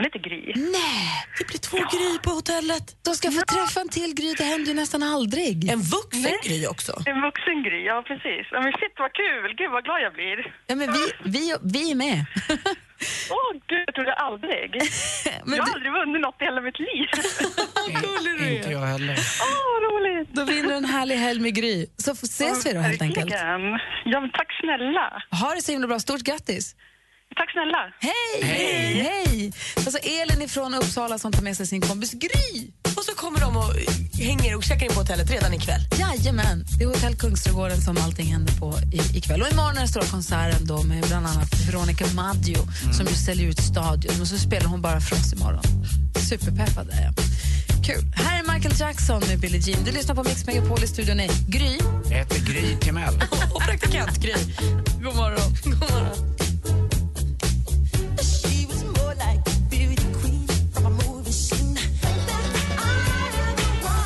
Hon 0.00 0.04
heter 0.04 0.24
Gry. 0.28 0.42
Nej! 0.56 1.10
Det 1.38 1.44
blir 1.50 1.58
två 1.68 1.76
Gry 1.76 2.12
på 2.26 2.30
hotellet. 2.30 2.86
De 3.06 3.10
ska 3.14 3.30
få 3.30 3.42
träffa 3.54 3.80
en 3.80 3.88
till 3.88 4.12
Gry, 4.18 4.30
det 4.38 4.44
händer 4.52 4.68
ju 4.72 4.76
nästan 4.82 5.02
aldrig. 5.02 5.70
En 5.74 5.82
vuxen 5.96 6.36
Gry 6.46 6.66
också. 6.66 6.92
En 7.06 7.20
vuxen 7.26 7.62
Gry, 7.66 7.80
ja 7.90 7.96
precis. 8.10 8.44
Ja, 8.52 8.60
Men 8.64 8.72
shit 8.72 8.94
vad 9.04 9.12
kul, 9.12 9.48
gud 9.58 9.70
vad 9.70 9.84
glad 9.84 10.00
jag 10.06 10.12
blir. 10.12 10.36
Ja, 10.66 10.74
men 10.80 10.88
vi, 10.96 11.04
vi, 11.34 11.42
vi 11.74 11.90
är 11.90 11.94
med. 11.94 12.18
Åh 13.36 13.50
gud, 13.70 13.84
jag 13.86 13.94
trodde 13.94 14.14
aldrig. 14.14 14.68
jag 15.56 15.62
har 15.62 15.74
aldrig 15.74 15.92
vunnit 15.92 16.20
något 16.26 16.40
i 16.42 16.44
hela 16.44 16.60
mitt 16.60 16.78
liv. 16.78 17.06
Inte 18.56 18.70
jag 18.70 18.86
heller. 18.94 19.16
Åh, 19.46 19.62
vad 19.72 19.80
roligt. 19.88 20.28
Då 20.32 20.44
vinner 20.44 20.68
du 20.68 20.74
en 20.74 20.84
härlig 20.84 21.16
helg 21.16 21.40
med 21.40 21.54
Gry. 21.54 21.86
Så 21.96 22.10
ses 22.12 22.66
vi 22.66 22.72
då 22.72 22.80
helt 22.80 23.02
enkelt. 23.02 23.30
Ja, 24.04 24.20
men 24.20 24.30
tack 24.38 24.50
snälla. 24.60 25.22
Ha 25.40 25.54
det 25.54 25.62
så 25.62 25.72
himla 25.72 25.86
bra. 25.86 25.98
Stort 25.98 26.20
grattis! 26.20 26.76
Tack 27.40 27.52
snälla. 27.52 27.82
Hej! 28.00 28.52
Hej! 28.52 29.02
Hej! 29.02 29.52
Alltså 29.76 29.98
Elin 29.98 30.42
ifrån 30.42 30.74
Uppsala 30.74 31.18
som 31.18 31.32
tar 31.32 31.42
med 31.42 31.56
sig 31.56 31.66
sin 31.66 31.80
kompis 31.80 32.12
Gry. 32.12 32.70
Och 32.96 33.04
så 33.04 33.14
kommer 33.14 33.40
de 33.40 33.56
och 33.56 33.74
hänger 34.12 34.56
och 34.56 34.64
checkar 34.64 34.86
in 34.86 34.92
på 34.92 35.00
hotellet 35.00 35.30
redan 35.30 35.54
ikväll. 35.54 35.80
Jajamän, 35.98 36.64
det 36.78 36.84
är 36.84 36.88
Hotell 36.88 37.16
Kungsträdgården 37.16 37.80
som 37.80 37.96
allting 38.04 38.26
händer 38.26 38.52
på 38.60 38.74
i, 38.92 39.18
ikväll. 39.18 39.42
Och 39.42 39.48
imorgon 39.52 39.76
är 39.76 39.80
det 39.80 39.88
stora 39.88 40.04
konserten 40.04 40.66
då 40.66 40.82
med 40.82 41.04
bland 41.08 41.26
annat 41.26 41.48
Veronica 41.68 42.04
Maggio 42.14 42.62
som 42.96 43.06
ju 43.06 43.14
säljer 43.14 43.48
ut 43.48 43.60
stadion 43.60 44.20
och 44.20 44.26
så 44.26 44.38
spelar 44.38 44.66
hon 44.66 44.82
bara 44.82 45.00
för 45.00 45.16
oss 45.16 45.32
imorgon. 45.32 45.64
Superpeppad 46.28 46.90
är 46.90 47.02
jag. 47.02 47.14
Kul. 47.86 48.04
Här 48.16 48.38
är 48.40 48.54
Michael 48.54 48.74
Jackson 48.80 49.22
med 49.28 49.38
Billie 49.40 49.58
Jean. 49.58 49.84
Du 49.84 49.92
lyssnar 49.92 50.14
på 50.14 50.24
Mix 50.24 50.46
Megapol 50.46 50.84
i 50.84 50.86
studion 50.86 51.20
är 51.20 51.30
Gry. 51.48 51.78
Jag 52.10 52.18
heter 52.18 52.38
Gry 52.38 52.76
Timell. 52.80 53.14
Och 53.54 53.62
praktikant 53.62 54.16
Gry. 54.16 54.34
God 55.02 55.16
morgon. 55.16 55.54
God 55.64 55.90
morgon. 55.90 56.49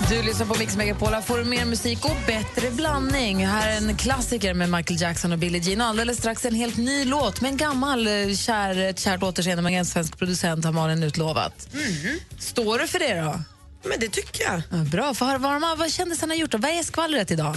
Du 0.09 0.23
lyssnar 0.23 0.47
på 0.47 0.59
Mix 0.59 0.77
Megapola. 0.77 1.23
Får 1.23 1.39
du 1.39 1.45
mer 1.45 1.65
musik 1.65 2.05
och 2.05 2.17
bättre 2.27 2.71
blandning. 2.71 3.47
Här 3.47 3.71
är 3.71 3.77
en 3.77 3.97
klassiker 3.97 4.55
med 4.55 4.71
Michael 4.71 5.01
Jackson 5.01 5.33
och 5.33 5.39
Billie 5.39 5.59
Jean. 5.59 5.81
Alldeles 5.81 6.19
strax 6.19 6.45
en 6.45 6.55
helt 6.55 6.77
ny 6.77 7.05
låt 7.05 7.41
med 7.41 7.51
en 7.51 7.57
gammal 7.57 8.07
eh, 8.07 8.35
kär, 8.37 8.93
kärt 8.93 9.23
återseende 9.23 9.63
med 9.63 9.73
en 9.73 9.87
svensk 9.87 10.19
producent 10.19 10.65
har 10.65 10.73
Malin 10.73 11.03
utlovat. 11.03 11.69
Mm. 11.73 12.19
Står 12.39 12.79
du 12.79 12.87
för 12.87 12.99
det 12.99 13.21
då? 13.21 13.54
Men 13.85 14.01
det 14.01 14.09
tycker 14.09 14.45
jag. 14.45 14.63
Ja, 14.71 14.77
bra. 14.77 15.15
För, 15.15 15.39
vad, 15.39 15.61
vad, 15.61 15.79
vad 15.79 15.91
kändisarna 15.93 16.35
har 16.35 16.39
gjort 16.39 16.51
då? 16.51 16.59
Vad 16.59 16.71
är 16.71 16.83
skvallret 16.83 17.31
idag? 17.31 17.57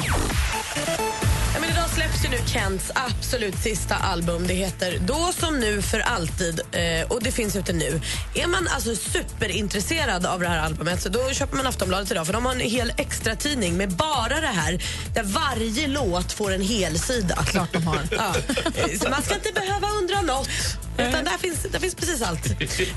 Ja, 1.54 1.62
men 1.62 1.70
idag 1.70 1.90
släpps 1.90 2.26
ju 2.26 2.30
nu 2.30 2.38
Kents 2.48 2.92
absolut 2.96 3.56
sista 3.58 3.96
album. 3.96 4.48
Det 4.48 4.54
heter 4.54 5.00
Då 5.06 5.32
som 5.40 5.60
nu 5.60 5.82
för 5.82 6.00
alltid 6.00 6.60
eh, 6.72 7.08
och 7.12 7.24
det 7.24 7.32
finns 7.32 7.56
ute 7.56 7.74
nu. 7.74 8.02
Är 8.36 8.48
man 8.48 8.68
alltså 8.68 8.96
superintresserad 8.96 10.26
av 10.26 10.40
det 10.40 10.48
här 10.48 10.60
albumet 10.60 11.02
så 11.02 11.10
då 11.10 11.30
köper 11.30 11.58
man 11.58 11.68
Aftonbladet 11.68 12.12
idag 12.12 12.26
för 12.26 12.34
de 12.34 12.46
har 12.46 12.54
en 12.54 12.60
hel 12.60 12.94
extra 12.98 13.36
tidning 13.36 13.78
med 13.78 13.90
bara 13.90 14.42
det 14.42 14.48
här 14.48 14.84
där 15.16 15.24
varje 15.24 15.88
låt 15.88 16.32
får 16.32 16.52
en 16.52 16.62
hel 16.62 17.00
sida. 17.00 17.36
Klart 17.46 17.74
de 17.74 17.88
har. 17.88 18.00
Ja. 18.12 18.34
Så 19.02 19.10
man 19.10 19.22
ska 19.24 19.36
inte 19.36 19.52
behöva 19.54 19.88
undra 19.90 20.22
något. 20.22 20.50
Utan 20.98 21.24
där 21.24 21.38
finns, 21.38 21.64
där 21.72 21.80
finns 21.80 21.96
precis 21.96 22.22
allt. 22.22 22.44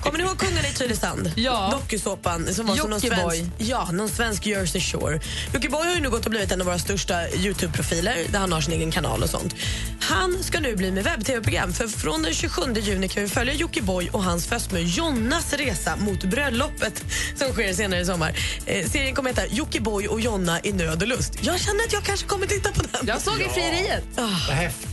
Kommer 0.02 0.18
ni 0.18 0.24
ihåg 0.24 0.38
Kungarna 0.38 0.68
i 0.68 0.72
Tylösand? 0.72 1.32
Ja. 1.36 1.68
Dokusåpan 1.72 2.54
som 2.54 2.66
var 2.66 2.76
som 2.76 2.90
någon 2.90 3.00
Jockiboi. 3.00 3.36
svensk, 3.36 3.52
ja, 3.58 3.90
någon 3.92 4.08
svensk 4.08 4.46
Jersey 4.46 4.80
Shore. 4.80 5.20
Jockiboi 5.54 5.86
har 5.86 5.94
ju 5.94 6.00
nu 6.00 6.10
gått 6.10 6.24
och 6.24 6.30
blivit 6.30 6.52
en 6.52 6.60
av 6.60 6.66
våra 6.66 6.78
största 6.78 7.28
Youtube-profiler 7.28 8.26
där 8.32 8.38
han 8.38 8.52
har 8.52 8.60
sin 8.60 8.74
egen 8.74 8.90
kanal 8.90 9.22
och 9.22 9.30
sånt. 9.30 9.54
Han 10.00 10.42
ska 10.42 10.60
nu 10.60 10.76
bli 10.76 10.90
med 10.92 11.04
webb-tv-program 11.04 11.72
för 11.72 11.88
från 11.88 12.22
den 12.22 12.34
27 12.34 12.62
juni 12.74 13.08
kan 13.08 13.22
vi 13.22 13.28
följa 13.28 13.54
Jockiboi 13.54 14.08
och 14.12 14.24
hans 14.24 14.46
fästmö 14.46 14.78
Jonnas 14.78 15.52
resa 15.52 15.96
mot 15.96 16.24
bröllopet 16.24 17.04
som 17.36 17.52
sker 17.52 17.72
senare 17.72 18.00
i 18.00 18.04
sommar. 18.04 18.32
Eh, 18.66 18.86
serien 18.88 19.14
kommer 19.14 19.30
heta 19.30 19.46
Jockiboi 19.46 20.08
och 20.08 20.20
Jonna 20.20 20.60
i 20.62 20.72
nöd 20.72 21.02
och 21.02 21.08
lust. 21.08 21.32
Jag 21.40 21.60
känner 21.60 21.84
att 21.86 21.92
jag 21.92 22.02
kanske 22.02 22.26
kommer 22.26 22.46
titta 22.46 22.72
på 22.72 22.82
den. 22.92 23.06
Jag 23.06 23.20
såg 23.20 23.40
i 23.40 23.48
frieriet. 23.48 24.04
Vad 24.16 24.56
häftigt. 24.56 24.92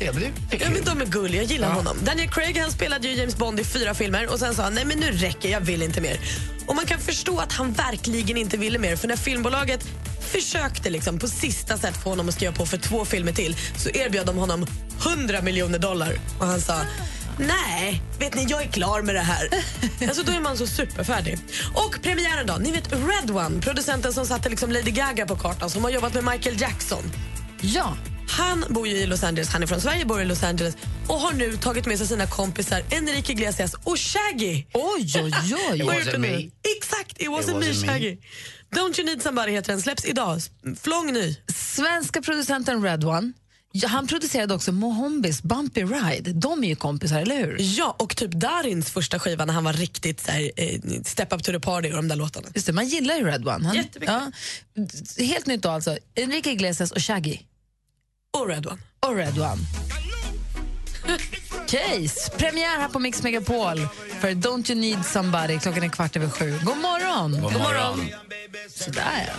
Det 0.50 0.58
Ja, 0.60 0.70
men 0.70 0.84
de 0.86 1.02
är 1.02 1.06
gulliga, 1.06 1.42
jag 1.42 1.52
gillar 1.52 1.72
honom. 1.72 1.98
Daniel 2.04 2.30
Craig 2.30 2.58
han 2.58 2.72
spelade 2.98 3.16
ju 3.16 3.20
James 3.20 3.38
Bond 3.38 3.60
i 3.60 3.64
fyra 3.64 3.94
filmer 3.94 4.32
och 4.32 4.40
sen 4.40 4.56
sa 4.56 4.64
han 4.64 4.74
nej 4.74 4.86
men 4.86 5.00
nu 5.00 5.12
räcker 5.12 5.50
jag 5.50 5.62
vill 5.62 5.82
inte 5.82 6.02
mer. 6.02 6.20
Och 6.68 6.76
man 6.76 6.86
kan 6.86 7.00
förstå 7.00 7.40
att 7.40 7.54
han 7.54 7.72
verkligen 7.72 8.38
inte 8.38 8.58
ville 8.58 8.80
mer 8.80 8.96
för 8.96 9.08
när 9.08 9.16
filmbolaget 9.16 9.88
försökte 10.32 10.90
liksom 10.90 11.20
på 11.20 11.28
sista 11.28 11.78
sätt 11.78 11.98
få 12.04 12.10
honom 12.10 12.30
att 12.30 12.36
skriva 12.36 12.54
på 12.54 12.66
för 12.66 12.78
två 12.78 13.06
filmer 13.06 13.32
till 13.32 13.56
så 13.78 13.90
erbjöd 13.90 14.26
de 14.26 14.38
honom 14.38 14.66
100 15.18 15.42
miljoner 15.42 15.80
dollar 15.80 16.14
och 16.40 16.46
han 16.46 16.62
sa 16.62 16.82
Nej, 17.40 18.02
vet 18.20 18.36
ni, 18.36 18.46
jag 18.50 18.62
är 18.62 18.68
klar 18.68 19.02
med 19.02 19.16
det 19.16 19.22
här. 19.22 19.50
alltså, 20.08 20.24
då 20.24 20.32
är 20.32 20.40
man 20.40 20.58
så 20.58 20.68
superfärdig. 20.68 21.38
Och 21.74 22.00
premiären 22.04 22.48
då, 22.48 22.54
ni 22.54 22.72
vet 22.72 22.92
Red 22.92 23.32
One, 23.32 23.62
producenten 23.62 24.14
som 24.14 24.26
satte 24.26 24.50
liksom 24.50 24.72
Lady 24.72 24.92
Gaga 24.92 25.26
på 25.26 25.36
kartan 25.36 25.70
som 25.70 25.84
har 25.84 25.92
jobbat 25.92 26.14
med 26.14 26.24
Michael 26.24 26.62
Jackson. 26.62 27.04
Ja. 27.62 27.98
Han 28.28 28.66
bor 28.70 28.88
ju 28.88 28.96
i 28.96 29.06
Los 29.06 29.24
Angeles, 29.24 29.50
han 29.50 29.64
är 29.64 29.68
från 29.68 29.82
Sverige, 29.82 30.06
bor 30.06 30.22
i 30.22 30.26
Los 30.26 30.44
Angeles 30.44 30.78
och 31.08 31.20
har 31.20 31.34
nu 31.34 31.58
tagit 31.58 31.86
med 31.86 31.98
sig 31.98 32.08
sina 32.08 32.28
kompisar 32.28 32.84
Enrique 32.92 33.34
Iglesias 33.34 33.74
och 33.84 34.00
Shaggy. 34.00 34.66
Oj, 34.74 35.12
oj, 35.16 35.34
oj. 35.72 35.80
It 35.80 35.86
wasn't 35.86 36.18
me. 36.18 36.50
Exakt, 36.78 37.22
it 37.22 37.28
wasn't, 37.28 37.42
It 37.42 37.48
wasn't 37.48 37.60
me, 37.60 37.68
me. 37.68 37.88
Shaggy. 37.88 38.18
Don't 38.76 39.00
you 39.00 39.06
need 39.06 39.22
somebody 39.22 39.52
heter 39.52 39.72
den, 39.74 39.82
släpps 39.82 40.06
idag. 40.06 40.42
Flång 40.82 41.14
ny. 41.14 41.36
Svenska 41.56 42.22
producenten 42.22 42.84
Red 42.84 43.04
One. 43.04 43.34
Han 43.86 44.08
producerade 44.08 44.54
också 44.54 44.72
Mohombis 44.72 45.44
Bumpy 45.44 45.84
Ride. 45.84 46.34
De 46.34 46.64
är 46.64 46.68
ju 46.68 46.76
kompisar, 46.76 47.22
eller 47.22 47.38
hur? 47.38 47.58
Ja, 47.60 47.96
och 48.00 48.16
typ 48.16 48.32
Darins 48.32 48.90
första 48.90 49.20
skiva 49.20 49.46
när 49.46 49.54
han 49.54 49.64
var 49.64 49.74
riktigt 49.74 50.20
så 50.22 50.32
här, 50.32 50.52
eh, 50.56 50.80
step 51.06 51.34
up 51.34 51.44
to 51.44 51.52
the 51.52 51.60
party 51.60 51.90
och 51.90 51.96
de 51.96 52.08
där 52.08 52.16
låtarna. 52.16 52.48
Just 52.56 52.68
det, 52.68 52.74
man 52.74 52.88
gillar 52.88 53.16
ju 53.16 53.26
Red 53.26 53.48
One. 53.48 53.68
Han, 53.68 53.84
ja, 54.02 54.32
helt 55.26 55.46
nytt 55.46 55.62
då 55.62 55.70
alltså. 55.70 55.98
Enrique 56.16 56.52
Iglesias 56.52 56.92
och 56.92 57.02
Shaggy. 57.02 57.40
Och 58.38 58.48
Red 58.48 58.68
One. 58.68 58.78
Och 59.00 59.16
Red 59.16 59.40
One. 59.40 59.58
Case. 61.68 62.32
Premiär 62.38 62.80
här 62.80 62.90
på 62.90 63.00
Mix 63.00 63.24
Megapol 63.24 63.78
för 64.20 64.28
Don't 64.28 64.72
You 64.72 64.80
Need 64.80 65.06
Somebody. 65.06 65.60
Klockan 65.60 65.84
är 65.84 65.88
kvart 65.90 66.16
över 66.16 66.30
sju. 66.30 66.60
God 66.64 66.78
morgon! 66.78 67.42
God 67.42 67.54
morgon. 67.54 68.08
Sådär 68.70 69.28
ja. 69.28 69.34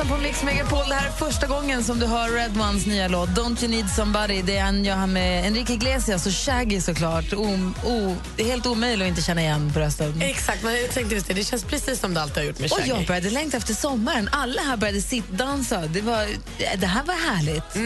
Lyssnar 0.00 0.16
på 0.16 0.22
Mix 0.22 0.42
Megapol. 0.42 0.88
Det 0.88 0.94
här 0.94 1.06
är 1.06 1.12
första 1.12 1.46
gången 1.46 1.84
som 1.84 1.98
du 1.98 2.06
hör 2.06 2.30
Red 2.30 2.60
Ones 2.60 2.86
nya 2.86 3.08
låt 3.08 3.28
Don't 3.28 3.64
You 3.64 3.70
Need 3.70 3.90
Somebody. 3.90 4.42
Det 4.42 4.56
är 4.56 4.62
han 4.62 4.84
gör 4.84 4.94
han 4.96 5.12
med 5.12 5.46
Enrique 5.46 5.72
Iglesias 5.74 6.26
och 6.26 6.32
Shaggy 6.32 6.80
såklart. 6.80 7.32
O, 7.32 7.72
o, 7.84 8.16
det 8.36 8.42
är 8.42 8.46
helt 8.46 8.66
omöjligt 8.66 9.02
att 9.02 9.08
inte 9.08 9.22
känna 9.22 9.40
igen 9.40 9.70
på 9.74 9.80
rösten. 9.80 10.22
Exakt, 10.22 10.62
men 10.62 10.76
jag 10.76 10.90
tänkte 10.90 11.14
just 11.14 11.28
det, 11.28 11.34
det 11.34 11.44
känns 11.44 11.64
precis 11.64 12.00
som 12.00 12.14
det 12.14 12.22
alltid 12.22 12.36
har 12.36 12.44
gjort 12.44 12.58
med 12.58 12.72
Och 12.72 12.78
Shaggy. 12.78 12.90
jag 12.90 13.06
började 13.06 13.30
längta 13.30 13.56
efter 13.56 13.74
sommaren. 13.74 14.28
Alla 14.32 14.62
här 14.62 14.76
började 14.76 15.00
sittdansa. 15.00 15.80
Det, 15.80 16.00
var, 16.00 16.26
det 16.76 16.86
här 16.86 17.04
var 17.04 17.14
härligt. 17.14 17.76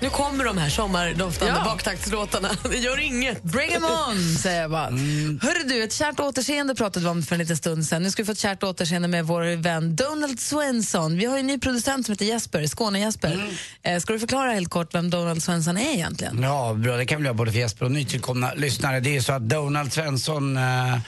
Nu 0.00 0.10
kommer 0.10 0.44
de 0.44 0.58
här 0.58 0.70
sommardoftande 0.70 1.54
Ja. 1.58 1.64
baktaktslåtarna. 1.64 2.50
Det 2.70 2.76
gör 2.76 3.00
inget. 3.00 3.42
Bring 3.42 3.70
'em 3.72 3.84
on, 3.84 4.34
säger 4.38 4.60
jag 4.62 4.70
bara. 4.70 4.86
Mm. 4.86 5.40
Hörru 5.42 5.68
du, 5.68 5.82
ett 5.84 5.92
kärt 5.92 6.20
återseende 6.20 6.74
pratade 6.74 7.04
vi 7.04 7.10
om 7.10 7.22
för 7.22 7.34
en 7.34 7.38
liten 7.38 7.56
stund 7.56 7.86
sedan. 7.86 8.02
Nu 8.02 8.10
ska 8.10 8.22
vi 8.22 8.26
få 8.26 8.32
ett 8.32 8.38
kärt 8.38 8.62
återseende 8.62 9.08
med 9.08 9.24
vår 9.26 9.56
vän 9.56 9.96
Donald 9.96 10.40
Svensson. 10.40 11.16
Vi 11.16 11.24
har 11.24 11.36
ju 11.36 11.40
en 11.40 11.46
ny 11.46 11.58
producent 11.58 12.06
som 12.06 12.12
heter 12.12 12.24
Jesper, 12.24 12.66
Skåne-Jesper. 12.66 13.32
Mm. 13.32 13.48
Eh, 13.82 14.00
ska 14.00 14.12
du 14.12 14.18
förklara 14.18 14.52
helt 14.52 14.70
kort 14.70 14.94
vem 14.94 15.10
Donald 15.10 15.42
Svensson 15.42 15.76
är 15.76 15.94
egentligen? 15.94 16.42
Ja, 16.42 16.74
bra. 16.74 16.96
Det 16.96 17.06
kan 17.06 17.18
vi 17.18 17.24
göra 17.24 17.34
både 17.34 17.52
för 17.52 17.58
Jesper 17.58 17.84
och 17.84 17.92
nytillkomna 17.92 18.52
lyssnare. 18.54 19.00
Det 19.00 19.16
är 19.16 19.20
så 19.20 19.32
att 19.32 19.48
Donald 19.48 19.92
Svensson 19.92 20.56
eh, 20.56 20.98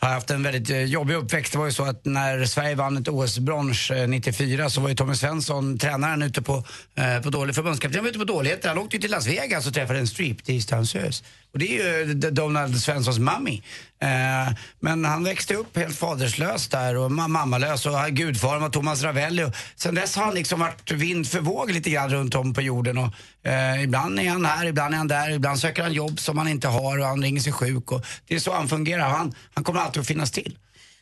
har 0.00 0.08
haft 0.08 0.30
en 0.30 0.42
väldigt 0.42 0.70
eh, 0.70 0.84
jobbig 0.84 1.14
uppväxt. 1.14 1.52
Det 1.52 1.58
var 1.58 1.66
ju 1.66 1.72
så 1.72 1.84
att 1.84 2.04
när 2.04 2.44
Sverige 2.44 2.74
vann 2.74 2.96
ett 2.96 3.08
OS-brons 3.08 3.90
94 4.08 4.62
eh, 4.62 4.68
så 4.68 4.80
var 4.80 4.88
ju 4.88 4.94
Tommy 4.94 5.14
Svensson, 5.14 5.78
tränaren, 5.78 6.22
ute 6.22 6.42
på, 6.42 6.64
eh, 6.94 7.22
på 7.22 7.30
dålig 7.30 7.54
förbundskapten 7.54 8.02
var 8.02 8.10
ute 8.10 8.18
på 8.18 8.24
dåligheter. 8.24 8.68
Han 8.68 8.78
åkte 8.78 8.96
ju 8.96 9.00
till 9.00 9.10
Las 9.10 9.26
Vegas 9.26 9.66
och 9.66 9.74
träffade 9.74 9.98
en 9.98 10.06
striptease-dansös. 10.06 11.22
Och 11.52 11.58
det 11.58 11.78
är 11.78 12.04
ju 12.04 12.10
eh, 12.10 12.16
Donald 12.16 12.80
Svenssons 12.80 13.18
mammi. 13.18 13.62
Eh, 14.02 14.54
men 14.80 15.04
han 15.04 15.24
växte 15.24 15.54
upp 15.54 15.76
helt 15.76 15.96
faderslös 15.96 16.68
där 16.68 16.96
och 16.96 17.12
mammalös 17.12 17.86
och 17.86 17.92
gudfadern 18.10 18.62
var 18.62 18.68
Thomas 18.68 19.02
Ravelli. 19.02 19.44
Och 19.44 19.54
sen 19.76 19.94
dess 19.94 20.16
har 20.16 20.24
han 20.24 20.34
liksom 20.34 20.60
varit 20.60 20.90
vind 20.90 21.28
för 21.28 21.40
våg 21.40 21.70
lite 21.70 21.90
grann 21.90 22.10
runt 22.10 22.34
om 22.34 22.54
på 22.54 22.60
jorden. 22.62 22.98
Och, 22.98 23.14
eh, 23.50 23.82
ibland 23.82 24.20
är 24.20 24.30
han 24.30 24.44
här, 24.44 24.66
ibland 24.66 24.94
är 24.94 24.98
han 24.98 25.08
där, 25.08 25.30
ibland 25.30 25.58
söker 25.58 25.82
han 25.82 25.92
jobb 25.92 26.20
som 26.20 26.38
han 26.38 26.48
inte 26.48 26.68
har 26.68 26.98
och 26.98 27.06
han 27.06 27.22
ringer 27.22 27.40
sig 27.40 27.52
sjuk. 27.52 27.92
Och 27.92 28.06
det 28.28 28.34
är 28.34 28.38
så 28.38 28.54
han 28.54 28.68
fungerar. 28.68 29.08
Han, 29.08 29.34
han 29.54 29.64
kommer 29.64 29.80
alltid 29.80 30.00
att 30.00 30.06
finnas 30.06 30.30
till. 30.30 30.56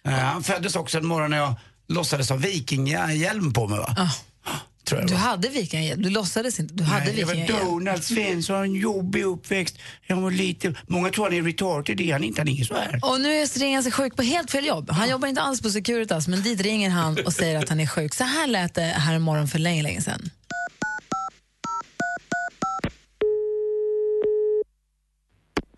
Eh, 0.05 0.13
han 0.13 0.43
föddes 0.43 0.77
också 0.77 0.99
en 0.99 1.07
morgon 1.07 1.31
när 1.31 1.39
jag 1.39 1.55
låtsades 1.89 2.31
ha 2.31 2.37
vikinghjälm 2.37 3.53
på 3.53 3.67
mig. 3.67 3.79
Va? 3.79 3.95
Ah. 3.99 4.11
Tror 4.89 5.01
jag 5.01 5.09
Du 5.09 5.15
hade 5.15 5.49
vikingahjälm, 5.49 6.03
du 6.03 6.11
låtsades 6.11 6.61
inte. 6.61 6.75
Du 6.75 6.85
hade 6.85 7.05
Nej, 7.05 7.21
jag 7.21 7.27
var. 7.27 7.65
Donald 7.65 8.05
Svensson, 8.05 8.57
en 8.57 8.75
jobbig 8.75 9.23
uppväxt. 9.25 9.79
Jag 10.07 10.17
var 10.17 10.31
lite, 10.31 10.75
många 10.87 11.11
tror 11.11 11.25
han 11.25 11.35
är 11.35 11.43
retarded, 11.43 11.97
det 11.97 12.09
är 12.09 12.13
han 12.13 12.25
inte, 12.25 12.41
han 12.41 12.49
är 12.49 12.65
så 12.65 12.75
här. 12.75 13.01
Och 13.03 13.21
nu 13.21 13.45
ringer 13.45 13.75
han 13.75 13.83
sig 13.83 13.93
sjuk 13.93 14.17
på 14.17 14.23
helt 14.23 14.51
fel 14.51 14.67
jobb. 14.67 14.91
Han 14.91 15.09
jobbar 15.09 15.29
inte 15.29 15.41
alls 15.41 15.63
på 15.63 15.71
Securitas, 15.71 16.29
men 16.29 16.43
dit 16.43 16.61
ringer 16.61 16.91
han 16.91 17.19
och 17.27 17.33
säger 17.33 17.59
att 17.59 17.69
han 17.69 17.81
är 17.81 17.87
sjuk. 17.87 18.15
Så 18.15 18.25
här 18.25 18.47
lät 18.47 18.75
det 18.75 18.83
här 18.83 19.19
morgon 19.19 19.49
för 19.49 19.59
länge, 19.59 19.83
länge 19.83 20.01
sedan. 20.01 20.31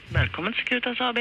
Välkommen 0.08 0.52
till 0.52 0.62
Securitas 0.62 1.00
AB. 1.00 1.18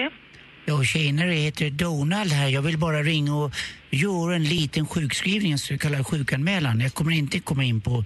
Ja, 0.70 0.84
tjenare, 0.84 1.36
jag 1.36 1.42
heter 1.42 1.70
Donald 1.70 2.32
här. 2.32 2.48
Jag 2.50 2.62
vill 2.62 2.78
bara 2.78 3.04
ringa 3.04 3.36
och 3.36 3.52
göra 3.90 4.36
en 4.36 4.44
liten 4.44 4.88
sjukskrivning, 4.88 5.52
en 5.52 5.58
så 5.60 5.78
kallad 5.78 6.08
sjukanmälan. 6.08 6.80
Jag 6.80 6.94
kommer 6.94 7.12
inte 7.12 7.40
komma 7.40 7.64
in 7.64 7.82
på, 7.82 8.04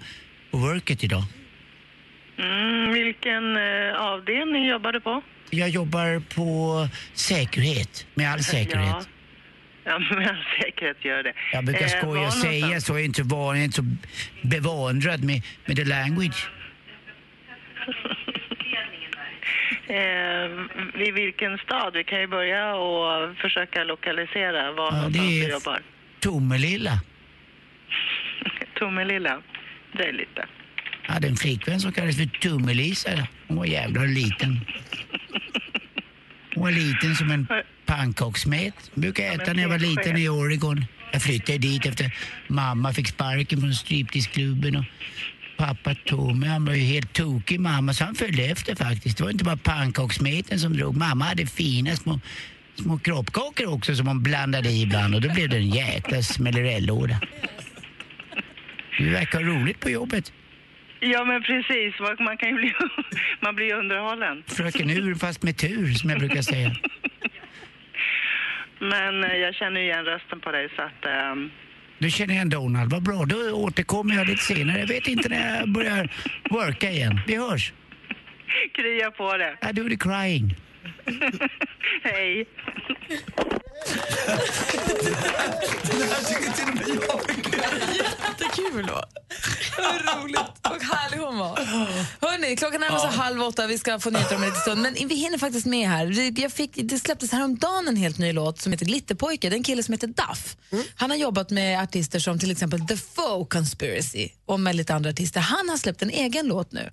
på 0.52 0.58
worket 0.58 1.04
idag. 1.04 1.24
Mm, 2.38 2.94
vilken 2.94 3.58
eh, 3.58 4.02
avdelning 4.02 4.68
jobbar 4.68 4.92
du 4.92 5.02
på? 5.02 5.22
Jag 5.50 5.70
jobbar 5.70 6.20
på 6.36 6.88
säkerhet, 7.14 8.08
med 8.14 8.32
all 8.32 8.44
säkerhet. 8.54 8.90
Ja, 8.90 9.04
ja 9.84 10.00
med 10.00 10.28
all 10.30 10.46
säkerhet 10.62 11.06
gör 11.06 11.24
det. 11.24 11.34
Jag 11.54 11.66
brukar 11.66 11.86
Eh, 11.86 11.88
skoja 12.02 12.28
och 12.28 12.34
säga 12.34 12.82
så, 12.82 12.94
jag 12.94 13.02
är 13.02 13.06
inte 13.06 13.24
van, 13.24 13.56
jag 13.56 13.60
är 13.60 13.64
inte 13.64 13.76
så 13.76 13.86
bevandrad 14.42 15.24
med, 15.24 15.42
med 15.66 15.76
the 15.76 15.86
language. 15.86 16.50
Eh, 19.88 20.50
vid 21.00 21.14
vilken 21.14 21.58
stad? 21.58 21.94
Vi 21.94 22.04
kan 22.04 22.20
ju 22.20 22.28
börja 22.28 22.76
och 22.76 23.38
försöka 23.38 23.84
lokalisera 23.84 24.72
var 24.72 24.86
Ja, 24.86 24.92
någonstans 24.98 25.28
du 25.30 25.50
jobbar. 25.50 25.80
Tomelilla. 26.20 27.00
Tomelilla. 28.80 29.42
Det 29.98 30.04
är 30.04 30.14
lite. 30.14 30.46
Jag 31.08 31.14
hade 31.14 31.28
en 31.28 31.36
flickvän 31.36 31.80
som 31.80 31.92
kallades 31.92 32.18
för 32.18 32.26
Tummelisa. 32.26 33.10
Hon 33.48 33.58
var 33.58 33.66
jävla 33.66 34.02
liten. 34.02 34.60
Hon 36.56 36.64
var 36.64 36.72
liten 36.72 37.16
som 37.16 37.32
en 37.32 37.48
pannkakssmet. 37.86 38.92
Brukade 38.94 39.28
Ja, 39.28 39.34
äta 39.34 39.54
när 39.54 39.62
jag 39.62 39.70
var 39.70 39.80
liten 39.80 40.18
i 40.18 40.30
Oregon. 40.30 40.86
Jag 41.12 41.22
flyttade 41.22 41.58
dit 41.58 41.86
efter 41.86 42.16
mamma 42.48 42.94
fick 42.94 43.08
sparken 43.08 43.62
från 43.62 43.74
stripteaseklubben 43.74 44.76
och 44.76 44.84
pappa 45.58 45.96
Tommy, 46.06 46.48
han 46.48 46.66
var 46.66 46.74
ju 46.74 46.82
helt 46.82 47.14
tokig 47.14 47.60
mamma 47.60 47.94
så 47.94 48.04
han 48.04 48.16
följde 48.16 48.44
efter 48.44 48.76
faktiskt. 48.76 49.18
Det 49.18 49.24
var 49.24 49.32
inte 49.32 49.44
bara 49.44 49.58
pannkakssmeten 49.58 50.60
som 50.60 50.74
drog. 50.74 50.98
Mamma 50.98 51.26
hade 51.26 51.46
fina 51.46 51.96
små, 51.96 52.20
små 52.76 53.00
kroppkakor 53.00 53.74
också 53.74 53.96
som 53.96 54.08
hon 54.08 54.24
blandade 54.24 54.70
i 54.70 54.82
ibland 54.82 55.16
och 55.16 55.22
då 55.22 55.34
blev 55.34 55.50
det 55.50 55.58
en 55.58 55.70
jäkla 55.70 56.22
smällorellåda. 56.22 57.20
Du 58.98 59.10
verkar 59.10 59.44
ha 59.44 59.46
roligt 59.46 59.80
på 59.80 59.90
jobbet. 59.90 60.34
Ja, 61.00 61.26
men 61.26 61.44
precis. 61.44 62.00
Man 62.20 62.38
kan 62.38 62.50
ju 62.50 62.56
bli, 62.56 62.74
man 63.40 63.56
blir 63.56 63.74
underhållen. 63.74 64.44
Fröken 64.48 64.90
Ur 64.90 65.16
fast 65.16 65.44
med 65.44 65.58
tur 65.58 65.94
som 65.94 66.10
jag 66.10 66.20
brukar 66.20 66.42
säga. 66.42 66.76
Men 68.80 69.24
eh, 69.24 69.36
jag 69.36 69.56
känner 69.56 69.82
ju 69.82 69.88
igen 69.88 70.06
rösten 70.06 70.40
på 70.40 70.52
dig 70.52 70.70
så 70.76 70.82
att... 70.82 71.06
ehm, 71.06 71.52
Du 72.04 72.12
känner 72.12 72.34
igen 72.34 72.50
Donald, 72.50 72.92
vad 72.92 73.04
bra. 73.04 73.26
Då 73.26 73.52
återkommer 73.52 74.16
jag 74.16 74.28
lite 74.28 74.44
senare. 74.44 74.80
Jag 74.80 74.88
vet 74.88 75.08
inte 75.08 75.30
när 75.30 75.60
jag 75.60 75.70
börjar 75.70 76.12
worka 76.50 76.92
igen. 76.92 77.20
Vi 77.28 77.36
hörs. 77.36 77.74
krya 78.76 79.12
på 79.12 79.38
det. 79.38 79.70
I 79.70 79.74
do 79.74 79.90
the 79.90 79.98
crying. 79.98 80.56
Hej. 82.04 82.48
Det 85.98 86.06
här 86.06 86.24
tycker 86.24 86.52
till 86.52 86.68
och 86.70 86.76
med 86.76 86.88
jag 87.10 87.30
är 87.30 87.34
kul. 87.44 87.98
Jättekul 87.98 88.86
då. 88.86 89.04
Vad 89.78 90.24
roligt 90.24 90.38
och 90.62 90.84
härlig 90.84 91.18
hon 91.18 91.38
var. 91.38 91.60
Hörrni, 92.22 92.56
klockan 92.56 92.82
närmar 92.82 93.00
sig 93.00 93.10
halv 93.10 93.44
åtta. 93.44 93.68
Vi 93.68 93.78
ska 93.78 94.00
få 94.00 94.10
nyheter 94.10 94.36
om 94.36 94.44
en 94.44 94.50
liten 94.50 94.62
stund. 94.62 94.82
Men 94.82 94.94
vi 94.94 95.16
hinner 95.16 95.38
faktiskt 95.38 95.66
med 95.66 95.90
här. 95.90 96.40
Jag 96.42 96.52
fick, 96.52 96.72
det 96.76 97.00
släpptes 97.00 97.32
häromdagen 97.32 97.88
en 97.88 97.96
helt 97.96 98.18
ny 98.18 98.34
låt 98.34 98.62
som 98.62 98.72
heter 98.72 98.86
Glitterpojke. 98.86 99.50
Det 99.50 99.56
är 99.56 99.58
en 99.58 99.64
kille 99.64 99.84
som 99.84 99.92
heter 99.92 100.08
Duff. 100.08 100.58
Han 100.96 101.10
har 101.10 101.18
jobbat 101.18 101.50
med 101.50 101.80
artister 101.84 102.20
som 102.20 102.40
till 102.40 102.52
exempel 102.52 102.88
The 102.88 102.98
Foe 102.98 103.46
Conspiracy 103.46 104.30
och 104.46 104.60
med 104.60 104.76
lite 104.76 104.96
andra 104.96 105.10
artister. 105.10 105.40
Han 105.40 105.70
har 105.70 105.78
släppt 105.78 106.02
en 106.02 106.10
egen 106.10 106.48
låt 106.48 106.72
nu 106.72 106.90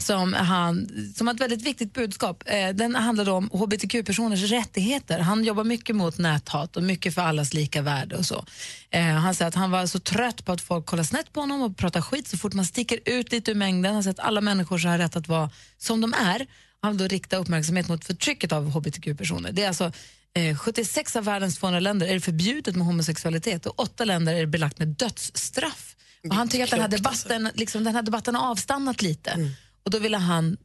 som, 0.00 0.32
han, 0.32 0.88
som 1.16 1.26
har 1.26 1.34
ett 1.34 1.40
väldigt 1.40 1.62
viktigt 1.62 1.92
budskap. 1.92 2.42
Eh, 2.46 2.68
Den 2.68 2.94
handlar 2.94 3.28
om 3.28 3.50
hbtq-personers 3.52 4.42
rättigheter. 4.50 5.18
Han 5.18 5.44
jobbar 5.44 5.64
mycket 5.64 5.96
mot 5.96 6.18
näthat 6.18 6.76
och 6.76 6.82
mycket 6.82 7.14
för 7.14 7.22
allas 7.22 7.54
lika 7.54 7.82
värde 7.82 8.16
och 8.16 8.26
så. 8.26 8.44
Eh, 8.90 9.04
Han 9.04 9.34
säger 9.34 9.48
att 9.48 9.54
han 9.54 9.70
var 9.70 9.86
så 9.86 9.98
trött 9.98 10.44
på 10.44 10.52
att 10.52 10.60
folk 10.60 10.86
kollar 10.86 11.04
snett 11.04 11.32
på 11.32 11.40
honom 11.40 11.62
och 11.62 11.76
pratar 11.76 12.00
skit 12.00 12.28
så 12.28 12.38
fort 12.38 12.54
man 12.54 12.64
sticker 12.66 12.98
ut 13.04 13.32
lite 13.32 13.50
ur 13.50 13.54
mängden. 13.54 13.94
Han 13.94 14.02
säger 14.02 14.14
att 14.14 14.26
alla 14.26 14.40
människor 14.40 14.78
har 14.78 14.98
rätt 14.98 15.16
att 15.16 15.28
vara 15.28 15.50
som 15.78 16.00
de 16.00 16.14
är. 16.14 16.46
Han 16.82 16.96
då 16.96 17.04
rikta 17.06 17.36
uppmärksamhet 17.36 17.88
mot 17.88 18.04
förtrycket 18.04 18.52
av 18.52 18.70
hbtq-personer. 18.70 19.52
Det 19.52 19.62
är 19.62 19.68
alltså 19.68 19.92
eh, 20.34 20.56
76 20.56 21.16
av 21.16 21.24
världens 21.24 21.58
200 21.58 21.80
länder 21.80 22.06
är 22.06 22.14
det 22.14 22.20
förbjudet 22.20 22.76
med 22.76 22.86
homosexualitet 22.86 23.66
och 23.66 23.80
åtta 23.80 24.04
länder 24.04 24.34
är 24.34 24.40
det 24.40 24.46
belagt 24.46 24.78
med 24.78 24.88
dödsstraff. 24.88 25.96
Och 26.28 26.34
han 26.34 26.48
tycker 26.48 26.64
att 26.64 26.70
den 26.70 26.80
här, 26.80 26.88
debatten, 26.88 27.50
liksom, 27.54 27.84
den 27.84 27.94
här 27.94 28.02
debatten 28.02 28.34
har 28.34 28.50
avstannat 28.50 29.02
lite. 29.02 29.50
Och 29.84 29.90
då 29.90 29.98
ville 29.98 30.16
han 30.16 30.56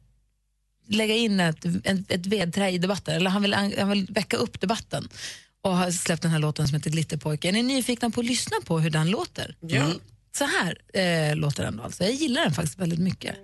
lägga 0.88 1.14
in 1.14 1.40
ett, 1.40 1.64
ett, 1.84 2.10
ett 2.10 2.26
vedträ 2.26 2.70
i 2.70 2.78
debatten, 2.78 3.14
eller 3.14 3.30
han 3.30 3.42
vill, 3.42 3.54
han 3.54 3.90
vill 3.90 4.06
väcka 4.10 4.36
upp 4.36 4.60
debatten 4.60 5.08
och 5.62 5.76
har 5.76 5.90
släppt 5.90 6.22
den 6.22 6.30
här 6.30 6.38
låten 6.38 6.68
som 6.68 6.74
heter 6.76 6.90
Glitterpojke. 6.90 7.48
Är 7.48 7.52
ni 7.52 7.62
nyfikna 7.62 8.10
på 8.10 8.20
att 8.20 8.26
lyssna 8.26 8.56
på 8.64 8.78
hur 8.78 8.90
den 8.90 9.10
låter? 9.10 9.56
Ja. 9.60 9.84
Mm. 9.84 9.98
Så 10.32 10.44
här 10.44 11.00
eh, 11.02 11.36
låter 11.36 11.64
den 11.64 11.76
då 11.76 11.82
alltså. 11.82 12.04
Jag 12.04 12.12
gillar 12.12 12.42
den 12.42 12.54
faktiskt 12.54 12.78
väldigt 12.78 12.98
mycket. 12.98 13.36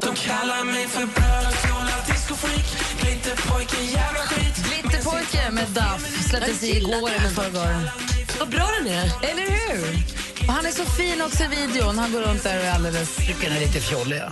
De 0.00 0.14
kallar 0.14 0.64
mig 0.64 0.86
för 0.88 1.06
brödskola, 1.06 1.96
discofreak 2.06 3.00
Glitterpojke, 3.00 3.82
jävla 3.82 4.20
skit 4.20 4.56
Glitterpojke 4.68 5.50
med 5.50 5.66
Duff 5.68 6.28
släpptes 6.30 6.62
igår 6.62 7.10
eller 7.10 7.28
förrgår. 7.28 7.90
Vad 8.38 8.48
bra 8.48 8.68
den 8.78 8.86
är. 8.92 9.30
Eller 9.30 9.42
hur? 9.42 10.27
Och 10.48 10.54
han 10.54 10.66
är 10.66 10.70
så 10.70 10.84
fin 10.84 11.22
också 11.22 11.44
i 11.44 11.46
videon. 11.46 11.98
Han 11.98 12.12
går 12.12 12.20
runt 12.20 12.42
där 12.42 12.58
och 12.58 12.64
är 12.64 12.72
alldeles... 12.72 13.16
Tycker 13.16 13.50
är 13.50 13.60
lite 13.60 13.80
fjollig. 13.80 14.22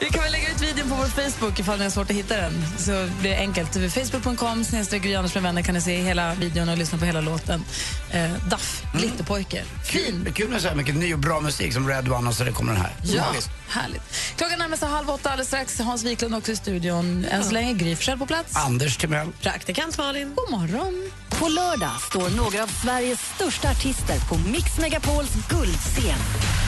Vi 0.00 0.06
kan 0.06 0.22
väl 0.22 0.32
lägga 0.32 0.50
ut 0.50 0.62
videon 0.62 0.88
på 0.88 0.94
vår 0.94 1.06
Facebook 1.06 1.60
ifall 1.60 1.78
ni 1.78 1.84
har 1.84 1.90
svårt 1.90 2.10
att 2.10 2.16
hitta 2.16 2.36
den. 2.36 2.52
Så 2.78 3.08
blir 3.20 3.30
det 3.30 3.38
enkelt. 3.38 3.72
Facebook.com 3.72 4.64
snedstreck 4.64 5.04
med 5.04 5.42
vänner 5.42 5.62
kan 5.62 5.74
ni 5.74 5.80
se 5.80 5.96
hela 6.02 6.34
videon 6.34 6.68
och 6.68 6.78
lyssna 6.78 6.98
på 6.98 7.04
hela 7.04 7.20
låten. 7.20 7.64
Eh, 8.10 8.30
Duff, 8.50 8.82
Glitterpojke. 8.94 9.64
Fin. 9.84 10.24
Det 10.24 10.30
är 10.30 10.34
kul 10.34 10.48
med 10.48 10.62
så 10.62 10.68
här 10.68 10.74
mycket 10.74 10.96
ny 10.96 11.14
och 11.14 11.18
bra 11.20 11.40
musik 11.40 11.72
som 11.72 11.88
Red 11.88 12.12
One 12.12 12.28
och 12.28 12.34
så 12.34 12.44
det 12.44 12.52
kommer 12.52 12.72
den 12.72 12.82
här. 12.82 12.92
Ja, 13.02 13.24
visst. 13.34 13.50
Härligt. 13.68 14.02
Klockan 14.36 14.58
närmar 14.58 14.76
sig 14.76 14.88
halv 14.88 15.10
åtta 15.10 15.30
alldeles 15.30 15.48
strax. 15.48 15.80
Hans 15.80 16.04
Wiklund 16.04 16.34
också 16.34 16.52
i 16.52 16.56
studion. 16.56 17.24
Än 17.24 17.44
så 17.44 17.50
länge 17.50 17.72
Gry 17.72 17.96
på 18.18 18.26
plats. 18.26 18.56
Anders 18.56 18.96
Timell. 18.96 19.32
Praktikant 19.42 19.98
Malin. 19.98 20.34
God 20.34 20.50
morgon. 20.50 21.10
På 21.28 21.48
lördag 21.48 22.00
står 22.10 22.30
några 22.30 22.62
av 22.62 22.66
Sveriges 22.66 23.20
största 23.34 23.70
artister 23.70 24.18
på 24.28 24.38
Mix 24.50 24.78
Megapols 24.78 25.30
guldscen. 25.48 26.18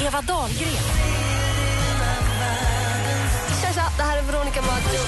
Eva 0.03 0.20
Dahlgren. 0.20 0.70
Tja, 3.61 3.72
tja, 3.74 3.92
det 3.96 4.03
här 4.03 4.18
är 4.18 4.22
Veronica 4.22 4.62
Maggio. 4.62 5.01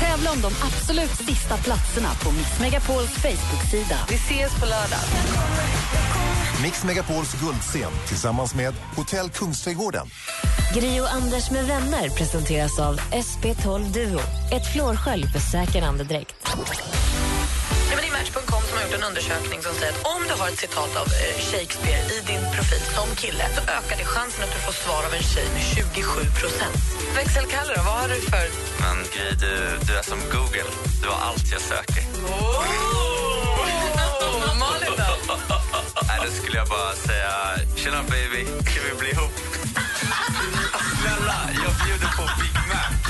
Tävla 0.00 0.30
om 0.32 0.40
de 0.40 0.52
absolut 0.62 1.10
sista 1.10 1.56
platserna 1.56 2.08
på 2.24 2.30
Mix 2.30 2.60
Megapols 2.60 3.10
Facebook-sida. 3.10 3.96
Vi 4.08 4.14
ses 4.14 4.54
på 4.60 4.66
lördag. 4.66 5.00
Mix 6.66 6.84
Megapols 6.84 7.32
guldscen 7.40 7.92
tillsammans 8.08 8.54
med 8.54 8.74
Hotell 8.96 9.30
Kungsträdgården. 9.30 10.06
Gri 10.74 11.00
och 11.00 11.12
Anders 11.12 11.50
med 11.50 11.64
vänner 11.66 12.08
presenteras 12.08 12.78
av 12.78 12.94
SP12 13.00 13.92
Duo. 13.92 14.20
Ett 14.52 14.72
flårskölj 14.72 15.26
för 15.32 15.38
säker 15.38 15.82
andedräkt. 15.82 16.34
Ja, 17.90 17.96
det 18.00 18.06
är 18.08 18.12
Match.com 18.12 18.62
som 18.68 18.74
har 18.76 18.82
gjort 18.84 18.94
en 19.00 19.06
undersökning 19.10 19.62
som 19.62 19.74
säger 19.74 19.92
att 19.92 20.02
om 20.16 20.22
du 20.28 20.34
har 20.40 20.48
ett 20.48 20.58
citat 20.58 20.92
av 21.02 21.06
eh, 21.06 21.34
Shakespeare 21.50 22.02
i 22.14 22.16
din 22.30 22.44
profil 22.54 22.84
som 22.96 23.08
kille 23.22 23.44
så 23.56 23.60
ökar 23.78 23.96
det 24.00 24.08
chansen 24.14 24.44
att 24.44 24.52
du 24.56 24.60
får 24.66 24.76
svar 24.84 25.02
av 25.08 25.12
en 25.18 25.26
tjej 25.32 25.48
med 25.54 25.62
27 25.62 26.20
procent. 26.40 26.76
Växelkalle 27.18 27.72
då, 27.76 27.82
vad 27.88 27.96
har 28.02 28.08
du 28.14 28.18
för... 28.32 28.46
Men 28.84 28.96
Gry, 29.14 29.30
du, 29.42 29.52
du 29.86 29.92
är 30.00 30.04
som 30.12 30.20
Google. 30.34 30.70
Du 31.02 31.06
har 31.12 31.20
allt 31.28 31.46
jag 31.54 31.60
söker. 31.60 32.02
Då 32.22 33.85
skulle 36.30 36.56
jag 36.56 36.68
bara 36.68 36.92
säga, 36.94 37.30
tjena 37.76 38.02
baby, 38.02 38.46
ska 38.46 38.80
vi 38.90 38.98
bli 39.00 39.10
ihop? 39.10 39.32
Snälla, 41.00 41.40
jag 41.64 41.86
bjuder 41.86 42.08
på 42.16 42.22
Big 42.40 42.54
Mac. 42.68 43.06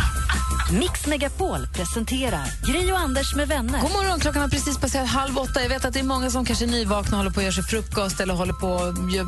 Mix 0.79 1.07
Megapol 1.07 1.67
presenterar 1.75 2.47
Gri 2.67 2.93
och 2.93 2.99
Anders 2.99 3.35
med 3.35 3.49
vänner. 3.49 3.81
God 3.81 3.93
morgon, 3.93 4.21
klockan 4.21 4.43
har 4.43 4.49
precis 4.49 4.79
passerat 4.79 5.09
halv 5.09 5.39
åtta. 5.39 5.63
Jag 5.63 5.69
vet 5.69 5.85
att 5.85 5.95
det 5.95 6.01
är 6.01 6.05
många 6.05 6.31
som 6.31 6.45
kanske 6.45 6.65
är 6.65 6.71
nyvakna 6.71 7.17
och 7.17 7.19
håller 7.19 7.31
på 7.31 7.41
att 7.41 7.45
göra 7.45 7.55
sig 7.55 7.65
frukost 7.65 8.21
eller 8.21 8.35
håller 8.35 8.53
på 8.53 8.95
gör, 9.17 9.27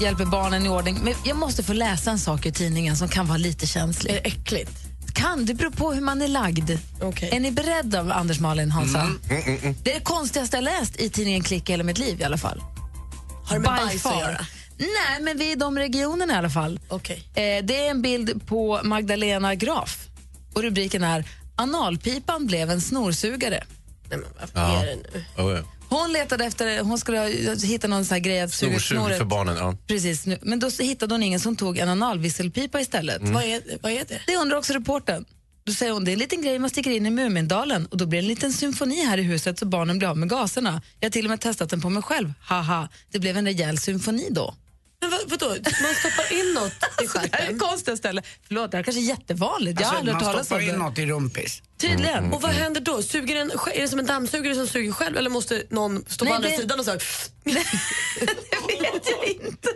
hjälper 0.00 0.24
barnen 0.24 0.66
i 0.66 0.68
ordning. 0.68 0.98
Men 1.04 1.14
jag 1.24 1.36
måste 1.36 1.62
få 1.62 1.72
läsa 1.72 2.10
en 2.10 2.18
sak 2.18 2.46
i 2.46 2.52
tidningen 2.52 2.96
som 2.96 3.08
kan 3.08 3.26
vara 3.26 3.38
lite 3.38 3.66
känslig. 3.66 4.10
Är 4.10 4.14
det 4.14 4.28
äckligt? 4.28 4.70
Kan, 5.14 5.46
det 5.46 5.54
beror 5.54 5.70
på 5.70 5.92
hur 5.92 6.00
man 6.00 6.22
är 6.22 6.28
lagd. 6.28 6.70
Är 7.20 7.40
ni 7.40 7.50
beredda, 7.50 8.14
Anders, 8.14 8.40
Malin, 8.40 8.70
Hansa? 8.70 9.00
Mm. 9.00 9.18
Det 9.82 9.90
är 9.90 9.94
det 9.94 10.04
konstigaste 10.04 10.56
jag 10.56 10.64
läst 10.64 11.00
i 11.00 11.10
tidningen 11.10 11.42
Klick 11.42 11.68
i 11.68 11.72
hela 11.72 11.84
mitt 11.84 11.98
liv 11.98 12.20
i 12.20 12.24
alla 12.24 12.38
fall. 12.38 12.62
Har 13.50 13.56
det 13.56 13.60
med 13.60 13.78
By 13.78 13.84
bajs 13.86 14.06
att 14.06 14.20
göra? 14.20 14.46
Nej, 14.78 15.20
men 15.20 15.38
vi 15.38 15.48
är 15.48 15.52
i 15.52 15.54
de 15.54 15.78
regionerna 15.78 16.34
i 16.34 16.36
alla 16.36 16.50
fall. 16.50 16.80
Okej. 16.88 17.24
Eh, 17.34 17.64
det 17.64 17.86
är 17.86 17.90
en 17.90 18.02
bild 18.02 18.46
på 18.46 18.80
Magdalena 18.84 19.54
Graf 19.54 19.98
och 20.54 20.62
rubriken 20.62 21.04
är 21.04 21.24
Analpipan 21.56 22.46
blev 22.46 22.70
en 22.70 22.80
snorsugare. 22.80 23.64
Nej, 24.10 24.18
men 24.18 24.28
vad 24.54 24.82
är 24.82 24.86
det 24.86 24.96
nu? 25.36 25.64
Hon 25.88 26.12
letade 26.12 26.44
efter, 26.44 26.80
hon 26.80 26.98
skulle 26.98 27.18
ha- 27.18 27.54
hitta 27.66 27.88
någon 27.88 28.04
sån 28.04 28.14
här 28.14 28.20
grej 28.20 28.40
att 28.40 28.52
suga 28.52 28.78
snoret. 28.80 29.18
för 29.18 29.24
barnen, 29.24 29.56
ja. 29.56 29.74
Precis, 29.86 30.26
nu. 30.26 30.38
men 30.42 30.58
då 30.60 30.68
hittade 30.78 31.14
hon 31.14 31.22
ingen 31.22 31.40
som 31.40 31.56
tog 31.56 31.78
en 31.78 31.88
analvisselpipa 31.88 32.80
istället. 32.80 33.20
Mm. 33.20 33.32
Vad, 33.32 33.44
är, 33.44 33.62
vad 33.82 33.92
är 33.92 34.04
det? 34.08 34.20
Det 34.26 34.36
undrar 34.36 34.56
också 34.58 34.72
reporten. 34.72 35.24
Då 35.64 35.72
säger 35.72 35.92
hon, 35.92 36.04
det 36.04 36.10
är 36.10 36.12
en 36.12 36.18
liten 36.18 36.42
grej 36.42 36.58
man 36.58 36.70
sticker 36.70 36.90
in 36.90 37.06
i 37.06 37.10
Mumindalen 37.10 37.86
och 37.86 37.96
då 37.96 38.06
blir 38.06 38.18
det 38.18 38.24
en 38.24 38.28
liten 38.28 38.52
symfoni 38.52 39.04
här 39.04 39.18
i 39.18 39.22
huset 39.22 39.58
så 39.58 39.66
barnen 39.66 39.98
blir 39.98 40.08
av 40.08 40.18
med 40.18 40.28
gaserna. 40.28 40.82
Jag 41.00 41.06
har 41.06 41.10
till 41.10 41.26
och 41.26 41.30
med 41.30 41.40
testat 41.40 41.70
den 41.70 41.80
på 41.80 41.90
mig 41.90 42.02
själv. 42.02 42.32
Haha, 42.40 42.88
det 43.10 43.18
blev 43.18 43.36
en 43.36 43.44
rejäl 43.46 43.78
symfoni 43.78 44.28
då. 44.30 44.54
Men 45.00 45.10
vad, 45.10 45.20
vadå? 45.30 45.48
Man 45.82 45.94
stoppar 45.94 46.32
in 46.40 46.54
något 46.54 46.72
i 46.72 46.76
Det 46.80 47.18
här 47.18 47.24
är 47.24 47.28
stjärten? 47.28 47.54
ett 47.54 47.60
konstigt 47.60 47.98
ställe. 47.98 48.22
Förlåt, 48.48 48.70
det 48.70 48.76
här 48.76 48.84
kanske 48.84 49.00
är 49.02 49.04
jättevanligt. 49.04 49.80
Jag 49.80 49.86
har 49.86 49.94
Alltså, 49.96 49.98
aldrig 49.98 50.14
hört 50.14 50.22
man 50.22 50.32
talas 50.32 50.40
om 50.40 50.44
stoppar 50.46 50.62
in 50.62 50.68
det. 50.68 50.76
något 50.78 50.98
i 50.98 51.06
rumpis. 51.06 51.62
Tydligen. 51.80 52.32
Och 52.32 52.42
vad 52.42 52.50
händer 52.50 52.80
då? 52.80 53.02
Suger 53.02 53.34
den, 53.34 53.50
är 53.50 53.80
det 53.80 53.88
som 53.88 53.98
en 53.98 54.06
dammsugare 54.06 54.54
som 54.54 54.66
suger 54.66 54.92
själv 54.92 55.16
eller 55.16 55.30
måste 55.30 55.62
någon 55.70 56.04
stå 56.08 56.24
Nej, 56.24 56.30
på 56.32 56.36
andra 56.36 56.48
det- 56.48 56.56
sidan 56.56 56.78
och 56.78 56.84
så 56.84 56.90
här, 56.90 57.02
det 57.44 57.52
vet 58.80 59.08
jag 59.10 59.28
inte. 59.46 59.68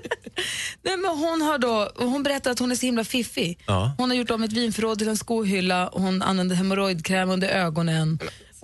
Nej, 0.83 0.97
men 0.97 1.11
hon, 1.11 1.43
har 1.43 1.59
då, 1.59 1.93
hon 1.97 2.23
berättar 2.23 2.51
att 2.51 2.59
hon 2.59 2.71
är 2.71 2.77
så 2.77 2.87
himla 2.87 3.05
fiffig. 3.05 3.59
Ja. 3.67 3.95
Hon 3.99 4.11
har 4.11 4.17
gjort 4.17 4.31
om 4.31 4.43
ett 4.43 4.53
vinförråd 4.53 4.99
till 4.99 5.09
en 5.09 5.17
skohylla, 5.17 5.89
och 5.89 6.03
hon 6.03 6.23
använder 6.23 6.57
hemorrojdkräm 6.57 7.31
under 7.31 7.49
ögonen. 7.49 8.19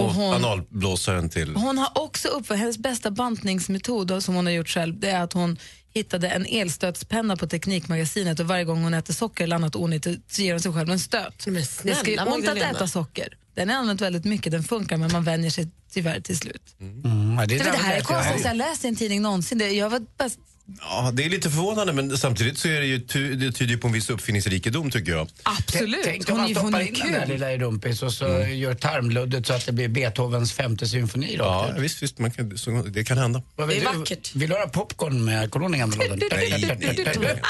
Och 0.05 0.15
hon, 0.15 0.35
analblåsaren 0.35 1.29
till... 1.29 1.55
hon 1.55 1.79
har 1.79 1.91
också 1.95 2.29
upp, 2.29 2.51
hennes 2.51 2.79
bästa 2.79 3.11
bantningsmetod 3.11 4.23
som 4.23 4.35
hon 4.35 4.47
har 4.47 4.53
gjort 4.53 4.69
själv, 4.69 5.01
det 5.01 5.11
är 5.11 5.21
att 5.21 5.33
hon 5.33 5.59
hittade 5.95 6.29
en 6.29 6.47
elstötspenna 6.47 7.37
på 7.37 7.47
Teknikmagasinet 7.47 8.41
och 8.41 8.47
varje 8.47 8.65
gång 8.65 8.83
hon 8.83 8.95
äter 8.95 9.15
socker 9.15 9.45
eller 9.45 9.57
annat 9.57 9.77
onyttigt 9.77 10.33
så 10.33 10.43
ger 10.43 10.53
hon 10.53 10.61
sig 10.61 10.73
själv 10.73 10.91
en 10.91 10.99
stöt. 10.99 11.47
Men 11.47 11.55
det 11.55 11.95
ska 11.95 12.11
ju 12.11 12.19
ont 12.19 12.49
att 12.49 12.57
äta 12.57 12.89
socker. 12.89 13.29
Den 13.55 13.71
är 13.71 13.75
använt 13.75 14.01
väldigt 14.01 14.25
mycket, 14.25 14.53
den 14.53 14.63
funkar 14.63 14.97
men 14.97 15.13
man 15.13 15.25
vänjer 15.25 15.51
sig 15.51 15.69
tyvärr 15.93 16.21
till 16.21 16.39
slut. 16.39 16.63
Mm, 16.81 17.37
ja, 17.39 17.47
Det, 17.47 17.59
det, 17.59 17.65
där 17.65 17.73
här 17.73 17.97
är 17.97 18.01
konstigt, 18.01 18.45
jag 18.45 18.57
läste 18.57 18.87
i 18.87 18.91
en 18.91 18.97
tidning 18.97 19.23
någonsin. 19.23 19.59
Det, 19.59 19.71
jag 19.71 19.91
var 19.91 20.03
bäst, 20.19 20.39
Ja, 20.81 21.11
det 21.15 21.25
är 21.25 21.31
lite 21.31 21.51
förvånande 21.51 21.93
men 21.93 22.19
samtidigt 22.19 22.59
så 22.59 22.69
är 22.69 22.81
det 22.81 22.87
ju, 22.87 23.01
ty- 23.01 23.35
det 23.35 23.53
tyder 23.53 23.73
ju 23.73 23.79
på 23.79 23.87
en 23.87 23.93
viss 23.93 24.11
uppfinningsrikedom 24.11 24.91
tycker 24.91 25.13
jag. 25.13 25.29
Absolut. 25.43 26.01
Tänk 26.05 26.31
om 26.31 26.39
Hon 26.41 26.51
är 26.51 26.55
man 26.55 26.63
hon 26.63 26.71
stoppar 26.73 26.81
är 26.81 26.87
in 27.07 27.13
den 27.13 27.21
där 27.21 27.27
lilla 27.27 27.53
i 27.53 27.59
rumpis 27.59 28.03
och 28.03 28.13
så 28.13 28.27
Mm. 28.27 28.59
gör 28.59 28.75
tarmluddet 28.75 29.47
så 29.47 29.53
att 29.53 29.67
det 29.67 29.73
blir 29.73 29.89
Beethovens 29.89 30.53
femte 30.53 30.87
symfoni. 30.89 31.37
Ja, 31.39 31.45
rakt 31.45 31.77
ut. 31.79 31.85
visst, 31.85 32.03
visst 32.03 32.19
man 32.19 32.31
kan, 32.31 32.59
så, 32.59 32.71
det 32.71 33.05
kan 33.05 33.19
hända. 33.19 33.43
Vad 33.57 33.69
vill 33.69 33.81
du- 34.09 34.17
Vill 34.39 34.49
du 34.51 34.57
ha 34.57 34.67
popcorn 34.69 35.25
med 35.25 35.41
alkoholen 35.41 35.75
i 35.75 35.79
gamla 35.79 35.97
lådan? 35.97 36.19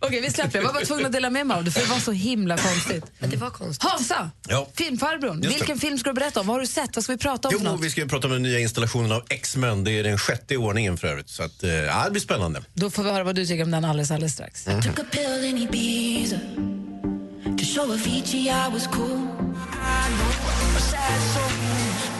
Okej, 0.00 0.20
vi 0.20 0.30
släpper 0.30 0.52
det. 0.52 0.58
Jag 0.58 0.64
var 0.64 0.72
bara 0.72 0.84
tvungen 0.84 1.06
att 1.06 1.12
dela 1.12 1.30
med 1.30 1.46
mig 1.46 1.56
av 1.56 1.64
det 1.64 1.70
för 1.70 1.80
det 1.80 1.86
var 1.86 1.98
så 1.98 2.12
himla 2.12 2.56
konstigt. 2.58 3.04
Det 3.18 3.36
var 3.36 3.50
konstigt. 3.50 3.90
Hansa, 3.90 4.30
Ja. 4.48 4.68
filmfarbrorn, 4.74 5.40
det. 5.40 5.48
vilken 5.48 5.78
film 5.78 5.98
ska 5.98 6.10
du 6.10 6.14
berätta 6.14 6.40
om? 6.40 6.46
Vad 6.46 6.56
har 6.56 6.60
du 6.60 6.66
sett? 6.66 6.90
Vad 6.96 7.04
ska 7.04 7.12
vi 7.12 7.18
prata 7.18 7.48
om 7.48 7.54
Jo, 7.64 7.76
vi 7.82 7.90
ska 7.90 8.00
ju 8.00 8.08
prata 8.08 8.26
om 8.26 8.32
den 8.32 8.42
nya 8.42 8.58
installationen 8.58 9.12
av 9.12 9.22
X-Men. 9.28 9.84
Det 9.84 9.92
är 9.92 10.02
den 10.04 10.18
sjätte 10.18 10.54
i 10.54 10.56
ordningen 10.56 10.96
för 10.96 11.08
övrigt. 11.08 11.30
Att, 11.48 11.64
eh, 11.64 11.70
ja, 11.70 12.04
det 12.04 12.10
blir 12.10 12.20
spännande. 12.20 12.62
Då 12.74 12.90
får 12.90 13.02
vi 13.02 13.10
höra 13.10 13.24
vad 13.24 13.34
du 13.34 13.46
tycker 13.46 13.64
om 13.64 13.70
den 13.70 13.84
alldeles, 13.84 14.10
alldeles 14.10 14.32
strax. 14.32 14.66
Mm. 14.66 14.80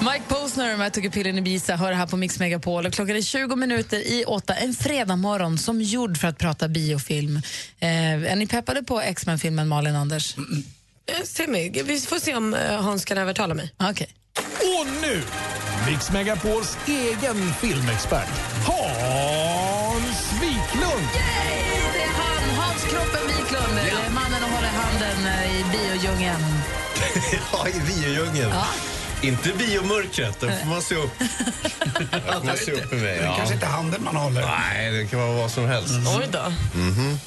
Mike 0.01 0.25
Posner 0.29 0.77
med 0.77 0.93
Tog 0.93 1.13
pillen 1.13 1.39
Ibiza 1.39 1.77
hör 1.77 1.93
här 1.93 2.07
på 2.07 2.17
Mix 2.17 2.39
Megapol. 2.39 2.87
Och 2.87 2.93
klockan 2.93 3.17
är 3.17 3.23
20 3.23 3.57
minuter 3.57 3.99
i 3.99 4.25
åtta, 4.25 4.55
en 4.55 4.75
fredag 4.75 5.17
morgon 5.17 5.59
som 5.59 5.81
gjord 5.81 6.19
för 6.19 6.29
att 6.29 6.39
prata 6.39 6.69
biofilm. 6.69 7.37
Eh, 7.81 8.33
är 8.33 8.37
ni 8.37 8.47
peppade 8.47 8.83
på 8.83 9.01
X-Men-filmen, 9.01 9.69
Malin 9.69 9.97
Anders? 9.97 10.37
Se 11.25 11.47
mig. 11.47 11.83
Vi 11.85 12.01
får 12.01 12.19
se 12.19 12.35
om 12.35 12.55
eh, 12.55 12.83
Hans 12.83 13.05
kan 13.05 13.19
övertala 13.19 13.55
mig. 13.55 13.73
Okej. 13.77 14.09
Och 14.61 14.87
nu, 15.03 15.23
Mix 15.89 16.11
Megapols 16.11 16.79
egen 16.87 17.55
filmexpert, 17.61 18.29
Hans 18.67 20.33
Wiklund! 20.41 21.09
Det 21.93 22.03
är 22.03 22.09
han, 22.09 22.57
Hans 22.57 22.83
Kroppen 22.83 23.27
Wiklund, 23.27 23.79
yeah. 23.79 24.13
mannen 24.15 24.41
som 24.41 24.51
håller 24.53 24.69
handen 24.69 25.27
eh, 25.27 25.61
i 25.61 25.65
biodjungeln. 25.73 26.45
ja, 27.53 27.69
i 27.69 27.81
biodjungeln. 27.81 28.53
Inte 29.23 29.53
biomörkret, 29.59 30.41
där 30.41 30.57
får 30.59 30.67
man 30.67 30.83
se 30.83 30.95
upp. 30.95 31.11
Får 32.33 32.47
man 32.47 32.57
se 32.57 32.73
upp 32.73 32.93
med 32.93 33.03
mig. 33.03 33.19
Det 33.19 33.25
är 33.25 33.37
kanske 33.37 33.55
inte 33.55 33.67
handen 33.67 34.05
man 34.05 34.17
håller. 34.17 34.47
Nej, 34.47 34.93
det 34.93 35.07
kan 35.07 35.21
vara 35.21 35.33
vad 35.33 35.51
som 35.51 35.67
helst. 35.67 35.95
Oj 36.19 36.27
då. 36.33 36.53
Mhm. 36.79 37.19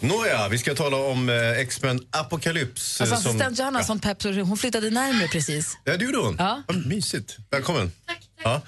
Nåja, 0.00 0.48
vi 0.48 0.58
ska 0.58 0.74
tala 0.74 0.96
om 0.96 1.28
eh, 1.28 1.50
X-Men 1.50 2.00
Apocalypse. 2.10 3.02
Alltså, 3.02 3.16
eh, 3.16 3.20
som- 3.22 3.30
assistent 3.30 3.58
Johanna 3.58 3.84
som 3.84 4.00
pepp, 4.00 4.22
så 4.22 4.32
hon 4.32 4.56
flyttade 4.58 4.90
närmare 4.90 5.28
precis. 5.28 5.78
Ja, 5.84 5.96
det 5.96 6.04
gjorde 6.04 6.18
hon. 6.18 6.36
Ja. 6.38 6.62
Vad 6.68 6.86
mysigt. 6.86 7.36
Välkommen. 7.50 7.92
Tack. 8.06 8.20
Ja. 8.44 8.62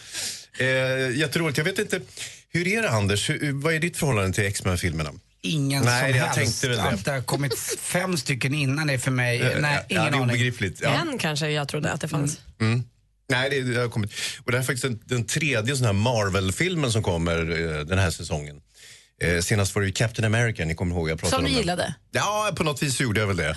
Eh, 0.58 1.16
jätteroligt. 1.18 1.58
Jag 1.58 1.64
vet 1.64 1.78
inte, 1.78 2.00
hur 2.48 2.68
är 2.68 2.82
det 2.82 2.90
Anders? 2.90 3.30
Hur, 3.30 3.52
vad 3.62 3.74
är 3.74 3.78
ditt 3.80 3.96
förhållande 3.96 4.32
till 4.32 4.44
X-Men-filmerna? 4.46 5.10
Ingen 5.42 5.84
Nej, 5.84 6.00
som 6.12 6.18
jag 6.18 6.26
helst. 6.26 6.38
tänkte 6.38 6.68
väl 6.68 6.76
det. 6.76 6.82
Att 6.82 7.04
det 7.04 7.10
har 7.12 7.20
kommit 7.22 7.58
fem 7.80 8.16
stycken 8.16 8.54
innan 8.54 8.86
det 8.86 8.92
är 8.92 8.98
för 8.98 9.10
mig. 9.10 9.40
Eh, 9.40 9.60
Nej, 9.60 9.74
ja, 9.74 9.84
ingen 9.88 10.02
det 10.04 10.08
är 10.08 10.12
aning. 10.12 10.20
obegripligt. 10.30 10.80
Ja. 10.82 10.88
En 11.12 11.18
kanske 11.18 11.50
jag 11.50 11.68
trodde 11.68 11.92
att 11.92 12.00
det 12.00 12.08
fanns. 12.08 12.38
Mm. 12.60 12.84
Nej, 13.30 13.50
det, 13.50 13.60
det 13.62 13.80
har 13.80 13.88
kommit. 13.88 14.12
Och 14.44 14.50
det 14.52 14.56
här 14.58 14.62
är 14.62 14.66
faktiskt 14.66 14.82
den, 14.82 15.00
den 15.04 15.26
tredje 15.26 15.76
sån 15.76 15.86
här 15.86 15.92
Marvel-filmen 15.92 16.92
som 16.92 17.02
kommer 17.02 17.36
eh, 17.78 17.84
den 17.84 17.98
här 17.98 18.10
säsongen. 18.10 18.60
Eh, 19.20 19.40
senast 19.40 19.74
var 19.74 19.82
det 19.82 19.86
ju 19.88 19.92
Captain 19.94 20.34
America, 20.34 20.64
ni 20.64 20.74
kommer 20.74 20.94
ihåg 20.94 21.10
jag 21.10 21.18
pratade 21.20 21.30
Som 21.30 21.38
om 21.38 21.44
du 21.44 21.50
den. 21.50 21.58
gillade. 21.60 21.94
Ja, 22.12 22.52
på 22.56 22.64
något 22.64 22.82
vis 22.82 22.96
så 22.96 23.02
gjorde 23.02 23.20
jag 23.20 23.26
väl 23.26 23.36
det. 23.36 23.56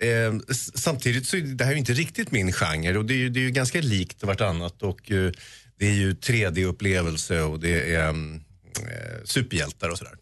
Eh, 0.00 0.32
samtidigt 0.74 1.26
så 1.26 1.36
är 1.36 1.40
det 1.40 1.64
här 1.64 1.72
ju 1.72 1.78
inte 1.78 1.92
riktigt 1.92 2.30
min 2.30 2.52
genre 2.52 2.96
och 2.98 3.04
det 3.04 3.14
är 3.14 3.18
ju, 3.18 3.28
det 3.28 3.40
är 3.40 3.44
ju 3.44 3.50
ganska 3.50 3.80
likt 3.80 4.22
vartannat 4.22 4.82
och 4.82 5.10
eh, 5.12 5.30
det 5.78 5.86
är 5.86 5.92
ju 5.92 6.12
3D-upplevelse 6.14 7.40
och 7.40 7.60
det 7.60 7.94
är 7.94 8.08
mm, 8.08 8.40
eh, 8.76 9.24
superhjältar 9.24 9.88
och 9.88 9.98
sådär. 9.98 10.14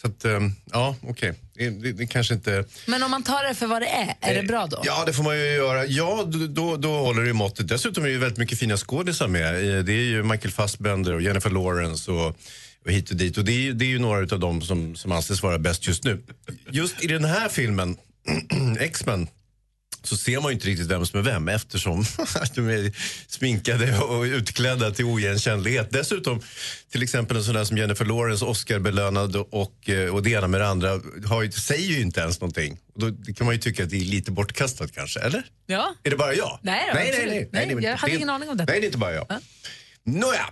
Så 0.00 0.06
att, 0.06 0.24
eh, 0.24 0.40
ja, 0.72 0.96
okej. 1.02 1.34
Det, 1.54 1.70
det, 1.70 1.92
det 1.92 2.06
kanske 2.06 2.34
inte... 2.34 2.64
Men 2.86 3.02
om 3.02 3.10
man 3.10 3.22
tar 3.22 3.44
det 3.48 3.54
för 3.54 3.66
vad 3.66 3.82
det 3.82 3.88
är, 3.88 4.14
är 4.20 4.34
det 4.34 4.42
bra 4.42 4.66
då? 4.66 4.80
Ja, 4.84 5.04
det 5.06 5.12
får 5.12 5.22
man 5.22 5.38
ju 5.38 5.44
göra. 5.44 5.86
Ja, 5.86 6.24
då, 6.48 6.76
då, 6.76 6.98
håller 6.98 7.22
det 7.22 7.30
i 7.30 7.32
måttet. 7.32 7.68
Dessutom 7.68 8.02
är 8.04 8.08
det 8.08 8.12
ju 8.12 8.18
väldigt 8.18 8.38
mycket 8.38 8.58
fina 8.58 8.76
skådisar 8.76 9.28
med. 9.28 9.78
Eh, 9.78 9.84
Det 9.84 9.92
är 9.92 10.04
ju 10.04 10.22
Michael 10.22 10.52
Fassbender 10.52 11.14
och 11.14 11.22
Jennifer 11.22 11.50
Lawrence 11.50 12.10
och, 12.10 12.36
och 12.84 12.90
hit 12.92 13.10
och 13.10 13.16
dit. 13.16 13.38
Och 13.38 13.44
det 13.44 13.52
är, 13.52 13.60
ju- 13.60 13.72
det 13.72 13.84
är 13.84 13.88
ju 13.88 13.98
några 13.98 14.18
av 14.34 14.40
dem 14.40 14.62
som, 14.62 14.96
som 14.96 15.12
anses 15.12 15.42
vara 15.42 15.58
bäst 15.58 15.86
just 15.86 16.04
nu. 16.04 16.22
Just 16.70 17.04
i 17.04 17.06
den 17.06 17.24
här 17.24 17.48
filmen, 17.48 17.96
X-Men, 18.80 19.28
så 20.02 20.16
ser 20.16 20.40
man 20.40 20.50
ju 20.50 20.54
inte 20.54 20.66
riktigt 20.66 20.86
vem 20.86 21.06
som 21.06 21.18
är 21.20 21.24
vem 21.24 21.48
eftersom 21.48 22.04
de 22.54 22.68
är 22.68 22.92
sminkade 23.32 23.98
och 23.98 24.22
utklädda 24.22 24.90
till 24.90 25.04
oigenkännlighet. 25.04 25.90
Dessutom, 25.90 26.42
till 26.92 27.02
exempel 27.02 27.36
en 27.36 27.44
sån 27.44 27.54
där 27.54 27.64
som 27.64 27.78
Jennifer 27.78 28.04
Lawrence, 28.04 28.44
Oscar-belönad 28.44 29.36
och, 29.36 29.88
eh, 29.88 30.14
och 30.14 30.22
det 30.22 30.30
ena 30.30 30.48
med 30.48 30.60
det 30.60 30.68
andra, 30.68 31.00
har 31.26 31.42
ju, 31.42 31.52
säger 31.52 31.88
ju 31.88 32.00
inte 32.00 32.20
ens 32.20 32.40
någonting. 32.40 32.78
Och 32.94 33.00
Då 33.00 33.10
det 33.10 33.32
kan 33.32 33.44
man 33.46 33.54
ju 33.54 33.60
tycka 33.60 33.82
att 33.84 33.90
det 33.90 33.96
är 33.96 34.00
lite 34.04 34.30
bortkastat 34.30 34.92
kanske, 34.94 35.20
eller? 35.20 35.42
Ja. 35.66 35.94
Är 36.02 36.10
det 36.10 36.16
bara 36.16 36.34
jag? 36.34 36.58
Nej, 36.62 36.84
då, 36.88 36.94
nej, 36.94 37.10
nej, 37.16 37.26
nej, 37.26 37.48
Nej, 37.66 37.74
det 37.74 37.82
jag 37.88 37.96
hade 37.96 38.12
det- 38.12 38.16
ingen 38.16 38.30
aning 38.30 38.48
om 38.48 38.56
detta. 38.56 38.72
Nej, 38.72 38.80
det 38.80 38.84
är 38.84 38.88
inte 38.88 38.98
bara 38.98 39.14
jag. 39.14 39.26
Nåja. 40.04 40.48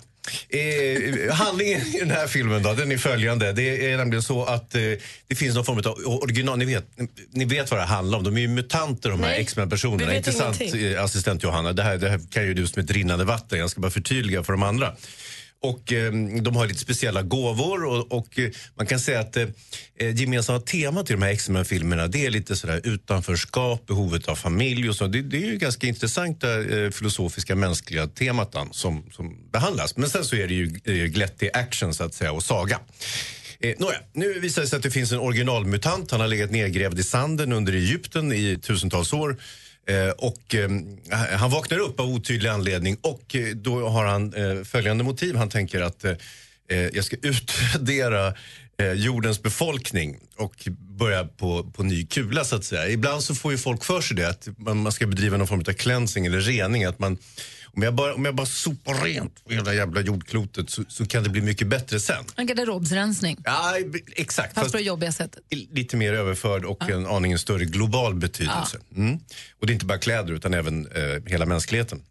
Eh, 0.48 1.34
handlingen 1.34 1.80
i 1.80 1.98
den 1.98 2.10
här 2.10 2.26
filmen 2.26 2.62
då, 2.62 2.74
den 2.74 2.92
är 2.92 2.98
följande. 2.98 3.52
Det 3.52 3.92
är 3.92 3.96
nämligen 3.96 4.22
så 4.22 4.44
att 4.44 4.74
eh, 4.74 4.80
det 5.28 5.34
finns 5.34 5.54
någon 5.54 5.64
form 5.64 5.78
av 5.78 6.20
original, 6.22 6.58
ni 6.58 6.64
vet, 6.64 6.84
ni 7.30 7.44
vet 7.44 7.70
vad 7.70 7.80
det 7.80 7.84
handlar 7.84 8.18
om. 8.18 8.24
De 8.24 8.36
är 8.36 8.40
ju 8.40 8.48
mutanter 8.48 9.10
de 9.10 9.22
här 9.22 9.34
X-Men-personerna. 9.34 10.16
Inte 10.16 10.32
sant 10.32 10.60
eh, 10.60 11.04
assistent 11.04 11.42
Johanna? 11.42 11.72
Det 11.72 11.82
här, 11.82 11.96
det 11.96 12.08
här 12.08 12.20
kan 12.30 12.44
ju 12.44 12.54
du 12.54 12.66
som 12.66 12.82
ett 12.82 12.90
rinnande 12.90 13.24
vatten. 13.24 13.58
Jag 13.58 13.70
ska 13.70 13.80
bara 13.80 13.90
förtydliga 13.90 14.44
för 14.44 14.52
de 14.52 14.62
andra. 14.62 14.92
Och 15.62 15.92
eh, 15.92 16.12
de 16.42 16.56
har 16.56 16.66
lite 16.66 16.80
speciella 16.80 17.22
gåvor 17.22 17.84
och, 17.84 18.12
och 18.12 18.38
eh, 18.38 18.50
man 18.74 18.86
kan 18.86 19.00
säga 19.00 19.20
att 19.20 19.36
eh, 19.36 19.46
eh, 19.98 20.20
gemensamma 20.20 20.60
temat 20.60 21.10
i 21.10 21.12
de 21.12 21.22
här 21.22 21.30
X-Men-filmerna 21.30 22.06
det 22.06 22.26
är 22.26 22.30
lite 22.30 22.56
sådär 22.56 22.80
utanförskap, 22.84 23.86
behovet 23.86 24.28
av 24.28 24.34
familj 24.34 24.88
och 24.88 24.96
så. 24.96 25.06
Det, 25.06 25.22
det 25.22 25.36
är 25.36 25.46
ju 25.46 25.56
ganska 25.56 25.86
intressanta 25.86 26.62
eh, 26.62 26.90
filosofiska 26.90 27.54
mänskliga 27.54 28.06
temat 28.06 28.56
som, 28.70 29.04
som 29.12 29.50
behandlas. 29.52 29.96
Men 29.96 30.10
sen 30.10 30.24
så 30.24 30.36
är 30.36 30.46
det 30.48 30.54
ju 30.54 30.80
eh, 30.84 30.94
glättig 30.94 31.50
action 31.52 31.94
så 31.94 32.04
att 32.04 32.14
säga 32.14 32.32
och 32.32 32.42
saga. 32.42 32.80
Eh, 33.60 33.74
nåja, 33.78 33.98
nu 34.12 34.40
visar 34.40 34.62
det 34.62 34.68
sig 34.68 34.76
att 34.76 34.82
det 34.82 34.90
finns 34.90 35.12
en 35.12 35.18
originalmutant. 35.18 36.10
Han 36.10 36.20
har 36.20 36.28
legat 36.28 36.50
nedgrävd 36.50 36.98
i 36.98 37.02
sanden 37.02 37.52
under 37.52 37.72
Egypten 37.72 38.32
i 38.32 38.58
tusentals 38.62 39.12
år. 39.12 39.36
Eh, 39.88 40.10
och 40.10 40.54
eh, 40.54 40.68
han 41.38 41.50
vaknar 41.50 41.78
upp 41.78 42.00
av 42.00 42.08
otydlig 42.08 42.48
anledning 42.48 42.96
och 43.00 43.36
eh, 43.36 43.48
då 43.54 43.88
har 43.88 44.04
han 44.04 44.34
eh, 44.34 44.64
följande 44.64 45.04
motiv. 45.04 45.36
Han 45.36 45.48
tänker 45.48 45.80
att 45.80 46.04
eh, 46.04 46.12
eh 46.68 46.78
jag 46.78 47.04
ska 47.04 47.16
utradera 47.22 48.34
eh, 48.78 48.92
jordens 48.92 49.42
befolkning 49.42 50.18
och 50.36 50.68
börja 50.78 51.24
på, 51.24 51.64
på 51.64 51.82
ny 51.82 52.06
kula 52.06 52.44
så 52.44 52.56
att 52.56 52.64
säga. 52.64 52.88
Ibland 52.88 53.22
så 53.22 53.34
får 53.34 53.52
ju 53.52 53.58
folk 53.58 53.84
för 53.84 54.00
sig 54.00 54.16
det 54.16 54.28
att 54.28 54.48
man, 54.56 54.82
man 54.82 54.92
ska 54.92 55.06
bedriva 55.06 55.36
någon 55.36 55.46
form 55.46 55.64
av 55.68 55.72
cleansing 55.72 56.26
eller 56.26 56.40
rening. 56.40 56.84
Att 56.84 56.98
man, 56.98 57.18
om, 57.78 57.82
jag 57.82 57.94
bara, 57.94 58.14
om 58.14 58.24
jag 58.24 58.34
bara 58.34 58.46
sopar 58.46 58.94
rent 58.94 59.44
på 59.44 59.52
hela 59.52 59.74
jävla 59.74 60.00
jordklotet 60.00 60.70
så, 60.70 60.84
så 60.88 61.06
kan 61.06 61.22
det 61.22 61.28
bli 61.28 61.40
mycket 61.40 61.66
bättre 61.66 62.00
sen. 62.00 62.24
En 62.36 62.46
garderobsrensning. 62.46 63.36
Ja, 63.44 63.74
exakt. 64.16 64.54
Fast 64.54 64.72
på 64.72 64.76
det 64.76 64.82
jobbiga 64.82 65.12
sättet. 65.12 65.42
lite 65.50 65.96
mer 65.96 66.12
överförd 66.12 66.64
och 66.64 66.90
en 66.90 67.06
aningen 67.06 67.38
större 67.38 67.64
global 67.64 68.14
betydelse. 68.14 68.78
Mm. 68.96 69.18
Och 69.60 69.66
det 69.66 69.70
är 69.70 69.74
inte 69.74 69.86
bara 69.86 69.98
kläder 69.98 70.32
utan 70.32 70.54
även 70.54 70.86
eh, 70.86 71.22
hela 71.26 71.46
mänskligheten. 71.46 72.02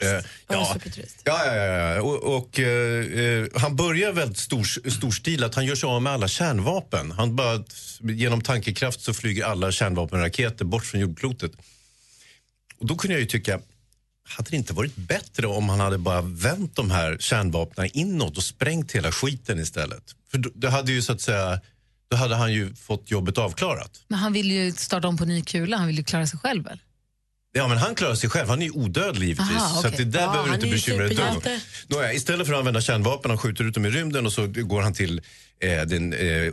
Eh, 0.00 0.08
ja. 0.08 0.22
Ja, 0.48 0.76
ja, 1.24 1.54
ja, 1.54 1.94
ja. 1.94 2.02
Och, 2.02 2.36
och 2.36 2.60
eh, 2.60 3.20
eh, 3.20 3.46
han 3.54 3.76
börjar 3.76 4.12
väldigt 4.12 4.38
stor, 4.38 4.90
storstilat. 4.90 5.54
Han 5.54 5.66
gör 5.66 5.74
sig 5.74 5.86
av 5.86 6.02
med 6.02 6.12
alla 6.12 6.28
kärnvapen. 6.28 7.10
Han 7.12 7.36
bara, 7.36 7.64
genom 8.00 8.40
tankekraft 8.40 9.00
så 9.00 9.14
flyger 9.14 9.44
alla 9.44 9.72
kärnvapenraketer 9.72 10.64
bort 10.64 10.84
från 10.84 11.00
jordklotet. 11.00 11.52
Och 12.78 12.86
då 12.86 12.96
kunde 12.96 13.14
jag 13.14 13.20
ju 13.20 13.26
tycka, 13.26 13.60
hade 14.26 14.50
det 14.50 14.56
inte 14.56 14.72
varit 14.72 14.96
bättre 14.96 15.46
om 15.46 15.68
han 15.68 15.80
hade 15.80 15.98
bara 15.98 16.20
vänt 16.22 16.76
de 16.76 16.90
här 16.90 17.16
kärnvapnen 17.20 17.90
inåt 17.92 18.36
och 18.36 18.42
sprängt 18.44 18.92
hela 18.92 19.12
skiten 19.12 19.58
istället? 19.58 20.02
För 20.30 20.38
då, 20.38 20.68
hade 20.68 20.92
ju 20.92 21.02
så 21.02 21.12
att 21.12 21.20
säga, 21.20 21.60
då 22.10 22.16
hade 22.16 22.34
han 22.34 22.52
ju 22.52 22.74
fått 22.74 23.10
jobbet 23.10 23.38
avklarat. 23.38 23.90
Men 24.08 24.18
han 24.18 24.32
vill 24.32 24.50
ju 24.52 24.72
starta 24.72 25.08
om 25.08 25.16
på 25.16 25.24
ny 25.24 25.42
kula, 25.42 25.76
han 25.76 25.86
vill 25.86 25.96
ju 25.98 26.04
klara 26.04 26.26
sig 26.26 26.38
själv 26.38 26.64
väl? 26.64 26.78
Ja, 27.52 27.68
men 27.68 27.78
han 27.78 27.94
klarar 27.94 28.14
sig 28.14 28.30
själv. 28.30 28.48
Han 28.48 28.62
är 28.62 28.66
ju 28.66 28.72
odödlig 28.72 29.26
givetvis. 29.28 29.56
Aha, 29.56 29.82
Så 29.82 29.88
att 29.88 29.96
det 29.96 30.04
där 30.04 30.20
Ja, 30.20 30.30
behöver 30.30 30.48
du 30.48 30.54
inte 30.54 30.66
är 30.66 30.70
bekymra 30.70 31.08
dig 31.08 31.18
om. 31.18 31.40
Nåja, 31.88 32.12
Istället 32.12 32.46
för 32.46 32.54
att 32.54 32.58
använda 32.58 32.80
kärnvapen, 32.80 33.30
han 33.30 33.38
skjuter 33.38 33.64
ut 33.64 33.74
dem 33.74 33.86
i 33.86 33.90
rymden 33.90 34.26
och 34.26 34.32
så 34.32 34.46
går 34.46 34.82
han 34.82 34.94
till 34.94 35.20
eh, 35.60 35.82
den 35.82 36.12
eh, 36.12 36.52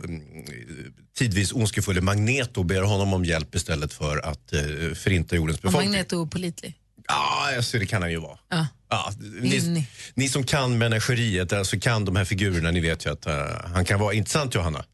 tidvis 1.18 1.52
ondskefulle 1.52 2.00
Magneto 2.00 2.60
och 2.60 2.66
ber 2.66 2.82
honom 2.82 3.14
om 3.14 3.24
hjälp 3.24 3.54
istället 3.54 3.92
för 3.92 4.18
att 4.18 4.52
eh, 4.52 4.62
förinta 4.94 5.36
jordens 5.36 5.58
Och 5.58 5.62
befolkning. 5.62 5.90
Magneto 5.90 6.16
opålitlig. 6.16 6.74
Ja, 7.08 7.50
alltså, 7.56 7.78
det 7.78 7.86
kan 7.86 8.02
han 8.02 8.10
ju 8.10 8.18
vara. 8.20 8.38
Ja. 8.50 8.66
Ja, 8.90 9.12
ni, 9.42 9.86
ni 10.14 10.28
som 10.28 10.44
kan 10.44 10.78
menageriet, 10.78 11.52
alltså 11.52 11.80
kan 11.80 12.04
de 12.04 12.16
här 12.16 12.24
figurerna, 12.24 12.70
ni 12.70 12.80
vet 12.80 13.06
ju 13.06 13.12
att 13.12 13.26
eh, 13.26 13.34
han 13.74 13.84
kan 13.84 14.00
vara 14.00 14.14
intressant, 14.14 14.54
Johanna. 14.54 14.84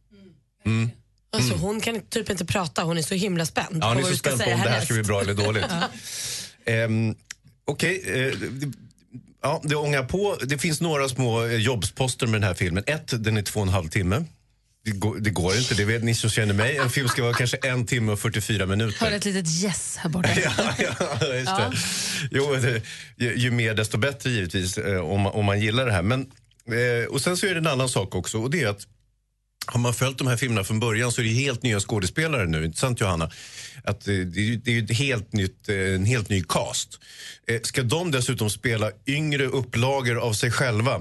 Mm. 0.66 0.90
Alltså, 1.32 1.50
Mm. 1.52 1.61
Hon 1.64 1.80
kan 1.80 2.00
typ 2.00 2.30
inte 2.30 2.44
prata, 2.44 2.82
hon 2.82 2.98
är 2.98 3.02
så 3.02 3.14
himla 3.14 3.46
spänd. 3.46 3.78
Ja, 3.82 3.94
ni 3.94 4.00
är 4.00 4.04
så 4.04 4.16
spänd 4.16 4.38
på 4.38 4.44
om 4.44 4.50
det 4.50 4.56
här 4.56 4.68
härnäst. 4.68 4.84
ska 4.84 4.94
bli 4.94 5.02
bra 5.02 5.20
eller 5.20 5.34
dåligt. 5.34 5.64
Ja. 6.64 6.72
Ehm, 6.72 7.14
Okej, 7.64 8.02
eh, 8.06 8.38
det- 8.38 8.72
ja, 9.42 9.61
det 9.64 9.76
ångar 9.76 10.04
på. 10.04 10.36
Det 10.44 10.58
finns 10.58 10.80
några 10.80 11.08
små 11.08 11.44
eh, 11.44 11.54
jobbsposter 11.56 12.26
med 12.26 12.40
den 12.40 12.48
här 12.48 12.54
filmen. 12.54 12.84
Ett, 12.86 13.24
den 13.24 13.36
är 13.36 13.42
två 13.42 13.61
och 13.61 13.66
en 13.66 13.72
halv 13.72 13.88
timme. 13.88 14.24
Det 14.85 14.91
går, 14.91 15.16
det 15.18 15.31
går 15.31 15.57
inte, 15.57 15.74
det 15.74 15.85
vet 15.85 16.03
ni 16.05 16.14
som 16.14 16.31
känner 16.31 16.55
mig. 16.55 16.76
En 16.76 16.91
film 16.91 17.09
ska 17.09 17.22
vara 17.22 17.35
kanske 17.35 17.57
en 17.57 17.87
timme 17.87 18.12
och 18.12 18.20
44 18.20 18.66
minuter. 18.66 19.01
Hör 19.07 19.12
ett 19.12 19.24
litet 19.24 19.47
yes 19.64 19.97
här 19.97 20.11
borta. 20.11 20.28
ja, 20.45 20.74
ja, 20.78 21.35
just 21.35 21.47
Ja. 21.47 21.70
det. 21.72 21.76
Jo, 22.31 22.55
det, 22.57 22.83
ju, 23.16 23.37
ju 23.37 23.51
mer 23.51 23.74
desto 23.74 23.99
bättre 23.99 24.31
givetvis 24.31 24.78
eh, 24.78 25.01
om, 25.01 25.26
om 25.26 25.45
man 25.45 25.61
gillar 25.61 25.87
det 25.87 25.93
här. 25.93 26.03
Men, 26.03 26.20
eh, 26.20 27.07
och 27.11 27.20
sen 27.20 27.37
så 27.37 27.47
är 27.47 27.51
det 27.55 27.59
en 27.61 27.66
annan 27.66 27.89
sak 27.89 28.14
också 28.14 28.39
och 28.39 28.51
det 28.51 28.62
är 28.62 28.68
att 28.68 28.87
har 29.66 29.81
man 29.81 29.95
följt 29.95 30.18
de 30.18 30.26
här 30.26 30.37
filmerna 30.37 30.64
från 30.64 30.81
början 30.81 31.12
så 31.12 31.20
är 31.20 31.24
det 31.24 31.31
helt 31.31 31.62
nya 31.62 31.81
skådespelare 31.81 32.47
nu, 32.47 32.64
inte 32.64 32.78
sant 32.78 33.01
Johanna? 33.01 33.31
Att 33.85 34.09
eh, 34.09 34.14
det, 34.14 34.41
är 34.41 34.45
ju- 34.45 34.57
det 34.57 34.70
är 34.70 34.74
ju 34.74 34.95
helt 34.95 35.33
nytt, 35.33 35.68
eh, 35.68 35.76
en 35.76 36.05
helt 36.05 36.28
ny 36.28 36.43
cast. 36.49 36.99
Eh, 37.49 37.61
Ska 37.62 37.83
de 37.83 38.11
dessutom 38.11 38.51
spela 38.51 38.91
yngre 39.07 39.47
upplagor 39.47 40.18
av 40.18 40.33
sig 40.33 40.51
själva 40.51 40.95
eh, 40.95 41.01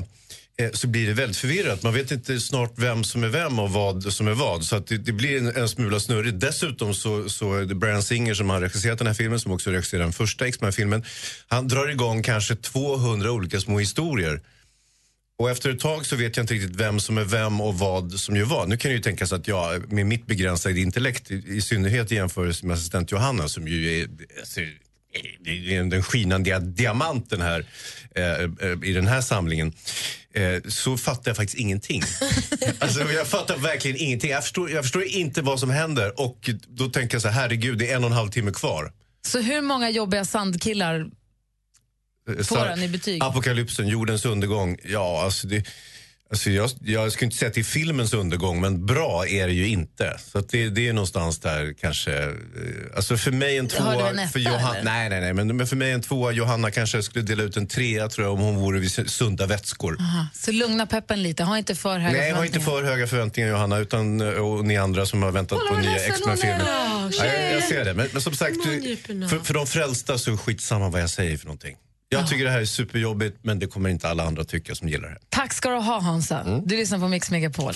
Eh, 0.59 0.71
så 0.71 0.87
blir 0.87 1.07
det 1.07 1.13
väldigt 1.13 1.37
förvirrat. 1.37 1.83
Man 1.83 1.93
vet 1.93 2.11
inte 2.11 2.39
snart 2.39 2.73
vem 2.75 3.03
som 3.03 3.23
är 3.23 3.27
vem 3.27 3.59
och 3.59 3.71
vad 3.71 4.13
som 4.13 4.27
är 4.27 4.33
vad. 4.33 4.63
Så 4.65 4.75
att 4.75 4.87
det, 4.87 4.97
det 4.97 5.11
blir 5.11 5.37
en, 5.37 5.55
en 5.55 5.69
smula 5.69 5.99
snurrigt. 5.99 6.39
Dessutom 6.39 6.93
så, 6.93 7.29
så 7.29 7.53
är 7.53 7.65
det 7.65 7.75
Brian 7.75 8.03
Singer 8.03 8.33
som 8.33 8.49
har 8.49 8.61
regisserat 8.61 8.97
den 8.97 9.07
här 9.07 9.13
filmen, 9.13 9.39
som 9.39 9.51
också 9.51 9.71
regisserade 9.71 10.05
den 10.05 10.13
första 10.13 10.47
X-Men-filmen. 10.47 11.03
Han 11.47 11.67
drar 11.67 11.87
igång 11.87 12.23
kanske 12.23 12.55
200 12.55 13.31
olika 13.31 13.59
små 13.59 13.79
historier. 13.79 14.41
Och 15.37 15.49
efter 15.49 15.69
ett 15.69 15.79
tag 15.79 16.05
så 16.05 16.15
vet 16.15 16.37
jag 16.37 16.43
inte 16.43 16.53
riktigt 16.53 16.75
vem 16.75 16.99
som 16.99 17.17
är 17.17 17.23
vem 17.23 17.61
och 17.61 17.79
vad 17.79 18.13
som 18.13 18.35
gör 18.35 18.45
vad. 18.45 18.69
Nu 18.69 18.77
kan 18.77 18.89
det 18.89 18.95
ju 18.95 19.01
tänkas 19.01 19.33
att 19.33 19.47
jag 19.47 19.91
med 19.91 20.05
mitt 20.05 20.25
begränsade 20.25 20.79
intellekt, 20.79 21.31
i, 21.31 21.43
i 21.47 21.61
synnerhet 21.61 22.11
i 22.11 22.15
jämförelse 22.15 22.65
med 22.65 22.73
assistent 22.73 23.11
Johanna 23.11 23.47
som 23.47 23.67
ju 23.67 24.01
är, 24.01 24.07
alltså, 24.39 24.61
är 24.61 24.88
den 25.89 26.03
skinande 26.03 26.59
diamanten 26.59 27.41
här 27.41 27.65
eh, 28.15 28.23
eh, 28.23 28.83
i 28.83 28.93
den 28.93 29.07
här 29.07 29.21
samlingen. 29.21 29.73
Eh, 30.33 30.61
så 30.67 30.97
fattar 30.97 31.29
jag 31.29 31.37
faktiskt 31.37 31.59
ingenting. 31.59 32.03
alltså, 32.79 33.11
jag 33.11 33.27
fattar 33.27 33.57
verkligen 33.57 33.97
ingenting. 33.97 34.31
Jag 34.31 34.43
förstår, 34.43 34.71
jag 34.71 34.83
förstår 34.83 35.03
inte 35.03 35.41
vad 35.41 35.59
som 35.59 35.69
händer 35.69 36.19
och 36.19 36.49
då 36.67 36.89
tänker 36.89 37.15
jag 37.15 37.21
så 37.21 37.27
här, 37.27 37.41
herregud, 37.41 37.77
det 37.77 37.91
är 37.91 37.95
en 37.95 38.03
och 38.03 38.09
en 38.09 38.15
halv 38.15 38.29
timme 38.29 38.51
kvar. 38.51 38.93
Så 39.27 39.39
hur 39.39 39.61
många 39.61 39.89
jobbiga 39.89 40.25
sandkillar 40.25 41.09
får 42.43 42.65
han 42.65 42.83
i 42.83 42.87
betyg? 42.87 43.23
Apokalypsen, 43.23 43.87
jordens 43.87 44.25
undergång. 44.25 44.77
Ja, 44.83 45.23
alltså 45.23 45.47
det, 45.47 45.65
alltså 46.31 46.49
jag, 46.49 46.69
jag 46.81 47.11
skulle 47.11 47.25
inte 47.25 47.37
säga 47.37 47.51
är 47.55 47.63
filmens 47.63 48.13
undergång, 48.13 48.61
men 48.61 48.85
bra 48.85 49.27
är 49.27 49.47
det 49.47 49.53
ju 49.53 49.67
inte. 49.67 50.17
Så 50.31 50.37
att 50.37 50.49
det, 50.49 50.69
det 50.69 50.87
är 50.87 50.93
någonstans 50.93 51.39
där 51.39 51.73
kanske... 51.81 52.23
eh, 52.23 52.29
Alltså 52.95 53.17
för 53.17 53.31
mig 53.31 53.57
en 53.57 53.69
Har 53.77 53.91
du 53.91 53.97
tvåa... 53.97 54.09
en 54.09 54.19
etta, 54.19 54.27
för 54.31 54.39
Johan, 54.39 54.75
eller? 54.75 54.83
nej, 54.83 55.09
nej, 55.09 55.21
nej. 55.21 55.33
Men, 55.33 55.57
men 55.57 55.67
för 55.67 55.75
mig 55.75 55.91
en 55.91 56.01
tvåa, 56.01 56.31
Johanna 56.31 56.71
kanske 56.71 57.03
skulle 57.03 57.25
dela 57.25 57.43
ut 57.43 57.57
en 57.57 57.67
trea 57.67 58.09
tror 58.09 58.27
jag 58.27 58.33
om 58.33 58.39
hon 58.39 58.55
vore 58.55 58.79
vid 58.79 58.91
sunda 59.09 59.45
vätskor. 59.45 59.97
Aha. 59.99 60.27
Så 60.33 60.51
lugna 60.51 60.85
peppen 60.85 61.23
lite, 61.23 61.43
ha 61.43 61.57
inte 61.57 61.75
för 61.75 61.99
höga 61.99 62.17
Nej, 62.17 62.31
har 62.31 62.45
inte 62.45 62.59
förväntningar. 62.59 62.81
för 62.83 62.91
höga 62.95 63.07
förväntningar 63.07 63.49
Johanna, 63.49 63.77
utan, 63.77 64.21
eh, 64.21 64.27
och 64.27 64.65
ni 64.65 64.77
andra 64.77 65.05
som 65.05 65.23
har 65.23 65.31
väntat 65.31 65.59
Kolla 65.59 65.71
på 65.81 65.87
nya 65.87 66.05
X-Men-filmer. 66.05 66.67
jag, 67.25 67.53
jag 67.55 67.63
ser 67.63 67.85
det. 67.85 67.93
Men, 67.93 68.07
men 68.13 68.21
som 68.21 68.33
sagt, 68.33 68.55
för, 69.29 69.43
för 69.43 69.53
de 69.53 69.67
frälsta 69.67 70.17
så 70.17 70.37
skitsamma 70.37 70.89
vad 70.89 71.01
jag 71.01 71.09
säger 71.09 71.37
för 71.37 71.45
någonting. 71.45 71.75
Jag 72.11 72.27
tycker 72.27 72.45
det 72.45 72.51
här 72.51 72.61
är 72.61 72.65
superjobbigt, 72.65 73.37
men 73.41 73.59
det 73.59 73.67
kommer 73.67 73.89
inte 73.89 74.09
alla 74.09 74.23
andra 74.23 74.43
tycka 74.43 74.75
som 74.75 74.89
gillar 74.89 75.09
det. 75.09 75.17
Tack 75.29 75.53
ska 75.53 75.69
du 75.69 75.75
ha 75.75 75.99
Hansa. 75.99 76.41
Mm. 76.41 76.61
Du 76.65 76.77
lyssnar 76.77 76.99
på 76.99 77.07
Mix 77.07 77.31
Megapol. 77.31 77.73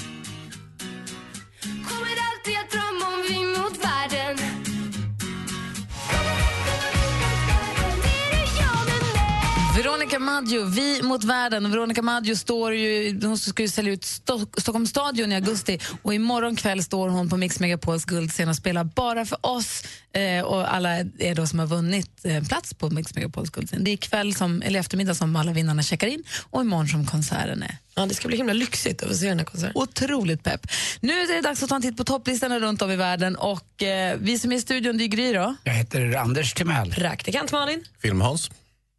Veronica 10.14 10.32
Maggio, 10.32 10.66
Vi 10.66 11.02
mot 11.04 11.24
världen. 11.24 11.72
Veronica 11.72 12.02
Maggio 12.02 12.36
står 12.36 12.74
ju, 12.74 13.20
hon 13.24 13.38
ska 13.38 13.64
ju 13.64 13.70
sälja 13.70 13.94
ut 13.94 14.02
Sto- 14.02 14.60
Stockholms 14.62 14.90
stadion 14.90 15.32
i 15.32 15.36
augusti 15.36 15.80
och 16.02 16.14
imorgon 16.14 16.56
kväll 16.56 16.84
står 16.84 17.10
hon 17.10 17.30
på 17.30 17.38
Mix 17.38 17.60
Megapols 17.60 18.06
guldscen 18.06 18.50
och 18.50 18.56
spelar 18.56 18.84
bara 18.84 19.26
för 19.26 19.38
oss 19.42 19.84
eh, 20.14 20.46
och 20.46 20.74
alla 20.74 21.00
er 21.00 21.36
då 21.36 21.48
som 21.48 21.60
har 21.60 21.68
vunnit 21.68 22.26
eh, 22.26 22.44
plats 22.44 22.74
på 22.74 22.90
Mix 22.90 23.16
Megapols 23.16 23.50
guldscen. 23.50 23.84
Det 23.84 23.92
är 23.92 23.94
ikväll, 23.94 24.36
som, 24.36 24.62
eller 24.62 24.80
eftermiddag 24.80 25.16
som 25.16 25.36
alla 25.36 25.52
vinnarna 25.52 25.84
checkar 25.84 26.08
in 26.08 26.24
och 26.50 26.62
imorgon 26.62 26.88
som 26.88 27.06
konserten 27.06 27.64
är. 27.64 27.78
Ja, 27.96 28.06
det 28.06 28.14
ska 28.16 28.28
bli 28.28 28.38
himla 28.38 28.54
lyxigt 28.54 29.04
att 29.04 29.10
få 29.10 29.16
se 29.16 29.30
den 29.30 29.38
här 29.40 29.46
konserten. 29.46 29.72
Otroligt 29.76 30.44
pepp. 30.44 30.68
Nu 31.00 31.14
är 31.14 31.36
det 31.36 31.42
dags 31.42 31.64
att 31.64 31.70
ta 31.70 31.76
en 31.76 31.82
titt 31.82 31.98
på 31.98 32.04
topplistorna 32.04 32.60
runt 32.60 32.82
om 32.82 32.92
i 32.92 32.96
världen 32.96 33.36
och 33.36 33.84
eh, 33.84 34.18
vi 34.20 34.40
som 34.40 34.52
är 34.52 34.56
i 34.56 34.62
studion, 34.62 34.98
det 34.98 35.04
är 35.04 35.08
Gry 35.08 35.34
då. 35.34 35.56
Jag 35.64 35.74
heter 35.74 36.16
Anders 36.16 36.54
Timell. 36.54 36.92
Praktikant 36.94 37.52
Malin. 37.52 37.84
Film-Hans. 38.02 38.50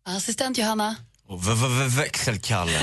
Assistent 0.06 0.58
Johanna. 0.58 0.96
Och 1.28 1.48
v- 1.48 1.54
v- 1.54 1.68
v- 1.68 1.88
växelkalle. 2.02 2.72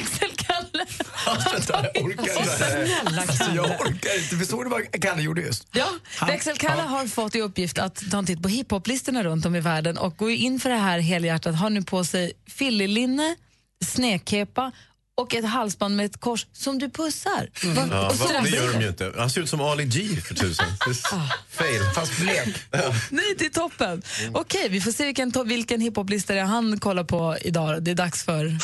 Växelkalle. 0.00 0.86
Jag 1.94 2.04
orkar 2.04 2.40
inte. 2.40 3.20
Alltså, 3.20 3.44
jag 3.54 3.64
orkar 3.80 4.32
inte. 4.34 4.46
Såg 4.46 4.64
du 4.64 4.70
vad 4.70 5.00
Kalle 5.02 5.22
gjorde 5.22 5.40
just? 5.42 5.68
Ja, 5.72 5.86
Han- 6.18 6.28
Växelkalle 6.28 6.82
ja. 6.82 6.88
har 6.88 7.06
fått 7.06 7.34
i 7.34 7.40
uppgift 7.40 7.78
att 7.78 8.10
ta 8.10 8.18
en 8.18 8.26
titt 8.26 8.42
på 8.42 8.48
hiphoplistorna 8.48 9.22
runt 9.24 9.46
om 9.46 9.54
i 9.56 9.60
världen 9.60 9.98
och 9.98 10.16
går 10.16 10.30
in 10.30 10.60
för 10.60 10.70
det 10.70 10.76
här 10.76 10.98
helhjärtat. 10.98 11.54
Har 11.56 11.70
nu 11.70 11.82
på 11.82 12.04
sig 12.04 12.32
fillinlinne, 12.46 13.36
snekkepa 13.84 14.72
och 15.20 15.34
ett 15.34 15.44
halsband 15.44 15.96
med 15.96 16.06
ett 16.06 16.20
kors 16.20 16.46
som 16.52 16.78
du 16.78 16.90
pussar. 16.90 17.48
Va- 17.74 17.88
Ja, 17.90 18.06
och 18.08 18.14
så 18.16 18.24
va, 18.24 18.40
det 18.42 18.48
gör 18.48 18.72
de 18.72 18.80
ju 18.80 18.88
inte. 18.88 19.12
Han 19.18 19.30
ser 19.30 19.40
ut 19.40 19.48
som 19.48 19.60
Ali 19.60 19.84
G 19.84 20.20
för 20.20 20.34
tusen. 20.34 20.66
Det 20.86 20.90
är 20.90 21.54
Fail. 21.56 21.82
Fast 21.94 22.18
blek. 22.18 22.48
Nej, 23.10 23.34
det 23.38 23.44
är 23.46 23.50
toppen. 23.50 24.02
Okej, 24.32 24.68
vi 24.68 24.80
får 24.80 24.92
se 24.92 25.04
vilken, 25.04 25.32
vilken 25.44 25.80
hiphoplista 25.80 26.34
det 26.34 26.40
är 26.40 26.44
han 26.44 26.80
kollar 26.80 27.04
på 27.04 27.36
idag. 27.42 27.82
Det 27.82 27.90
är 27.90 27.94
dags 27.94 28.24
för... 28.24 28.58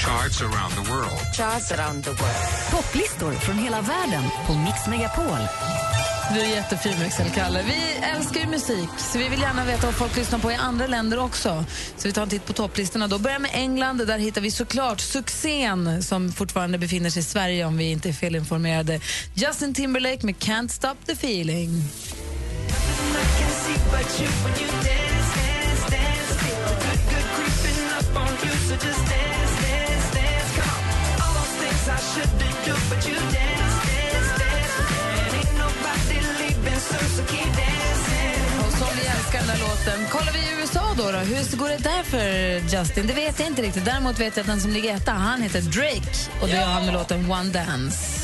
Charts 0.00 0.42
around 0.42 0.74
the 0.74 0.90
world. 0.92 1.20
Charts 1.36 1.72
around 1.72 2.04
the 2.04 2.10
world. 2.10 2.70
Topplistor 2.70 3.32
från 3.34 3.58
hela 3.58 3.80
världen 3.80 4.22
på 4.46 4.54
Mix 4.54 4.86
Megapol. 4.88 5.38
Du 6.34 6.40
är 6.40 6.46
jättefin 6.46 6.94
Växelkalle. 6.98 7.62
Vi 7.62 8.06
älskar 8.06 8.40
ju 8.40 8.46
musik, 8.46 8.88
så 8.98 9.18
vi 9.18 9.28
vill 9.28 9.40
gärna 9.40 9.64
veta 9.64 9.86
vad 9.86 9.94
folk 9.94 10.16
lyssnar 10.16 10.38
på 10.38 10.52
i 10.52 10.54
andra 10.54 10.86
länder 10.86 11.18
också. 11.18 11.64
Så 11.96 12.08
vi 12.08 12.12
tar 12.12 12.22
en 12.22 12.28
titt 12.28 12.46
på 12.46 12.52
topplistorna. 12.52 13.08
Då 13.08 13.18
börjar 13.18 13.38
med 13.38 13.50
England. 13.54 14.06
Där 14.06 14.18
hittar 14.18 14.40
vi 14.40 14.50
såklart 14.50 15.00
succén 15.00 16.02
som 16.02 16.32
fortfarande 16.32 16.78
befinner 16.78 17.10
sig 17.10 17.20
i 17.20 17.24
Sverige 17.24 17.64
om 17.64 17.76
vi 17.76 17.90
inte 17.90 18.08
är 18.08 18.12
felinformerade. 18.12 19.00
Justin 19.34 19.74
Timberlake 19.74 20.26
med 20.26 20.34
Can't 20.34 20.68
Stop 20.68 20.96
the 21.06 21.12
Feeling. 21.12 21.84
Och 38.66 38.72
som 38.72 38.88
vi 38.96 39.06
älskar 39.06 39.38
den 39.38 39.48
där 39.48 39.58
låten. 39.58 40.06
Kollar 40.10 40.32
vi 40.32 40.38
i 40.38 40.60
USA 40.60 40.94
då, 40.96 41.02
då, 41.02 41.18
hur 41.18 41.56
går 41.56 41.68
det 41.68 41.76
där 41.76 42.02
för 42.02 42.28
Justin? 42.76 43.06
Det 43.06 43.12
vet 43.12 43.38
jag 43.38 43.48
inte 43.48 43.62
riktigt. 43.62 43.84
Däremot 43.84 44.20
vet 44.20 44.36
jag 44.36 44.42
att 44.42 44.46
den 44.46 44.60
som 44.60 44.70
ligger 44.70 44.96
etta, 44.96 45.12
han 45.12 45.42
heter 45.42 45.60
Drake. 45.60 46.30
Och 46.42 46.48
det 46.48 46.54
gör 46.54 46.64
han 46.64 46.84
med 46.84 46.94
låten 46.94 47.30
One 47.30 47.50
Dance. 47.50 48.20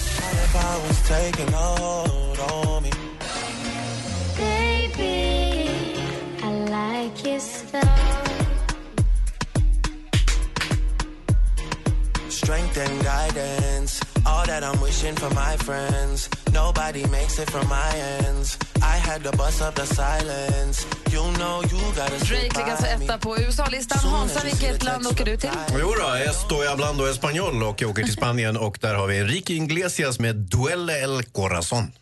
Baby, 4.38 5.70
I 6.42 6.50
like 6.68 7.28
your 7.28 7.40
style 7.40 8.16
Strength 12.28 12.78
and 12.78 13.02
guidance, 13.02 14.00
all 14.24 14.46
that 14.46 14.62
I'm 14.62 14.80
wishing 14.80 15.16
for 15.16 15.30
my 15.30 15.56
friends. 15.56 16.28
Nobody 16.64 17.04
makes 17.06 17.38
it 17.38 17.50
from 17.50 17.68
my 17.68 17.90
ends. 18.24 18.58
I 18.76 18.96
had 19.08 19.22
to 19.24 19.32
bust 19.36 19.60
up 19.62 19.74
the 19.74 19.86
silence. 19.86 20.86
You 21.12 21.22
know 21.38 21.62
you 21.70 21.80
gotta 21.94 22.24
Drake 22.24 22.58
ligger 22.58 22.70
alltså 22.70 22.86
etta 22.86 23.18
på 23.18 23.38
USA-listan. 23.38 23.98
Hansa, 23.98 24.40
vilket 24.44 24.84
land 24.84 25.06
åker 25.06 25.24
du 25.24 25.36
till? 25.36 25.50
Jo 25.80 25.94
då, 26.00 26.14
estoy 26.30 26.66
hablando 26.66 27.04
español 27.04 27.62
och 27.62 27.82
jag 27.82 27.90
åker 27.90 28.02
till 28.02 28.12
Spanien 28.12 28.56
och 28.56 28.78
där 28.80 28.94
har 28.94 29.06
vi 29.06 29.18
Enrique 29.18 29.54
Iglesias 29.54 30.18
med 30.18 30.36
Duele 30.36 31.02
el 31.02 31.22
corazón. 31.24 31.92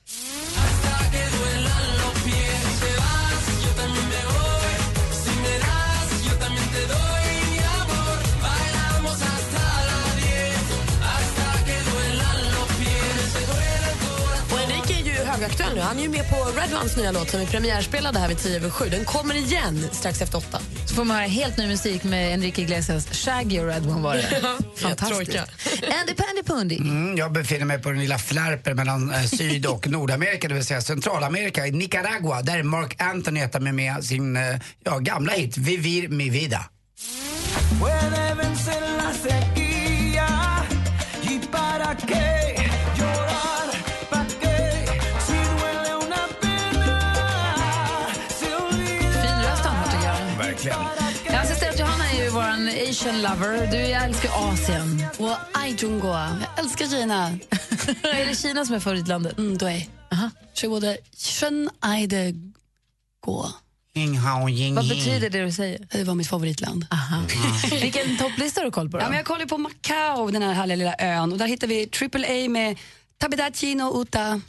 Är 15.60 15.64
ju 15.64 15.70
högaktuell 15.70 15.74
nu. 15.74 15.80
Han 15.80 15.98
är 15.98 16.02
ju 16.02 16.08
med 16.08 16.30
på 16.30 16.60
Red 16.60 16.80
Ones 16.80 16.96
nya 16.96 17.12
låt 17.12 17.30
som 17.30 17.40
vi 17.40 17.46
premiärspelade 17.46 18.18
här 18.18 18.28
vid 18.28 18.38
10 18.38 18.56
över 18.56 18.70
7. 18.70 18.88
Den 18.88 19.04
kommer 19.04 19.34
igen 19.34 19.88
strax 19.92 20.22
efter 20.22 20.38
8. 20.38 20.60
får 20.94 21.04
man 21.04 21.16
höra 21.16 21.26
helt 21.26 21.56
ny 21.56 21.66
musik 21.66 22.04
med 22.04 22.34
Enrique 22.34 22.62
Iglesias. 22.62 23.06
Shaggy 23.12 23.60
och 23.60 23.66
Red 23.66 23.86
One 23.86 24.02
var 24.02 24.14
det. 24.14 24.24
Ja, 24.82 24.88
Fantastiskt. 24.88 25.38
Andy 26.00 26.14
Pandy 26.14 26.42
Pundy. 26.46 26.76
Mm, 26.76 27.16
jag 27.16 27.32
befinner 27.32 27.64
mig 27.64 27.82
på 27.82 27.90
den 27.90 28.00
lilla 28.00 28.18
flärpen 28.18 28.76
mellan 28.76 29.10
eh, 29.10 29.22
Syd 29.22 29.66
och 29.66 29.88
Nordamerika, 29.88 30.48
det 30.48 30.54
vill 30.54 30.64
säga 30.64 30.80
Centralamerika, 30.80 31.66
i 31.66 31.70
Nicaragua. 31.70 32.42
Där 32.42 32.58
är 32.58 32.62
Mark 32.62 33.00
Anthony 33.02 33.40
etta 33.40 33.60
med, 33.60 33.74
med 33.74 34.04
sin 34.04 34.36
eh, 34.36 34.42
ja, 34.84 34.98
gamla 34.98 35.32
hit 35.32 35.56
Vivir 35.56 36.08
mi 36.08 36.30
vida. 36.30 36.64
Puede 37.80 38.34
Verkligen. 50.70 51.34
Ja, 51.34 51.40
Assistent 51.40 51.80
Johanna 51.80 52.10
är 52.10 52.24
ju 52.24 52.30
vår 52.30 52.42
Asian 52.90 53.22
lover. 53.22 53.70
Du 53.70 53.76
jag 53.76 54.04
älskar 54.04 54.30
Asien. 54.34 55.04
Och 55.18 55.36
Aijungoa. 55.52 56.38
Jag 56.40 56.64
älskar 56.64 56.86
Kina. 56.86 57.28
är 58.02 58.26
det 58.26 58.36
Kina 58.36 58.64
som 58.64 58.74
är 58.74 58.80
favoritlandet? 58.80 59.38
Mm, 59.38 59.58
då 59.58 59.66
är. 59.66 59.86
Så 60.52 60.70
både 60.70 60.98
Shen 61.16 61.70
Aide 61.80 62.34
Gå. 63.20 63.48
Ying 63.96 64.18
hao 64.18 64.48
ying 64.48 64.74
Vad 64.74 64.88
betyder 64.88 65.30
det 65.30 65.44
du 65.44 65.52
säger? 65.52 65.88
Det 65.90 66.04
var 66.04 66.14
mitt 66.14 66.28
favoritland. 66.28 66.86
Aha. 66.90 67.22
Vilken 67.70 68.16
topplista 68.16 68.60
har 68.60 68.64
du 68.64 68.70
koll 68.70 68.90
på 68.90 68.96
då? 68.96 69.02
Ja, 69.02 69.08
men 69.08 69.16
jag 69.16 69.26
kollar 69.26 69.46
på 69.46 69.58
Macau, 69.58 70.30
den 70.30 70.42
här 70.42 70.52
härliga 70.52 70.76
lilla 70.76 70.94
ön. 70.98 71.32
Och 71.32 71.38
där 71.38 71.46
hittar 71.46 71.66
vi 71.66 71.86
Triple 71.86 72.46
A 72.46 72.48
med 72.48 72.78
Tabidachi 73.18 73.74
no 73.74 74.02
Uta. 74.02 74.40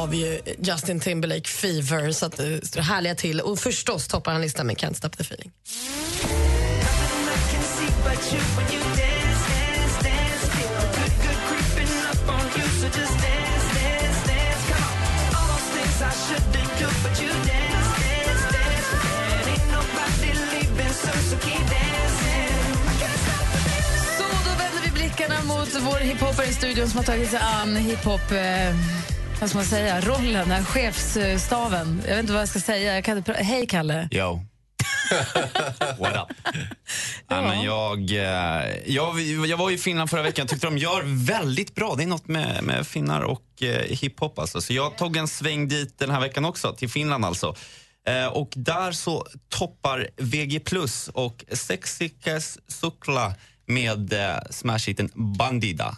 Har 0.00 0.06
vi 0.06 0.16
ju 0.16 0.40
Justin 0.58 1.00
Timberlake 1.00 1.48
Fever, 1.48 2.12
så 2.12 2.26
att 2.26 2.36
det 2.36 2.66
står 2.66 2.80
härliga 2.80 3.14
till. 3.14 3.40
Och 3.40 3.58
förstås 3.58 4.08
toppar 4.08 4.32
han 4.32 4.40
listan 4.40 4.66
med 4.66 4.76
Can't 4.76 4.94
Stop 4.94 5.08
the 5.08 5.22
Feeling. 5.22 5.52
Så 24.18 24.24
då 24.44 24.50
vänder 24.58 24.82
vi 24.84 24.90
blickarna 24.90 25.44
mot 25.44 25.68
vår 25.80 25.98
hiphopare 25.98 26.46
i 26.46 26.52
studion 26.52 26.88
som 26.88 26.96
har 26.96 27.04
tagit 27.04 27.30
sig 27.30 27.40
an 27.42 27.76
hiphop... 27.76 28.32
Eh, 28.32 29.09
vad 29.40 29.48
ska 29.48 29.58
man 29.58 29.64
säga? 29.66 30.00
Rollen, 30.00 30.32
den 30.32 30.50
här 30.50 30.64
chefsstaven. 30.64 32.02
Jag 32.06 32.10
vet 32.14 32.20
inte 32.20 32.32
vad 32.32 32.42
jag 32.42 32.48
ska 32.48 32.60
säga. 32.60 32.94
Jag 32.94 33.04
kan 33.04 33.18
inte 33.18 33.32
pra- 33.32 33.42
Hej, 33.42 33.66
Kalle. 33.66 34.08
Yo. 34.10 34.40
What 35.98 36.14
up? 36.14 36.36
Ja. 37.28 37.42
men 37.42 37.62
jag, 37.62 38.10
eh, 38.10 38.66
jag, 38.86 39.20
jag 39.20 39.56
var 39.56 39.70
i 39.70 39.78
Finland 39.78 40.10
förra 40.10 40.22
veckan. 40.22 40.42
Jag 40.42 40.48
tyckte 40.48 40.66
de 40.66 40.78
gör 40.78 41.02
väldigt 41.26 41.74
bra. 41.74 41.94
Det 41.94 42.02
är 42.02 42.06
något 42.06 42.28
med, 42.28 42.64
med 42.64 42.86
finnar 42.86 43.20
och 43.20 43.62
eh, 43.62 43.96
hiphop. 43.96 44.38
Alltså. 44.38 44.60
Så 44.60 44.72
jag 44.72 44.98
tog 44.98 45.16
en 45.16 45.28
sväng 45.28 45.68
dit 45.68 45.98
den 45.98 46.10
här 46.10 46.20
veckan 46.20 46.44
också, 46.44 46.72
till 46.72 46.90
Finland 46.90 47.24
alltså. 47.24 47.54
Eh, 48.06 48.26
och 48.26 48.52
där 48.56 48.92
så 48.92 49.26
toppar 49.48 50.08
VG 50.16 50.60
Plus 50.60 51.08
och 51.08 51.44
Sexikas 51.52 52.58
Sukla 52.68 53.34
med 53.66 54.12
eh, 54.12 54.36
smashhiten 54.50 55.10
Bandida. 55.14 55.96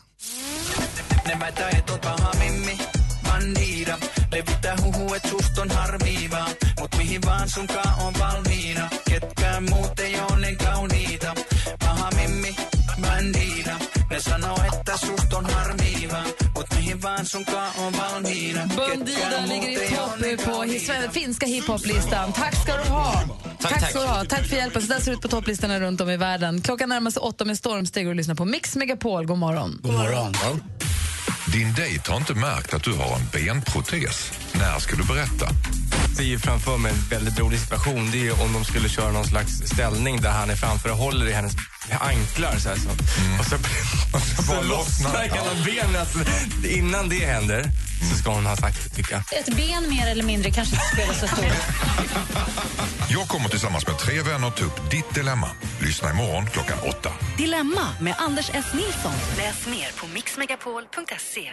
Bandida. 3.43 3.99
Levittää 4.32 4.76
huhu, 4.82 5.14
et 5.14 5.22
sust 5.30 5.59
on 5.59 5.70
harmiiva. 5.70 6.45
Mut 6.80 6.95
mihin 6.99 7.20
vaan 7.26 7.49
sunkaan 7.49 8.01
on 8.01 8.14
valmiina. 8.18 8.88
Ketkään 9.09 9.62
muut 9.70 10.01
ei 10.01 10.20
oo 10.20 10.36
niin 10.36 10.57
kauniita. 10.57 11.34
Paha 11.78 12.11
mimmi, 12.16 12.57
bandida. 13.01 13.74
Ne 14.11 14.20
sanoo, 14.20 14.59
että 14.72 14.97
sust 14.97 15.32
on 15.32 15.47
harmiiva. 15.51 16.22
Mut 16.55 16.66
mihin 16.76 17.03
vaan 17.03 17.26
sunkaan 17.26 17.72
on 17.78 17.93
valmiina. 17.93 18.66
Bandida 18.76 19.49
ligger 19.49 19.82
i 19.82 19.97
topp 19.97 20.45
på 20.45 20.62
his- 20.62 21.11
finska 21.12 21.47
hiphoplistan. 21.47 22.32
Tack 22.32 22.55
ska 22.62 22.76
du 22.76 22.90
ha. 22.90 23.22
Tack, 23.62 23.80
tack. 23.80 23.95
ha. 23.95 24.24
Tack 24.24 24.47
för 24.47 24.57
hjälpen. 24.57 24.82
Så 24.82 24.88
där 24.88 25.01
ser 25.01 25.11
det 25.11 25.14
ut 25.16 25.20
på 25.20 25.28
topplistorna 25.28 25.80
runt 25.80 26.01
om 26.01 26.11
i 26.11 26.16
världen. 26.16 26.61
Klockan 26.61 26.88
närmar 26.88 27.11
sig 27.11 27.20
åtta 27.20 27.45
med 27.45 27.59
stormsteg 27.59 28.09
och 28.09 28.14
lyssnar 28.14 28.34
på 28.34 28.45
Mix 28.45 28.76
Megapol. 28.76 29.26
God 29.26 29.38
morgon. 29.38 29.78
God 29.82 29.93
morgon. 29.95 30.32
Din 31.53 31.74
dejt 31.74 32.11
har 32.11 32.16
inte 32.16 32.34
märkt 32.34 32.74
att 32.74 32.82
du 32.82 32.92
har 32.92 33.16
en 33.16 33.26
benprotes. 33.32 34.32
När 34.53 34.78
ska 34.78 34.96
du 34.96 35.03
berätta? 35.03 35.48
ser 36.16 36.22
ju 36.22 36.38
framför 36.38 36.78
mig 36.78 36.92
en 36.92 37.09
väldigt 37.11 37.38
rolig 37.38 37.61
situation. 37.61 38.11
Det 38.12 38.26
är 38.26 38.42
om 38.42 38.53
de 38.53 38.64
skulle 38.64 38.88
köra 38.88 39.12
någon 39.12 39.24
slags 39.24 39.53
ställning 39.53 40.20
där 40.20 40.30
han 40.30 40.50
är 40.50 40.57
framför 40.57 40.90
och 40.90 40.96
håller 40.96 41.28
i 41.28 41.32
hennes 41.32 41.53
anklar. 42.00 42.57
Så 42.59 42.68
här, 42.68 42.76
så. 42.76 42.90
Och 43.40 43.46
så, 43.50 43.57
och 44.16 44.22
så, 44.22 44.42
så 44.42 44.62
lossnar 44.62 45.22
hela 45.22 45.55
benet. 45.64 45.96
Alltså, 46.00 46.18
innan 46.68 47.09
det 47.09 47.26
händer 47.26 47.70
så 48.11 48.16
ska 48.16 48.30
hon 48.30 48.46
ha 48.46 48.57
sagt 48.57 48.84
det, 48.84 48.90
tycker 48.96 49.12
jag. 49.12 49.22
Ett 49.40 49.57
ben 49.57 49.90
mer 49.90 50.07
eller 50.07 50.24
mindre 50.24 50.50
kanske 50.50 50.74
inte 50.74 50.86
spelar 50.86 51.14
så 51.14 51.26
stor. 51.26 51.44
Jag 53.11 53.28
kommer 53.28 53.48
tillsammans 53.48 53.86
med 53.86 53.98
tre 53.98 54.22
vänner 54.22 54.50
ta 54.50 54.64
upp 54.64 54.90
ditt 54.90 55.14
dilemma. 55.14 55.48
Lyssna 55.80 56.11
imorgon 56.11 56.46
klockan 56.46 56.78
åtta. 56.88 57.11
Dilemma 57.38 57.88
med 58.00 58.14
Anders 58.18 58.50
S. 58.55 58.66
Nilsson. 58.74 59.12
Läs 59.38 59.66
mer 59.66 60.00
på 60.00 60.07
mixmegapol.se. 60.07 61.50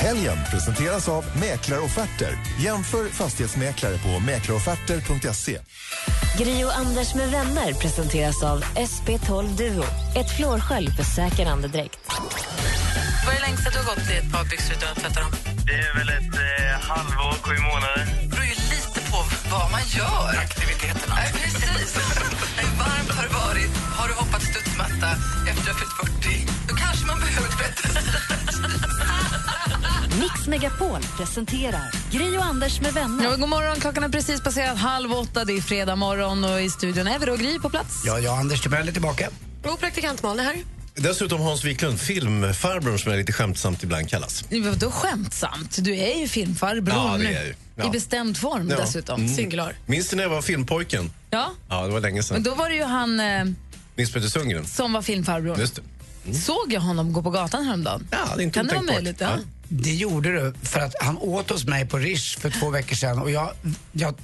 Helgen 0.00 0.36
presenteras 0.50 1.08
av 1.08 1.24
Mäklarofferter. 1.40 2.38
Jämför 2.60 3.08
fastighetsmäklare 3.08 3.98
på 3.98 4.20
mäklarofferter.se. 4.20 5.58
Gri 6.38 6.64
och 6.64 6.76
Anders 6.76 7.14
med 7.14 7.30
vänner 7.30 7.72
presenteras 7.72 8.42
av 8.42 8.64
SP12 8.64 9.56
Duo. 9.56 9.84
Ett 10.16 10.36
flårskölj 10.36 10.88
för 10.96 11.02
säker 11.02 11.46
andedräkt. 11.46 11.98
Vad 13.26 13.34
är 13.34 13.40
det 13.40 13.46
längsta 13.46 13.70
du 13.70 13.78
har 13.78 13.84
gått 13.84 14.10
i 14.10 14.16
ett 14.16 14.32
par 14.32 14.44
byxor 14.50 14.76
utan 14.76 14.88
att 14.92 14.98
tvätta 15.02 15.20
dem? 15.20 15.32
Det 15.66 15.74
är 15.88 15.94
väl 15.98 16.08
ett 16.08 16.34
eh, 16.46 16.88
halvår, 16.90 17.34
sju 17.42 17.54
månader. 17.70 18.02
Det 18.22 18.28
beror 18.28 18.44
ju 18.44 18.56
lite 18.74 19.00
på 19.10 19.18
vad 19.52 19.70
man 19.74 19.84
gör. 19.98 20.28
Aktiviteterna. 20.46 21.14
Nej, 21.20 21.30
precis. 21.38 21.90
Hur 22.60 22.72
varmt 22.82 23.10
har 23.16 23.22
det 23.28 23.34
varit? 23.44 23.70
Har 23.98 24.08
du 24.08 24.14
hoppat 24.14 24.42
studsmatta 24.50 25.10
efter 25.50 25.62
du 25.66 25.70
har 25.72 25.78
fyllt 25.82 25.96
40? 26.22 26.46
Då 26.68 26.74
kanske 26.84 27.06
man 27.06 27.18
behöver 27.20 27.48
tvätta 27.56 27.88
Mix 30.18 30.46
Megapol 30.46 31.00
presenterar 31.16 31.90
Gri 32.10 32.38
och 32.38 32.44
Anders 32.44 32.80
med 32.80 32.92
vänner. 32.92 33.24
Ja, 33.24 33.30
men 33.30 33.40
god 33.40 33.48
morgon, 33.48 33.76
klockan 33.80 34.04
är 34.04 34.08
precis 34.08 34.40
passerat 34.40 34.78
halv 34.78 35.12
åtta. 35.12 35.44
Det 35.44 35.52
är 35.52 35.60
fredag 35.60 35.96
morgon 35.96 36.44
och 36.44 36.62
i 36.62 36.70
studion 36.70 37.06
är 37.06 37.18
vi 37.18 37.26
då 37.26 37.36
Gry 37.36 37.58
på 37.58 37.70
plats. 37.70 38.02
Ja, 38.06 38.18
jag 38.18 38.38
Anders 38.38 38.60
Timell 38.62 38.88
är 38.88 38.92
tillbaka. 38.92 39.30
Och 39.64 39.80
praktikant 39.80 40.22
Malin 40.22 40.44
här. 40.46 40.56
Dessutom 40.94 41.40
Hans 41.40 41.64
Wiklund, 41.64 42.00
filmfarbrorn 42.00 42.98
som 42.98 43.10
jag 43.12 43.18
lite 43.18 43.32
skämtsamt 43.32 43.82
ibland 43.82 44.08
kallas. 44.10 44.44
Vadå 44.50 44.90
skämtsamt? 44.90 45.76
Du 45.84 45.96
är 45.96 46.20
ju 46.20 46.28
filmfarbror 46.28 46.96
Ja, 46.96 47.16
det 47.18 47.26
är 47.26 47.32
jag 47.32 47.46
ju. 47.46 47.54
Ja. 47.76 47.86
I 47.86 47.90
bestämd 47.90 48.36
form 48.38 48.70
Ja. 48.70 48.76
dessutom. 48.80 49.20
Mm. 49.20 49.34
Singular. 49.36 49.74
Minns 49.86 50.08
du 50.08 50.16
när 50.16 50.22
jag 50.22 50.30
var 50.30 50.42
filmpojken? 50.42 51.10
Ja, 51.30 51.50
Ja, 51.68 51.86
det 51.86 51.92
var 51.92 52.00
länge 52.00 52.14
men 52.14 52.22
sedan. 52.24 52.42
då 52.42 52.54
var 52.54 52.68
det 52.68 52.74
ju 52.74 52.84
han 52.84 53.20
eh, 53.20 53.44
Nils 53.96 54.12
Petter 54.12 54.28
Sundgren. 54.28 54.66
som 54.66 54.92
var 54.92 55.02
filmfarbror. 55.02 55.58
Just 55.58 55.74
det. 56.24 56.34
Såg 56.34 56.72
jag 56.72 56.80
honom 56.80 57.12
gå 57.12 57.22
på 57.22 57.30
gatan 57.30 57.64
häromdagen? 57.64 58.08
Ja, 58.10 58.18
det 58.36 58.42
är 58.42 58.44
inte 58.44 58.54
Kan 58.58 58.66
det 58.66 58.74
vara 58.74 58.84
möjligt? 58.84 59.20
Ja. 59.20 59.28
Det 59.68 59.94
gjorde 59.94 60.32
du 60.32 60.54
för 60.62 60.80
att 60.80 60.94
han 61.00 61.18
åt 61.18 61.50
hos 61.50 61.64
mig 61.64 61.86
på 61.86 61.98
Rish 61.98 62.38
för 62.38 62.50
två 62.50 62.70
veckor 62.70 62.96
sedan 62.96 63.18
och 63.18 63.30
jag, 63.30 63.50
jag 63.92 64.14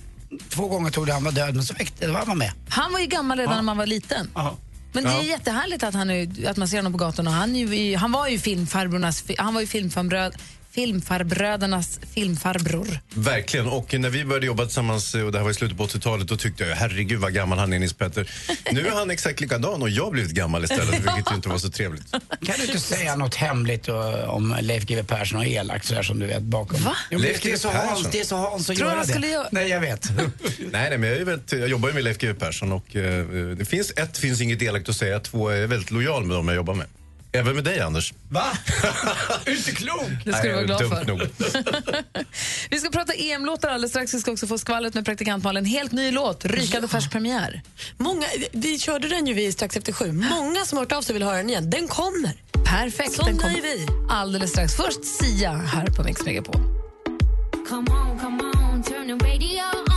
två 0.49 0.69
gånger 0.69 0.91
trodde 0.91 1.13
han 1.13 1.25
var 1.25 1.33
död 1.33 1.55
men 1.55 1.65
så 1.65 1.75
väckte, 1.75 2.09
var 2.09 2.27
han 2.27 2.39
med. 2.39 2.53
Han 2.69 2.93
var 2.93 3.01
ju 3.01 3.07
gammal 3.07 3.39
redan 3.39 3.53
Ja. 3.53 3.57
när 3.57 3.63
man 3.63 3.77
var 3.77 3.87
liten. 3.87 4.31
Ja. 4.35 4.57
Men 4.93 5.05
det 5.05 5.11
är 5.11 5.15
Ja. 5.15 5.23
jättehärligt 5.23 5.83
att, 5.83 5.95
han 5.95 6.11
är, 6.11 6.49
att 6.51 6.57
man 6.57 6.69
ser 6.69 6.77
honom 6.77 6.93
på 6.93 6.99
gatan. 6.99 7.27
Och 7.27 7.33
han, 7.33 7.55
ju, 7.57 7.97
han 7.97 8.13
var 8.13 8.29
ju 8.29 8.39
filmfarbrornas, 8.39 9.23
fi- 9.23 9.35
han 9.39 9.55
var 9.55 9.61
ju 9.61 9.67
filmfarbröd, 9.67 10.35
filmfarbrödernas 10.75 12.01
filmfarbror. 12.15 12.99
Verkligen. 13.15 13.67
Och 13.67 13.95
när 14.01 14.11
vi 14.11 14.25
började 14.25 14.47
jobba 14.47 14.65
tillsammans, 14.65 15.15
och 15.15 15.33
det 15.33 15.39
här 15.39 15.45
var 15.45 15.51
i 15.51 15.55
slutet 15.55 15.79
på 15.79 15.87
80-talet, 15.87 16.29
då 16.29 16.37
tyckte 16.37 16.65
jag 16.65 16.77
herregud 16.77 17.21
vad 17.21 17.35
gammal 17.35 17.59
han 17.59 17.73
är, 17.73 17.79
Nils 17.79 17.93
Petter. 17.93 18.31
Nu 18.73 18.87
är 18.87 18.91
han 18.91 19.11
exakt 19.11 19.41
likadan 19.41 19.83
och 19.83 19.91
jag 19.91 20.05
har 20.05 20.11
blivit 20.11 20.33
gammal 20.33 20.65
istället, 20.65 20.89
vilket 20.95 21.31
ju 21.31 21.35
inte 21.35 21.49
var 21.49 21.59
så 21.59 21.71
trevligt. 21.71 22.11
Kan 22.47 22.55
du 22.59 22.63
inte 22.65 22.79
säga 22.79 23.17
något 23.17 23.35
hemligt 23.35 23.89
uh, 23.89 23.95
om 24.29 24.57
Leif 24.61 24.85
GW 24.85 25.03
Persson 25.03 25.39
och 25.39 25.47
elakt 25.47 25.87
sådär 25.87 26.03
som 26.03 26.19
du 26.19 26.27
vet 26.27 26.43
bakom? 26.43 26.83
Va? 26.83 26.97
Jo, 27.11 27.19
Leif 27.19 27.43
det, 27.43 27.53
är 27.53 27.57
så 27.57 27.69
GW 27.69 27.79
Hans, 27.79 27.91
Persson? 27.99 28.11
det 28.13 28.21
är 28.21 28.25
så 28.25 28.37
Hans 28.37 28.71
att 28.71 28.79
göra 28.79 28.99
han 29.13 29.21
det. 29.21 29.29
göra- 29.29 29.49
Nej, 29.51 29.69
jag 29.69 29.81
vet. 29.81 30.09
nej, 30.59 30.89
nej, 30.91 30.99
men 30.99 31.11
jag, 31.11 31.25
väldigt, 31.25 31.53
jag 31.53 31.69
jobbar 31.69 31.89
ju 31.89 31.95
med 31.95 32.05
Leif 32.05 32.19
GW 32.19 32.35
Persson 32.35 32.73
och 32.73 32.97
eh, 32.97 33.27
det 33.59 33.65
finns 33.65 33.93
ett, 33.97 34.19
finns 34.19 34.41
inget 34.41 34.63
elakt 34.63 34.89
att 34.89 34.97
säga, 34.97 35.21
två 35.21 35.49
är 35.49 35.67
väldigt 35.67 35.91
lojal 35.91 36.25
med 36.25 36.37
dem 36.37 36.49
jag 36.49 36.55
jobbar 36.57 36.75
med. 36.75 36.87
Även 37.35 37.55
med 37.55 37.65
dig, 37.65 37.81
Anders. 37.81 38.13
Va? 38.29 38.45
Är 39.47 39.51
du 39.51 39.57
inte 39.57 39.73
klok? 39.73 40.11
Det 40.25 40.33
ska 40.33 40.43
du 40.43 40.53
vara 40.53 40.65
glad 40.65 40.89
för. 40.89 41.05
Nog. 41.05 41.21
Vi 42.71 42.79
ska 42.79 42.91
prata 42.91 43.13
EM-låtar 43.13 43.69
alldeles 43.69 43.91
strax. 43.91 44.15
Vi 44.15 44.21
ska 44.21 44.33
också 44.33 44.47
få 44.47 44.59
skvallret 44.59 44.95
med 44.95 45.05
praktikant 45.05 45.45
Malin. 45.45 45.65
Helt 45.65 45.93
ny 45.93 46.11
låt, 46.11 46.45
rykande 46.45 46.89
färsk 46.89 47.11
premiär. 47.13 47.63
Många, 47.97 48.27
vi 48.53 48.79
körde 48.79 49.09
den 49.09 49.27
ju 49.27 49.35
vi 49.35 49.53
strax 49.53 49.77
efter 49.77 49.93
sju. 49.93 50.13
Många 50.13 50.65
som 50.65 50.79
har 50.79 50.85
hört 50.85 50.93
av 50.93 51.03
sig 51.03 51.13
vill 51.13 51.23
höra 51.23 51.37
den 51.37 51.51
igen. 51.51 51.71
Den 51.71 51.89
kommer. 51.89 52.33
Perfekt. 52.65 53.13
Såna 53.13 53.29
den 53.29 53.39
kommer 53.39 53.63
vi. 53.63 53.87
alldeles 54.11 54.51
strax. 54.51 54.77
Först 54.77 55.05
Sia 55.05 55.53
här 55.53 55.87
på 55.87 56.03
Mix 56.03 56.25
Megapol. 56.25 56.55
Come 57.69 57.91
on, 57.91 58.19
come 58.19 58.43
on, 58.43 58.83
turn 58.83 59.19
the 59.19 59.27
radio 59.27 59.61
on. 59.89 59.94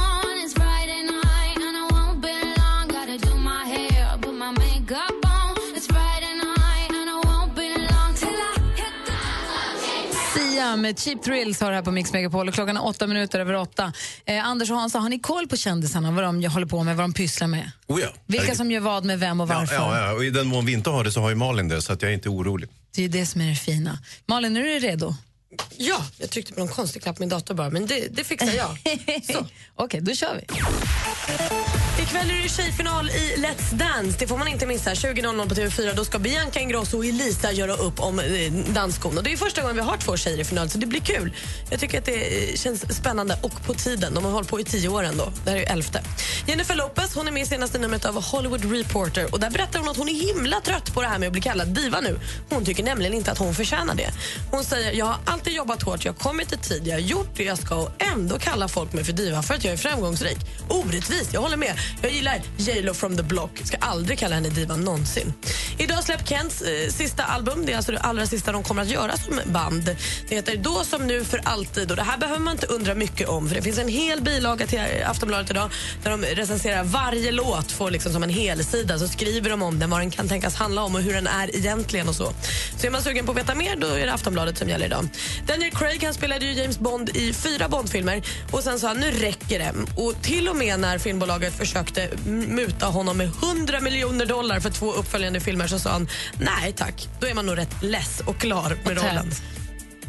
Med 10.88 11.00
Cheap 11.00 11.24
Thrills 11.24 11.62
har 11.62 11.72
här 11.72 11.82
på 11.82 11.92
Mix 11.92 12.14
Megapol 12.14 12.48
och 12.48 12.54
klockan 12.54 12.78
är 12.78 12.86
åtta 12.86 13.08
minuter 13.08 13.40
över 13.40 13.54
åtta. 13.54 13.94
Eh, 14.26 14.46
Anders 14.46 14.72
och 14.72 14.78
Hansa, 14.78 15.00
har 15.00 15.10
ni 15.10 15.20
koll 15.20 15.48
på 15.48 15.58
kändisarna, 15.58 16.12
vad 16.12 16.24
de 16.24 16.44
håller 16.46 16.68
på 16.68 16.84
med, 16.84 16.96
vad 16.98 17.04
de 17.04 17.14
pysslar 17.14 17.48
med? 17.48 17.72
Oh 17.88 18.02
ja. 18.02 18.08
Vilka 18.26 18.56
som 18.56 18.72
gör 18.72 18.80
vad 18.80 19.06
med 19.06 19.20
vem 19.20 19.42
och 19.42 19.50
ja, 19.50 19.60
varför? 19.60 19.76
ja, 19.76 20.00
ja, 20.00 20.14
och 20.14 20.26
I 20.26 20.30
den 20.30 20.48
mån 20.48 20.66
vi 20.66 20.74
inte 20.74 20.90
har 20.90 21.04
det 21.04 21.12
så 21.12 21.22
har 21.22 21.30
ju 21.30 21.36
Malin 21.36 21.68
det, 21.68 21.82
så 21.82 21.94
att 21.94 22.02
jag 22.02 22.12
är 22.12 22.16
inte 22.16 22.30
orolig. 22.30 22.70
Det 22.96 23.02
är 23.02 23.04
ju 23.04 23.10
det 23.10 23.26
som 23.26 23.42
är 23.42 23.50
det 23.50 23.56
fina. 23.56 24.00
Malin, 24.26 24.58
är 24.58 24.62
du 24.62 24.80
redo? 24.80 25.16
Ja, 25.78 26.06
jag 26.18 26.30
tryckte 26.30 26.54
på 26.54 26.60
någon 26.60 26.70
konstig 26.70 27.04
knapp 27.04 27.16
på 27.16 27.22
min 27.22 27.30
dator 27.30 27.56
bara, 27.56 27.70
men 27.70 27.86
det, 27.88 28.08
det 28.16 28.24
fixar 28.24 28.54
jag. 28.54 28.78
Okej, 29.76 30.02
då 30.02 30.14
kör 30.14 30.36
vi. 30.36 30.46
Ikväll 32.04 32.30
är 32.30 32.44
det 32.44 32.50
tjejfinal 32.50 33.10
i 33.10 33.36
Let's 33.38 33.74
Dance. 33.74 34.18
Det 34.20 34.28
får 34.28 34.38
man 34.38 34.48
inte 34.48 34.66
missa. 34.66 34.94
20.00 34.94 35.50
på 35.50 35.56
TV4. 35.56 35.94
Då 35.96 36.06
ska 36.06 36.20
Bianca 36.20 36.60
Ingrosso 36.60 36.98
och 36.98 37.06
Elisa 37.06 37.52
göra 37.52 37.74
upp 37.74 38.00
om 38.00 38.20
eh, 38.20 38.54
dansskon. 38.74 39.18
Och 39.18 39.24
Det 39.24 39.34
är 39.34 39.38
första 39.38 39.62
gången 39.62 39.76
vi 39.76 39.82
har 39.82 39.98
två 39.98 40.18
tjejer 40.18 40.40
i 40.40 40.44
final, 40.44 40.70
så 40.70 40.78
det 40.78 40.86
blir 40.86 41.00
kul. 41.00 41.34
Jag 41.70 41.80
tycker 41.80 41.98
att 41.98 42.06
det 42.06 42.50
eh, 42.50 42.56
känns 42.56 42.98
spännande 42.98 43.40
och 43.42 43.64
på 43.66 43.74
tiden. 43.74 44.14
De 44.14 44.26
har 44.26 44.32
hållit 44.32 44.50
på 44.50 44.60
i 44.60 44.64
tio 44.64 44.90
år 44.90 45.04
ändå. 45.04 45.32
Det 45.46 45.52
här 45.52 45.58
är 45.58 45.72
elfte. 45.72 46.02
Jennifer 46.48 46.76
Lopez 46.76 47.16
hon 47.16 47.28
är 47.28 47.32
med 47.32 47.44
i 47.44 47.46
senaste 47.46 47.78
numret 47.80 48.06
av 48.06 48.24
Hollywood 48.24 48.72
Reporter. 48.72 49.34
Och 49.34 49.40
Där 49.40 49.50
berättar 49.50 49.80
hon 49.80 49.90
att 49.90 49.98
hon 49.98 50.10
är 50.10 50.34
himla 50.34 50.62
trött 50.62 50.94
på 50.94 51.02
det 51.02 51.08
här 51.08 51.20
med 51.20 51.28
att 51.28 51.34
bli 51.34 51.42
kallad 51.42 51.68
diva 51.68 52.02
nu. 52.02 52.20
Hon 52.50 52.66
tycker 52.66 52.84
nämligen 52.84 53.14
inte 53.14 53.32
att 53.32 53.38
hon 53.38 53.56
förtjänar 53.56 53.96
det. 53.96 54.12
Hon 54.52 54.64
säger 54.64 54.92
jag 54.92 55.06
har 55.06 55.18
alltid 55.48 55.58
jobbat 55.58 55.84
hårt, 55.84 56.06
jag 56.06 56.14
har 56.14 56.20
kommit 56.20 56.54
i 56.54 56.58
tid, 56.58 56.88
jag 56.88 56.96
har 56.96 57.00
gjort 57.00 57.30
det 57.36 57.44
jag 57.44 57.58
ska 57.58 57.76
och 57.76 58.04
ändå 58.14 58.40
kallar 58.40 58.68
folk 58.68 58.94
mig 58.94 59.04
för 59.04 59.14
diva 59.14 59.42
för 59.42 59.54
att 59.54 59.64
jag 59.64 59.74
är 59.74 59.78
framgångsrik. 59.78 60.38
Orättvist, 60.70 61.34
jag 61.34 61.42
håller 61.42 61.58
med. 61.58 61.74
Jag 62.02 62.12
gillar 62.12 62.42
J 62.58 62.82
Lo 62.82 62.94
from 62.94 63.18
the 63.18 63.24
block. 63.24 63.62
Ska 63.64 63.78
aldrig 63.78 64.20
kalla 64.20 64.36
henne 64.36 64.50
diva 64.50 64.76
någonsin. 64.76 65.34
Idag 65.78 66.04
släpps 66.04 66.30
Kents 66.30 66.62
eh, 66.62 66.90
sista 66.90 67.24
album. 67.24 67.66
Det 67.66 67.72
är 67.72 67.78
alltså 67.78 67.92
det 67.92 68.00
allra 68.00 68.26
sista 68.26 68.52
de 68.52 68.64
kommer 68.64 68.82
att 68.82 68.90
göra 68.90 69.18
som 69.18 69.40
band. 69.46 69.96
Det 70.30 70.36
heter 70.36 70.58
Då 70.58 70.84
som 70.84 71.08
nu 71.08 71.24
för 71.24 71.42
alltid. 71.44 71.92
Och 71.92 71.98
det 71.98 72.04
här 72.04 72.18
behöver 72.18 72.40
man 72.40 72.54
inte 72.54 72.68
undra 72.68 72.94
mycket 72.94 73.30
om. 73.30 73.48
För 73.48 73.56
Det 73.56 73.62
finns 73.62 73.78
en 73.78 73.88
hel 73.88 74.22
bilaga 74.22 74.68
till 74.68 74.80
Aftonbladet 75.06 75.50
idag 75.50 75.72
där 76.04 76.12
de 76.12 76.24
recenserar 76.24 76.84
varje 76.84 77.32
låt 77.32 77.72
får 77.72 77.92
liksom 77.92 78.14
som 78.14 78.24
en 78.24 78.30
helsida. 78.30 79.00
Så 79.00 79.08
skriver 79.08 79.50
de 79.50 79.62
om 79.62 79.80
den, 79.80 79.90
vad 79.90 80.00
den 80.00 80.12
kan 80.12 80.28
tänkas 80.28 80.56
handla 80.56 80.84
om 80.84 80.96
och 80.96 81.02
hur 81.02 81.14
den 81.14 81.28
är 81.28 81.56
egentligen. 81.56 82.10
och 82.10 82.16
Så 82.16 82.34
Så 82.78 82.88
är 82.88 82.92
man 82.92 83.02
sugen 83.02 83.26
på 83.26 83.32
att 83.32 83.38
veta 83.38 83.56
mer, 83.56 83.76
då 83.76 83.88
är 83.88 84.06
det 84.06 84.14
Aftonbladet 84.14 84.58
som 84.58 84.70
gäller 84.70 84.86
idag. 84.86 85.08
Daniel 85.46 85.72
Craig 85.72 86.04
han 86.04 86.14
spelade 86.14 86.46
ju 86.46 86.54
James 86.54 86.80
Bond 86.80 87.10
i 87.10 87.34
fyra 87.34 87.70
Bondfilmer 87.70 88.22
och 88.52 88.64
sen 88.64 88.80
sa 88.80 88.88
han 88.88 88.98
nu 88.98 89.12
räcker 89.12 89.60
det. 89.60 89.74
Och 89.96 90.22
till 90.22 90.50
och 90.50 90.56
med 90.56 90.80
när 90.80 90.98
filmbolaget 90.98 91.58
försökte 91.58 92.10
muta 92.28 92.86
honom 92.86 93.18
med 93.18 93.28
100 93.28 93.80
miljoner 93.80 94.26
dollar 94.26 94.60
för 94.60 94.70
två 94.70 94.94
uppföljande 94.94 95.40
filmer 95.40 95.68
så 95.68 95.80
sa 95.80 95.90
han 95.90 96.08
nej 96.40 96.74
tack. 96.74 97.08
Då 97.20 97.28
är 97.28 97.34
man 97.34 97.46
nog 97.46 97.58
rätt 97.58 97.84
less 97.84 98.22
och 98.26 98.38
klar 98.38 98.78
med 98.84 98.98
Och 98.98 99.04
rollen. 99.04 99.32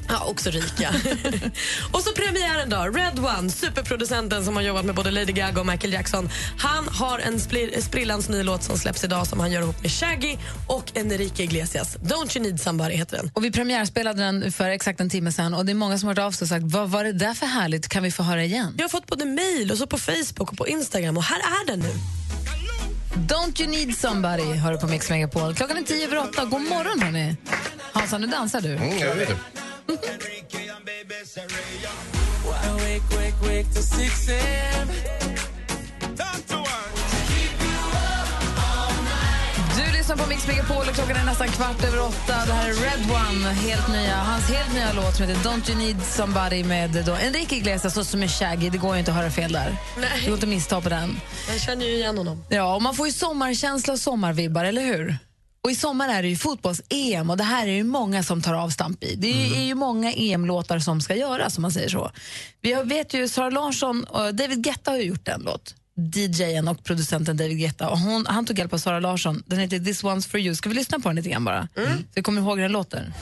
Ja, 0.08 0.24
också 0.24 0.50
rika. 0.50 0.90
och 1.92 2.02
så 2.02 2.12
premiären 2.12 2.70
då. 2.70 2.76
Red 2.76 3.18
One, 3.18 3.50
superproducenten 3.50 4.44
som 4.44 4.56
har 4.56 4.62
jobbat 4.62 4.84
med 4.84 4.94
både 4.94 5.10
Lady 5.10 5.32
Gaga 5.32 5.60
och 5.60 5.66
Michael 5.66 5.92
Jackson. 5.92 6.30
Han 6.58 6.88
har 6.88 7.18
en 7.18 7.40
sprillans 7.82 8.28
ny 8.28 8.42
låt 8.42 8.62
som 8.62 8.78
släpps 8.78 9.04
idag 9.04 9.26
som 9.26 9.40
han 9.40 9.52
gör 9.52 9.62
ihop 9.62 9.82
med 9.82 9.90
Shaggy 9.92 10.36
och 10.66 10.92
Enrique 10.94 11.42
Iglesias. 11.42 11.96
Don't 11.96 12.38
you 12.38 12.46
need 12.46 12.60
somebody 12.60 12.94
heter 12.94 13.16
den. 13.16 13.30
Och 13.34 13.44
vi 13.44 13.50
premiärspelade 13.50 14.22
den 14.22 14.52
för 14.52 14.68
exakt 14.68 15.00
en 15.00 15.10
timme 15.10 15.32
sen 15.32 15.54
och 15.54 15.66
det 15.66 15.72
är 15.72 15.74
många 15.74 15.98
som 15.98 16.06
har 16.06 16.14
hört 16.14 16.24
av 16.24 16.30
sig 16.30 16.44
och 16.44 16.48
sagt 16.48 16.64
vad 16.64 16.90
var 16.90 17.04
det 17.04 17.12
där 17.12 17.34
för 17.34 17.46
härligt, 17.46 17.88
kan 17.88 18.02
vi 18.02 18.10
få 18.10 18.22
höra 18.22 18.44
igen? 18.44 18.74
Jag 18.76 18.84
har 18.84 18.88
fått 18.88 19.06
både 19.06 19.24
mail 19.24 19.70
och 19.70 19.78
så 19.78 19.86
på 19.86 19.98
Facebook 19.98 20.52
och 20.52 20.58
på 20.58 20.68
Instagram 20.68 21.16
och 21.16 21.24
här 21.24 21.38
är 21.38 21.66
den 21.66 21.80
nu. 21.80 21.92
Don't 23.26 23.60
you 23.62 23.70
need 23.70 23.98
somebody 23.98 24.52
hör 24.52 24.72
du 24.72 24.78
på 24.78 24.86
Mix 24.86 25.10
Megapol. 25.10 25.54
Klockan 25.54 25.76
är 25.76 25.82
tio 25.82 26.04
över 26.04 26.18
åtta. 26.18 26.44
God 26.44 26.60
morgon 26.60 27.02
hörni. 27.02 27.36
Hansa, 27.92 28.18
nu 28.18 28.26
dansar 28.26 28.60
du. 28.60 28.76
Mm, 28.76 28.98
jag 28.98 29.14
vet 29.14 29.28
det. 29.28 29.36
Du 39.76 39.92
lyssnar 39.98 40.16
på 40.16 40.28
Mix 40.28 40.46
Megapol 40.46 40.76
och 40.88 40.94
klockan 40.94 41.16
är 41.16 41.24
nästan 41.24 41.48
kvart 41.48 41.84
över 41.84 42.00
åtta. 42.00 42.46
Det 42.46 42.52
här 42.52 42.68
är 42.68 42.74
Red 42.74 43.10
One, 43.10 43.48
helt 43.48 43.88
nya, 43.88 44.16
hans 44.16 44.50
helt 44.50 44.74
nya 44.74 44.92
låt 44.92 45.16
som 45.16 45.26
heter 45.26 45.50
Don't 45.50 45.70
you 45.70 45.78
need 45.78 46.02
somebody 46.02 46.64
med 46.64 46.90
då 47.06 47.12
Enrique 47.12 47.56
Iglesias 47.56 47.96
och 47.96 48.06
som 48.06 48.22
är 48.22 48.28
Shaggy. 48.28 48.70
Det 48.70 48.78
går 48.78 48.92
ju 48.92 48.98
inte 48.98 49.10
att 49.10 49.16
höra 49.16 49.30
fel 49.30 49.52
där. 49.52 49.76
Nej. 50.00 50.08
Det 50.20 50.26
går 50.26 50.34
inte 50.34 50.46
att 50.46 50.50
missta 50.50 50.80
på 50.80 50.88
den. 50.88 51.20
Jag 51.50 51.60
känner 51.60 51.86
ju 51.86 51.92
igen 51.94 52.18
honom. 52.18 52.44
Ja, 52.48 52.74
och 52.74 52.82
man 52.82 52.94
får 52.94 53.06
ju 53.06 53.12
sommarkänsla 53.12 53.92
och 53.92 54.00
sommarvibbar, 54.00 54.64
eller 54.64 54.82
hur? 54.82 55.16
Och 55.64 55.70
i 55.70 55.74
sommar 55.74 56.08
är 56.08 56.22
det 56.22 56.28
ju 56.28 56.36
fotbolls-EM 56.36 57.30
och 57.30 57.36
det 57.36 57.44
här 57.44 57.66
är 57.66 57.72
ju 57.72 57.84
många 57.84 58.22
som 58.22 58.42
tar 58.42 58.54
avstamp 58.54 59.04
i. 59.04 59.14
Det 59.14 59.26
är, 59.30 59.46
ju- 59.48 59.54
är 59.62 59.64
ju 59.66 59.74
många 59.74 60.12
EM-låtar 60.12 60.78
som 60.78 61.00
ska 61.00 61.14
göras, 61.16 61.56
om 61.58 61.62
man 61.62 61.72
säger 61.72 61.88
så. 61.88 62.10
Vi 62.60 62.74
vet 62.74 63.14
ju, 63.14 63.28
Sara 63.28 63.50
Larsson 63.50 64.04
och 64.04 64.34
David 64.34 64.62
Guetta 64.64 64.90
har 64.90 64.98
gjort 64.98 65.28
en 65.28 65.40
låt. 65.42 65.74
DJen 66.14 66.68
och 66.68 66.84
producenten 66.84 67.36
David 67.36 67.58
Guetta. 67.58 67.88
Och 67.90 67.98
hon, 67.98 68.26
han 68.26 68.46
tog 68.46 68.58
hjälp 68.58 68.72
av 68.72 68.78
Sara 68.78 69.00
Larsson. 69.00 69.42
Den 69.46 69.58
heter 69.58 69.78
This 69.78 70.02
one's 70.02 70.28
for 70.28 70.40
you. 70.40 70.54
Ska 70.54 70.68
vi 70.68 70.74
lyssna 70.74 70.98
på 71.00 71.08
den 71.08 71.16
lite 71.16 71.28
grann 71.28 71.44
bara? 71.44 71.68
Så 71.74 71.80
vi 72.14 72.22
kommer 72.22 72.40
ihåg 72.42 72.56
hur 72.58 72.62
den 72.62 72.72
låter. 72.72 73.12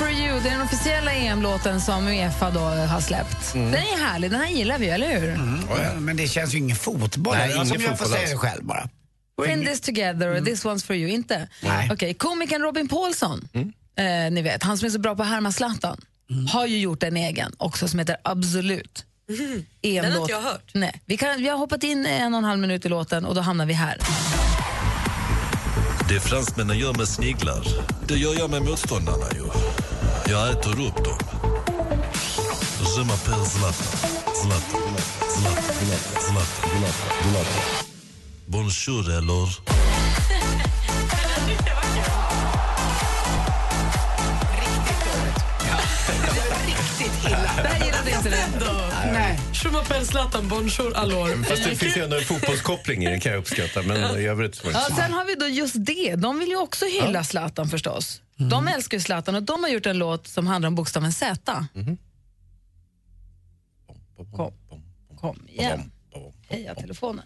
For 0.00 0.10
you. 0.10 0.40
Det 0.40 0.48
är 0.48 0.52
den 0.52 0.60
officiella 0.60 1.12
EM-låten 1.12 1.80
som 1.80 2.08
Uefa 2.08 2.50
då 2.50 2.60
har 2.60 3.00
släppt. 3.00 3.54
Mm. 3.54 3.72
Den 3.72 3.80
är 3.80 3.98
härlig, 3.98 4.30
den 4.30 4.40
här 4.40 4.48
gillar 4.48 4.78
vi, 4.78 4.88
eller 4.88 5.20
hur? 5.20 5.28
Ja, 5.70 5.94
Men 6.00 6.16
det 6.16 6.28
känns 6.28 6.54
ju 6.54 6.58
ingen 6.58 6.76
fotboll. 6.76 7.36
Nej, 7.36 7.46
Nej, 7.46 7.56
ingen 7.56 7.66
som 7.66 7.82
jag 7.82 7.98
får 7.98 8.06
säga 8.06 8.28
det 8.28 8.36
själv 8.36 8.64
bara. 8.64 8.88
We're 9.36 9.52
in 9.52 9.66
this 9.66 9.80
together 9.80 10.28
och 10.28 10.44
this 10.44 10.64
one's 10.64 10.86
for 10.86 10.96
you, 10.96 11.10
inte? 11.10 11.48
Nej. 11.62 11.90
Okej, 11.92 12.14
komikern 12.14 12.62
Robin 12.62 12.88
Paulsson, 12.88 13.48
eh, 13.96 14.32
ni 14.32 14.42
vet, 14.42 14.62
han 14.62 14.78
som 14.78 14.86
är 14.86 14.90
så 14.90 14.98
bra 14.98 15.16
på 15.16 15.22
att 15.22 15.28
härma 15.28 15.52
Zlatan, 15.52 16.00
har 16.52 16.66
ju 16.66 16.78
gjort 16.78 17.02
en 17.02 17.16
egen 17.16 17.52
också 17.56 17.88
som 17.88 17.98
heter 17.98 18.16
Absolut. 18.24 19.04
EM-låt. 19.82 20.02
Den 20.02 20.12
har 20.12 20.20
inte 20.20 20.32
jag 20.32 20.42
hört. 20.42 20.70
Nej, 20.74 21.00
vi, 21.04 21.16
kan, 21.16 21.38
vi 21.38 21.48
har 21.48 21.58
hoppat 21.58 21.82
in 21.82 22.06
en 22.06 22.34
och 22.34 22.38
en 22.38 22.44
halv 22.44 22.60
minut 22.60 22.86
i 22.86 22.88
låten 22.88 23.24
och 23.24 23.34
då 23.34 23.40
hamnar 23.40 23.66
vi 23.66 23.72
här. 23.72 23.98
Det 26.08 26.20
fransmännen 26.20 26.78
gör 26.78 26.94
med 26.94 27.08
sniglar, 27.08 27.64
det 28.08 28.14
gör 28.14 28.38
jag 28.38 28.50
med 28.50 28.62
motståndarna 28.62 29.26
ju. 29.34 29.44
Jag 30.30 30.50
äter 30.50 30.70
upp 30.86 31.04
dem. 31.04 31.18
Je 32.96 33.02
m'appelle 33.04 33.44
Zlatan. 33.44 33.74
Zlatan. 34.34 34.80
Zlatan. 35.30 35.62
Zlatan. 36.20 36.70
Zlatan. 37.22 37.62
Bonjour 38.46 39.10
eller? 39.10 39.56
Det 47.62 47.68
här 47.68 47.84
gillade 47.84 48.10
inte 48.10 48.30
du. 48.58 49.12
Nej. 49.12 49.38
M'appelle 49.72 50.04
Zlatan, 50.04 50.48
bonjour. 50.48 51.44
Fast 51.44 51.64
det 51.64 51.76
finns 51.76 51.96
ju 51.96 52.02
ändå 52.04 52.16
en 52.16 52.24
fotbollskoppling 52.24 53.04
i 53.04 53.10
den 53.10 53.20
kan 53.20 53.32
jag 53.32 53.38
uppskatta. 53.38 53.82
Men 53.82 54.18
i 54.20 54.26
övrigt 54.26 54.54
så 54.54 54.64
var 54.66 54.72
det 54.72 54.78
Ja, 54.78 54.84
inte 54.86 54.94
så. 54.96 55.02
sen 55.02 55.12
har 55.12 55.24
vi 55.24 55.34
då 55.34 55.46
just 55.46 55.74
det. 55.78 56.14
De 56.16 56.38
vill 56.38 56.48
ju 56.48 56.56
också 56.56 56.84
hylla 56.86 57.24
Zlatan 57.24 57.68
förstås. 57.68 58.20
De 58.48 58.68
älskar 58.68 58.96
ju 58.96 59.00
Zlatan 59.00 59.34
och 59.34 59.42
de 59.42 59.62
har 59.62 59.70
gjort 59.70 59.86
en 59.86 59.98
låt 59.98 60.26
som 60.26 60.46
handlar 60.46 60.66
om 60.66 60.74
bokstaven 60.74 61.12
Z. 61.12 61.66
Kom, 64.36 64.52
kom 65.20 65.48
igen. 65.48 65.90
Heja 66.48 66.74
telefonen. 66.74 67.24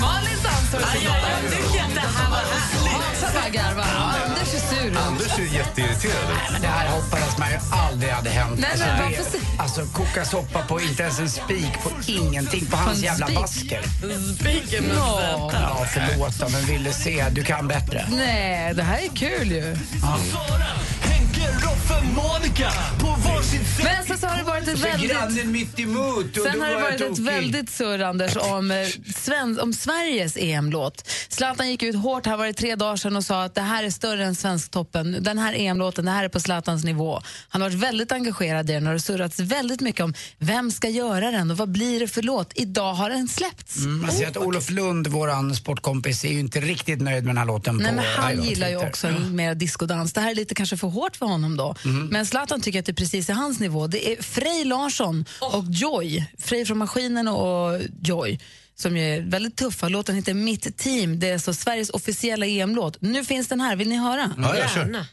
Malin 0.00 0.38
dansar 0.44 0.78
och 0.78 0.88
så 0.88 1.00
bra. 1.00 2.40
Hansa 3.02 3.28
bara 3.34 3.48
garvar. 3.48 3.84
Anders 3.84 4.28
är 4.28 4.28
sur. 4.28 4.33
Anders 4.96 5.38
är 5.38 5.42
jätteirriterad 5.54 6.30
ut. 6.30 6.52
Men 6.52 6.60
det 6.62 6.68
här 6.68 6.88
hoppades 6.88 7.38
man 7.38 7.48
ju 7.50 7.58
aldrig 7.72 8.10
hade 8.12 8.30
hänt. 8.30 8.58
Nej, 8.58 8.70
alltså, 8.70 8.86
men 8.86 8.96
det- 8.96 9.16
varför 9.18 9.30
se- 9.38 9.44
alltså 9.58 9.86
koka 9.86 10.24
soppa 10.24 10.62
på 10.62 10.80
inte 10.80 11.02
ens 11.02 11.18
en 11.18 11.30
spik 11.30 11.72
på 11.82 11.90
ingenting 12.06 12.66
på 12.66 12.76
hans 12.76 12.98
en 12.98 13.04
jävla 13.04 13.26
spik? 13.26 13.38
basker. 13.38 13.82
Spiken 14.34 14.84
med 14.84 14.96
vänta. 14.96 15.60
Ja, 15.60 15.86
förlåt 15.88 16.52
men 16.52 16.64
ville 16.66 16.92
se. 16.92 17.24
Du 17.32 17.44
kan 17.44 17.68
bättre. 17.68 18.06
Nej, 18.10 18.74
det 18.74 18.82
här 18.82 18.98
är 18.98 19.16
kul 19.16 19.52
ju. 19.52 19.76
Men 23.82 24.04
sen 24.06 24.18
så 24.18 24.26
har 24.26 24.38
det 24.38 24.44
varit 24.44 24.68
ett 24.68 24.78
väldigt... 24.78 25.10
grannen 25.10 25.52
mitt 25.52 25.80
emot 25.80 26.36
och 26.36 26.42
Sen 26.42 26.60
har 26.60 26.68
det 26.68 26.74
varit 26.74 27.00
ett 27.00 27.18
väldigt 27.18 27.70
surr, 27.70 28.02
Anders, 28.02 28.36
om, 28.36 28.70
eh, 28.70 28.86
sven, 29.16 29.60
om 29.60 29.72
Sveriges 29.72 30.36
EM-låt. 30.36 31.08
Zlatan 31.28 31.70
gick 31.70 31.82
ut 31.82 31.96
hårt 31.96 32.26
här 32.26 32.36
var 32.36 32.46
det 32.46 32.52
tre 32.52 32.76
dagar 32.76 32.96
sedan 32.96 33.16
och 33.16 33.24
sa 33.24 33.44
att 33.44 33.54
det 33.54 33.60
här 33.60 33.84
är 33.84 33.90
större 33.90 34.24
än 34.24 34.34
Svensktoppen. 34.34 35.16
Den 35.20 35.38
här 35.38 35.54
EM-låten, 35.56 36.04
det 36.04 36.10
här 36.10 36.24
är 36.24 36.28
på 36.28 36.40
Zlatans 36.40 36.84
nivå. 36.84 37.22
Han 37.48 37.62
har 37.62 37.70
varit 37.70 37.82
väldigt 37.82 38.12
engagerad 38.12 38.70
i 38.70 38.72
den 38.72 38.82
och 38.82 38.90
det 38.90 38.94
har 38.94 38.98
surrats 38.98 39.40
väldigt 39.40 39.80
mycket 39.80 40.04
om 40.04 40.14
vem 40.38 40.70
ska 40.70 40.88
göra 40.88 41.30
den 41.30 41.50
och 41.50 41.56
vad 41.56 41.72
blir 41.72 42.00
det 42.00 42.08
för 42.08 42.22
låt. 42.22 42.52
Idag 42.54 42.94
har 42.94 43.10
den 43.10 43.28
släppts. 43.28 43.76
Mm, 43.76 44.00
man 44.00 44.12
ser 44.12 44.28
att 44.28 44.36
Olof 44.36 44.70
Lund, 44.70 45.06
våran 45.06 45.54
sportkompis, 45.54 46.24
är 46.24 46.28
ju 46.28 46.40
inte 46.40 46.60
riktigt 46.60 47.00
nöjd 47.00 47.24
med 47.24 47.30
den 47.30 47.38
här 47.38 47.46
låten 47.46 47.76
Nej, 47.76 47.88
på 47.88 47.94
men 47.94 48.04
han 48.16 48.42
gillar 48.42 48.68
ju 48.68 48.76
också 48.76 49.08
mer 49.08 49.54
diskodans. 49.54 50.12
Det 50.12 50.20
här 50.20 50.30
är 50.30 50.34
lite 50.34 50.54
kanske 50.54 50.76
för 50.76 50.88
hårt 50.88 51.16
för 51.16 51.26
honom 51.26 51.33
då. 51.42 51.74
Mhm. 51.84 52.06
Men 52.06 52.26
Zlatan 52.26 52.60
tycker 52.60 52.78
att 52.78 52.86
det 52.86 52.92
är 52.92 52.94
precis 52.94 53.28
är 53.30 53.34
hans 53.34 53.60
nivå. 53.60 53.86
Det 53.86 54.12
är 54.12 54.22
Frej 54.22 54.64
Larsson 54.64 55.24
och 55.40 55.64
Joy, 55.68 56.26
Frej 56.38 56.66
från 56.66 56.78
Maskinen 56.78 57.28
och 57.28 57.80
Joy 58.02 58.38
som 58.76 58.96
är 58.96 59.20
väldigt 59.20 59.56
tuffa. 59.56 59.88
Låten 59.88 60.14
heter 60.14 60.34
Mitt 60.34 60.78
team. 60.78 61.20
Det 61.20 61.28
är 61.28 61.32
alltså 61.32 61.54
Sveriges 61.54 61.90
officiella 61.90 62.46
EM-låt. 62.46 63.00
Nu 63.00 63.24
finns 63.24 63.48
den 63.48 63.60
här, 63.60 63.76
vill 63.76 63.88
ni 63.88 63.96
höra? 63.96 64.32
Ja, 64.38 64.58
jag 64.58 64.70
kör. 64.70 64.80
Gärna. 64.80 65.06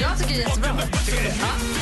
Jag 0.00 0.18
tycker 0.18 0.34
det 0.34 0.42
är 0.42 0.48
jättebra. 0.48 0.78
Ja. 1.40 1.79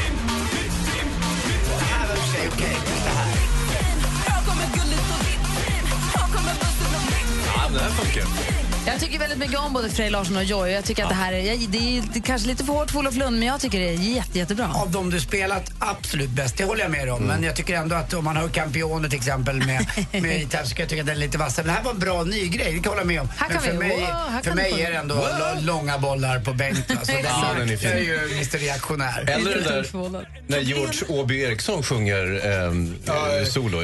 Ja, 7.79 7.85
det 7.85 7.91
här 7.91 7.91
funkar. 7.91 8.58
Jag 8.87 9.01
tycker 9.01 9.18
väldigt 9.18 9.39
mycket 9.39 9.59
om 9.59 9.72
både 9.72 9.91
Frej 9.91 10.11
Larsson 10.11 10.37
och 10.37 10.45
Joy. 10.45 10.70
Jag 10.70 10.85
tycker 10.85 11.03
att 11.03 11.09
det 11.09 11.14
här 11.14 11.33
är, 11.33 11.41
jag, 11.41 11.59
det 11.68 11.79
är, 11.99 12.03
det 12.12 12.18
är 12.18 12.22
kanske 12.22 12.49
lite 12.49 12.64
för 12.64 12.72
hårt 12.72 12.91
för 12.91 12.99
Olof 12.99 13.14
Lund, 13.16 13.39
men 13.39 13.49
jag 13.49 13.61
tycker 13.61 13.81
det 13.81 13.89
är 13.89 13.93
jätte, 13.95 14.39
jättebra. 14.39 14.70
Av 14.74 14.91
de 14.91 15.11
du 15.11 15.20
spelat 15.20 15.70
absolut 15.79 16.31
bäst, 16.31 16.57
det 16.57 16.64
håller 16.64 16.83
jag 16.83 16.91
med 16.91 17.11
om. 17.12 17.22
Men 17.22 17.43
jag 17.43 17.57
tycker 17.57 17.74
ändå 17.76 17.97
att 17.97 18.14
om 18.14 18.24
man 18.24 18.37
hör 18.37 18.49
Campione 18.49 19.09
till 19.09 19.18
exempel 19.18 19.57
med, 19.66 19.87
med 20.22 20.39
gitarr 20.41 20.64
så 20.64 20.74
kan 20.74 20.83
jag 20.83 20.89
tycka 20.91 21.01
att 21.03 21.07
den 21.07 21.16
är 21.16 21.20
lite 21.20 21.39
vassare. 21.39 21.66
Men 21.66 21.74
det 21.74 21.79
här 21.79 21.85
var 21.85 21.93
en 21.93 21.99
bra 21.99 22.24
ny 22.24 22.49
grej, 22.49 22.64
det 22.64 22.72
kan 22.72 22.83
jag 22.83 22.91
hålla 22.91 23.05
med 23.05 23.20
om. 23.20 23.29
Här 23.37 23.49
Men 23.49 23.61
för 23.61 23.72
vi- 23.72 23.79
mig, 23.79 23.91
wow, 24.01 24.07
för 24.35 24.43
kan 24.43 24.57
mig 24.57 24.83
är 24.83 24.91
det 24.91 24.97
ändå 24.97 25.14
lo- 25.14 25.61
långa 25.61 25.99
bollar 25.99 26.41
på 26.41 26.53
Bengt. 26.53 26.91
Alltså, 26.91 27.12
Exakt. 27.18 27.37
Ja, 27.43 27.55
den 27.59 27.68
är 27.68 27.72
jag 27.72 27.81
fin. 27.81 27.91
är 27.91 27.99
ju 27.99 28.18
Mr 28.33 28.59
Reaktionär. 28.59 29.24
Eller 29.31 29.55
det 29.55 29.61
där 29.61 30.26
när 30.47 30.59
George 30.61 31.01
Åby 31.09 31.43
Eriksson 31.43 31.83
sjunger 31.83 32.47
ehm, 32.66 32.95
eh, 33.07 33.45
solo. 33.49 33.79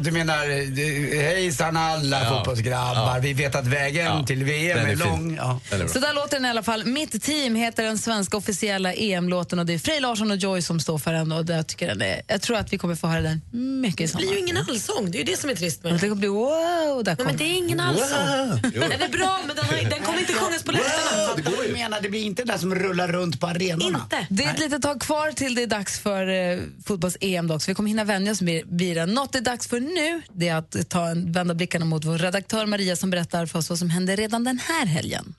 Du 0.00 0.10
menar, 0.10 0.50
eh, 0.50 1.20
hejsan 1.22 1.76
alla 1.76 2.22
Ja. 2.24 2.28
fotbollsgrabbar, 2.30 3.14
Ja. 3.14 3.18
vi 3.22 3.32
vet 3.32 3.54
att 3.54 3.66
vägen 3.66 4.04
Ja. 4.06 4.24
Till 4.30 4.44
VM 4.44 4.78
Den 4.78 4.86
är, 4.86 4.92
är 4.92 4.96
lång. 4.96 5.34
Ja. 5.36 5.60
Den 5.70 5.80
är. 5.80 5.86
Så 5.86 5.98
där 5.98 6.14
låter 6.14 6.36
den 6.36 6.44
i 6.44 6.48
alla 6.48 6.62
fall. 6.62 6.84
Mitt 6.86 7.22
team 7.22 7.54
heter 7.54 7.82
den 7.82 7.98
svenska 7.98 8.36
officiella 8.36 8.94
EM-låten 8.94 9.58
och 9.58 9.66
det 9.66 9.74
är 9.74 9.78
Frej 9.78 10.00
Larsson 10.00 10.30
och 10.30 10.36
Joy 10.36 10.62
som 10.62 10.80
står 10.80 10.98
för 10.98 11.12
den. 11.12 11.32
Och 11.32 11.44
det, 11.44 11.54
jag, 11.56 11.66
tycker 11.66 11.86
den 11.88 12.02
är, 12.02 12.22
jag 12.26 12.42
tror 12.42 12.56
att 12.56 12.72
vi 12.72 12.78
kommer 12.78 12.94
få 12.94 13.06
höra 13.06 13.20
den 13.22 13.40
mycket 13.80 14.00
i 14.00 14.04
Det 14.04 14.08
sommar. 14.08 14.22
blir 14.22 14.32
ju 14.32 14.38
ingen 14.38 14.56
allsång, 14.56 15.10
det 15.10 15.16
är 15.18 15.20
ju 15.20 15.24
det 15.32 15.36
som 15.40 15.50
är 15.50 15.54
trist 15.54 15.82
med 15.82 15.92
Det 15.92 15.96
det. 15.96 16.00
kommer 16.08 16.14
bli 16.16 16.28
wow, 16.28 17.04
där 17.04 17.04
Nej, 17.04 17.16
kommer 17.16 17.30
men 17.30 17.36
det 17.36 17.44
är 17.44 17.56
ingen 17.56 17.80
allsång. 17.80 18.60
Jo. 18.74 18.80
Den 18.80 18.92
är 19.02 19.08
bra, 19.08 19.40
men 19.46 19.56
den, 19.56 19.64
har, 19.64 19.90
den 19.90 20.02
kommer 20.02 20.20
inte 20.20 20.32
sjungas 20.32 20.62
på 20.62 20.72
läktarna. 20.72 21.34
Det 21.36 21.42
går 21.42 21.64
ju. 21.66 21.72
menar, 21.72 22.00
det 22.00 22.08
blir 22.08 22.22
inte 22.22 22.42
det 22.44 22.52
där 22.52 22.58
som 22.58 22.74
rullar 22.74 23.08
runt 23.08 23.40
på 23.40 23.46
arenorna. 23.46 23.98
Inte. 24.04 24.26
Det 24.30 24.44
är 24.44 24.50
ett 24.54 24.58
litet 24.58 24.82
tag 24.82 25.00
kvar 25.00 25.32
till 25.32 25.54
det 25.54 25.62
är 25.62 25.66
dags 25.66 25.98
för 26.00 26.28
eh, 26.52 26.58
fotbolls-EM 26.86 27.46
dock, 27.48 27.62
så 27.62 27.70
vi 27.70 27.74
kommer 27.74 27.88
hinna 27.88 28.04
vänja 28.04 28.32
oss 28.32 28.42
vid 28.42 28.96
den. 28.96 29.14
Något 29.14 29.32
det 29.32 29.38
är 29.38 29.42
dags 29.42 29.66
för 29.68 29.80
nu 29.80 30.22
det 30.32 30.48
är 30.48 30.54
att 30.56 30.88
ta 30.88 31.08
en, 31.08 31.32
vända 31.32 31.54
blickarna 31.54 31.84
mot 31.84 32.04
vår 32.04 32.18
redaktör 32.18 32.66
Maria 32.66 32.96
som 32.96 33.10
berättar 33.10 33.46
för 33.46 33.58
oss 33.58 33.68
vad 33.70 33.78
som 33.78 33.90
händer 33.90 34.19
redan 34.20 34.44
den 34.44 34.58
här 34.58 34.86
helgen. 34.86 35.34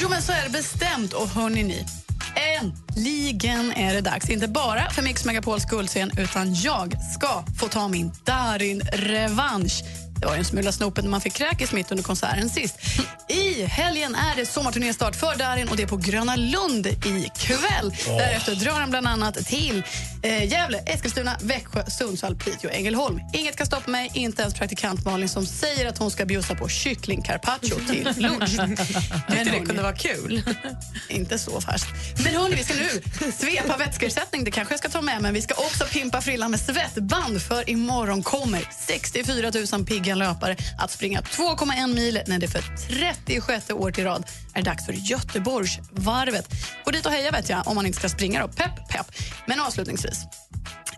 Jo, 0.00 0.08
men 0.08 0.22
så 0.22 0.32
är 0.32 0.44
det 0.44 0.50
bestämt. 0.50 1.12
Och 1.12 1.28
hörni 1.28 1.62
ni, 1.62 1.86
äntligen 2.60 3.72
är 3.72 3.94
det 3.94 4.00
dags. 4.00 4.30
Inte 4.30 4.48
bara 4.48 4.90
för 4.90 5.02
Mix 5.02 5.24
Megapols 5.24 5.64
guldscen, 5.64 6.10
utan 6.18 6.54
jag 6.54 6.94
ska 7.14 7.44
få 7.60 7.68
ta 7.68 7.88
min 7.88 8.12
Darin-revansch. 8.24 9.82
Det 10.20 10.26
var 10.26 10.36
en 10.36 10.44
smula 10.44 10.72
snopet 10.72 11.04
när 11.04 11.10
man 11.10 11.20
fick 11.20 11.32
kräkis 11.32 11.72
mitt 11.72 11.90
under 11.90 12.04
konserten 12.04 12.48
sist. 12.48 12.78
I 13.28 13.64
helgen 13.64 14.14
är 14.14 14.36
det 14.36 14.46
sommarturnéstart 14.46 15.16
för 15.16 15.36
Darin 15.38 15.68
och 15.68 15.76
det 15.76 15.82
är 15.82 15.86
på 15.86 15.96
Gröna 15.96 16.36
Lund 16.36 16.86
ikväll. 16.86 17.94
Därefter 18.06 18.54
drar 18.54 18.72
han 18.72 18.90
bland 18.90 19.06
annat 19.06 19.34
till 19.34 19.82
eh, 20.22 20.44
Gävle, 20.44 20.78
Eskilstuna, 20.78 21.36
Växjö, 21.42 21.90
Sundsvall, 21.90 22.36
Piteå 22.36 22.70
och 22.70 22.76
Ängelholm. 22.76 23.20
Inget 23.32 23.56
kan 23.56 23.66
stoppa 23.66 23.90
mig, 23.90 24.10
inte 24.14 24.42
ens 24.42 24.54
praktikant 24.54 25.04
Malin 25.04 25.28
som 25.28 25.46
säger 25.46 25.86
att 25.86 25.98
hon 25.98 26.10
ska 26.10 26.24
bjussa 26.24 26.54
på 26.54 26.68
kyckling 26.68 27.22
carpaccio 27.22 27.76
till 27.88 28.08
lunch. 28.22 28.50
Tyckte 29.28 29.44
det 29.44 29.66
kunde 29.66 29.82
vara 29.82 29.96
kul. 29.96 30.42
Inte 31.08 31.38
så 31.38 31.60
färskt. 31.60 31.88
Men 32.24 32.34
hörni, 32.34 32.54
vi 32.54 32.64
ska 32.64 32.74
nu 32.74 33.32
svepa 33.32 33.76
vätskeersättning. 33.76 34.44
Det 34.44 34.50
kanske 34.50 34.72
jag 34.72 34.78
ska 34.78 34.88
ta 34.88 35.02
med, 35.02 35.22
men 35.22 35.34
vi 35.34 35.42
ska 35.42 35.54
också 35.54 35.84
pimpa 35.84 36.20
frillan 36.20 36.50
med 36.50 36.60
svettband. 36.60 37.42
För 37.42 37.70
imorgon 37.70 38.22
kommer 38.22 38.68
64 38.86 39.50
000 39.72 39.84
pigga 39.84 40.07
löpare 40.14 40.56
att 40.78 40.90
springa 40.90 41.20
2,1 41.20 41.94
mil 41.94 42.20
när 42.26 42.38
det 42.38 42.48
för 42.48 42.62
36 42.88 43.70
år 43.70 43.90
till 43.90 44.04
rad 44.04 44.24
är 44.54 44.62
dags 44.62 44.86
för 44.86 44.92
Göteborgsvarvet. 44.92 46.48
Gå 46.84 46.90
dit 46.90 47.06
och 47.06 47.12
heja 47.12 47.30
vet 47.30 47.48
jag, 47.48 47.68
om 47.68 47.74
man 47.74 47.86
inte 47.86 47.98
ska 47.98 48.08
springa 48.08 48.40
då. 48.40 48.48
Pepp, 48.48 48.88
pepp. 48.88 49.06
Men 49.46 49.60
avslutningsvis. 49.60 50.24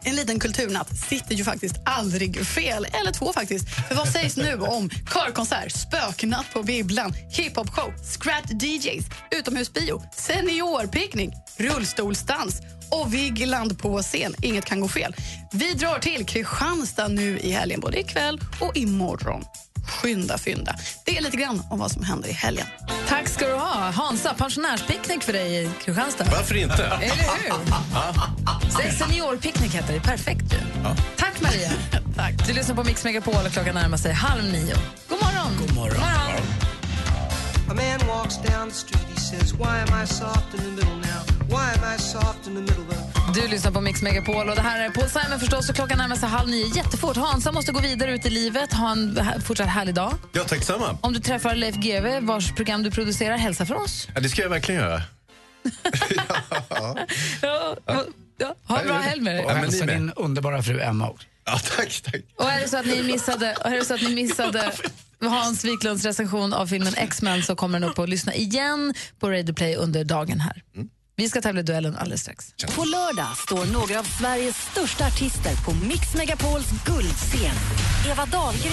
En 0.05 0.15
liten 0.17 0.39
kulturnatt 0.39 0.99
sitter 0.99 1.35
ju 1.35 1.45
faktiskt 1.45 1.77
aldrig 1.85 2.47
fel. 2.47 2.87
Eller 3.01 3.13
två 3.13 3.33
faktiskt. 3.33 3.69
För 3.89 3.95
vad 3.95 4.09
sägs 4.09 4.37
nu 4.37 4.55
om 4.55 4.91
körkonsert, 4.91 5.73
spöknatt 5.73 6.47
på 6.53 6.63
Bibblan, 6.63 7.13
hiphop-show, 7.13 7.93
scratch 8.05 8.51
DJs, 8.63 9.05
utomhusbio, 9.31 10.03
seniorpicknick, 10.13 11.31
rullstolsdans 11.57 12.61
och 12.91 13.14
Vigeland 13.14 13.78
på 13.78 14.03
scen. 14.03 14.34
Inget 14.43 14.64
kan 14.64 14.80
gå 14.80 14.88
fel. 14.88 15.14
Vi 15.53 15.72
drar 15.72 15.99
till 15.99 16.26
Kristianstad 16.26 17.09
nu 17.09 17.38
i 17.38 17.51
helgen, 17.53 17.80
både 17.80 18.01
ikväll 18.01 18.41
och 18.61 18.76
imorgon. 18.76 19.45
Skynda 19.88 20.38
fynda. 20.38 20.76
Det 21.05 21.16
är 21.16 21.22
lite 21.22 21.36
grann 21.36 21.62
om 21.70 21.78
vad 21.78 21.91
som 21.91 22.05
händer 22.05 22.28
i 22.28 22.32
helgen. 22.32 22.66
Tack 23.09 23.28
ska 23.28 23.47
du 23.47 23.55
ha. 23.55 23.91
Hansa, 23.91 24.34
pensionärspicknick 24.34 25.22
för 25.22 25.32
dig 25.32 25.64
i 25.64 25.70
Kristianstad. 25.84 26.24
Varför 26.24 26.57
inte? 26.57 26.84
Eller 26.86 27.07
hur? 27.07 28.70
Säg 28.70 28.93
Seniorpicknick 28.93 29.74
heter 29.74 29.95
det. 29.95 30.01
Perfekt 30.01 30.53
ju. 30.53 30.59
Tack 31.16 31.41
Maria. 31.41 31.70
Tack. 32.16 32.47
Du 32.47 32.53
lyssnar 32.53 32.74
på 32.74 32.84
Mix 32.84 33.05
Megapol 33.05 33.47
och 33.47 33.53
klockan 33.53 33.74
närmar 33.74 33.97
sig 33.97 34.12
halv 34.12 34.45
nio. 34.45 34.76
God 35.09 35.18
morgon. 35.22 35.53
God 35.61 35.74
morgon. 35.74 36.03
A 37.70 37.74
man 39.91 40.07
Du 43.34 43.48
lyssnar 43.48 43.72
på 43.72 43.80
Mix 43.80 44.03
Megapol 44.03 44.48
och 44.48 44.57
det 44.57 44.62
här 44.62 44.84
är 44.84 44.90
Paul 44.90 45.09
Simon 45.09 45.40
förstås 45.40 45.68
och 45.68 45.74
klockan 45.74 45.98
närmar 45.98 46.16
sig 46.16 46.28
halv 46.28 46.48
nio 46.48 46.76
jättefort. 46.76 47.16
Hansa 47.16 47.53
måste 47.53 47.72
gå 47.72 47.80
vidare 47.80 48.12
ut 48.14 48.26
i 48.26 48.30
livet, 48.30 48.72
ha 48.72 48.92
en 48.92 49.18
fortsatt 49.44 49.66
härlig 49.68 49.94
dag. 49.94 50.14
Ja, 50.32 50.44
tack 50.44 50.62
samma. 50.64 50.98
Om 51.01 51.12
du 51.12 51.20
träffar 51.20 51.55
Leif 51.55 51.74
GW 51.76 52.20
vars 52.20 52.53
program 52.53 52.82
du 52.82 52.90
producerar, 52.90 53.36
hälsa 53.36 53.66
för 53.66 53.74
oss. 53.74 54.09
Ja, 54.14 54.20
det 54.20 54.28
ska 54.28 54.42
jag 54.42 54.48
verkligen 54.48 54.80
göra. 54.80 55.03
Ja, 57.42 57.76
ja, 58.38 58.55
ha 58.64 58.80
en 58.80 58.86
bra 58.86 58.98
helg 58.98 59.20
med 59.20 59.34
dig. 59.34 59.44
Och 59.44 59.51
Ja, 59.51 59.55
hälsa 59.55 59.86
din 59.86 60.12
underbara 60.16 60.62
fru 60.62 60.80
Emma 60.80 61.09
också. 61.11 61.26
Ja, 61.44 61.59
tack, 61.76 62.01
tack. 62.05 62.20
Och 62.36 62.51
är 62.51 62.61
det 62.61 62.68
så 62.68 62.76
att 62.76 62.86
ni 62.86 63.03
missade, 63.03 63.55
och 63.64 63.66
är 63.66 63.76
det 63.76 63.84
så 63.84 63.94
att 63.94 64.03
ni 64.03 64.14
missade 64.14 64.72
Hans 65.20 65.64
Wiklunds 65.64 66.05
recension 66.05 66.53
av 66.53 66.66
filmen 66.66 66.94
X-Men 66.96 67.42
så 67.42 67.57
kommer 67.57 67.80
den 67.80 67.90
upp 67.90 67.98
och 67.98 68.09
lyssna 68.09 68.34
igen 68.34 68.94
på 69.18 69.30
Radio 69.30 69.55
Play 69.55 69.74
under 69.76 70.05
dagen 70.05 70.40
här. 70.40 70.62
Vi 71.21 71.29
ska 71.29 71.41
tävla 71.41 71.61
i 71.61 71.62
duellen 71.62 71.97
alldeles 71.97 72.21
strax. 72.21 72.55
På 72.77 72.85
lördag 72.85 73.37
står 73.37 73.73
några 73.73 73.99
av 73.99 74.05
Sveriges 74.05 74.57
största 74.57 75.07
artister 75.07 75.64
på 75.64 75.73
Mix 75.87 76.14
Megapols 76.14 76.66
guldscen. 76.87 77.57
Eva 78.11 78.27
Dahlgren, 78.27 78.73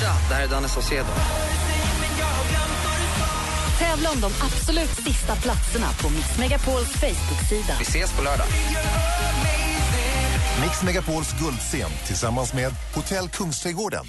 Tja, 0.00 0.12
det 0.28 0.34
här 0.34 0.44
är 0.44 0.48
Danne 0.48 0.68
Saucedo. 0.68 1.08
tävla 3.78 4.10
om 4.10 4.20
de 4.20 4.32
absolut 4.40 4.90
sista 4.90 5.36
platserna 5.36 5.86
på 6.02 6.10
Mix 6.10 6.38
Megapols 6.38 6.88
Facebook-sida. 6.88 7.74
Vi 7.78 7.84
ses 7.84 8.12
på 8.12 8.22
lördag. 8.22 8.46
Mix 10.62 10.82
Megapols 10.82 11.32
guldscen 11.40 11.90
tillsammans 12.06 12.54
med 12.54 12.74
Hotell 12.94 13.28
Kungsträdgården. 13.28 14.04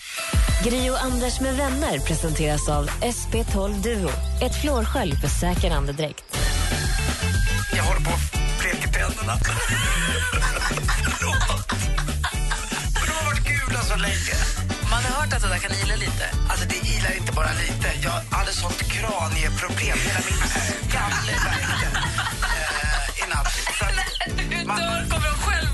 Gri 0.63 0.89
och 0.89 1.03
Anders 1.03 1.39
med 1.39 1.55
vänner 1.57 1.99
presenteras 1.99 2.69
av 2.69 2.89
SP12 2.89 3.81
Duo. 3.81 4.09
Ett 4.41 4.61
flårskölj 4.61 5.15
för 5.15 5.27
säker 5.27 5.71
andedräkt. 5.71 6.23
Jag 7.77 7.83
håller 7.83 7.99
på 8.05 8.11
att 8.11 8.59
bleka 8.61 8.87
tänderna. 8.91 9.37
De 11.19 13.11
har 13.11 13.25
varit 13.25 13.43
gula 13.47 13.81
så 13.81 13.95
länge. 13.95 14.35
Man 14.91 15.03
har 15.03 15.21
hört 15.21 15.33
att 15.33 15.41
det 15.41 15.47
där 15.47 15.57
kan 15.57 15.71
ila 15.71 15.95
lite. 15.95 16.25
Alltså 16.49 16.65
det 16.69 16.75
ilar 16.75 17.11
inte 17.17 17.31
bara 17.31 17.51
lite. 17.53 17.87
Jag 18.03 18.37
hade 18.37 18.51
sånt 18.51 18.77
kranieproblem. 18.83 19.97
Hela 20.07 20.19
min 20.29 20.41
skalle 20.89 21.33
värkte 21.45 21.87
eh, 22.51 23.25
i 23.25 23.29
natt. 23.29 23.51
Så 23.79 23.85
att 23.85 23.95
man- 24.67 24.77
Dör 24.77 25.05
kommer 25.09 25.27
de 25.29 25.35
kranium. 25.45 25.70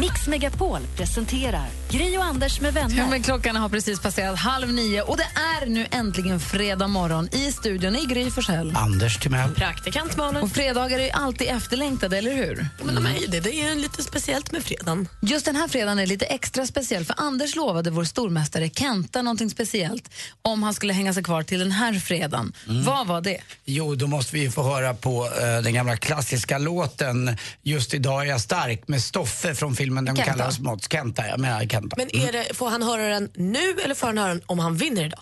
Mix 0.00 0.26
Megapol 0.26 0.80
presenterar 0.96 1.66
Gri 1.90 2.18
och 2.18 2.24
Anders 2.24 2.60
med 2.60 2.74
vänner. 2.74 2.96
Ja, 2.96 3.06
men 3.10 3.22
klockan 3.22 3.56
har 3.56 3.68
precis 3.68 4.00
passerat 4.00 4.38
halv 4.38 4.72
nio 4.72 5.02
och 5.02 5.16
det 5.16 5.28
är 5.62 5.66
nu 5.66 5.86
äntligen 5.90 6.40
fredag 6.40 6.88
morgon 6.88 7.28
i 7.32 7.52
studion 7.52 7.96
i 7.96 8.04
Gry 8.04 8.30
Forssell. 8.30 8.76
Anders 8.76 9.18
Timell. 9.18 9.54
Praktikant 9.54 10.16
Malin. 10.16 10.42
Och 10.42 10.50
fredagar 10.50 10.98
är 10.98 11.04
ju 11.04 11.10
alltid 11.10 11.48
efterlängtade, 11.48 12.18
eller 12.18 12.34
hur? 12.34 12.68
Men 12.84 12.94
de 12.94 13.06
är 13.06 13.16
ju 13.18 13.26
det. 13.26 13.40
Det 13.40 13.54
är 13.54 13.74
ju 13.74 13.80
lite 13.80 14.02
speciellt 14.02 14.52
med 14.52 14.64
fredagen. 14.64 15.08
Just 15.20 15.46
den 15.46 15.56
här 15.56 15.68
fredagen 15.68 15.98
är 15.98 16.06
lite 16.06 16.26
extra 16.26 16.66
speciell 16.66 17.04
för 17.04 17.14
Anders 17.18 17.56
lovade 17.56 17.90
vår 17.90 18.04
stormästare 18.04 18.68
Kenta 18.68 19.22
någonting 19.22 19.50
speciellt 19.50 20.10
om 20.42 20.62
han 20.62 20.74
skulle 20.74 20.92
hänga 20.92 21.14
sig 21.14 21.22
kvar 21.22 21.42
till 21.42 21.58
den 21.58 21.72
här 21.72 21.94
fredagen. 21.94 22.52
Vad 22.66 23.06
var 23.06 23.20
det? 23.20 23.40
Jo, 23.64 23.94
då 23.94 24.06
måste 24.06 24.34
vi 24.34 24.42
ju 24.42 24.50
få 24.50 24.62
höra 24.62 24.94
på 24.94 25.24
eh, 25.26 25.62
den 25.62 25.74
gamla 25.74 25.96
klassiska 25.96 26.58
låten 26.58 27.36
Just 27.62 27.94
idag 27.94 28.22
är 28.22 28.30
jag 28.30 28.40
stark 28.40 28.88
med 28.88 29.02
Stoffe 29.02 29.54
från 29.54 29.76
filmen 29.84 30.04
De 30.04 30.16
Kenta. 30.16 30.32
kallar 30.32 30.48
oss 30.48 30.58
Måns. 30.60 30.88
Kenta, 30.92 31.26
jag 31.28 31.40
menar 31.40 31.66
Kenta. 31.66 31.96
Men 31.96 32.16
är 32.16 32.32
det, 32.32 32.54
får 32.54 32.68
han 32.70 32.82
höra 32.82 33.08
den 33.08 33.30
nu 33.34 33.74
eller 33.84 33.94
får 33.94 34.06
han 34.06 34.18
höra 34.18 34.28
den 34.28 34.42
om 34.46 34.58
han 34.58 34.76
vinner 34.76 35.04
idag? 35.04 35.20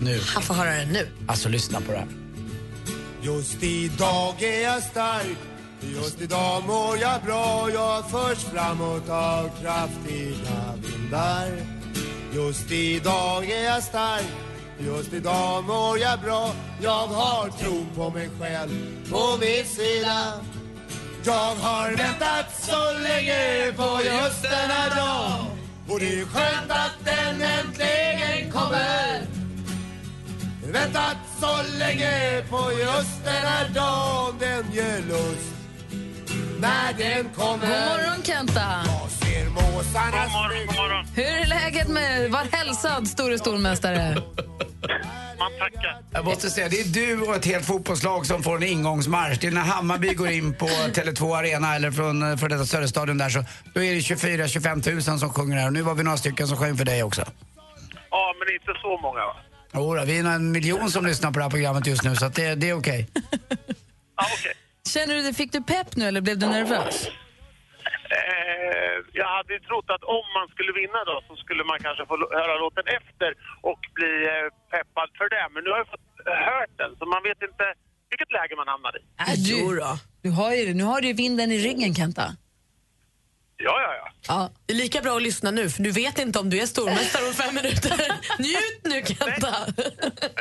Nu. 0.00 0.20
Han 0.34 0.42
får 0.42 0.54
höra 0.54 0.70
den 0.70 0.88
nu. 0.88 1.08
Alltså 1.28 1.48
lyssna 1.48 1.80
på 1.80 1.92
det 1.92 1.98
här. 1.98 2.08
Just 3.22 3.62
idag 3.62 4.42
är 4.42 4.62
jag 4.62 4.82
stark 4.82 5.36
Just 5.94 6.20
idag 6.20 6.62
mår 6.66 6.98
jag 6.98 7.22
bra 7.22 7.68
Jag 7.72 8.10
förs 8.10 8.38
framåt 8.38 9.08
av 9.08 9.50
kraftiga 9.62 10.74
vindar 10.82 11.48
Just 12.34 12.70
idag 12.70 13.50
är 13.50 13.64
jag 13.64 13.82
stark 13.82 14.26
Just 14.78 15.12
idag 15.12 15.64
mår 15.64 15.98
jag 15.98 16.20
bra 16.20 16.50
Jag 16.82 17.06
har 17.06 17.48
tron 17.48 17.86
på 17.96 18.10
mig 18.10 18.30
själv 18.40 18.70
på 19.10 19.36
min 19.40 19.64
sida 19.66 20.32
jag 21.24 21.54
har 21.54 21.90
väntat 21.90 22.62
så 22.62 22.98
länge 22.98 23.72
på 23.76 24.00
just 24.04 24.42
denna 24.42 24.94
dag 24.96 25.46
Och 25.88 26.00
det 26.00 26.20
är 26.20 26.24
skönt 26.24 26.70
att 26.70 27.04
den 27.04 27.42
äntligen 27.42 28.52
kommer. 28.52 29.26
Väntat 30.72 31.16
så 31.40 31.78
länge 31.78 32.42
på 32.50 32.72
just 32.72 33.24
denna 33.24 33.68
dag 33.74 34.34
Den 34.38 34.72
ger 34.72 35.00
lust 35.08 35.59
när 36.60 36.92
den 36.92 37.28
kommer 37.34 37.66
God 37.66 37.68
morgon 37.68 38.22
Kenta! 38.22 38.82
God 38.84 39.52
morgon, 39.52 40.66
god 40.66 40.76
morgon. 40.76 41.06
Hur 41.14 41.24
är 41.24 41.46
läget 41.46 41.88
med 41.88 42.30
Var 42.30 42.56
hälsad, 42.56 43.08
store 43.08 43.38
stormästare? 43.38 44.14
Man 45.38 45.52
tackar. 45.58 46.02
Jag 46.12 46.24
måste 46.24 46.50
säga, 46.50 46.68
det 46.68 46.80
är 46.80 46.84
du 46.84 47.22
och 47.22 47.36
ett 47.36 47.44
helt 47.44 47.66
fotbollslag 47.66 48.26
som 48.26 48.42
får 48.42 48.56
en 48.56 48.62
ingångsmarsch. 48.62 49.38
Det 49.40 49.46
är 49.46 49.50
när 49.50 49.60
Hammarby 49.60 50.14
går 50.14 50.30
in 50.30 50.54
på 50.54 50.66
Tele2 50.94 51.36
Arena 51.38 51.76
eller 51.76 51.90
från 51.90 52.30
eh, 52.30 52.36
för 52.36 52.48
detta 52.48 52.66
större 52.66 52.88
stadion 52.88 53.18
där 53.18 53.28
så 53.28 53.44
då 53.74 53.82
är 53.82 53.94
det 53.94 54.00
24-25 54.00 55.10
000 55.10 55.18
som 55.18 55.30
sjunger 55.32 55.56
här. 55.56 55.66
Och 55.66 55.72
nu 55.72 55.82
var 55.82 55.94
vi 55.94 56.02
några 56.02 56.16
stycken 56.16 56.48
som 56.48 56.56
sjöng 56.56 56.76
för 56.76 56.84
dig 56.84 57.02
också. 57.02 57.24
Ja, 58.10 58.34
men 58.38 58.54
inte 58.54 58.80
så 58.82 58.98
många 59.02 59.20
va? 59.20 59.36
Jodå, 59.74 60.04
vi 60.04 60.18
är 60.18 60.24
en 60.24 60.52
miljon 60.52 60.90
som 60.90 61.06
lyssnar 61.06 61.30
på 61.32 61.38
det 61.38 61.44
här 61.44 61.50
programmet 61.50 61.86
just 61.86 62.04
nu 62.04 62.16
så 62.16 62.26
att 62.26 62.34
det, 62.34 62.54
det 62.54 62.68
är 62.68 62.78
okej. 62.78 63.08
Känner 64.94 65.14
du 65.14 65.22
det, 65.22 65.34
fick 65.34 65.52
du 65.52 65.60
pepp 65.62 65.96
nu 65.96 66.04
eller 66.08 66.20
blev 66.20 66.38
du 66.38 66.46
nervös? 66.46 66.96
Eh, 68.18 68.96
jag 69.20 69.28
hade 69.36 69.52
ju 69.56 69.60
trott 69.68 69.88
att 69.96 70.04
om 70.16 70.26
man 70.38 70.46
skulle 70.54 70.72
vinna 70.80 71.00
då 71.10 71.16
så 71.28 71.34
skulle 71.42 71.64
man 71.70 71.78
kanske 71.86 72.02
få 72.10 72.14
höra 72.40 72.54
låten 72.64 72.86
efter 72.98 73.30
och 73.70 73.80
bli 73.96 74.12
eh, 74.32 74.46
peppad 74.72 75.08
för 75.18 75.26
det. 75.34 75.44
Men 75.54 75.60
nu 75.64 75.70
har 75.70 75.78
jag 75.82 75.90
fått 75.94 76.08
hört 76.50 76.74
den 76.82 76.90
så 76.98 77.04
man 77.14 77.22
vet 77.28 77.40
inte 77.50 77.64
vilket 78.10 78.30
läge 78.38 78.52
man 78.60 78.68
hamnar 78.74 78.92
i. 79.00 79.02
Äh, 79.26 79.36
du, 79.48 79.58
du 80.24 80.30
har 80.38 80.50
ju, 80.54 80.74
nu 80.74 80.84
har 80.90 81.00
du 81.00 81.06
ju 81.08 81.14
vinden 81.24 81.52
i 81.52 81.58
ryggen 81.66 81.94
Kenta. 81.94 82.26
Ja, 83.66 83.74
ja, 83.86 83.92
ja. 84.00 84.06
Ja. 84.28 84.50
Det 84.66 84.72
är 84.72 84.76
lika 84.76 85.00
bra 85.00 85.16
att 85.16 85.22
lyssna 85.22 85.50
nu 85.50 85.70
för 85.70 85.82
du 85.82 85.90
vet 85.90 86.18
inte 86.18 86.38
om 86.38 86.50
du 86.50 86.56
är 86.60 86.66
stormästare 86.66 87.24
om 87.28 87.34
fem 87.34 87.54
minuter. 87.54 87.96
Njut 88.38 88.80
nu 88.84 89.02
Kenta! 89.14 89.54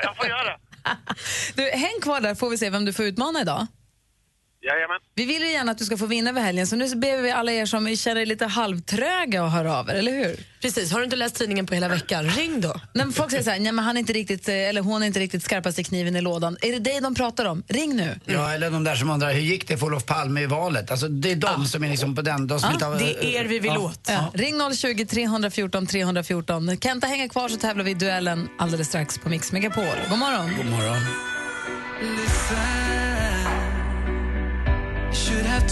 Jag 0.03 0.17
får 0.17 0.27
göra. 0.27 0.53
Du, 1.55 1.63
häng 1.63 2.01
kvar 2.01 2.21
där 2.21 2.35
får 2.35 2.49
vi 2.49 2.57
se 2.57 2.69
vem 2.69 2.85
du 2.85 2.93
får 2.93 3.05
utmana 3.05 3.41
idag. 3.41 3.67
Jajamän. 4.61 4.99
Vi 5.15 5.25
vill 5.25 5.41
ju 5.41 5.51
gärna 5.51 5.71
att 5.71 5.77
du 5.77 5.85
ska 5.85 5.97
få 5.97 6.05
vinna 6.05 6.29
över 6.29 6.41
helgen 6.41 6.67
så 6.67 6.75
nu 6.75 6.95
ber 6.95 7.21
vi 7.21 7.31
alla 7.31 7.51
er 7.51 7.65
som 7.65 7.95
känner 7.95 8.21
er 8.21 8.25
lite 8.25 8.45
halvtröga 8.45 9.43
att 9.43 9.51
höra 9.51 9.77
av 9.77 9.89
er, 9.89 9.93
eller 9.93 10.11
hur? 10.11 10.39
Precis, 10.61 10.91
har 10.91 10.99
du 10.99 11.03
inte 11.05 11.15
läst 11.15 11.35
tidningen 11.35 11.65
på 11.65 11.73
hela 11.73 11.87
veckan, 11.87 12.29
ring 12.29 12.61
då. 12.61 12.81
Men 12.93 13.13
folk 13.13 13.31
säger 13.31 13.43
så 13.43 13.49
här, 13.49 13.59
nej, 13.59 13.71
men 13.71 13.85
han 13.85 13.95
är 13.97 13.99
inte 13.99 14.13
riktigt, 14.13 14.49
eh, 14.49 14.55
eller 14.55 14.81
hon 14.81 15.03
är 15.03 15.07
inte 15.07 15.19
riktigt 15.19 15.43
skarpast 15.43 15.79
i 15.79 15.83
kniven 15.83 16.15
i 16.15 16.21
lådan. 16.21 16.57
Är 16.61 16.71
det 16.71 16.79
dig 16.79 16.99
de 17.01 17.15
pratar 17.15 17.45
om? 17.45 17.63
Ring 17.67 17.95
nu. 17.95 18.19
Ja, 18.25 18.53
eller 18.53 18.71
de 18.71 18.83
där 18.83 18.95
som 18.95 19.09
undrar 19.09 19.33
hur 19.33 19.41
gick 19.41 19.67
det 19.67 19.77
för 19.77 19.85
Olof 19.85 20.05
Palme 20.05 20.41
i 20.41 20.45
valet? 20.45 20.91
Alltså 20.91 21.07
det 21.07 21.31
är 21.31 21.35
de 21.35 21.65
som 21.65 21.83
är 21.83 21.89
liksom 21.89 22.15
på 22.15 22.21
den. 22.21 22.47
De 22.47 22.59
som 22.59 22.69
Ja, 22.69 22.73
inte 22.73 22.85
har, 22.85 22.95
det 22.95 23.25
är 23.25 23.41
er 23.41 23.45
vi 23.45 23.59
vill 23.59 23.71
ja. 23.73 23.79
åt. 23.79 24.07
Ja. 24.07 24.31
Ring 24.33 24.75
020 24.75 25.05
314 25.05 25.87
314. 25.87 26.77
Kenta 26.81 27.07
hänger 27.07 27.27
kvar 27.27 27.49
så 27.49 27.57
tävlar 27.57 27.83
vi 27.83 27.91
i 27.91 27.93
duellen 27.93 28.49
alldeles 28.57 28.87
strax 28.87 29.17
på 29.17 29.29
Mix 29.29 29.51
Megapol. 29.51 29.85
God 30.09 30.19
morgon. 30.19 30.55
God 30.57 30.65
morgon. 30.65 31.01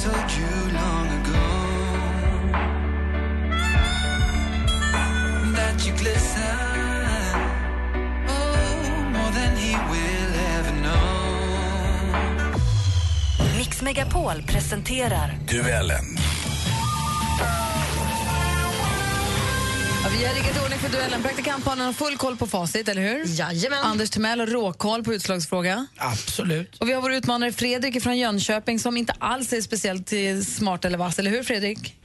Told 0.08 0.32
you 0.40 0.72
long 0.72 1.08
ago 1.20 1.48
that 5.52 5.76
you 5.86 5.92
glisten. 6.02 7.36
Oh, 8.30 9.04
more 9.12 9.32
than 9.32 9.58
he 9.58 9.74
will 9.92 10.34
ever 10.56 10.76
know. 10.86 11.08
Mix 13.58 13.82
Megapol 13.82 14.44
presenterar 14.46 15.30
Duellen. 15.46 16.16
Ja, 20.08 20.12
vi 20.20 20.26
har 20.26 20.34
riggat 20.34 20.58
i 20.58 20.60
ordning 20.60 20.80
för 20.80 20.90
duellen. 20.90 21.24
Praktikantbarnen 21.24 21.86
har 21.86 21.94
full 21.94 22.18
koll 22.18 22.38
på 22.38 22.48
facit, 22.48 22.90
eller 22.90 23.02
hur? 23.02 23.24
Jajamän. 23.40 23.80
Anders 23.84 24.10
Timell 24.10 24.40
har 24.40 24.48
råkoll 24.48 25.04
på 25.04 25.14
utslagsfråga. 25.14 25.88
Absolut. 25.98 26.78
Och 26.80 26.90
vi 26.90 26.94
har 26.94 27.02
vår 27.02 27.14
utmanare 27.14 27.52
Fredrik 27.52 28.04
från 28.04 28.18
Jönköping 28.18 28.80
som 28.80 28.98
inte 28.98 29.14
alls 29.20 29.54
är 29.54 29.62
speciellt 29.62 30.14
eh, 30.14 30.40
smart 30.46 30.86
eller 30.86 30.98
vass, 30.98 31.20
eller 31.20 31.32
hur 31.32 31.44
Fredrik? 31.44 31.96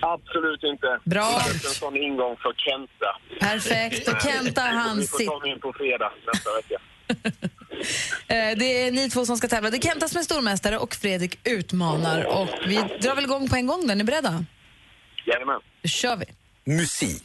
Absolut 0.00 0.62
inte. 0.62 0.98
Bra. 1.04 1.20
Jag 1.20 1.40
har 1.40 1.50
En 1.50 1.58
sån 1.58 1.96
ingång 1.96 2.36
för 2.36 2.52
Kenta. 2.56 3.40
Perfekt. 3.40 4.08
Och 4.08 4.22
Kenta, 4.22 4.60
han 4.60 4.98
Vi 4.98 5.06
får 5.06 5.40
ta 5.40 5.46
in 5.46 5.60
på 5.60 5.72
fredag 5.72 6.12
nästa 6.32 6.50
vecka. 6.56 6.78
Eh, 8.28 8.58
Det 8.58 8.82
är 8.86 8.90
ni 8.92 9.10
två 9.10 9.26
som 9.26 9.36
ska 9.36 9.48
tävla. 9.48 9.70
Det 9.70 9.76
är 9.76 9.82
Kenta 9.88 10.08
som 10.08 10.18
är 10.18 10.22
stormästare 10.22 10.78
och 10.78 10.94
Fredrik 10.94 11.38
utmanar. 11.44 12.24
Och 12.24 12.48
vi 12.66 12.74
drar 12.76 13.14
väl 13.14 13.24
igång 13.24 13.48
på 13.48 13.56
en 13.56 13.66
gång. 13.66 13.90
Är 13.90 13.94
ni 13.94 14.04
beredda? 14.04 14.44
Jajamän. 15.26 15.60
Då 15.82 15.88
kör 15.88 16.16
vi. 16.16 16.24
Musik. 16.68 17.22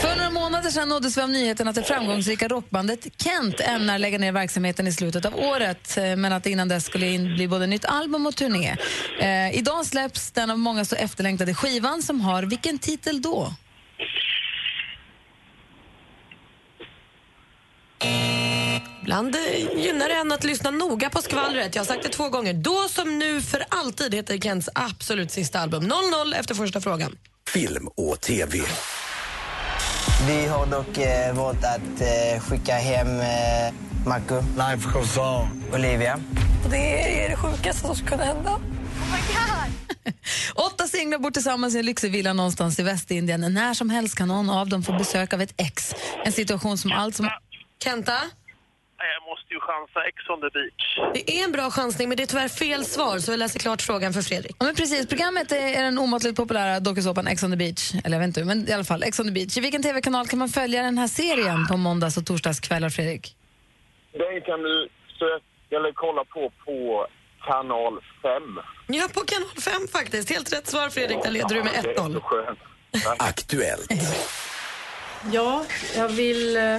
För 0.00 0.16
några 0.16 0.30
månader 0.30 0.70
sedan 0.70 0.88
nåddes 0.88 1.16
vi 1.16 1.20
av 1.20 1.30
nyheten 1.30 1.68
att 1.68 1.74
det 1.74 1.82
framgångsrika 1.82 2.48
rockbandet 2.48 3.06
Kent 3.22 3.60
ämnar 3.60 3.98
lägga 3.98 4.18
ner 4.18 4.32
verksamheten 4.32 4.86
i 4.86 4.92
slutet 4.92 5.24
av 5.24 5.34
året 5.36 5.96
eh, 5.96 6.16
men 6.16 6.32
att 6.32 6.44
det 6.44 6.50
innan 6.50 6.68
dess 6.68 6.84
skulle 6.86 7.06
in 7.06 7.34
bli 7.34 7.48
både 7.48 7.66
nytt 7.66 7.84
album 7.84 8.26
och 8.26 8.36
turné. 8.36 8.76
Eh, 9.20 9.58
idag 9.58 9.86
släpps 9.86 10.30
den 10.30 10.50
av 10.50 10.58
många 10.58 10.84
så 10.84 10.96
efterlängtade 10.96 11.54
skivan 11.54 12.02
som 12.02 12.20
har 12.20 12.42
vilken 12.42 12.78
titel 12.78 13.22
då? 13.22 13.52
Ibland 19.02 19.36
gynnar 19.76 20.08
det 20.08 20.14
en 20.14 20.32
att 20.32 20.44
lyssna 20.44 20.70
noga 20.70 21.10
på 21.10 21.22
skvallret. 21.22 21.74
Jag 21.74 21.82
har 21.82 21.86
sagt 21.86 22.02
det 22.02 22.08
två 22.08 22.28
gånger. 22.28 22.52
Då 22.52 22.88
som 22.88 23.18
nu 23.18 23.40
för 23.40 23.64
alltid 23.68 24.14
heter 24.14 24.38
Kents 24.38 24.68
absolut 24.74 25.30
sista 25.30 25.60
album. 25.60 25.84
0-0 25.84 26.34
efter 26.40 26.54
första 26.54 26.80
frågan. 26.80 27.18
Film 27.48 27.88
och 27.96 28.20
TV. 28.20 28.58
Vi 30.28 30.46
har 30.46 30.66
dock 30.66 30.98
eh, 30.98 31.34
valt 31.34 31.64
att 31.64 32.00
eh, 32.00 32.40
skicka 32.40 32.74
hem 32.74 33.20
eh, 33.20 33.74
Marco. 34.06 34.34
Life 34.34 34.90
goes 34.92 35.16
on. 35.16 35.64
Olivia. 35.74 36.20
Och 36.64 36.70
det 36.70 37.24
är 37.24 37.30
det 37.30 37.36
sjukaste 37.36 37.86
som 37.86 37.96
skulle 37.96 38.10
kunna 38.10 38.24
hända. 38.24 38.60
Åtta 40.54 40.88
singlar 40.88 41.18
bor 41.18 41.30
tillsammans 41.30 41.74
i 41.74 41.78
en 41.78 41.86
lyxig 41.86 42.12
villa 42.12 42.32
någonstans 42.32 42.78
i 42.78 42.82
Västindien. 42.82 43.54
När 43.54 43.74
som 43.74 43.90
helst 43.90 44.14
kan 44.14 44.28
någon 44.28 44.50
av 44.50 44.68
dem 44.68 44.82
få 44.82 44.92
besök 44.92 45.32
av 45.32 45.42
ett 45.42 45.54
ex. 45.56 45.94
En 46.24 46.32
situation 46.32 46.78
som 46.78 46.92
allt 46.92 47.16
som... 47.16 47.28
Kenta? 47.86 48.12
Nej, 48.98 49.08
Jag 49.16 49.22
måste 49.30 49.54
ju 49.54 49.60
chansa 49.60 49.98
Ex 50.08 50.16
on 50.28 50.40
the 50.40 50.50
beach. 50.58 51.14
Det 51.14 51.38
är 51.40 51.44
en 51.44 51.52
bra 51.52 51.70
chansning, 51.70 52.08
men 52.08 52.16
det 52.16 52.22
är 52.22 52.26
tyvärr 52.26 52.48
fel 52.48 52.84
svar, 52.84 53.18
så 53.18 53.30
vi 53.30 53.36
läser 53.36 53.58
klart 53.58 53.82
frågan 53.82 54.12
för 54.12 54.22
Fredrik. 54.22 54.56
Ja, 54.58 54.66
men 54.66 54.74
precis. 54.74 55.06
Programmet 55.06 55.52
är 55.52 55.56
är 55.78 55.82
den 55.82 55.98
omåttligt 55.98 56.36
populära 56.36 56.80
dokusåpan 56.80 57.26
Ex 57.26 57.42
on 57.42 57.50
the 57.50 57.56
beach. 57.56 57.92
Eller 58.04 58.16
jag 58.16 58.20
vet 58.20 58.26
inte, 58.26 58.44
men 58.44 58.68
i 58.68 58.72
alla 58.72 58.84
fall 58.84 59.02
Ex 59.02 59.20
on 59.20 59.26
the 59.26 59.32
beach. 59.32 59.56
I 59.56 59.60
vilken 59.60 59.82
tv-kanal 59.82 60.26
kan 60.26 60.38
man 60.38 60.48
följa 60.48 60.82
den 60.82 60.98
här 60.98 61.08
serien 61.08 61.66
på 61.66 61.76
måndags 61.76 62.16
och 62.16 62.26
torsdagskvällar, 62.26 62.90
Fredrik? 62.90 63.36
Den 64.12 64.40
kan 64.42 64.62
du 64.62 64.88
söka 65.18 65.76
eller 65.76 65.92
kolla 65.92 66.24
på 66.24 66.52
på 66.64 67.06
kanal 67.46 67.94
5. 68.22 68.42
Ja, 68.86 69.08
på 69.14 69.20
kanal 69.20 69.48
5 69.60 69.88
faktiskt. 69.92 70.30
Helt 70.30 70.52
rätt 70.52 70.66
svar, 70.66 70.88
Fredrik. 70.88 71.22
Där 71.22 71.30
leder 71.30 71.54
du 71.54 71.62
med 71.62 71.72
1-0. 71.72 72.56
Aktuellt. 73.18 73.92
Ja, 75.32 75.64
jag 75.96 76.08
vill 76.08 76.56
eh, 76.56 76.78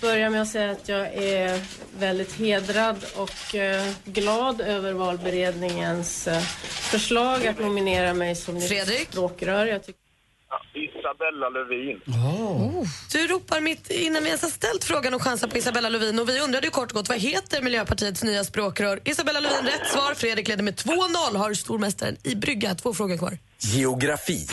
börja 0.00 0.30
med 0.30 0.42
att 0.42 0.48
säga 0.48 0.70
att 0.70 0.88
jag 0.88 1.14
är 1.14 1.60
väldigt 1.98 2.32
hedrad 2.32 3.04
och 3.16 3.54
eh, 3.54 3.92
glad 4.04 4.60
över 4.60 4.92
valberedningens 4.92 6.28
eh, 6.28 6.40
förslag 6.90 7.46
att 7.46 7.58
nominera 7.60 8.14
mig 8.14 8.36
som 8.36 8.54
nytt 8.54 9.08
språkrör. 9.10 9.66
Jag 9.66 9.84
tycker 9.86 10.04
Isabella 10.74 11.48
Lövin. 11.48 12.00
Du 13.12 13.26
ropar 13.26 13.60
mitt 13.60 13.90
innan 13.90 14.22
vi 14.22 14.28
ens 14.28 14.42
har 14.42 14.48
ställt 14.48 14.84
frågan 14.84 15.14
och 15.14 15.22
chansar 15.22 15.48
på 15.48 15.58
Isabella 15.58 15.88
Lövin. 15.88 16.18
Och 16.18 16.28
vi 16.28 16.40
undrade 16.40 16.66
ju 16.66 16.70
kort 16.70 16.90
och 16.90 16.96
gott, 16.96 17.08
vad 17.08 17.18
heter 17.18 17.62
Miljöpartiets 17.62 18.22
nya 18.22 18.44
språkrör? 18.44 19.00
Isabella 19.04 19.40
Lövin, 19.40 19.64
rätt 19.64 19.88
svar. 19.92 20.14
Fredrik 20.14 20.48
leder 20.48 20.62
med 20.62 20.74
2-0. 20.74 21.36
Har 21.36 21.54
stormästaren 21.54 22.16
i 22.22 22.34
brygga. 22.34 22.74
Två 22.74 22.94
frågor 22.94 23.16
kvar. 23.16 23.38
Geografi. 23.58 24.46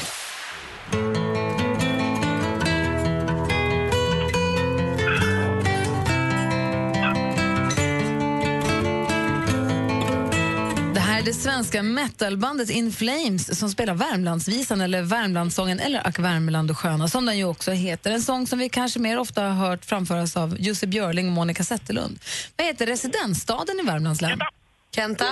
Svenska 11.42 11.84
metalbandet 11.84 12.70
In 12.70 12.92
Flames 12.92 13.60
som 13.60 13.70
spelar 13.70 13.94
Värmlandsvisan 13.94 14.82
eller 14.82 15.02
Värmlandssången 15.02 15.80
eller 15.80 16.08
Ack 16.08 16.20
Värmland 16.20 16.72
och 16.72 16.78
sköna 16.78 17.08
som 17.08 17.26
den 17.26 17.38
ju 17.38 17.46
också 17.46 17.72
heter. 17.72 18.12
En 18.12 18.22
sång 18.22 18.48
som 18.48 18.60
vi 18.60 18.70
kanske 18.70 19.00
mer 19.00 19.20
ofta 19.20 19.42
har 19.42 19.68
hört 19.68 19.86
framföras 19.86 20.38
av 20.38 20.58
Jussi 20.60 20.88
Björling 20.88 21.28
och 21.28 21.34
Monica 21.34 21.64
Zetterlund. 21.64 22.20
Vad 22.58 22.68
heter 22.68 22.86
residensstaden 22.86 23.80
i 23.80 23.84
Värmlands 23.84 24.22
län? 24.22 24.40
Kenta? 24.96 25.26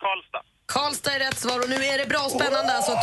Karlstad. 0.00 0.42
Karlstad 0.66 1.12
är 1.12 1.18
rätt 1.18 1.38
svar 1.38 1.60
och 1.60 1.68
nu 1.68 1.84
är 1.84 1.98
det 1.98 2.06
bra 2.06 2.28
spännande. 2.28 2.72
Alltså 2.72 2.92
2-1 2.92 2.96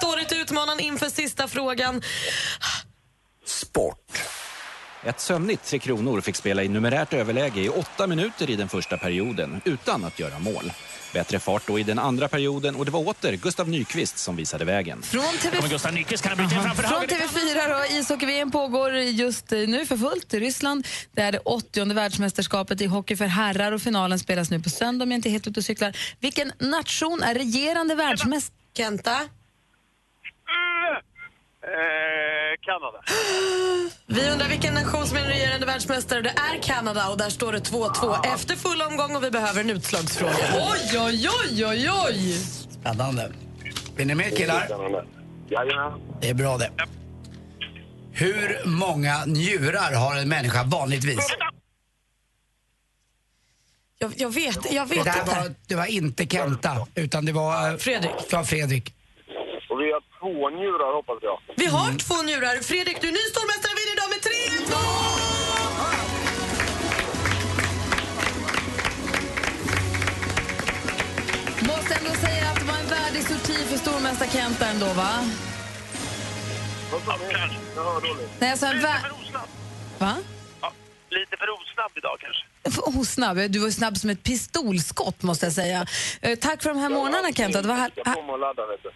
står 0.00 0.16
det 0.16 0.24
till 0.24 0.40
utmanaren 0.40 0.80
inför 0.80 1.08
sista 1.08 1.48
frågan. 1.48 2.02
Ett 5.04 5.20
sömnigt 5.20 5.64
Tre 5.64 5.78
Kronor 5.78 6.20
fick 6.20 6.36
spela 6.36 6.62
i 6.62 6.68
numerärt 6.68 7.12
överläge 7.12 7.60
i 7.60 7.68
åtta 7.68 8.06
minuter 8.06 8.50
i 8.50 8.56
den 8.56 8.68
första 8.68 8.96
perioden 8.96 9.60
utan 9.64 10.04
att 10.04 10.18
göra 10.18 10.38
mål. 10.38 10.72
Bättre 11.12 11.38
fart 11.38 11.66
då 11.66 11.78
i 11.78 11.82
den 11.82 11.98
andra 11.98 12.28
perioden 12.28 12.76
och 12.76 12.84
det 12.84 12.90
var 12.90 13.08
åter 13.08 13.32
Gustav 13.32 13.68
Nyqvist 13.68 14.18
som 14.18 14.36
visade 14.36 14.64
vägen. 14.64 15.02
Från 15.02 15.22
TV... 15.42 15.56
Kommer 15.56 15.68
Gustav 15.68 15.92
Nyqvist, 15.94 16.22
kan 16.22 16.30
han 16.30 16.46
bryta 16.46 16.54
in 16.54 16.62
framför 16.62 16.82
Från 16.82 17.00
höger? 17.00 17.16
TV4 17.16 17.68
då, 17.68 17.96
ishockey-VM 17.96 18.50
pågår 18.50 18.94
just 18.94 19.50
nu 19.50 19.86
för 19.86 19.96
fullt 19.96 20.34
i 20.34 20.40
Ryssland. 20.40 20.86
Det 21.12 21.22
är 21.22 21.32
det 21.32 21.38
80 21.38 21.94
världsmästerskapet 21.94 22.80
i 22.80 22.86
hockey 22.86 23.16
för 23.16 23.26
herrar 23.26 23.72
och 23.72 23.82
finalen 23.82 24.18
spelas 24.18 24.50
nu 24.50 24.60
på 24.60 24.70
söndag 24.70 25.02
om 25.02 25.10
jag 25.10 25.18
inte 25.18 25.28
är 25.28 25.30
helt 25.30 25.46
ute 25.46 25.60
och 25.60 25.64
cyklar. 25.64 25.96
Vilken 26.20 26.52
nation 26.58 27.22
är 27.22 27.34
regerande 27.34 27.94
världsmästare? 27.94 28.56
Kenta? 28.76 29.20
Eh, 31.64 32.56
Kanada. 32.60 33.02
Vi 34.06 34.30
undrar 34.30 34.48
vilken 34.48 34.74
nation 34.74 35.06
som 35.06 35.16
är 35.16 35.24
regerande 35.24 35.66
världsmästare. 35.66 36.20
Det 36.20 36.28
är 36.52 36.62
Kanada 36.62 37.08
och 37.08 37.18
där 37.18 37.30
står 37.30 37.52
det 37.52 37.58
2-2 37.58 38.34
efter 38.34 38.56
full 38.56 38.82
omgång 38.82 39.16
och 39.16 39.24
vi 39.24 39.30
behöver 39.30 39.60
en 39.60 39.70
utslagsfråga. 39.70 40.32
Oj, 40.54 40.98
oj, 40.98 41.28
oj, 41.44 41.66
oj, 41.66 41.90
oj! 42.08 42.32
Spännande. 42.80 43.32
Är 43.98 44.04
ni 44.04 44.14
med 44.14 44.36
killar? 44.36 44.68
Jajamän. 45.50 46.00
Det 46.20 46.28
är 46.28 46.34
bra 46.34 46.58
det. 46.58 46.70
Hur 48.12 48.60
många 48.68 49.24
njurar 49.26 49.92
har 49.94 50.16
en 50.16 50.28
människa 50.28 50.62
vanligtvis? 50.64 51.26
Jag, 53.98 54.12
jag 54.16 54.34
vet, 54.34 54.72
jag 54.72 54.86
vet 54.86 55.04
det, 55.04 55.10
inte. 55.20 55.30
var, 55.40 55.54
det 55.68 55.74
var 55.74 55.86
inte 55.86 56.26
Kenta, 56.26 56.86
utan 56.94 57.24
det 57.24 57.32
var... 57.32 57.70
eh, 57.70 57.76
Fredrik. 57.76 58.10
Ja, 58.30 58.44
Fredrik. 58.44 58.94
Och 59.70 59.80
vi 59.80 59.92
har 59.92 60.00
två 60.22 60.50
njurar 60.50 60.90
hoppas 60.98 61.18
jag. 61.22 61.38
Vi 61.56 61.66
har 61.66 61.88
två 62.06 62.16
njurar. 62.22 62.62
Fredrik, 62.62 62.96
du 63.00 63.08
är 63.08 63.12
ny 63.12 63.24
stormästare 63.34 63.72
vinner 63.78 63.94
idag 63.96 64.08
med 64.14 64.20
3-2! 64.68 65.82
Måste 71.66 71.94
ändå 71.94 72.10
säga 72.10 72.48
att 72.50 72.58
det 72.60 72.64
var 72.64 72.74
en 72.78 72.86
värdig 72.88 73.22
sorti 73.22 73.54
för 73.68 73.76
stormästare 73.78 74.28
Kenta 74.28 74.66
ändå, 74.66 74.86
va? 74.86 75.10
Vad 76.92 77.02
sa 77.02 77.16
ni? 77.16 77.32
Jag 77.76 77.84
hör 77.84 78.00
dåligt. 78.00 78.30
Nej, 78.38 78.50
alltså 78.50 78.66
en 78.66 78.76
vä- 78.80 79.00
Va? 79.98 80.16
Lite 81.10 81.36
för 81.36 81.50
osnabb 81.50 81.92
idag 81.96 82.16
kanske. 82.20 82.80
Oh, 82.98 83.02
snabb. 83.04 83.36
Du 83.52 83.58
var 83.58 83.70
snabb 83.70 83.96
som 83.96 84.10
ett 84.10 84.22
pistolskott, 84.22 85.22
måste 85.22 85.46
jag 85.46 85.52
säga. 85.52 85.86
Eh, 86.20 86.38
tack 86.38 86.62
för 86.62 86.70
de 86.70 86.78
här 86.78 86.88
månaderna, 86.88 87.32
Kenta. 87.32 87.62
Det 87.62 87.68
var, 87.68 87.74
här- 87.74 87.90
Jag 87.96 88.14
kommer 88.14 88.32
och 88.32 88.38
laddar 88.38 88.66
vet 88.66 88.82
du. 88.82 88.90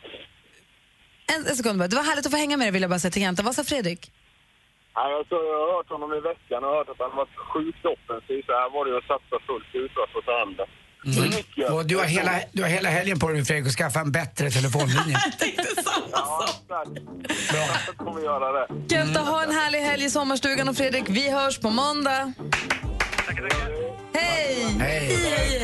En, 1.33 1.47
en 1.47 1.57
sekund 1.57 1.79
bara. 1.79 1.89
Det 1.89 1.97
var 1.97 2.03
härligt 2.03 2.27
att 2.27 2.33
få 2.33 2.39
hänga 2.39 2.57
med 2.57 2.67
dig, 2.67 2.73
vill 2.73 2.83
jag 2.83 2.91
bara 2.91 2.99
säga 2.99 3.11
till 3.11 3.23
Kenta. 3.23 3.43
Vad 3.43 3.55
sa 3.55 3.65
Fredrik? 3.65 4.13
Alltså, 4.93 5.35
jag 5.35 5.59
har 5.63 5.77
hört 5.77 5.89
honom 5.89 6.11
i 6.19 6.21
veckan 6.21 6.65
och 6.65 6.71
hört 6.79 6.89
att 6.89 7.01
han 7.05 7.17
varit 7.17 7.37
sjukt 7.53 7.85
offensiv. 7.95 8.43
Så 8.47 8.53
här 8.53 8.71
var 8.75 8.85
det 8.85 8.91
ju 8.93 8.99
att 8.99 9.11
satsa 9.13 9.37
fullt 9.49 9.71
ut 9.81 9.91
för 9.95 10.01
att 10.05 10.13
få 10.17 10.21
ta 10.29 10.39
hand. 10.39 10.59
Mm. 11.07 11.75
Och 11.75 11.87
du, 11.87 11.97
har 11.97 12.05
hela, 12.05 12.33
du 12.53 12.63
har 12.63 12.69
hela 12.69 12.89
helgen 12.89 13.19
på 13.19 13.29
dig 13.29 13.45
Fredrik 13.45 13.67
att 13.67 13.73
skaffa 13.73 14.01
en 14.01 14.13
bättre 14.13 14.51
telefonlinje. 14.51 15.17
Ja. 16.13 16.85
Bra. 17.53 17.67
Jag 17.87 17.97
kommer 17.97 18.21
göra 18.21 18.53
det. 18.53 18.67
Kenta, 18.91 19.21
ha 19.21 19.43
en 19.43 19.51
härlig 19.51 19.79
helg 19.79 20.05
i 20.05 20.11
sommarstugan 20.11 20.69
och 20.69 20.77
Fredrik, 20.77 21.05
vi 21.09 21.31
hörs 21.31 21.59
på 21.59 21.71
måndag. 21.71 22.33
Hej! 24.13 24.77
Hej! 24.79 25.19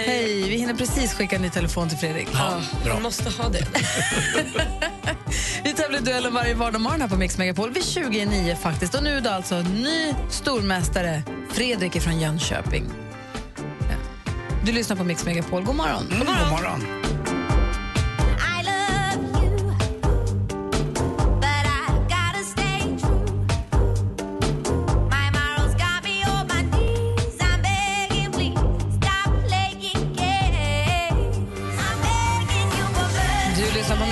Hej! 0.06 0.42
Vi 0.48 0.56
hinner 0.56 0.74
precis 0.74 1.14
skicka 1.14 1.36
en 1.36 1.42
ny 1.42 1.50
telefon 1.50 1.88
till 1.88 1.98
Fredrik. 1.98 2.28
Ja, 2.32 2.60
bra. 2.84 2.94
Man 2.94 3.02
måste 3.02 3.30
ha 3.30 3.48
det. 3.48 3.66
Vi 5.64 5.72
tävlar 5.72 5.98
i 5.98 6.02
duellen 6.02 6.34
varje 6.34 6.54
vardagsmorgon 6.54 7.00
här 7.00 7.08
på 7.08 7.16
Mix 7.16 7.38
Megapol 7.38 7.70
vid 7.70 7.84
20 7.84 8.18
i 8.18 8.26
nio 8.26 8.56
faktiskt. 8.56 8.94
Och 8.94 9.02
nu 9.02 9.16
är 9.16 9.20
det 9.20 9.34
alltså 9.34 9.58
ny 9.60 10.14
stormästare 10.30 11.22
Fredrik 11.50 12.02
från 12.02 12.20
Jönköping. 12.20 12.84
Du 14.64 14.72
lyssnar 14.72 14.96
på 14.96 15.04
Mix 15.04 15.24
Megapol. 15.24 15.64
God 15.64 15.74
morgon. 15.76 16.06
Mm, 16.12 16.18
god 16.18 16.50
morgon. 16.50 16.80
I 17.04 17.11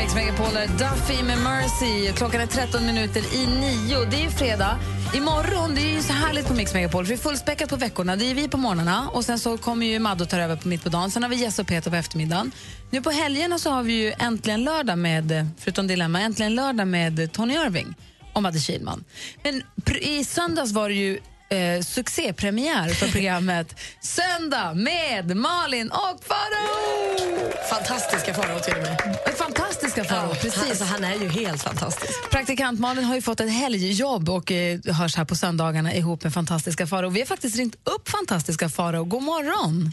Mix 0.01 0.15
Megapol, 0.15 0.57
är 0.57 0.67
Duffy 0.67 1.23
med 1.23 1.39
Mercy. 1.39 2.13
Klockan 2.17 2.41
är 2.41 2.47
13 2.47 2.87
minuter 2.87 3.35
i 3.35 3.47
nio. 3.47 4.05
Det 4.11 4.25
är 4.25 4.31
fredag. 4.31 4.79
Imorgon, 5.15 5.75
det 5.75 5.81
är 5.81 5.95
ju 5.95 6.03
så 6.03 6.13
härligt 6.13 6.47
på 6.49 6.55
Mix 6.55 6.75
Megapol, 6.75 7.05
för 7.07 7.13
det 7.13 7.21
är 7.21 7.23
fullspäckat 7.23 7.69
på 7.69 7.77
veckorna. 7.77 8.17
Det 8.17 8.31
är 8.31 8.35
vi 8.35 8.49
på 8.49 8.57
morgnarna 8.57 9.09
och 9.09 9.25
sen 9.25 9.39
så 9.39 9.59
kommer 9.59 9.87
ju 9.87 9.99
Maddo 9.99 10.27
ta 10.27 10.37
över 10.37 10.57
på 10.57 10.69
mitt 10.69 10.83
på 10.85 10.89
dagen. 10.89 11.11
Sen 11.11 11.23
har 11.23 11.31
vi 11.31 11.37
Jess 11.37 11.59
och 11.59 11.67
Peter 11.67 11.91
på 11.91 11.97
eftermiddagen. 11.97 12.53
Nu 12.91 13.03
på 13.03 13.11
helgerna 13.11 13.59
så 13.59 13.71
har 13.71 13.83
vi 13.83 13.93
ju 13.93 14.13
Äntligen 14.19 14.65
lördag 14.65 14.99
med, 14.99 15.47
förutom 15.59 15.87
Dilemma, 15.87 16.21
Äntligen 16.21 16.55
lördag 16.55 16.89
med 16.89 17.33
Tony 17.33 17.55
Irving 17.55 17.95
och 18.33 18.43
Madde 18.43 18.61
Kihlman. 18.61 19.05
Men 19.43 19.63
i 20.01 20.25
söndags 20.25 20.73
var 20.73 20.89
det 20.89 20.95
ju 20.95 21.19
eh, 21.51 21.81
succépremiär 21.83 22.89
för 22.89 23.09
programmet 23.09 23.81
Söndag 24.01 24.75
med 24.75 25.37
Malin 25.37 25.91
och 25.91 26.21
Farao! 26.25 27.51
Fantastiska 27.71 28.35
Farao 28.35 28.59
till 28.61 28.75
och 28.75 28.83
med. 28.83 29.17
Fantastiska 29.39 30.05
Farao, 30.05 30.29
Ja, 30.29 30.35
precis. 30.35 30.57
han- 30.57 30.69
alltså, 30.69 30.85
han 30.85 31.05
är 31.05 31.15
ju 31.15 31.29
helt 31.29 31.63
fantastisk. 31.63 32.31
Praktikant 32.31 32.81
Malin 32.81 33.05
har 33.05 33.15
ju 33.15 33.23
fått 33.23 33.41
ett 33.41 33.53
helgjobb 33.53 34.29
och 34.29 34.53
eh, 34.53 34.79
hörs 34.95 35.17
här 35.17 35.25
på 35.25 35.35
söndagarna 35.35 35.95
ihop 35.95 36.25
med 36.25 36.35
fantastiska 36.35 36.87
Farao. 36.87 37.11
Vi 37.11 37.21
har 37.21 37.27
faktiskt 37.27 37.57
ringt 37.57 37.75
upp 37.89 38.09
fantastiska 38.09 38.69
Farao. 38.69 39.05
God 39.05 39.23
morgon! 39.23 39.93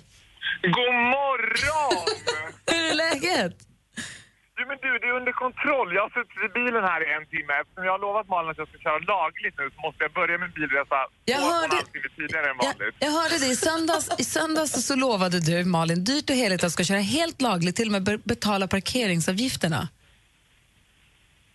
God 0.62 0.96
morgon! 0.96 2.06
Hur 2.72 2.92
är 2.92 2.94
läget? 2.96 3.58
Jo 4.60 4.64
men 4.70 4.78
du, 4.84 4.90
det 5.02 5.08
är 5.12 5.16
under 5.22 5.36
kontroll. 5.46 5.88
Jag 5.98 6.02
har 6.06 6.12
suttit 6.18 6.40
i 6.48 6.50
bilen 6.60 6.84
här 6.92 7.00
i 7.08 7.10
en 7.18 7.26
timme. 7.34 7.54
Eftersom 7.62 7.84
jag 7.88 7.94
har 7.98 8.02
lovat 8.08 8.26
Malin 8.34 8.50
att 8.54 8.58
jag 8.64 8.68
ska 8.72 8.78
köra 8.88 9.00
lagligt 9.16 9.56
nu 9.60 9.66
så 9.76 9.80
måste 9.86 10.00
jag 10.06 10.12
börja 10.20 10.36
min 10.44 10.52
bilresa 10.60 10.98
Jag 11.32 11.40
två 11.40 11.46
och 11.48 11.54
hörde- 11.54 11.82
timme 11.94 12.10
tidigare 12.20 12.46
än 12.52 12.58
vanligt. 12.64 12.96
Jag 13.08 13.12
hörde 13.20 13.36
det. 13.44 13.48
I 13.56 13.56
söndags, 13.70 14.06
I 14.24 14.26
söndags 14.38 14.72
så 14.88 14.96
lovade 15.06 15.38
du, 15.50 15.56
Malin, 15.76 16.00
dyrt 16.10 16.28
och 16.30 16.36
heligt 16.42 16.62
att 16.64 16.70
du 16.72 16.76
ska 16.78 16.84
köra 16.92 17.00
helt 17.20 17.40
lagligt, 17.48 17.76
till 17.80 17.88
och 17.88 17.92
med 17.98 18.04
be- 18.04 18.22
betala 18.34 18.66
parkeringsavgifterna. 18.76 19.82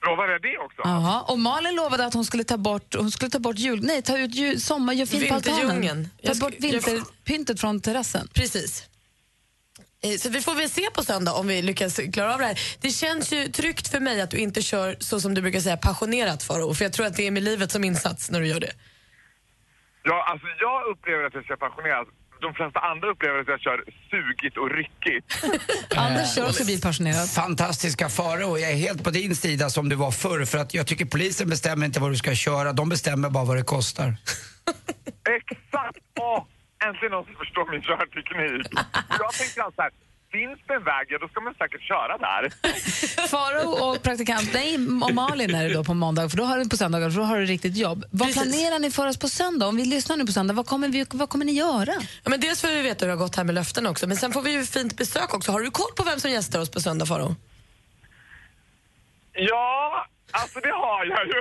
Lovar 0.06 0.28
jag 0.28 0.42
det 0.42 0.58
också? 0.58 0.80
Ja, 0.84 1.24
och 1.28 1.38
Malin 1.38 1.74
lovade 1.74 2.06
att 2.06 2.14
hon 2.14 2.24
skulle 2.24 2.44
ta 2.44 2.56
bort, 2.56 2.94
hon 2.94 3.10
skulle 3.10 3.30
ta 3.30 3.38
bort 3.38 3.58
jul, 3.58 3.80
nej, 3.82 4.02
ta 4.02 4.18
ut 4.18 4.34
jul, 4.34 4.60
sommar, 4.60 4.92
gör 4.92 5.06
fint 5.06 5.28
på 5.28 5.34
altanen. 5.34 6.04
Ta 6.04 6.28
Jag 6.28 6.36
bort 6.38 6.52
jag- 6.58 6.70
vinterpyntet 6.72 7.60
från 7.60 7.80
terrassen. 7.80 8.28
Precis. 8.34 8.88
Eh, 10.02 10.16
Så 10.18 10.28
vi 10.28 10.40
får 10.40 10.54
väl 10.54 10.70
se 10.70 10.90
på 10.94 11.02
söndag 11.04 11.32
om 11.32 11.46
vi 11.46 11.62
lyckas 11.62 12.00
klara 12.12 12.32
av 12.34 12.38
det 12.38 12.44
här. 12.46 12.60
Det 12.80 12.90
känns 12.90 13.32
ju 13.32 13.48
tryggt 13.48 13.88
för 13.88 14.00
mig 14.00 14.20
att 14.20 14.30
du 14.30 14.36
inte 14.36 14.62
kör 14.62 14.96
så 15.00 15.20
som 15.20 15.34
du 15.34 15.42
brukar 15.42 15.60
säga 15.60 15.76
passionerat 15.76 16.42
Faro, 16.42 16.74
för 16.74 16.84
jag 16.84 16.92
tror 16.92 17.06
att 17.06 17.16
det 17.16 17.26
är 17.26 17.30
med 17.30 17.42
livet 17.42 17.70
som 17.72 17.84
insats 17.84 18.30
när 18.30 18.40
du 18.40 18.46
gör 18.46 18.60
det. 18.60 18.72
Ja, 20.04 20.24
alltså 20.30 20.46
jag 20.60 20.90
upplever 20.92 21.24
att 21.24 21.34
jag 21.34 21.44
kör 21.44 21.56
passionerat. 21.56 22.08
De 22.40 22.54
flesta 22.54 22.78
andra 22.80 23.10
upplever 23.10 23.40
att 23.40 23.48
jag 23.48 23.60
kör 23.60 23.84
sugigt 24.10 24.56
och 24.56 24.70
ryckigt. 24.70 25.44
Anders 25.96 26.34
kör 26.34 26.48
också 26.48 26.64
bil 26.64 26.80
passionerad. 26.80 27.30
Fantastiska 27.30 28.08
Farao, 28.08 28.58
jag 28.58 28.70
är 28.70 28.74
helt 28.76 29.04
på 29.04 29.10
din 29.10 29.36
sida 29.36 29.70
som 29.70 29.88
du 29.88 29.96
var 29.96 30.10
förr 30.10 30.44
för 30.44 30.58
att 30.58 30.74
jag 30.74 30.86
tycker 30.86 31.04
polisen 31.04 31.48
bestämmer 31.48 31.86
inte 31.86 32.00
vad 32.00 32.10
du 32.12 32.16
ska 32.16 32.34
köra, 32.34 32.72
de 32.72 32.88
bestämmer 32.88 33.30
bara 33.30 33.44
vad 33.44 33.56
det 33.56 33.62
kostar. 33.62 34.16
Exakt! 35.36 35.98
Åh, 36.20 36.44
äntligen 36.86 37.12
någon 37.12 37.24
som 37.24 37.34
förstår 37.42 37.64
min 37.70 37.82
körteknik. 37.82 38.66
Jag 39.24 39.32
tänker 39.40 39.60
alltid 39.62 39.76
så 39.76 39.82
här, 39.82 39.92
finns 40.32 40.58
det 40.66 40.74
en 40.74 40.84
väg, 40.84 41.06
ja 41.08 41.18
då 41.18 41.28
ska 41.28 41.40
man 41.40 41.54
säkert 41.54 41.82
köra 41.92 42.18
där. 42.18 42.42
Farao 43.32 43.70
och 43.84 44.02
praktikant, 44.02 44.50
nej, 44.54 44.74
och 45.04 45.14
Malin 45.14 45.54
är 45.54 45.68
det 45.68 45.74
då 45.74 45.84
på 45.84 45.94
måndag, 45.94 46.28
för 46.30 46.36
då 46.36 46.44
har 46.44 46.58
du 46.58 46.68
på 46.68 46.76
söndagar, 46.76 47.10
för 47.10 47.18
då 47.18 47.24
har 47.24 47.38
du 47.38 47.46
riktigt 47.46 47.76
jobb. 47.76 48.04
Vad 48.10 48.32
planerar 48.32 48.78
ni 48.78 48.90
för 48.90 49.06
oss 49.08 49.18
på 49.18 49.28
söndag? 49.28 49.66
Om 49.66 49.76
vi 49.76 49.84
lyssnar 49.84 50.16
nu 50.16 50.26
på 50.26 50.32
söndag, 50.32 50.54
vad 50.54 50.66
kommer, 50.66 50.88
vi, 50.88 51.06
vad 51.10 51.28
kommer 51.28 51.44
ni 51.44 51.52
göra? 51.52 51.94
Ja, 52.24 52.30
men 52.30 52.40
dels 52.40 52.60
får 52.60 52.68
vi 52.68 52.82
veta 52.82 53.04
hur 53.04 53.06
det 53.06 53.18
har 53.18 53.24
gått 53.24 53.36
här 53.36 53.44
med 53.44 53.54
löften 53.54 53.86
också, 53.86 54.06
men 54.06 54.16
sen 54.16 54.32
får 54.32 54.42
vi 54.42 54.50
ju 54.52 54.64
fint 54.64 54.96
besök 54.96 55.34
också. 55.34 55.52
Har 55.52 55.60
du 55.60 55.70
koll 55.70 55.92
på 55.96 56.04
vem 56.04 56.20
som 56.20 56.30
gästar 56.30 56.60
oss 56.60 56.70
på 56.70 56.80
söndag 56.80 57.06
Faro? 57.06 57.36
Ja, 59.32 60.06
alltså 60.40 60.58
det 60.66 60.74
har 60.84 61.04
jag 61.12 61.22
ju. 61.26 61.38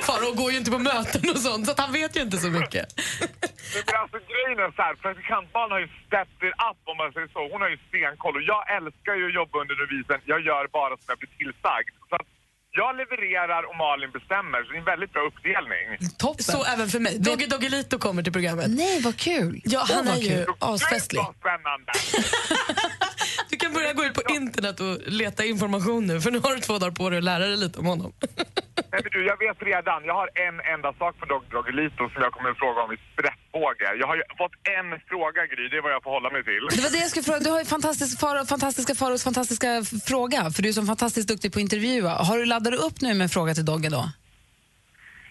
Faro 0.06 0.32
går 0.40 0.50
ju 0.52 0.56
inte 0.58 0.70
på 0.70 0.78
möten 0.78 1.30
och 1.34 1.40
sånt, 1.48 1.66
så 1.66 1.72
att 1.72 1.80
han 1.84 1.92
vet 1.92 2.16
ju 2.16 2.20
inte 2.26 2.38
så 2.44 2.50
mycket. 2.58 2.84
Men 3.86 3.96
alltså 4.02 4.18
grejen 4.30 4.58
är 4.66 4.70
så 4.78 4.82
här, 4.86 4.94
praktikantbarn 5.04 5.70
har 5.74 5.80
ju 5.84 5.88
stepped 6.06 6.42
it 6.48 6.54
up 6.70 6.78
om 6.90 6.96
man 7.02 7.08
säger 7.14 7.28
så. 7.36 7.40
Hon 7.52 7.60
har 7.64 7.70
ju 7.74 7.78
stenkoll 7.88 8.34
och 8.38 8.46
jag 8.52 8.62
älskar 8.76 9.14
ju 9.20 9.24
att 9.28 9.38
jobba 9.40 9.54
under 9.62 9.74
revisen. 9.82 10.18
Jag 10.32 10.40
gör 10.48 10.64
bara 10.78 10.94
som 10.96 11.08
jag 11.12 11.18
blir 11.22 11.32
tillsagd. 11.40 11.92
Så 12.08 12.14
att 12.18 12.26
jag 12.80 12.90
levererar 13.00 13.62
och 13.70 13.76
Malin 13.84 14.10
bestämmer, 14.18 14.58
så 14.62 14.68
det 14.70 14.76
är 14.76 14.84
en 14.86 14.90
väldigt 14.94 15.12
bra 15.12 15.22
uppdelning. 15.30 15.84
Toppen. 16.24 16.44
Så 16.44 16.58
även 16.74 16.88
för 16.94 17.00
mig. 17.06 17.14
Doggy 17.18 17.46
Doggelito 17.46 17.98
kommer 17.98 18.22
till 18.22 18.32
programmet. 18.32 18.66
Nej, 18.82 19.00
vad 19.00 19.16
kul! 19.16 19.60
Ja, 19.64 19.80
han 19.94 20.08
är 20.08 20.16
ju 20.16 20.46
asfestlig. 20.58 21.20
Vad 21.26 21.34
spännande! 21.42 21.92
Du 23.70 23.74
kan 23.74 23.82
börja 23.82 23.92
gå 23.92 24.04
ut 24.04 24.14
på 24.20 24.34
internet 24.38 24.80
och 24.80 24.94
leta 25.20 25.44
information 25.44 26.06
nu, 26.06 26.20
för 26.20 26.30
nu 26.30 26.38
har 26.38 26.54
du 26.54 26.60
två 26.60 26.78
dagar 26.78 26.94
på 27.00 27.10
dig 27.10 27.18
att 27.18 27.24
lära 27.24 27.44
dig 27.46 27.56
lite 27.56 27.78
om 27.78 27.86
honom. 27.86 28.12
Nej, 28.92 29.00
men 29.04 29.10
du, 29.12 29.20
jag 29.32 29.38
vet 29.44 29.58
redan. 29.72 30.04
Jag 30.10 30.14
har 30.14 30.28
en 30.48 30.56
enda 30.74 30.90
sak 31.00 31.12
på 31.20 31.24
Dog 31.32 31.42
Doggelito 31.50 32.02
som 32.12 32.22
jag 32.24 32.32
kommer 32.32 32.50
att 32.50 32.58
fråga 32.64 32.78
om 32.84 32.92
i 32.92 32.98
sprättbåge. 33.12 33.88
Jag 34.00 34.06
har 34.10 34.16
ju 34.20 34.22
fått 34.42 34.56
en 34.78 34.88
fråga, 35.10 35.40
Gry. 35.50 35.68
Det 35.68 35.76
är 35.76 35.82
vad 35.82 35.92
jag 35.92 36.02
får 36.02 36.10
hålla 36.10 36.30
mig 36.30 36.42
till. 36.50 36.62
Det 36.76 36.82
var 36.86 36.90
det 36.96 37.02
jag 37.06 37.10
skulle 37.10 37.28
fråga. 37.30 37.40
Du 37.46 37.50
har 37.50 37.58
ju 37.58 37.68
fantastisk 37.76 38.20
faro, 38.20 38.46
fantastiska 38.54 38.94
Faros 38.94 39.24
fantastiska 39.24 39.70
fråga, 40.10 40.40
för 40.52 40.62
du 40.62 40.68
är 40.68 40.72
så 40.72 40.86
fantastiskt 40.94 41.28
duktig 41.32 41.52
på 41.52 41.58
att 41.58 41.66
intervjua. 41.68 42.12
Har 42.28 42.36
du 42.38 42.44
laddat 42.44 42.74
upp 42.86 43.00
nu 43.00 43.10
med 43.14 43.24
en 43.28 43.34
fråga 43.36 43.54
till 43.54 43.68
Dogge 43.72 43.88
då? 43.88 44.02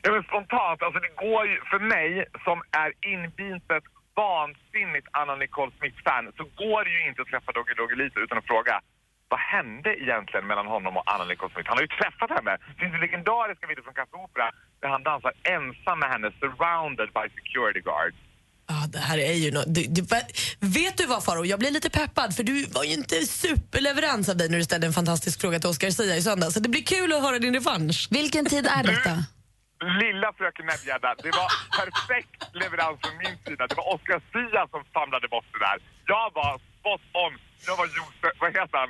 Ja, 0.03 0.11
men 0.11 0.23
spontant, 0.23 0.79
alltså 0.85 0.99
det 1.05 1.13
går 1.25 1.41
ju 1.51 1.57
för 1.71 1.79
mig 1.95 2.09
som 2.45 2.57
är 2.83 2.89
inbitet 3.13 3.83
vansinnigt 4.15 5.07
Anna 5.11 5.35
Nicole 5.35 5.71
Smith-fan 5.77 6.25
så 6.37 6.43
går 6.61 6.79
det 6.85 6.91
ju 6.97 7.01
inte 7.09 7.21
att 7.21 7.31
träffa 7.33 7.51
Doggy 7.51 7.73
Doggelito 7.73 8.19
utan 8.19 8.37
att 8.37 8.51
fråga 8.53 8.75
vad 9.33 9.39
hände 9.39 9.89
egentligen 10.03 10.45
mellan 10.47 10.67
honom 10.75 10.97
och 10.97 11.05
Anna 11.13 11.25
Nicole 11.25 11.53
Smith? 11.53 11.69
Han 11.69 11.77
har 11.77 11.85
ju 11.87 11.93
träffat 12.01 12.29
henne. 12.37 12.53
Det 12.67 12.79
finns 12.81 12.93
ju 12.95 12.99
legendariska 13.07 13.67
videor 13.67 13.83
från 13.83 13.97
Café 13.99 14.15
Opera 14.25 14.47
där 14.81 14.89
han 14.95 15.03
dansar 15.09 15.33
ensam 15.57 15.97
med 15.99 16.09
henne, 16.13 16.27
surrounded 16.41 17.09
by 17.17 17.25
security 17.37 17.81
guards. 17.89 18.19
Ja, 18.71 18.87
det 18.93 18.99
här 18.99 19.17
är 19.17 19.33
ju 19.33 19.51
något. 19.51 19.75
Du, 19.75 19.83
du, 19.97 20.01
vet 20.59 20.97
du 20.97 21.05
vad 21.05 21.23
Faro? 21.23 21.45
jag 21.45 21.59
blir 21.59 21.71
lite 21.71 21.89
peppad 21.89 22.35
för 22.35 22.43
du 22.43 22.65
var 22.65 22.83
ju 22.83 22.93
inte 22.93 23.15
superleverans 23.15 24.29
av 24.29 24.37
dig 24.37 24.49
när 24.49 24.57
du 24.57 24.63
ställde 24.63 24.87
en 24.87 24.93
fantastisk 24.93 25.41
fråga 25.41 25.59
till 25.59 25.69
Oscar 25.69 25.89
Sia 25.89 26.15
i 26.15 26.21
söndag. 26.21 26.51
Så 26.51 26.59
det 26.59 26.69
blir 26.69 26.83
kul 26.83 27.13
att 27.13 27.21
höra 27.21 27.39
din 27.39 27.53
revansch. 27.53 28.07
Vilken 28.11 28.45
tid 28.45 28.65
är 28.65 28.83
detta? 28.83 29.25
Lilla 30.01 30.33
fröken 30.37 30.65
Näbbgädda, 30.65 31.15
det 31.23 31.31
var 31.41 31.49
perfekt 31.79 32.55
leverans 32.61 32.97
från 33.03 33.17
min 33.23 33.35
sida. 33.45 33.67
Det 33.67 33.75
var 33.75 33.93
Oscar 33.95 34.19
Sia 34.31 34.67
som 34.73 34.81
famlade 34.93 35.27
bort 35.27 35.45
det 35.53 35.59
där. 35.67 35.77
Jag 36.13 36.27
var 36.39 36.51
spot 36.79 37.01
on. 37.25 37.33
Jag 37.67 37.77
var 37.77 37.85
Josef, 37.85 38.33
vad 38.41 38.49
heter 38.49 38.77
han? 38.77 38.89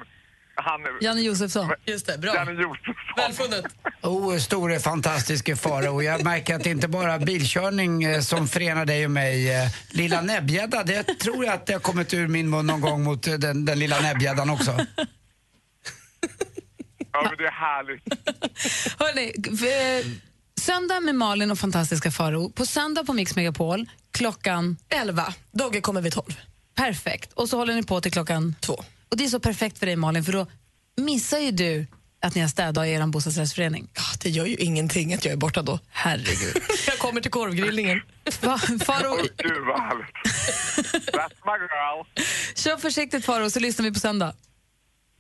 han 0.56 0.82
Janne 1.02 1.22
Josefsson. 1.22 1.72
Just 1.86 2.06
det, 2.08 2.18
bra. 2.18 2.36
Janne 2.36 2.52
Josefsson. 2.52 2.96
Välfunnet. 3.18 3.66
Oh, 4.02 4.38
store 4.38 4.80
fantastiske 4.80 5.56
Farao. 5.56 6.02
Jag 6.02 6.24
märker 6.24 6.56
att 6.56 6.64
det 6.64 6.70
inte 6.70 6.88
bara 6.88 7.14
är 7.14 7.20
bilkörning 7.20 8.04
eh, 8.04 8.20
som 8.22 8.48
förenar 8.48 8.86
dig 8.86 9.06
och 9.06 9.12
mig. 9.12 9.56
Eh, 9.56 9.68
Lilla 9.92 10.22
näbbgädda, 10.22 10.84
det 10.84 11.04
tror 11.04 11.46
jag 11.46 11.54
att 11.54 11.66
det 11.66 11.74
har 11.74 11.80
kommit 11.80 12.14
ur 12.14 12.28
min 12.28 12.50
mun 12.50 12.68
någon 12.68 12.82
gång 12.82 13.04
mot 13.04 13.28
eh, 13.28 13.34
den, 13.34 13.66
den 13.66 13.80
lilla 13.80 14.00
näbbgäddan 14.00 14.50
också. 14.50 14.72
Ja, 17.12 17.22
men 17.24 17.38
det 17.38 17.46
är 17.46 17.52
härligt. 17.52 18.04
Hörrni, 19.00 19.34
v- 19.62 20.20
söndag 20.60 21.00
med 21.00 21.16
Malin 21.16 21.52
och 21.52 21.60
fantastiska 21.60 22.12
Faro. 22.12 22.50
På 22.50 22.66
söndag 22.66 23.04
på 23.04 23.14
Mix 23.14 23.36
Megapol 23.36 23.86
klockan 24.12 24.78
11. 24.90 25.34
Dogge 25.52 25.82
kommer 25.82 26.02
vid 26.02 26.14
12. 26.14 26.26
Perfekt. 26.76 27.34
Och 27.34 27.50
så 27.50 27.58
håller 27.58 27.74
ni 27.74 27.84
på 27.84 28.02
till 28.02 28.12
klockan 28.12 28.56
två. 28.60 28.84
Och 29.12 29.18
det 29.18 29.26
är 29.26 29.28
så 29.28 29.40
perfekt 29.40 29.80
för 29.80 29.86
dig 29.86 29.96
Malin, 29.96 30.24
för 30.24 30.34
då 30.34 30.48
missar 30.98 31.40
ju 31.40 31.52
du 31.52 31.88
att 32.22 32.36
ni 32.36 32.42
har 32.42 32.48
städdag 32.48 32.90
i 32.90 32.92
er 32.92 33.08
bostadsrättsförening. 33.08 33.90
Ja, 33.94 34.02
det 34.22 34.30
gör 34.30 34.46
ju 34.46 34.56
ingenting 34.56 35.14
att 35.14 35.26
jag 35.26 35.32
är 35.32 35.38
borta 35.38 35.62
då. 35.62 35.80
Herregud. 35.90 36.64
jag 36.88 36.98
kommer 37.00 37.22
till 37.22 37.32
korvgrillningen. 37.32 38.02
Va, 38.42 38.58
Faro, 38.58 39.10
Åh, 39.12 39.26
Gud 39.38 39.66
vad 39.68 39.80
härligt. 39.80 40.16
That's 41.14 41.40
my 41.46 41.58
girl. 41.60 42.26
kör 42.56 42.78
försiktigt 42.78 43.26
Faro, 43.26 43.50
så 43.50 43.60
lyssnar 43.60 43.84
vi 43.86 43.94
på 43.94 44.00
söndag. 44.00 44.34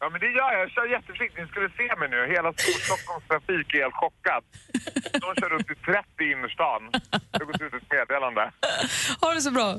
Ja, 0.01 0.05
men 0.11 0.19
det 0.23 0.29
gör 0.37 0.49
jag. 0.53 0.61
Jag 0.65 0.71
kör 0.75 0.85
jätteförsiktigt. 0.95 1.39
Ni 1.41 1.47
skulle 1.51 1.69
se 1.79 1.87
mig 1.99 2.09
nu. 2.15 2.19
Hela 2.35 2.49
Storstockholms 2.53 3.25
trafik 3.29 3.67
är 3.75 3.79
helt 3.83 3.97
chockad. 4.03 4.41
De 5.23 5.29
kör 5.39 5.51
upp 5.55 5.67
till 5.69 5.75
30 5.75 6.23
i 6.27 6.31
innerstan. 6.35 6.81
Det 7.31 7.37
har 7.41 7.45
gått 7.51 7.61
ut 7.65 7.73
ett 7.79 7.89
meddelande. 7.95 8.43
Ha 9.21 9.27
det 9.33 9.41
så 9.41 9.51
bra. 9.51 9.69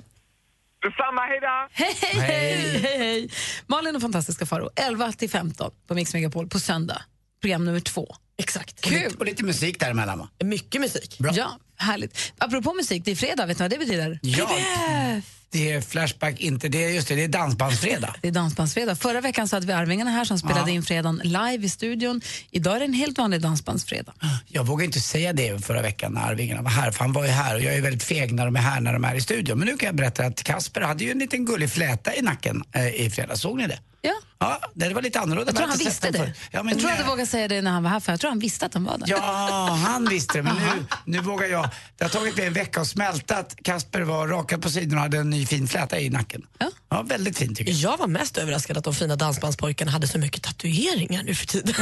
Detsamma, 0.82 1.20
hej 1.30 1.40
då! 1.40 1.56
Hej, 1.72 1.94
hej, 2.02 2.20
hej, 2.20 2.78
hej, 2.84 2.98
hej. 2.98 3.30
Malin 3.66 3.96
och 3.96 4.02
fantastiska 4.02 4.46
Faro, 4.46 4.70
11 4.76 5.12
till 5.12 5.30
15 5.30 5.70
på 5.86 5.94
Mix 5.94 6.14
Megapol 6.14 6.48
på 6.48 6.58
söndag. 6.58 7.02
Program 7.40 7.64
nummer 7.64 7.80
två. 7.80 8.16
Exakt. 8.38 8.86
Och 8.86 8.92
lite, 8.92 9.16
och 9.18 9.26
lite 9.26 9.44
musik 9.44 9.80
däremellan 9.80 10.18
va? 10.18 10.28
Mycket 10.44 10.80
musik. 10.80 11.18
Bra. 11.18 11.32
Ja, 11.34 11.58
härligt. 11.76 12.32
Apropå 12.38 12.74
musik, 12.74 13.04
det 13.04 13.10
är 13.10 13.16
fredag, 13.16 13.46
vet 13.46 13.58
ni 13.58 13.62
vad 13.64 13.70
det 13.70 13.78
betyder? 13.78 14.18
Ja, 14.22 14.46
PBF. 14.46 15.39
Det 15.52 15.72
är 15.72 15.80
Flashback, 15.80 16.40
inte 16.40 16.68
det. 16.68 16.90
Just 16.90 17.08
det, 17.08 17.14
det 17.14 17.24
är 17.24 17.28
Dansbandsfredag. 17.28 18.14
Det 18.20 18.28
är 18.28 18.32
Dansbandsfredag. 18.32 18.98
Förra 18.98 19.20
veckan 19.20 19.48
så 19.48 19.56
hade 19.56 19.66
vi 19.66 19.72
Arvingarna 19.72 20.10
här 20.10 20.24
som 20.24 20.38
spelade 20.38 20.70
Ja. 20.70 20.74
in 20.74 20.82
fredagen 20.82 21.20
live 21.24 21.66
i 21.66 21.68
studion. 21.68 22.20
Idag 22.50 22.76
är 22.76 22.78
det 22.78 22.84
en 22.84 22.92
helt 22.92 23.18
vanlig 23.18 23.40
Dansbandsfredag. 23.40 24.14
Jag 24.46 24.64
vågade 24.66 24.84
inte 24.86 25.00
säga 25.00 25.32
det 25.32 25.64
förra 25.64 25.82
veckan 25.82 26.12
när 26.12 26.20
Arvingarna 26.20 26.62
var 26.62 26.70
här, 26.70 26.90
för 26.90 27.00
han 27.00 27.12
var 27.12 27.24
ju 27.24 27.30
här 27.30 27.54
och 27.54 27.62
jag 27.62 27.74
är 27.74 27.80
väldigt 27.82 28.02
feg 28.02 28.32
när 28.32 28.44
de 28.44 28.56
är 28.56 28.60
här 28.60 28.80
när 28.80 28.92
de 28.92 29.04
är 29.04 29.14
i 29.14 29.20
studion. 29.20 29.58
Men 29.58 29.68
nu 29.68 29.76
kan 29.76 29.86
jag 29.86 29.94
berätta 29.96 30.24
att 30.24 30.42
Kasper 30.42 30.80
hade 30.80 31.04
ju 31.04 31.10
en 31.10 31.18
liten 31.18 31.44
gullig 31.44 31.70
fläta 31.70 32.14
i 32.14 32.22
nacken 32.22 32.62
eh, 32.74 32.88
i 32.88 33.10
fredags. 33.10 33.40
Såg 33.40 33.56
ni 33.58 33.66
det? 33.66 33.78
Ja. 34.02 34.14
Ja, 34.38 34.60
det 34.74 34.94
var 34.94 35.02
lite 35.02 35.20
annorlunda. 35.20 35.48
Jag 35.48 35.56
tror 35.56 35.68
han 35.68 35.78
visste 35.78 36.10
det. 36.10 36.32
Ja, 36.50 36.62
men 36.62 36.72
jag 36.72 36.78
tror 36.78 36.90
nej. 36.90 36.98
inte 36.98 37.10
vågade 37.10 37.26
säga 37.26 37.48
det 37.48 37.62
när 37.62 37.70
han 37.70 37.82
var 37.82 37.90
här, 37.90 38.00
för 38.00 38.12
jag 38.12 38.20
tror 38.20 38.30
han 38.30 38.38
visste 38.38 38.66
att 38.66 38.74
han 38.74 38.84
var 38.84 38.98
där. 38.98 39.06
Ja, 39.08 39.78
han 39.86 40.08
visste 40.08 40.38
det. 40.38 40.42
Men 40.42 40.56
nu, 40.56 40.84
nu 41.04 41.18
vågar 41.18 41.46
jag. 41.46 41.68
Det 41.96 42.04
har 42.04 42.08
tagit 42.08 42.36
mig 42.36 42.46
en 42.46 42.52
vecka 42.52 42.80
att 42.80 42.86
smälta 42.88 43.36
att 43.36 43.56
Kasper 43.62 44.00
var 44.00 44.28
rakad 44.28 44.62
på 44.62 44.70
sidorna 44.70 44.96
och 44.96 45.02
hade 45.02 45.18
en 45.18 45.30
ny 45.30 45.46
fin 45.46 45.68
fläta 45.68 46.00
i 46.00 46.10
nacken. 46.10 46.42
Ja, 46.88 47.02
väldigt 47.02 47.38
fin 47.38 47.54
tycker 47.54 47.72
jag. 47.72 47.92
Jag 47.92 47.98
var 47.98 48.06
mest 48.06 48.38
överraskad 48.38 48.76
att 48.76 48.84
de 48.84 48.94
fina 48.94 49.16
dansbandspojkarna 49.16 49.90
hade 49.90 50.08
så 50.08 50.18
mycket 50.18 50.42
tatueringar 50.42 51.22
nu 51.22 51.34
för 51.34 51.46
tiden. 51.46 51.74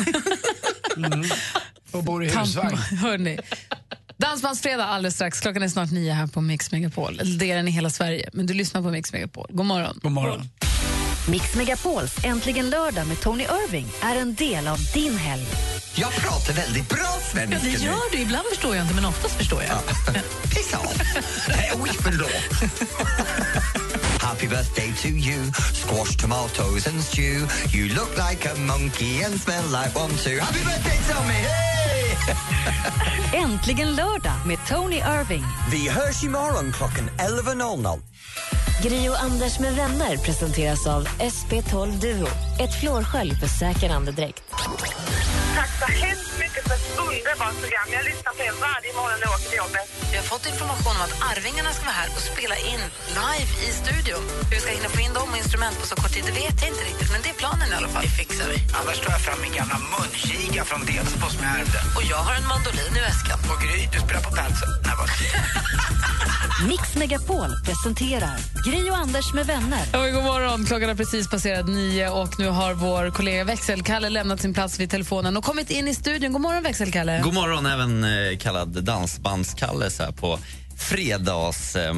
Och 1.90 2.04
bor 2.04 2.24
i 2.24 2.28
husvagn. 2.28 2.76
Hörni. 2.76 3.38
Dansbandsfredag 4.16 4.84
alldeles 4.84 5.14
strax. 5.14 5.40
Klockan 5.40 5.62
är 5.62 5.68
snart 5.68 5.90
nio 5.90 6.12
här 6.12 6.26
på 6.26 6.40
Mix 6.40 6.72
Megapol. 6.72 7.20
Det 7.38 7.50
är 7.50 7.56
den 7.56 7.68
i 7.68 7.70
hela 7.70 7.90
Sverige, 7.90 8.30
men 8.32 8.46
du 8.46 8.54
lyssnar 8.54 8.82
på 8.82 8.90
Mix 8.90 9.12
Megapol. 9.12 9.46
God 9.50 9.66
morgon. 9.66 9.98
God 10.02 10.12
morgon. 10.12 10.48
Mix 11.30 11.54
Megapols 11.54 12.16
Äntligen 12.24 12.70
lördag 12.70 13.06
med 13.06 13.20
Tony 13.20 13.44
Irving 13.44 13.86
är 14.00 14.16
en 14.16 14.34
del 14.34 14.68
av 14.68 14.78
din 14.94 15.16
helg. 15.16 15.46
Jag 15.94 16.12
pratar 16.12 16.52
väldigt 16.52 16.88
bra 16.88 17.18
svenska 17.32 17.58
det 17.62 17.84
gör 17.84 18.12
du. 18.12 18.18
Ibland 18.18 18.46
förstår 18.48 18.76
jag 18.76 18.84
inte, 18.84 18.94
men 18.94 19.04
oftast 19.04 19.34
förstår 19.34 19.62
jag. 19.62 19.78
Piss 20.42 20.74
off! 20.74 20.96
Nej, 21.48 21.72
oj, 21.82 21.90
förlåt. 22.00 22.30
Happy 24.20 24.46
happy 24.46 24.46
birthday 24.46 24.92
to 25.02 25.08
you. 25.08 25.52
Squash, 25.74 26.16
tomatoes 26.16 26.86
and 26.86 27.02
stew. 27.02 27.46
You 27.74 27.88
look 27.88 28.10
like 28.30 28.48
a 28.48 28.54
monkey 28.58 29.22
and 29.24 29.40
smell 29.40 29.64
like 29.64 29.98
one 29.98 30.14
too. 30.24 30.38
Happy 30.40 30.60
birthday 30.64 30.98
Tommy! 31.14 31.34
Hey! 31.34 32.16
Äntligen 33.32 33.94
lördag 33.94 34.46
med 34.46 34.58
Tony 34.68 34.96
Irving. 34.96 35.44
Vi 35.70 35.88
hörs 35.88 36.24
imorgon 36.24 36.72
klockan 36.72 37.10
11.00. 37.18 38.00
Grio 38.82 39.10
och 39.10 39.22
Anders 39.22 39.58
med 39.58 39.74
vänner 39.74 40.16
presenteras 40.16 40.86
av 40.86 41.04
SP12 41.04 42.00
Duo. 42.00 42.26
Ett 42.60 42.80
flårskölj 42.80 43.30
för 43.30 43.46
säker 43.46 43.90
andedräkt. 43.90 44.42
Tack 45.54 45.68
så 45.80 46.07
underbart 47.28 47.60
program. 47.64 47.88
Jag 47.98 48.04
lyssnar 48.10 48.32
på 48.36 48.42
er 48.48 48.54
varje 48.68 48.90
morgon 48.98 49.16
när 49.20 49.26
jag 49.28 49.34
åker 49.36 49.48
till 49.52 49.60
jobbet. 49.64 49.84
Vi 50.12 50.16
har 50.20 50.26
fått 50.32 50.44
information 50.52 50.94
om 50.98 51.02
att 51.06 51.14
Arvingarna 51.30 51.70
ska 51.76 51.82
vara 51.90 51.98
här 52.02 52.08
och 52.16 52.24
spela 52.32 52.56
in 52.72 52.82
live 53.22 53.50
i 53.66 53.68
studion. 53.82 54.22
Hur 54.48 54.54
vi 54.58 54.62
ska 54.64 54.70
hinna 54.78 54.90
få 54.96 55.00
in 55.06 55.12
dem 55.18 55.28
och 55.32 55.40
instrument 55.44 55.76
på 55.80 55.86
så 55.92 55.96
kort 56.00 56.12
tid, 56.16 56.24
det 56.30 56.36
vet 56.42 56.56
jag 56.62 56.68
inte 56.72 56.84
riktigt. 56.90 57.10
Men 57.14 57.20
det 57.24 57.30
är 57.34 57.38
planen 57.42 57.68
i 57.72 57.74
alla 57.80 57.90
fall. 57.94 58.04
Det 58.06 58.14
fixar 58.22 58.46
vi. 58.52 58.58
Annars 58.78 58.98
tar 59.02 59.10
jag 59.16 59.22
fram 59.26 59.38
min 59.46 59.54
gamla 59.58 59.78
munkiga 59.94 60.62
från 60.70 60.80
Delsbo 60.90 61.26
som 61.34 61.40
jag 61.46 61.52
ärvde. 61.60 61.78
Och 61.96 62.04
jag 62.12 62.20
har 62.26 62.34
en 62.40 62.46
mandolin 62.54 62.92
i 63.00 63.02
väskan. 63.10 63.38
Och 63.52 63.58
Gry, 63.64 63.80
du 63.94 63.98
spelar 64.04 64.22
på 64.28 64.32
Pensen. 64.40 64.70
Nej, 64.86 64.94
vad 65.00 65.08
Mix 66.66 66.96
Megapol 66.96 67.50
presenterar 67.64 68.38
Gri 68.66 68.90
och 68.90 68.96
Anders 68.96 69.34
med 69.34 69.46
vänner. 69.46 69.80
Ja, 69.92 69.98
god 69.98 70.24
morgon. 70.24 70.64
Klockan 70.64 70.88
har 70.88 70.96
precis 70.96 71.30
passerat 71.30 71.66
nio 71.66 72.10
och 72.10 72.38
nu 72.38 72.48
har 72.48 72.74
vår 72.74 73.10
kollega 73.10 73.44
Växelkalle 73.44 74.08
lämnat 74.10 74.40
sin 74.40 74.54
plats 74.54 74.80
vid 74.80 74.90
telefonen 74.90 75.36
och 75.36 75.44
kommit 75.44 75.70
in 75.70 75.88
i 75.88 75.94
studion. 75.94 76.32
God 76.32 76.40
morgon 76.42 76.62
Växelkalle. 76.62 77.17
God 77.22 77.34
morgon, 77.34 77.66
även 77.66 78.04
eh, 78.04 78.38
kallad 78.38 78.84
Dansbandskalle 78.84 79.90
så 79.90 80.02
här 80.02 80.12
på 80.12 80.38
fredags 80.78 81.76
eh. 81.76 81.94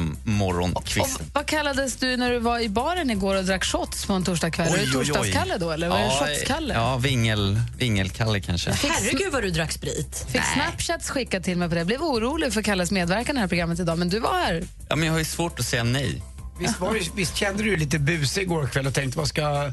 Vad 1.33 1.45
kallades 1.45 1.95
du 1.95 2.17
när 2.17 2.31
du 2.31 2.39
var 2.39 2.59
i 2.59 2.69
baren 2.69 3.11
igår 3.11 3.35
och 3.35 3.45
drack 3.45 3.63
shots 3.63 4.05
på 4.05 4.13
en 4.13 4.23
torsdagskväll? 4.23 4.69
Var 4.69 4.77
det 4.77 4.91
torsdagskalle 4.91 5.57
då 5.57 5.71
eller 5.71 5.89
var 5.89 5.99
det 5.99 6.09
shotskalle? 6.09 6.73
Ja, 6.73 6.97
vingel, 6.97 7.59
vingelkalle 7.77 8.39
kanske. 8.39 8.71
Herregud 8.71 9.31
vad 9.31 9.43
du 9.43 9.49
drack 9.49 9.71
sprit. 9.71 10.25
Fick 10.29 10.41
Snapchats 10.53 11.09
skickat 11.09 11.43
till 11.43 11.57
mig 11.57 11.69
på 11.69 11.75
det. 11.75 11.79
Jag 11.79 11.87
blev 11.87 12.01
orolig 12.01 12.53
för 12.53 12.61
Kalles 12.61 12.91
medverkan 12.91 13.35
i 13.35 13.37
det 13.37 13.41
här 13.41 13.47
programmet 13.47 13.79
idag, 13.79 13.97
men 13.97 14.09
du 14.09 14.19
var 14.19 14.33
här. 14.33 14.63
Ja, 14.89 14.95
men 14.95 15.05
jag 15.05 15.13
har 15.13 15.19
ju 15.19 15.25
svårt 15.25 15.59
att 15.59 15.65
säga 15.65 15.83
nej. 15.83 16.21
Visst, 16.61 16.79
var, 16.79 16.93
det- 16.93 17.11
visst 17.15 17.35
kände 17.35 17.63
du 17.63 17.75
lite 17.77 17.99
busig 17.99 18.41
igår 18.41 18.67
kväll 18.67 18.87
och 18.87 18.93
tänkte 18.93 19.17
vad 19.17 19.27
ska 19.27 19.65
äh, 19.65 19.71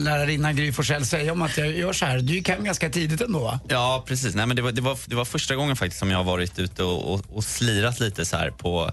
lärarinnan 0.00 0.56
Gry 0.56 0.72
Forssell 0.72 1.06
säga 1.06 1.32
om 1.32 1.42
att 1.42 1.56
jag 1.58 1.68
gör 1.76 1.92
så 1.92 2.06
här? 2.06 2.18
Du 2.18 2.32
gick 2.34 2.48
hem 2.48 2.64
ganska 2.64 2.90
tidigt 2.90 3.20
ändå 3.20 3.38
va? 3.38 3.60
Ja, 3.68 4.04
precis. 4.06 4.34
Nej, 4.34 4.46
men 4.46 4.56
det, 4.56 4.62
var, 4.62 4.72
det, 4.72 4.80
var, 4.80 4.98
det 5.06 5.16
var 5.16 5.24
första 5.24 5.56
gången 5.56 5.76
faktiskt 5.76 5.98
som 5.98 6.10
jag 6.10 6.18
har 6.18 6.24
varit 6.24 6.58
ute 6.58 6.82
och, 6.82 7.14
och, 7.14 7.22
och 7.32 7.44
slirat 7.44 8.00
lite 8.00 8.24
så 8.24 8.36
här 8.36 8.50
på, 8.50 8.92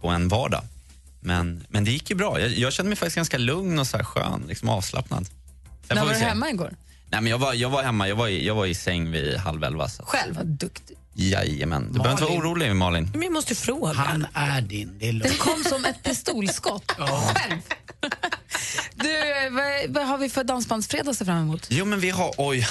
på 0.00 0.08
en 0.08 0.28
vardag. 0.28 0.62
Men, 1.20 1.66
men 1.68 1.84
det 1.84 1.90
gick 1.90 2.10
ju 2.10 2.16
bra. 2.16 2.40
Jag, 2.40 2.50
jag 2.50 2.72
kände 2.72 2.88
mig 2.88 2.96
faktiskt 2.96 3.16
ganska 3.16 3.38
lugn 3.38 3.78
och 3.78 3.86
så 3.86 3.96
här 3.96 4.04
skön, 4.04 4.44
liksom 4.48 4.68
avslappnad. 4.68 5.26
Sen 5.88 5.96
När 5.96 6.04
var 6.04 6.12
du 6.12 6.18
hemma 6.18 6.50
igår? 6.50 6.70
Nej, 7.10 7.20
men 7.20 7.30
jag, 7.30 7.38
var, 7.38 7.54
jag 7.54 7.70
var 7.70 7.82
hemma, 7.82 8.08
jag 8.08 8.16
var, 8.16 8.28
i, 8.28 8.46
jag 8.46 8.54
var 8.54 8.66
i 8.66 8.74
säng 8.74 9.10
vid 9.10 9.36
halv 9.36 9.64
elva. 9.64 9.88
Så. 9.88 10.02
Själv? 10.04 10.34
Vad 10.36 10.46
duktig. 10.46 10.96
Jajamän. 11.16 11.92
Du 11.92 11.98
behöver 11.98 12.10
inte 12.10 12.24
vara 12.24 12.32
Malin. 12.34 12.50
orolig 12.50 12.76
Malin. 12.76 13.10
Men 13.12 13.22
jag 13.22 13.32
måste 13.32 13.54
fråga. 13.54 13.92
Han 13.92 14.26
är 14.34 14.60
din, 14.60 14.98
det 14.98 15.08
är 15.08 15.12
lugnt. 15.12 15.24
Den 15.28 15.36
kom 15.38 15.64
som 15.64 15.84
ett 15.84 16.02
pistolskott. 16.02 16.92
Själv. 17.34 17.60
Du, 18.94 19.10
vad, 19.50 19.94
vad 19.94 20.06
har 20.08 20.18
vi 20.18 20.28
för 20.28 20.44
dansbandsfredag 20.44 21.08
att 21.10 21.16
se 21.16 21.24
fram 21.24 21.38
emot? 21.38 21.66
Jo, 21.70 21.84
men 21.84 22.00
vi 22.00 22.10
har... 22.10 22.34
Oj, 22.38 22.66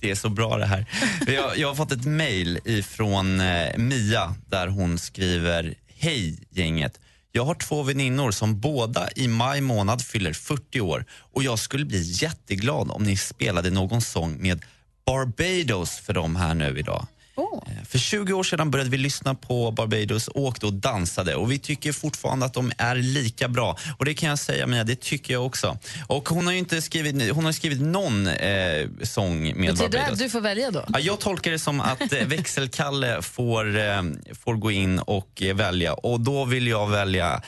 det 0.00 0.10
är 0.10 0.14
så 0.14 0.28
bra 0.28 0.56
det 0.56 0.66
här. 0.66 0.86
Vi 1.26 1.36
har, 1.36 1.54
jag 1.56 1.68
har 1.68 1.74
fått 1.74 1.92
ett 1.92 2.04
mejl 2.04 2.58
ifrån 2.64 3.40
eh, 3.40 3.76
Mia 3.76 4.34
där 4.46 4.66
hon 4.68 4.98
skriver 4.98 5.74
Hej 5.98 6.38
gänget. 6.50 7.00
Jag 7.32 7.44
har 7.44 7.54
två 7.54 7.82
väninnor 7.82 8.30
som 8.30 8.60
båda 8.60 9.08
i 9.16 9.28
maj 9.28 9.60
månad 9.60 10.02
fyller 10.02 10.32
40 10.32 10.80
år 10.80 11.04
och 11.32 11.42
jag 11.42 11.58
skulle 11.58 11.84
bli 11.84 12.02
jätteglad 12.02 12.90
om 12.90 13.02
ni 13.02 13.16
spelade 13.16 13.70
någon 13.70 14.00
sång 14.00 14.42
med 14.42 14.64
Barbados 15.06 15.90
för 15.98 16.12
dem 16.12 16.36
här 16.36 16.54
nu 16.54 16.78
idag. 16.78 17.06
Eh, 17.36 17.84
För 17.84 17.98
20 17.98 18.32
år 18.32 18.42
sedan 18.44 18.70
började 18.70 18.90
vi 18.90 18.96
lyssna 18.96 19.34
på 19.34 19.70
Barbados, 19.70 20.28
åkte 20.34 20.66
och 20.66 20.72
dansade 20.72 21.34
och 21.34 21.52
vi 21.52 21.58
tycker 21.58 21.92
fortfarande 21.92 22.46
att 22.46 22.54
de 22.54 22.72
är 22.78 22.96
lika 22.96 23.48
bra. 23.48 23.76
Och 23.98 24.04
det 24.04 24.14
kan 24.14 24.28
jag 24.28 24.38
säga 24.38 24.66
Mia, 24.66 24.84
det 24.84 25.00
tycker 25.00 25.32
jag 25.32 25.46
också. 25.46 25.78
Och 26.06 26.28
hon 26.28 26.46
har 26.46 26.52
ju 26.52 26.58
inte 26.58 26.82
skrivit, 26.82 27.34
hon 27.34 27.44
har 27.44 27.52
skrivit 27.52 27.80
någon 27.80 28.26
eh, 28.26 28.86
sång 29.02 29.42
med 29.42 29.54
Betyder 29.54 29.74
det 29.74 29.78
Barbados. 29.98 30.12
att 30.12 30.18
du 30.18 30.30
får 30.30 30.40
välja 30.40 30.70
då? 30.70 30.84
Ja, 30.92 30.98
jag 31.00 31.18
tolkar 31.20 31.50
det 31.50 31.58
som 31.58 31.80
att 31.80 32.12
eh, 32.12 32.26
växelkalle 32.26 33.22
får, 33.22 33.78
eh, 33.78 34.02
får 34.44 34.54
gå 34.54 34.70
in 34.70 34.98
och 34.98 35.42
eh, 35.42 35.54
välja 35.54 35.94
och 35.94 36.20
då 36.20 36.44
vill 36.44 36.66
jag 36.66 36.90
välja 36.90 37.42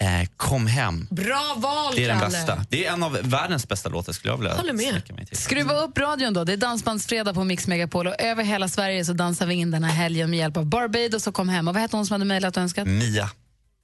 eh, 0.00 0.28
Kom 0.36 0.66
hem. 0.66 1.06
Bra 1.10 1.54
val, 1.56 1.92
Det 1.96 2.04
är 2.04 2.08
den 2.08 2.18
Kalle. 2.20 2.30
bästa. 2.32 2.64
Det 2.68 2.86
är 2.86 2.92
en 2.92 3.02
av 3.02 3.18
världens 3.22 3.68
bästa 3.68 3.88
låtar 3.88 4.12
skulle 4.12 4.32
jag 4.32 4.38
vilja 4.38 4.54
Håller 4.56 4.72
med. 4.72 4.86
sträcka 4.88 5.14
mig 5.14 5.26
till. 5.26 5.36
Skruva 5.36 5.74
upp 5.74 5.98
radion 5.98 6.34
då. 6.34 6.44
Det 6.44 6.52
är 6.52 6.56
Dansbandsfredag 6.56 7.34
på 7.34 7.44
Mix 7.44 7.66
Megapol 7.66 8.06
och 8.06 8.20
över 8.20 8.44
hela 8.44 8.68
Sverige 8.68 9.04
så 9.04 9.12
dansar 9.12 9.46
vi 9.46 9.54
in 9.54 9.70
den 9.70 9.84
här 9.84 9.92
helgen 9.94 10.30
med 10.30 10.38
hjälp 10.38 10.56
av 10.56 10.66
Barbados 10.66 11.26
och 11.26 11.34
Kom 11.34 11.48
hem. 11.48 11.68
Och 11.68 11.74
vad 11.74 11.80
hette 11.82 11.96
hon 11.96 12.06
som 12.06 12.14
hade 12.14 12.24
mejlat 12.24 12.56
och 12.56 12.62
önskat? 12.62 12.86
Mia. 12.88 13.30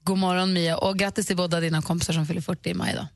God 0.05 0.19
morgon 0.19 0.53
Mia 0.53 0.77
och 0.77 0.99
grattis 0.99 1.27
till 1.27 1.37
båda 1.37 1.61
dina 1.61 1.83
kompisar 1.83 2.13
som 2.15 2.27
fyller 2.27 2.41
40 2.41 2.71
i 2.71 2.75
maj 2.75 2.95
då. 2.99 3.07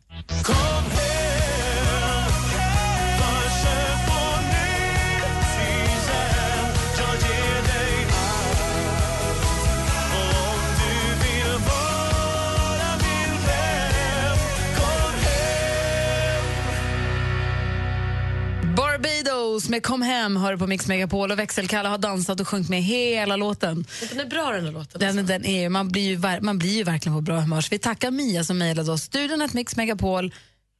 Barbados 19.58 19.68
med 19.68 19.82
Kom 19.82 20.02
hem 20.02 20.36
hör 20.36 20.52
du 20.52 20.58
på 20.58 20.66
Mix 20.66 20.86
Megapol 20.86 21.30
och 21.30 21.38
växelkalle 21.38 21.88
har 21.88 21.98
dansat 21.98 22.40
och 22.40 22.48
sjungit 22.48 22.68
med 22.68 22.82
hela 22.82 23.36
låten. 23.36 23.86
Den 24.10 24.20
är 24.20 24.26
bra 24.26 24.52
den 24.52 24.64
här 24.64 24.72
låten. 24.72 25.00
Den, 25.00 25.26
den 25.26 25.44
är, 25.44 25.68
man, 25.68 25.88
blir 25.88 26.02
ju, 26.02 26.40
man 26.40 26.58
blir 26.58 26.70
ju 26.70 26.82
verkligen 26.82 27.16
på 27.16 27.20
bra 27.20 27.40
humör. 27.40 27.60
Så 27.60 27.68
vi 27.70 27.78
tackar 27.78 28.10
Mia 28.10 28.44
som 28.44 28.58
mejlade 28.58 28.92
oss. 28.92 29.02
Studion 29.02 29.42
at 29.42 29.52
Mix 29.52 29.76
Megapol. 29.76 30.34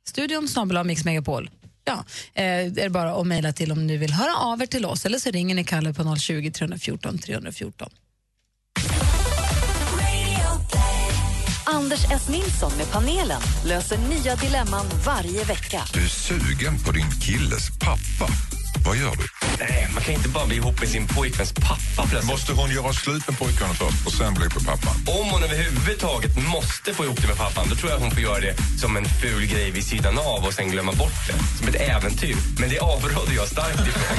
Studion 0.09 0.49
snabel 0.49 0.85
Mix 0.85 1.05
Megapol. 1.05 1.51
Ja, 1.85 2.05
eh, 2.35 2.45
är 2.45 2.71
det 2.71 2.91
bara 2.91 3.15
att 3.15 3.27
mejla 3.27 3.53
till 3.53 3.73
om 3.73 3.87
ni 3.87 3.97
vill 3.97 4.13
höra 4.13 4.37
av 4.37 4.63
er 4.63 4.67
till 4.67 4.85
oss 4.85 5.07
eller 5.07 5.19
så 5.19 5.31
ringer 5.31 5.55
ni 5.55 5.65
Kalle 5.65 5.95
på 5.95 6.17
020 6.17 6.51
314 6.51 7.19
314. 7.19 7.91
Anders 11.67 12.05
S. 12.13 12.29
Nilsson 12.29 12.73
med 12.77 12.91
panelen 12.93 13.41
löser 13.67 13.99
nya 13.99 14.37
dilemman 14.37 14.87
varje 15.07 15.45
vecka. 15.45 15.83
Du 15.93 16.01
är 16.01 16.09
sugen 16.09 16.79
på 16.87 16.93
din 16.93 17.11
killes 17.11 17.79
pappa. 17.79 18.33
Vad 18.85 18.97
gör 18.97 19.17
du? 19.17 19.27
Nej, 19.59 19.89
man 19.95 20.03
kan 20.03 20.15
inte 20.15 20.29
bara 20.29 20.47
bli 20.47 20.57
ihop 20.57 20.81
med 20.81 20.89
sin 20.89 21.07
pojkväns 21.07 21.53
pappa 21.53 22.09
plötsligt. 22.09 22.25
Måste 22.25 22.53
hon 22.53 22.71
göra 22.71 22.93
slut 22.93 23.29
med 23.29 23.39
pojkarna 23.39 23.75
först 23.75 24.07
och 24.07 24.13
sen 24.13 24.35
bli 24.35 24.49
på 24.49 24.61
pappan? 24.61 24.95
Om 25.07 25.31
hon 25.31 25.43
överhuvudtaget 25.43 26.37
måste 26.55 26.95
få 26.95 27.05
ihop 27.05 27.21
det 27.23 27.29
med 27.29 27.37
pappan 27.37 27.67
då 27.71 27.77
tror 27.77 27.91
jag 27.91 27.99
hon 27.99 28.11
får 28.11 28.21
göra 28.21 28.41
det 28.41 28.55
som 28.81 28.97
en 28.97 29.05
ful 29.05 29.47
grej 29.47 29.71
vid 29.71 29.85
sidan 29.85 30.19
av 30.19 30.45
och 30.45 30.53
sen 30.53 30.71
glömma 30.71 30.93
bort 30.93 31.19
det. 31.27 31.59
Som 31.59 31.69
ett 31.69 31.75
äventyr. 31.75 32.37
Men 32.61 32.69
det 32.71 32.79
avråder 32.79 33.33
jag 33.37 33.49
starkt 33.49 33.81
ifrån. 33.89 34.19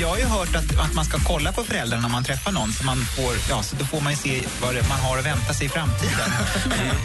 Jag 0.00 0.08
har 0.08 0.18
ju 0.18 0.24
hört 0.24 0.54
att, 0.56 0.78
att 0.78 0.94
man 0.94 1.04
ska 1.04 1.18
kolla 1.18 1.52
på 1.52 1.64
föräldrarna 1.64 2.02
när 2.02 2.08
man 2.08 2.24
träffar 2.24 2.52
någon 2.52 2.72
så, 2.72 2.84
man 2.84 2.96
får, 3.16 3.34
ja, 3.50 3.62
så 3.62 3.76
då 3.76 3.84
får 3.84 4.00
man 4.00 4.12
ju 4.12 4.18
se 4.18 4.42
vad 4.62 4.74
det, 4.74 4.88
man 4.88 5.00
har 5.00 5.18
att 5.18 5.26
vänta 5.26 5.54
sig 5.54 5.66
i 5.66 5.68
framtiden. 5.68 6.30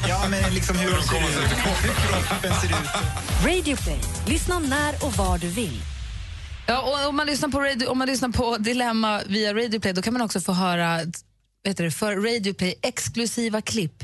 ja, 0.10 0.26
men 0.30 0.54
liksom 0.54 0.78
hur 0.78 0.92
de 0.92 1.04
ser 1.04 1.18
ut, 1.18 1.52
hur 1.84 1.96
kroppen 2.24 2.54
ser 2.62 2.68
ut. 2.68 2.90
Radio 3.46 3.76
Play. 3.76 4.00
Lyssna 4.26 4.60
när 4.60 5.06
och 5.06 5.18
var 5.18 5.38
du 5.38 5.48
vill. 5.48 5.82
Ja, 6.72 7.08
om, 7.08 7.16
man 7.16 7.28
lyssnar 7.28 7.50
på 7.50 7.60
radio, 7.60 7.88
om 7.88 7.98
man 7.98 8.08
lyssnar 8.08 8.30
på 8.30 8.58
Dilemma 8.58 9.22
via 9.28 9.54
Radio 9.54 9.80
Play 9.80 9.94
då 9.94 10.02
kan 10.02 10.14
man 10.14 10.22
också 10.22 10.42
få 10.42 10.52
höra 10.52 11.00
vet 11.64 11.78
du, 11.78 11.92
för 11.92 12.16
Radio 12.16 12.54
Play 12.54 12.76
exklusiva 12.82 13.62
klipp. 13.62 14.04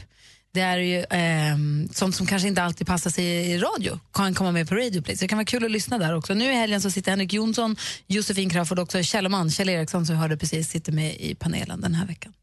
Det 0.53 0.61
är 0.61 0.77
ju 0.77 1.06
ehm, 1.10 1.89
sånt 1.91 2.15
som 2.15 2.27
kanske 2.27 2.48
inte 2.48 2.64
alltid 2.64 2.88
passar 2.88 3.10
sig 3.10 3.26
i 3.26 3.57
radio, 3.57 3.99
kan 4.14 4.34
komma 4.34 4.52
med 4.52 4.69
på 4.69 4.76
Radio 4.76 5.02
Play. 5.02 5.18
Så 5.18 5.23
det 5.23 5.27
kan 5.27 5.38
vara 5.38 5.45
kul 5.45 5.65
att 5.65 5.72
lyssna 5.72 5.98
där 5.98 6.14
också. 6.14 6.34
Nu 6.34 6.52
i 6.52 6.56
helgen 6.56 6.81
så 6.81 6.91
sitter 6.91 7.11
Henrik 7.11 7.34
Jonsson, 7.34 7.76
Josefin 8.07 8.49
Crafoord 8.49 8.80
och 8.80 8.84
också 8.84 9.03
Kjelleman, 9.03 9.52
Kjell 9.52 9.69
Eriksson 9.69 10.06
som 10.06 10.15
vi 10.15 10.22
hörde 10.22 10.38
precis, 10.38 10.69
sitter 10.69 10.91
med 10.91 11.15
i 11.15 11.35
panelen 11.35 11.81
den 11.81 11.95
här 11.95 12.06
veckan. 12.06 12.34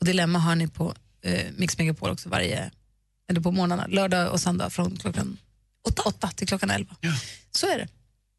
Och 0.00 0.06
Dilemma 0.06 0.38
har 0.38 0.54
ni 0.54 0.68
på 0.68 0.94
eh, 1.22 1.46
Mix 1.56 1.78
Megapol 1.78 2.10
också 2.10 2.28
varje, 2.28 2.70
eller 3.30 3.40
på 3.40 3.52
morgnarna, 3.52 3.86
lördag 3.86 4.32
och 4.32 4.40
söndag 4.40 4.70
från 4.70 4.96
klockan 4.96 5.36
åtta, 5.88 6.02
åtta 6.06 6.28
till 6.28 6.48
klockan 6.48 6.70
elva. 6.70 6.96
Så 7.52 7.66
är 7.66 7.78
det. 7.78 7.88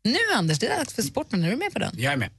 Nu 0.06 0.18
Anders, 0.36 0.60
det 0.60 0.68
är 0.68 0.78
dags 0.78 0.94
för 0.94 1.02
sporten. 1.02 1.44
Är 1.44 1.50
du 1.50 1.56
med 1.56 1.74
på 1.74 1.80
den? 1.80 1.96
Jag 1.98 2.14
är 2.14 2.18
med. 2.18 2.30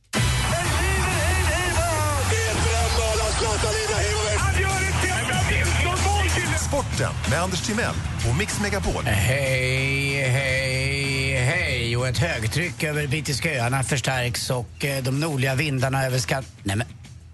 Sporten 6.69 7.13
med 7.31 7.43
Anders 7.43 7.67
Timell 7.67 7.95
och 8.31 8.37
Mix 8.39 8.61
Megapol. 8.61 9.05
Hej, 9.05 10.29
hej, 10.29 11.37
hej. 11.37 11.97
Och 11.97 12.09
ett 12.09 12.19
högtryck 12.19 12.83
över 12.83 13.07
brittiska 13.07 13.55
öarna 13.55 13.83
förstärks 13.83 14.51
och 14.51 14.85
eh, 14.85 15.03
de 15.03 15.21
nordliga 15.21 15.55
vindarna 15.55 16.05
över 16.07 16.19
Skan... 16.19 16.45
Nej 16.63 16.77
men, 16.77 16.87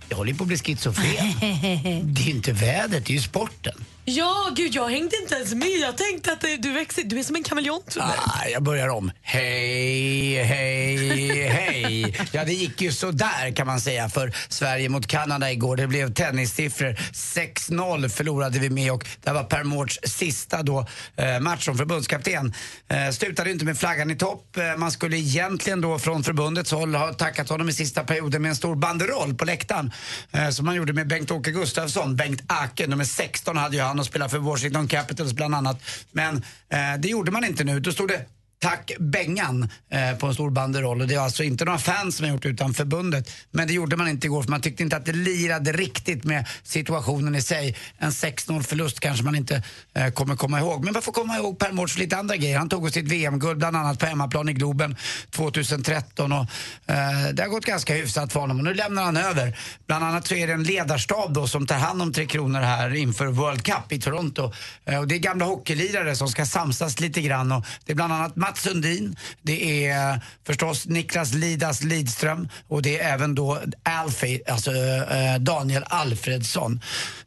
jag 0.08 0.16
håller 0.16 0.32
ju 0.32 0.38
på 0.38 0.44
att 0.44 0.48
bli 0.48 0.58
schizofren. 0.58 1.32
det 2.14 2.22
är 2.22 2.30
inte 2.30 2.52
vädret, 2.52 3.06
det 3.06 3.12
är 3.12 3.14
ju 3.14 3.20
sporten. 3.20 3.84
Ja, 4.04 4.50
gud 4.56 4.74
jag 4.74 4.88
hängde 4.88 5.16
inte 5.22 5.34
ens 5.34 5.54
med. 5.54 5.68
Jag 5.68 5.98
tänkte 5.98 6.32
att 6.32 6.44
du 6.58 6.72
växer, 6.72 7.02
du 7.04 7.18
är 7.18 7.22
som 7.22 7.36
en 7.36 7.42
kameleont 7.42 7.92
för 7.92 8.00
mig. 8.00 8.16
Ah, 8.18 8.48
jag 8.48 8.62
börjar 8.62 8.88
om. 8.88 9.10
Hej, 9.22 10.42
hej, 10.42 11.48
hej. 11.48 12.16
Ja, 12.32 12.44
det 12.44 12.52
gick 12.52 12.80
ju 12.80 12.92
så 12.92 13.10
där 13.10 13.56
kan 13.56 13.66
man 13.66 13.80
säga 13.80 14.08
för 14.08 14.32
Sverige 14.48 14.88
mot 14.88 15.06
Kanada 15.06 15.52
igår. 15.52 15.76
Det 15.76 15.86
blev 15.86 16.14
tennissiffror. 16.14 16.92
6-0 17.12 18.08
förlorade 18.08 18.58
vi 18.58 18.70
med 18.70 18.92
och 18.92 19.06
det 19.24 19.32
var 19.32 19.44
Per 19.44 19.64
Mårts 19.64 19.98
sista 20.02 20.62
då, 20.62 20.86
eh, 21.16 21.40
match 21.40 21.64
som 21.64 21.76
förbundskapten. 21.78 22.54
Eh, 22.88 23.10
slutade 23.10 23.50
inte 23.50 23.64
med 23.64 23.78
flaggan 23.78 24.10
i 24.10 24.16
topp. 24.16 24.56
Eh, 24.56 24.76
man 24.76 24.90
skulle 24.90 25.16
egentligen 25.16 25.80
då 25.80 25.98
från 25.98 26.24
förbundets 26.24 26.70
håll 26.72 26.94
ha 26.94 27.12
tackat 27.12 27.48
honom 27.48 27.68
i 27.68 27.72
sista 27.72 28.04
perioden 28.04 28.42
med 28.42 28.48
en 28.48 28.56
stor 28.56 28.76
banderoll 28.76 29.34
på 29.34 29.44
läktaren. 29.44 29.92
Eh, 30.32 30.48
som 30.48 30.66
man 30.66 30.74
gjorde 30.74 30.92
med 30.92 31.06
Bengt-Åke 31.08 31.50
Gustafsson. 31.50 32.16
Bengt 32.16 32.42
Ake, 32.46 32.86
nummer 32.86 33.04
16 33.04 33.56
hade 33.56 33.76
ju 33.76 33.82
han 33.90 33.98
och 33.98 34.06
spelade 34.06 34.30
för 34.30 34.38
Washington 34.38 34.88
Capitals 34.88 35.32
bland 35.32 35.54
annat. 35.54 35.82
Men 36.12 36.36
eh, 36.68 36.94
det 36.98 37.08
gjorde 37.08 37.30
man 37.30 37.44
inte 37.44 37.64
nu. 37.64 37.80
Då 37.80 37.92
stod 37.92 38.08
det 38.08 38.26
Tack 38.62 38.92
Bengan 38.98 39.68
eh, 39.90 40.18
på 40.18 40.26
en 40.26 40.34
stor 40.34 40.50
banderoll. 40.50 41.00
Och 41.00 41.08
det 41.08 41.14
är 41.14 41.18
alltså 41.18 41.42
inte 41.42 41.64
några 41.64 41.78
fans 41.78 42.16
som 42.16 42.26
har 42.26 42.32
gjort 42.32 42.42
det 42.42 42.48
utan 42.48 42.74
förbundet. 42.74 43.30
Men 43.50 43.66
det 43.66 43.72
gjorde 43.72 43.96
man 43.96 44.08
inte 44.08 44.26
igår 44.26 44.42
för 44.42 44.50
man 44.50 44.60
tyckte 44.60 44.82
inte 44.82 44.96
att 44.96 45.06
det 45.06 45.12
lirade 45.12 45.72
riktigt 45.72 46.24
med 46.24 46.48
situationen 46.62 47.34
i 47.34 47.42
sig. 47.42 47.76
En 47.98 48.10
6-0 48.10 48.62
förlust 48.62 49.00
kanske 49.00 49.24
man 49.24 49.34
inte 49.34 49.62
eh, 49.94 50.10
kommer 50.10 50.36
komma 50.36 50.58
ihåg. 50.60 50.84
Men 50.84 50.92
man 50.92 51.02
får 51.02 51.12
komma 51.12 51.36
ihåg 51.36 51.58
Per 51.58 51.72
Mårts 51.72 51.98
lite 51.98 52.16
andra 52.16 52.36
grejer. 52.36 52.58
Han 52.58 52.68
tog 52.68 52.92
sitt 52.92 53.08
VM-guld 53.08 53.58
bland 53.58 53.76
annat 53.76 53.98
på 53.98 54.06
hemmaplan 54.06 54.48
i 54.48 54.52
Globen 54.52 54.96
2013 55.30 56.32
och 56.32 56.38
eh, 56.38 57.28
det 57.32 57.42
har 57.42 57.48
gått 57.48 57.64
ganska 57.64 57.94
hyfsat 57.94 58.32
för 58.32 58.40
honom. 58.40 58.58
Och 58.58 58.64
nu 58.64 58.74
lämnar 58.74 59.02
han 59.02 59.16
över. 59.16 59.58
Bland 59.86 60.04
annat 60.04 60.26
så 60.26 60.34
är 60.34 60.46
det 60.46 60.52
en 60.52 60.62
ledarstab 60.62 61.32
då 61.32 61.46
som 61.46 61.66
tar 61.66 61.76
hand 61.76 62.02
om 62.02 62.12
Tre 62.12 62.26
Kronor 62.26 62.60
här 62.60 62.94
inför 62.94 63.26
World 63.26 63.62
Cup 63.62 63.92
i 63.92 64.00
Toronto. 64.00 64.52
Eh, 64.84 64.98
och 64.98 65.08
det 65.08 65.14
är 65.14 65.18
gamla 65.18 65.44
hockeylirare 65.44 66.16
som 66.16 66.28
ska 66.28 66.46
samsas 66.46 67.00
lite 67.00 67.20
grann 67.22 67.52
och 67.52 67.64
det 67.84 67.92
är 67.92 67.96
bland 67.96 68.12
annat 68.12 68.36
Mats 68.50 68.62
Sundin, 68.62 69.16
det 69.42 69.86
är 69.86 70.20
förstås 70.46 70.86
Niklas 70.86 71.34
Lidas 71.34 71.82
Lidström 71.82 72.48
och 72.68 72.82
det 72.82 72.98
är 72.98 73.14
även 73.14 73.34
då 73.34 73.60
Alfie, 73.82 74.40
alltså 74.48 74.72
eh, 74.72 75.34
eh 75.34 75.40
Daniel 75.40 75.84
Alfredsson. 75.86 76.80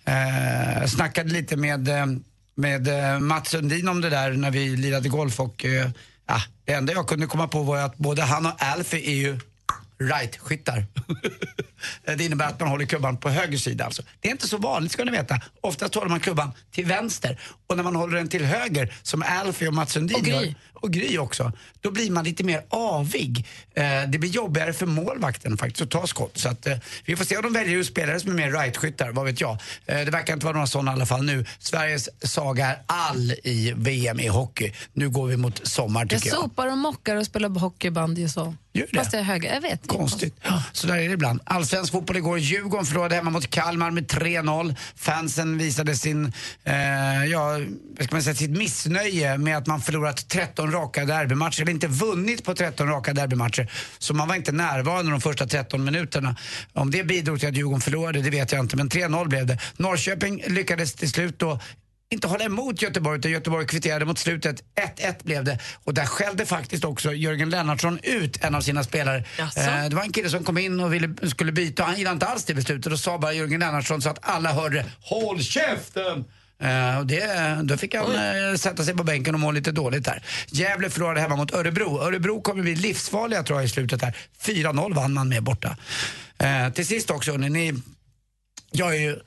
Eh, 0.05 0.85
snackade 0.85 1.29
lite 1.29 1.57
med, 1.57 1.87
eh, 1.87 2.05
med 2.55 2.87
eh, 2.87 3.19
Mats 3.19 3.49
Sundin 3.49 3.87
om 3.87 4.01
det 4.01 4.09
där 4.09 4.31
när 4.31 4.51
vi 4.51 4.75
lirade 4.75 5.09
golf 5.09 5.39
och 5.39 5.65
eh, 5.65 5.89
det 6.65 6.73
enda 6.73 6.93
jag 6.93 7.07
kunde 7.07 7.27
komma 7.27 7.47
på 7.47 7.63
var 7.63 7.77
att 7.77 7.97
både 7.97 8.21
han 8.21 8.45
och 8.45 8.63
Alfie 8.63 9.09
är 9.09 9.15
ju 9.15 9.39
right-skyttar. 9.99 10.85
det 12.05 12.23
innebär 12.25 12.47
att 12.47 12.59
man 12.59 12.69
håller 12.69 12.85
klubban 12.85 13.17
på 13.17 13.29
höger 13.29 13.57
sida 13.57 13.85
alltså. 13.85 14.03
Det 14.21 14.27
är 14.27 14.31
inte 14.31 14.47
så 14.47 14.57
vanligt 14.57 14.91
ska 14.91 15.03
ni 15.03 15.11
veta. 15.11 15.41
Oftast 15.61 15.95
håller 15.95 16.09
man 16.09 16.19
klubban 16.19 16.51
till 16.71 16.85
vänster 16.85 17.39
och 17.67 17.77
när 17.77 17.83
man 17.83 17.95
håller 17.95 18.17
den 18.17 18.27
till 18.29 18.45
höger 18.45 18.93
som 19.01 19.23
Alfie 19.27 19.67
och 19.67 19.73
Mats 19.73 19.91
Sundin 19.91 20.15
Och 20.17 20.23
Gry. 20.25 20.55
och 20.73 20.91
Gry 20.93 21.17
också, 21.17 21.51
då 21.81 21.91
blir 21.91 22.11
man 22.11 22.23
lite 22.23 22.43
mer 22.43 22.63
avig. 22.69 23.47
Eh, 23.75 23.83
det 24.07 24.17
blir 24.19 24.29
jobbigare 24.29 24.73
för 24.73 24.85
målvakten 24.85 25.57
faktiskt 25.57 25.81
att 25.81 25.89
ta 25.91 26.07
skott. 26.07 26.37
Så 26.37 26.49
att, 26.49 26.67
eh, 26.67 26.77
vi 27.05 27.15
får 27.15 27.25
se 27.25 27.35
om 27.37 27.43
de 27.43 27.53
väljer 27.53 27.77
ut 27.77 27.87
spelare 27.87 28.19
som 28.19 28.29
är 28.31 28.35
mer 28.35 28.51
right-skyttar, 28.51 29.11
vad 29.11 29.25
vet 29.25 29.41
jag. 29.41 29.51
Eh, 29.85 29.99
det 30.05 30.11
verkar 30.11 30.33
inte 30.33 30.45
vara 30.45 30.53
några 30.53 30.67
sådana 30.67 30.91
i 30.91 30.93
alla 30.95 31.05
fall 31.05 31.23
nu. 31.23 31.45
Sveriges 31.59 32.09
saga 32.23 32.67
är 32.67 32.77
all 32.85 33.31
i 33.43 33.73
VM 33.75 34.19
i 34.19 34.27
hockey. 34.27 34.73
Nu 34.93 35.09
går 35.09 35.27
vi 35.27 35.37
mot 35.37 35.67
sommar 35.67 36.01
Jag 36.01 36.09
tycker 36.09 36.27
jag. 36.27 36.35
sopar 36.43 36.67
och 36.71 36.77
mockar 36.77 37.15
och 37.15 37.25
spelar 37.25 37.49
hockeybandy 37.49 38.25
och 38.25 38.29
så. 38.31 38.55
Gör 38.73 38.87
det? 38.91 38.97
Fast 38.97 39.13
jag 39.13 39.19
är 39.19 39.23
höger. 39.23 39.53
Jag 39.53 39.61
vet. 39.61 39.87
Konstigt. 39.87 40.35
Ja, 40.43 40.63
så 40.73 40.87
där 40.87 40.95
är 40.95 41.07
det 41.07 41.13
ibland. 41.13 41.41
Svensk 41.73 41.91
fotboll 41.91 42.17
igår. 42.17 42.39
Djurgården 42.39 42.85
förlorade 42.85 43.15
hemma 43.15 43.29
mot 43.29 43.49
Kalmar 43.49 43.91
med 43.91 44.07
3-0. 44.07 44.75
Fansen 44.95 45.57
visade 45.57 45.95
sin, 45.95 46.33
eh, 46.63 47.25
ja, 47.31 47.59
vad 47.97 48.05
ska 48.05 48.15
man 48.15 48.23
säga, 48.23 48.35
sitt 48.35 48.57
missnöje 48.57 49.37
med 49.37 49.57
att 49.57 49.67
man 49.67 49.81
förlorat 49.81 50.29
13 50.29 50.71
raka 50.71 51.05
derbymatcher, 51.05 51.61
eller 51.61 51.71
inte 51.71 51.87
vunnit 51.87 52.43
på 52.43 52.55
13 52.55 52.87
raka 52.87 53.13
derbymatcher. 53.13 53.71
Så 53.99 54.13
man 54.13 54.27
var 54.27 54.35
inte 54.35 54.51
närvarande 54.51 55.11
de 55.11 55.21
första 55.21 55.47
13 55.47 55.83
minuterna. 55.83 56.35
Om 56.73 56.91
det 56.91 57.03
bidrog 57.03 57.39
till 57.39 57.49
att 57.49 57.55
Djurgården 57.55 57.81
förlorade, 57.81 58.21
det 58.21 58.29
vet 58.29 58.51
jag 58.51 58.61
inte. 58.61 58.77
Men 58.77 58.89
3-0 58.89 59.27
blev 59.27 59.45
det. 59.45 59.57
Norrköping 59.77 60.43
lyckades 60.47 60.93
till 60.93 61.11
slut 61.11 61.39
då 61.39 61.59
inte 62.13 62.27
hålla 62.27 62.43
emot 62.43 62.81
Göteborg 62.81 63.19
utan 63.19 63.31
Göteborg 63.31 63.67
kvitterade 63.67 64.05
mot 64.05 64.19
slutet. 64.19 64.63
1-1 64.97 65.15
blev 65.23 65.43
det. 65.43 65.59
Och 65.83 65.93
där 65.93 66.05
skällde 66.05 66.45
faktiskt 66.45 66.85
också 66.85 67.13
Jörgen 67.13 67.49
Lennartsson 67.49 67.99
ut 68.03 68.43
en 68.43 68.55
av 68.55 68.61
sina 68.61 68.83
spelare. 68.83 69.23
Eh, 69.39 69.89
det 69.89 69.95
var 69.95 70.03
en 70.03 70.11
kille 70.11 70.29
som 70.29 70.43
kom 70.43 70.57
in 70.57 70.79
och 70.79 70.93
ville, 70.93 71.29
skulle 71.29 71.51
byta 71.51 71.83
och 71.83 71.89
han 71.89 71.97
gillade 71.97 72.13
inte 72.13 72.25
alls 72.25 72.45
det 72.45 72.53
beslutet. 72.53 72.91
Då 72.91 72.97
sa 72.97 73.17
bara 73.17 73.33
Jörgen 73.33 73.59
Lennartsson 73.59 74.01
så 74.01 74.09
att 74.09 74.19
alla 74.21 74.53
hörde 74.53 74.85
Håll 75.01 75.43
käften! 75.43 76.25
Eh, 76.63 76.97
och 76.97 77.05
det, 77.05 77.59
då 77.63 77.77
fick 77.77 77.95
han 77.95 78.15
eh, 78.15 78.55
sätta 78.55 78.83
sig 78.83 78.93
på 78.93 79.03
bänken 79.03 79.33
och 79.35 79.39
må 79.39 79.51
lite 79.51 79.71
dåligt 79.71 80.05
där. 80.05 80.23
Gävle 80.47 80.89
förlorade 80.89 81.21
hemma 81.21 81.35
mot 81.35 81.53
Örebro. 81.53 82.01
Örebro 82.01 82.41
kommer 82.41 82.63
bli 82.63 82.75
livsfarliga 82.75 83.43
tror 83.43 83.59
jag 83.59 83.65
i 83.65 83.69
slutet 83.69 83.99
där. 83.99 84.17
4-0 84.41 84.93
vann 84.93 85.13
man 85.13 85.29
med 85.29 85.43
borta. 85.43 85.77
Eh, 86.37 86.69
till 86.69 86.87
sist 86.87 87.09
också, 87.09 87.37
ni, 87.37 87.73
jag 88.71 88.95
är 88.95 88.99
ju 88.99 89.19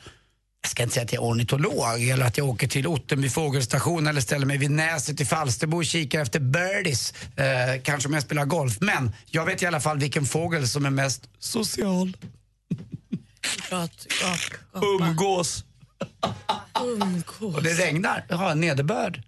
jag 0.66 0.70
ska 0.70 0.82
inte 0.82 0.94
säga 0.94 1.04
att 1.04 1.12
jag 1.12 1.22
är 1.24 1.28
ornitolog 1.30 2.08
eller 2.08 2.26
att 2.26 2.38
jag 2.38 2.48
åker 2.48 2.68
till 2.68 2.86
Ottenby 2.86 3.28
fågelstation 3.30 4.06
eller 4.06 4.20
ställer 4.20 4.46
mig 4.46 4.58
vid 4.58 4.70
näset 4.70 5.20
i 5.20 5.24
Falsterbo 5.24 5.76
och 5.76 5.84
kikar 5.84 6.20
efter 6.22 6.40
birdies. 6.40 7.14
Eh, 7.36 7.82
kanske 7.82 8.08
om 8.08 8.14
jag 8.14 8.22
spelar 8.22 8.44
golf. 8.44 8.76
Men 8.80 9.12
jag 9.26 9.44
vet 9.46 9.62
i 9.62 9.66
alla 9.66 9.80
fall 9.80 9.98
vilken 9.98 10.26
fågel 10.26 10.68
som 10.68 10.86
är 10.86 10.90
mest 10.90 11.28
social. 11.38 12.16
Umgås. 15.00 15.64
Och 17.40 17.62
det 17.62 17.72
regnar. 17.74 18.24
Jaha, 18.28 18.54
nederbörd. 18.54 19.22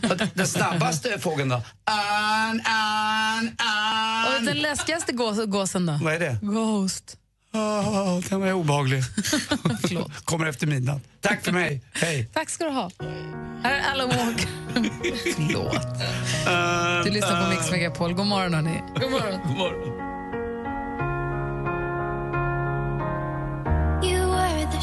Den- 0.00 0.28
Den 0.34 0.46
snabbaste 0.48 1.18
fågeln 1.18 1.48
då? 1.48 1.62
An, 1.84 2.60
an, 2.64 3.50
an. 3.58 4.34
Och 4.38 4.44
den 4.44 4.56
läskigaste 4.58 5.12
gås, 5.12 5.44
gåsen 5.46 5.86
då? 5.86 5.98
Vad 6.02 6.14
är 6.14 6.20
det? 6.20 6.38
Ghost. 6.42 7.16
Oh, 7.54 8.20
den 8.30 8.40
var 8.40 8.52
obehaglig. 8.52 9.02
Kommer 10.24 10.46
efter 10.46 10.66
midnatt. 10.66 11.02
Tack 11.20 11.44
för 11.44 11.52
mig. 11.52 11.80
Hej. 11.92 12.28
Tack 12.32 12.50
ska 12.50 12.64
du 12.64 12.70
ha. 12.70 12.90
Här 13.62 13.72
är 13.74 13.90
Alan 13.92 14.08
Walker. 14.08 14.48
Förlåt. 15.34 17.04
Du 17.04 17.10
lyssnar 17.10 17.44
på 17.44 17.50
Mix 17.50 17.70
Megapol. 17.70 18.12
God 18.14 18.26
morgon, 18.26 18.54
hörni. 18.54 18.82
God 19.00 19.10
morgon. 19.10 19.40
God 19.48 19.56
morgon. 19.56 20.14
You 24.04 24.26
were 24.30 24.66
the 24.72 24.80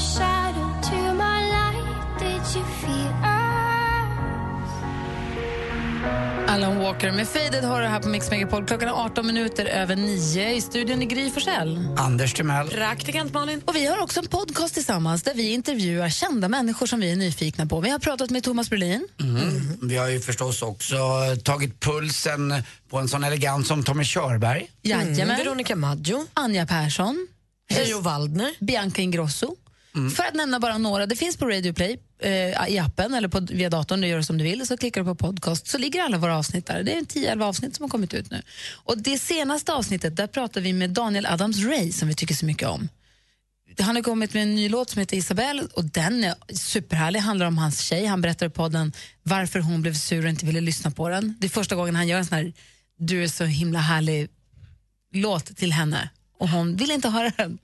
Alan 6.52 6.80
Walker 6.80 7.11
med 7.11 7.28
Faded 7.28 7.64
har 7.64 7.82
du 7.82 7.88
här 7.88 7.99
på 7.99 8.10
Mix 8.10 8.32
Megapol. 8.32 8.65
Klockan 8.65 8.90
är 8.90 8.94
18 8.94 9.28
minuter 9.28 9.65
över 9.65 9.95
9. 9.95 10.49
I 10.49 10.61
studion 10.61 11.02
är 11.02 11.06
Gry 11.06 11.30
Forssell. 11.30 11.88
Anders 11.98 12.34
Timell. 12.34 12.68
Praktikant 12.68 13.34
Malin. 13.34 13.61
Och 13.65 13.76
vi 13.76 13.86
har 13.86 14.02
också 14.03 14.19
en 14.19 14.28
podcast 14.28 14.73
tillsammans 14.73 15.23
där 15.23 15.34
vi 15.34 15.53
intervjuar 15.53 16.10
kända 16.10 16.49
människor 16.49 16.86
som 16.86 16.99
vi 16.99 17.11
är 17.11 17.15
nyfikna 17.15 17.65
på. 17.65 17.80
Vi 17.80 17.90
har 17.90 17.99
pratat 17.99 18.30
med 18.30 18.44
Thomas 18.44 18.69
Brolin. 18.69 19.07
Mm. 19.19 19.78
Vi 19.82 19.98
har 19.98 20.07
ju 20.07 20.19
förstås 20.19 20.61
också 20.61 20.98
tagit 21.44 21.80
pulsen 21.80 22.53
på 22.90 22.98
en 22.98 23.07
sån 23.07 23.23
elegant 23.23 23.68
som 23.68 23.84
Tommy 23.84 24.03
Körberg. 24.03 24.68
Jajamän. 24.82 25.22
Mm, 25.22 25.38
Veronica 25.38 25.76
Maggio. 25.76 26.26
Anja 26.34 26.65
Persson. 26.65 27.28
Keyyo 27.73 27.99
Waldner. 27.99 28.52
Bianca 28.60 29.02
Ingrosso. 29.02 29.56
Mm. 29.95 30.11
För 30.11 30.23
att 30.23 30.34
nämna 30.34 30.59
bara 30.59 30.77
några. 30.77 31.05
Det 31.05 31.15
finns 31.15 31.38
på 31.38 31.45
Radio 31.45 31.73
Play 31.73 31.99
eh, 32.19 32.69
i 32.69 32.80
appen 32.80 33.13
eller 33.13 33.27
på, 33.27 33.39
via 33.39 33.69
datorn. 33.69 34.01
Du 34.01 34.07
gör 34.07 34.22
som 34.22 34.38
du 34.38 34.43
vill. 34.43 34.68
Så 34.68 34.77
klickar 34.77 35.01
du 35.01 35.05
på 35.05 35.15
podcast 35.15 35.68
så 35.68 35.77
ligger 35.77 36.03
alla 36.03 36.18
våra 36.18 36.38
avsnitt 36.38 36.65
där. 36.65 36.84
Det 36.84 36.95
är 36.95 37.01
10-11 37.01 37.43
avsnitt 37.43 37.76
som 37.76 37.84
har 37.84 37.89
kommit 37.89 38.13
ut 38.13 38.31
nu. 38.31 38.41
Och 38.73 38.97
det 38.97 39.18
senaste 39.18 39.73
avsnittet 39.73 40.15
där 40.15 40.27
pratar 40.27 40.61
vi 40.61 40.73
med 40.73 40.89
Daniel 40.89 41.26
Adams-Ray 41.26 41.91
som 41.91 42.07
vi 42.07 42.15
tycker 42.15 42.35
så 42.35 42.45
mycket 42.45 42.68
om. 42.68 42.89
Han 43.80 43.95
har 43.95 44.03
kommit 44.03 44.34
med 44.34 44.43
en 44.43 44.55
ny 44.55 44.69
låt 44.69 44.89
som 44.89 44.99
heter 44.99 45.18
Isabelle 45.18 45.63
och 45.73 45.85
den 45.85 46.23
är 46.23 46.35
superhärlig. 46.53 47.19
handlar 47.19 47.45
om 47.45 47.57
hans 47.57 47.81
tjej. 47.81 48.05
Han 48.05 48.22
berättar 48.22 48.45
i 48.45 48.49
podden 48.49 48.93
varför 49.23 49.59
hon 49.59 49.81
blev 49.81 49.93
sur 49.93 50.23
och 50.23 50.30
inte 50.30 50.45
ville 50.45 50.61
lyssna 50.61 50.91
på 50.91 51.09
den. 51.09 51.35
Det 51.39 51.47
är 51.47 51.49
första 51.49 51.76
gången 51.76 51.95
han 51.95 52.07
gör 52.07 52.18
en 52.18 52.26
sån 52.26 52.38
här 52.38 52.53
du 52.97 53.23
är 53.23 53.27
så 53.27 53.43
himla 53.43 53.80
härlig 53.80 54.30
låt 55.13 55.57
till 55.57 55.73
henne 55.73 56.09
och 56.38 56.49
hon 56.49 56.76
vill 56.76 56.91
inte 56.91 57.09
höra 57.09 57.31
den. 57.38 57.57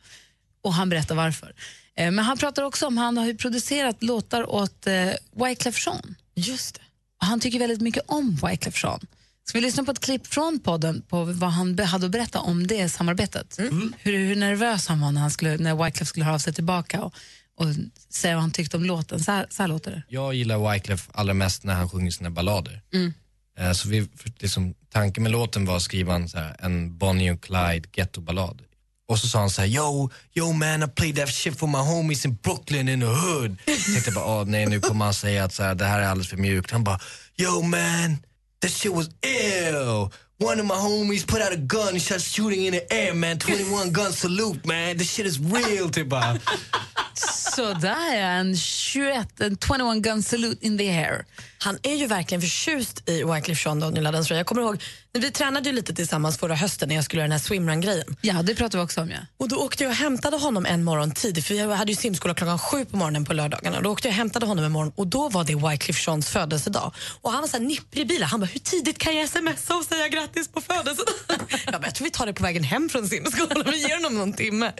Och 0.61 0.73
han 0.73 0.89
berättar 0.89 1.15
varför. 1.15 1.53
Eh, 1.97 2.11
Men 2.11 2.25
han 2.25 2.37
pratar 2.37 2.63
också 2.63 2.87
om, 2.87 2.97
han 2.97 3.17
har 3.17 3.25
ju 3.25 3.35
producerat 3.35 4.03
låtar 4.03 4.49
åt 4.49 4.87
eh, 4.87 5.09
Wyclef 5.45 5.85
Jean. 5.87 6.15
Just 6.35 6.75
det. 6.75 6.81
Och 7.21 7.27
han 7.27 7.39
tycker 7.39 7.59
väldigt 7.59 7.81
mycket 7.81 8.03
om 8.07 8.39
Wyclef 8.43 8.83
Jean. 8.83 8.99
Ska 9.47 9.57
vi 9.57 9.65
lyssna 9.65 9.83
på 9.83 9.91
ett 9.91 9.99
klipp 9.99 10.27
från 10.27 10.59
podden 10.59 11.01
på 11.09 11.23
vad 11.23 11.49
han 11.51 11.79
hade 11.79 12.05
att 12.05 12.11
berätta 12.11 12.39
om 12.39 12.67
det 12.67 12.89
samarbetet? 12.89 13.55
Hur, 13.59 13.91
hur 13.97 14.35
nervös 14.35 14.87
han 14.87 14.99
var 15.01 15.11
när, 15.11 15.21
han 15.21 15.31
skulle, 15.31 15.57
när 15.57 15.83
Wyclef 15.85 16.07
skulle 16.07 16.25
höra 16.25 16.35
av 16.35 16.39
sig 16.39 16.53
tillbaka 16.53 17.01
och, 17.03 17.13
och 17.59 17.65
säga 18.09 18.33
vad 18.35 18.41
han 18.41 18.51
tyckte 18.51 18.77
om 18.77 18.83
låten. 18.85 19.19
Så 19.19 19.31
här, 19.31 19.47
så 19.49 19.63
här 19.63 19.67
låter 19.67 19.91
det. 19.91 20.03
Jag 20.09 20.33
gillar 20.33 20.71
Wyclef 20.73 21.09
allra 21.11 21.33
mest 21.33 21.63
när 21.63 21.73
han 21.73 21.89
sjunger 21.89 22.11
sina 22.11 22.29
ballader. 22.29 22.81
Mm. 22.93 23.13
Eh, 23.59 23.71
Så 23.71 23.89
vi, 23.89 24.07
liksom, 24.39 24.73
tanken 24.89 25.23
med 25.23 25.31
låten 25.31 25.65
var 25.65 25.75
att 25.75 25.81
skriva 25.81 26.15
en, 26.15 26.29
så 26.29 26.37
här, 26.37 26.55
en 26.59 26.97
Bonnie 26.97 27.31
och 27.31 27.41
Clyde 27.43 27.89
ghettoballad. 27.93 28.61
Och 29.09 29.19
så 29.19 29.27
sa 29.27 29.39
han 29.39 29.49
så 29.49 29.61
här, 29.61 29.67
yo, 29.67 30.09
yo 30.33 30.51
man 30.53 30.83
I 30.83 30.87
played 30.87 31.15
that 31.15 31.29
shit 31.29 31.59
for 31.59 31.67
my 31.67 31.77
homies 31.77 32.25
in 32.25 32.35
Brooklyn 32.35 32.89
in 32.89 32.99
the 32.99 33.05
hood. 33.05 33.57
Jag 33.65 33.93
tänkte 33.93 34.11
bara, 34.11 34.25
åh 34.25 34.45
nej 34.45 34.65
nu 34.65 34.79
kommer 34.79 35.05
han 35.05 35.13
säga 35.13 35.43
att 35.43 35.53
så 35.53 35.63
här, 35.63 35.75
det 35.75 35.85
här 35.85 36.01
är 36.01 36.07
alldeles 36.07 36.29
för 36.29 36.37
mjukt. 36.37 36.71
Han 36.71 36.83
bara, 36.83 36.99
yo 37.37 37.61
man, 37.61 38.17
that 38.61 38.71
shit 38.71 38.93
was 38.93 39.07
ill. 39.07 40.09
One 40.39 40.61
of 40.61 40.67
my 40.67 40.75
homies 40.75 41.25
put 41.25 41.41
out 41.41 41.51
a 41.51 41.55
gun 41.55 41.87
and 41.87 42.01
started 42.01 42.23
shooting 42.23 42.65
in 42.67 42.73
the 42.73 42.93
air 42.93 43.13
man, 43.13 43.39
21 43.39 43.91
gun 43.91 44.13
salute 44.13 44.59
man, 44.65 44.97
this 44.97 45.11
shit 45.11 45.25
is 45.25 45.39
real. 45.39 45.89
Typ 45.89 46.07
bara. 46.07 46.39
Så 47.55 47.73
där 47.73 48.15
är 48.15 48.39
en 48.39 48.57
21, 48.57 49.41
en 49.41 49.57
21 49.57 50.03
gun 50.03 50.23
salute 50.23 50.65
in 50.65 50.77
the 50.77 50.89
air. 50.89 51.25
Han 51.59 51.77
är 51.83 51.95
ju 51.95 52.07
verkligen 52.07 52.41
förtjust 52.41 53.09
i 53.09 53.23
Wyclef 53.23 53.65
Jean, 53.65 53.79
Daniel 53.79 54.03
Laddans 54.03 54.29
Jag 54.29 54.45
kommer 54.45 54.61
ihåg, 54.61 54.83
vi 55.13 55.31
tränade 55.31 55.69
ju 55.69 55.75
lite 55.75 55.93
tillsammans 55.93 56.37
förra 56.37 56.55
hösten 56.55 56.89
när 56.89 56.95
jag 56.95 57.03
skulle 57.03 57.19
göra 57.19 57.27
den 57.27 57.31
här 57.31 57.39
swimrun-grejen. 57.39 58.15
Ja, 58.21 58.41
det 58.43 58.55
pratade 58.55 58.77
vi 58.77 58.85
också 58.85 59.01
om. 59.01 59.09
Ja. 59.09 59.17
Och 59.37 59.49
då 59.49 59.55
åkte 59.55 59.83
jag 59.83 59.91
och 59.91 59.95
hämtade 59.95 60.37
honom 60.37 60.65
en 60.65 60.83
morgon 60.83 61.11
tidigt, 61.11 61.45
för 61.45 61.53
jag 61.53 61.69
hade 61.69 61.91
ju 61.91 61.95
simskola 61.95 62.33
klockan 62.33 62.59
sju 62.59 62.85
på 62.85 62.97
morgonen 62.97 63.25
på 63.25 63.33
lördagarna. 63.33 63.81
Då 63.81 63.89
åkte 63.89 64.07
jag 64.07 64.13
och 64.13 64.17
hämtade 64.17 64.45
honom 64.45 64.65
en 64.65 64.71
morgon 64.71 64.93
och 64.95 65.07
då 65.07 65.29
var 65.29 65.43
det 65.43 65.55
Wyclef 65.55 66.07
Jeans 66.07 66.29
födelsedag. 66.29 66.93
Och 67.21 67.31
han 67.31 67.41
var 67.41 67.47
så 67.47 67.57
här 67.57 67.63
nipprig 67.63 68.01
i 68.01 68.05
bilen. 68.05 68.27
Han 68.27 68.39
bara, 68.39 68.45
hur 68.45 68.59
tidigt 68.59 68.97
kan 68.97 69.15
jag 69.15 69.29
smsa 69.29 69.75
och 69.75 69.85
säga 69.85 70.07
grattis 70.07 70.47
på 70.47 70.61
födelsedagen? 70.61 71.15
jag, 71.65 71.73
bara, 71.73 71.87
jag 71.87 71.95
tror 71.95 72.05
vi 72.05 72.11
tar 72.11 72.25
det 72.25 72.33
på 72.33 72.43
vägen 72.43 72.63
hem 72.63 72.89
från 72.89 73.07
simskolan. 73.07 73.63
Vi 73.65 73.77
ger 73.81 73.95
honom 73.95 74.17
någon 74.17 74.33
timme. 74.33 74.71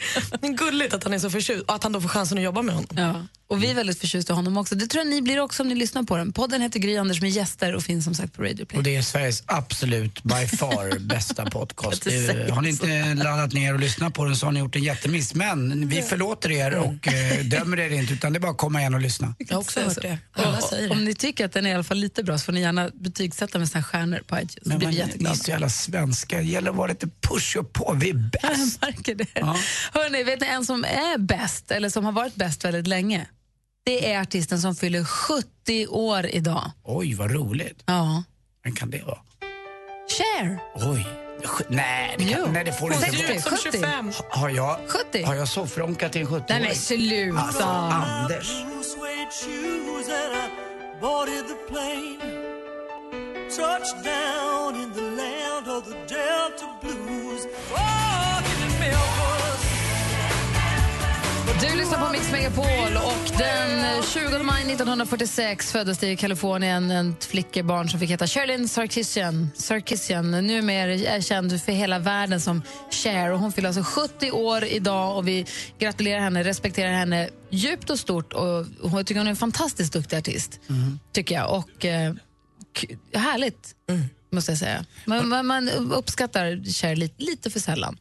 Men 0.41 0.55
gulligt 0.55 0.93
att 0.93 1.03
han 1.03 1.13
är 1.13 1.19
så 1.19 1.29
förtjust 1.29 1.63
och 1.63 1.75
att 1.75 1.83
han 1.83 1.91
då 1.91 2.01
får 2.01 2.09
chansen 2.09 2.37
att 2.37 2.43
jobba 2.43 2.61
med 2.61 2.75
honom. 2.75 2.89
Ja. 2.95 3.27
Och 3.49 3.63
vi 3.63 3.69
är 3.71 3.73
väldigt 3.73 3.99
förtjusta 3.99 4.33
i 4.33 4.35
honom 4.35 4.57
också. 4.57 4.75
Det 4.75 4.87
tror 4.87 5.03
jag 5.03 5.09
ni 5.09 5.21
blir 5.21 5.39
också 5.39 5.63
om 5.63 5.69
ni 5.69 5.75
lyssnar 5.75 6.03
på 6.03 6.17
den. 6.17 6.33
Podden 6.33 6.61
heter 6.61 6.79
Gry 6.79 6.97
Anders 6.97 7.21
med 7.21 7.29
gäster 7.29 7.75
och 7.75 7.83
finns 7.83 8.05
som 8.05 8.13
sagt 8.13 8.33
på 8.33 8.43
Radio 8.43 8.65
Play. 8.65 8.77
Och 8.77 8.83
det 8.83 8.95
är 8.95 9.01
Sveriges 9.01 9.43
absolut, 9.45 10.23
by 10.23 10.47
far, 10.57 10.99
bästa 10.99 11.45
podcast. 11.45 12.03
Säga 12.03 12.53
Har 12.53 12.61
ni 12.61 12.69
inte 12.69 13.13
laddat 13.13 13.53
ner 13.53 13.73
och 13.73 13.79
lyssnat 13.79 14.13
på 14.13 14.25
den 14.25 14.35
så 14.35 14.45
har 14.45 14.51
ni 14.51 14.59
gjort 14.59 14.75
en 14.75 14.83
jättemiss. 14.83 15.33
Men 15.35 15.87
vi 15.87 16.01
förlåter 16.01 16.51
er 16.51 16.75
och 16.75 17.07
eh, 17.07 17.43
dömer 17.43 17.79
er 17.79 17.89
inte 17.89 18.13
utan 18.13 18.33
det 18.33 18.37
är 18.37 18.41
bara 18.41 18.51
att 18.51 18.57
komma 18.57 18.79
igen 18.79 18.93
och 18.93 19.01
lyssna. 19.01 19.35
Jag 19.37 19.55
har 19.55 19.61
också 19.61 19.79
hört 19.79 20.01
det. 20.01 20.17
Det. 20.71 20.89
Om 20.89 21.05
ni 21.05 21.15
tycker 21.15 21.45
att 21.45 21.53
den 21.53 21.65
är 21.65 21.69
i 21.69 21.73
alla 21.73 21.83
fall 21.83 21.97
lite 21.97 22.23
bra 22.23 22.37
så 22.37 22.45
får 22.45 22.53
ni 22.53 22.61
gärna 22.61 22.89
betygsätta 22.93 23.59
med 23.59 23.69
här 23.73 23.81
stjärnor 23.81 24.19
på 24.27 24.37
iTunes. 24.37 24.65
Men 24.65 24.77
blir 24.77 24.87
man, 24.87 25.09
ni 25.15 25.29
är 25.29 25.33
så 25.33 25.51
jävla 25.51 25.69
svenska. 25.69 26.37
Det 26.37 26.43
gäller 26.43 26.69
att 26.69 26.75
vara 26.75 26.87
lite 26.87 27.07
push 27.21 27.57
och 27.57 27.73
på. 27.73 27.97
Vi 27.99 28.09
är 28.09 28.13
bäst. 28.13 28.79
Jag 28.81 28.87
märker 28.89 29.15
det. 29.15 29.39
Hörrni, 29.93 30.23
vet 30.23 30.41
ni 30.41 30.47
en 30.47 30.65
som 30.65 30.83
är 30.83 31.17
bäst, 31.17 31.71
eller 31.71 31.89
som 31.89 32.05
har 32.05 32.11
varit 32.11 32.35
bäst 32.35 32.65
väldigt 32.65 32.87
länge? 32.87 33.25
Det 33.87 34.11
är 34.13 34.21
artisten 34.21 34.59
som 34.59 34.75
fyller 34.75 35.03
70 35.03 35.87
år 35.87 36.25
idag. 36.25 36.71
Oj, 36.83 37.13
vad 37.13 37.31
roligt. 37.31 37.83
Ja. 37.85 38.23
Vem 38.63 38.75
kan 38.75 38.89
det 38.89 39.03
vara? 39.03 39.17
Cher. 40.17 40.59
Oj. 40.75 41.07
Nej, 41.67 42.15
det, 42.17 42.25
kan, 42.25 42.53
nej, 42.53 42.63
det 42.65 42.71
får 42.71 42.89
det 42.89 42.95
inte 42.95 43.41
60, 43.41 43.77
vara. 43.77 44.03
70. 44.11 44.23
Har 44.29 44.49
jag, 44.49 44.79
70. 44.87 45.23
har 45.23 45.35
jag 45.35 45.47
soffronkat 45.47 46.11
till 46.11 46.21
en 46.21 46.27
70 46.27 46.45
Nej 46.49 46.61
men 46.61 46.75
sluta. 46.75 47.39
Alltså, 47.39 47.63
Anders. 47.63 48.47
suede 48.47 49.29
shoes 49.31 50.07
and 50.07 50.33
I 50.35 51.01
boarded 51.01 51.47
the 51.47 51.73
plane. 51.73 52.17
Touched 53.49 54.03
down 54.03 54.75
in 54.83 54.93
the 54.93 55.01
land 55.21 55.67
of 55.67 55.85
the 55.85 55.97
Delta 56.15 56.67
Blues. 56.81 57.41
Walking 57.71 58.63
in 58.65 58.79
Memphis. 58.79 59.36
Du 61.61 61.77
lyssnar 61.77 62.05
på 62.05 62.11
Mix 62.11 62.31
Megapol 62.31 62.97
och 62.97 63.37
den 63.37 64.03
20 64.03 64.43
maj 64.43 64.61
1946 64.61 65.71
föddes 65.71 65.97
det 65.97 66.11
i 66.11 66.15
Kalifornien 66.17 66.91
ett 66.91 67.25
flickebarn 67.25 67.89
som 67.89 67.99
fick 67.99 68.09
heta 68.09 68.27
Sherilyn 68.27 68.67
Sarkisian. 68.67 69.49
Sarkisian 69.55 70.31
numera 70.31 70.91
är 70.91 71.21
känd 71.21 71.61
för 71.61 71.71
hela 71.71 71.99
världen 71.99 72.41
som 72.41 72.61
Cher 72.91 73.31
och 73.31 73.39
hon 73.39 73.51
fyller 73.51 73.67
alltså 73.69 73.83
70 73.83 74.31
år 74.31 74.63
idag 74.63 75.17
och 75.17 75.27
vi 75.27 75.45
gratulerar 75.79 76.19
henne, 76.19 76.43
respekterar 76.43 76.91
henne 76.91 77.29
djupt 77.49 77.89
och 77.89 77.99
stort 77.99 78.33
och 78.33 78.65
hon 78.81 79.05
tycker 79.05 79.19
hon 79.19 79.27
är 79.27 79.31
en 79.31 79.35
fantastiskt 79.35 79.93
duktig 79.93 80.17
artist. 80.17 80.59
Tycker 81.11 81.35
jag 81.35 81.57
och 81.57 81.85
eh, 81.85 82.13
härligt 83.13 83.75
måste 84.31 84.51
jag 84.51 84.59
säga. 84.59 84.85
Man, 85.05 85.27
man, 85.29 85.45
man 85.45 85.69
uppskattar 85.69 86.73
Cher 86.73 86.95
lite, 86.95 87.23
lite 87.23 87.49
för 87.49 87.59
sällan. 87.59 87.97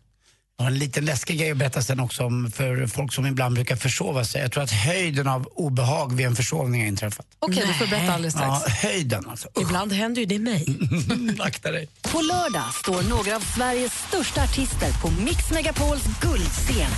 Jag 0.58 0.64
har 0.64 0.70
en 0.70 0.78
liten 0.78 1.04
läskig 1.04 1.38
grej 1.38 1.50
att 1.50 1.56
berätta 1.56 1.82
sen 1.82 2.00
också 2.00 2.24
om 2.24 2.50
för 2.50 2.86
folk 2.86 3.12
som 3.12 3.26
ibland 3.26 3.54
brukar 3.54 3.76
försova 3.76 4.24
sig. 4.24 4.42
Jag 4.42 4.52
tror 4.52 4.62
att 4.62 4.70
höjden 4.70 5.28
av 5.28 5.46
obehag 5.54 6.14
vid 6.14 6.26
en 6.26 6.36
försovning 6.36 6.80
har 6.80 6.88
inträffat. 6.88 7.26
Okej, 7.38 7.64
du 7.66 7.74
får 7.74 7.86
berätta 7.86 8.12
alldeles 8.12 8.34
strax. 8.34 8.64
Ja, 8.66 8.72
höjden 8.88 9.24
alltså. 9.28 9.48
Ibland 9.60 9.92
händer 9.92 10.20
ju 10.20 10.26
det 10.26 10.38
mig. 10.38 10.66
Akta 11.38 11.70
dig. 11.70 11.88
På 12.02 12.20
lördag 12.20 12.74
står 12.74 13.02
några 13.02 13.36
av 13.36 13.40
Sveriges 13.40 13.92
största 14.08 14.42
artister 14.42 14.92
på 15.02 15.10
Mix 15.10 15.50
Megapols 15.50 16.04
guldscen. 16.20 16.90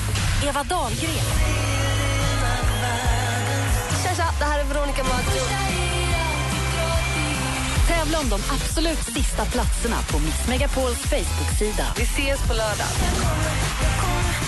Eva 0.48 0.64
Dahlgren. 0.64 1.14
Tja, 4.02 4.14
tja, 4.16 4.35
det 4.39 4.44
här 4.44 4.60
är 4.60 4.64
Veronica 4.64 5.02
Maggio. 5.05 5.88
Tävla 7.89 8.19
om 8.19 8.28
de 8.28 8.40
absolut 8.51 8.98
sista 8.98 9.44
platserna 9.44 9.97
på 10.10 10.19
Mix 10.19 10.48
Megapols 10.48 10.98
Facebook-sida. 10.98 11.86
Vi 11.97 12.02
ses 12.02 12.48
på 12.48 12.55
lördag. 12.55 12.86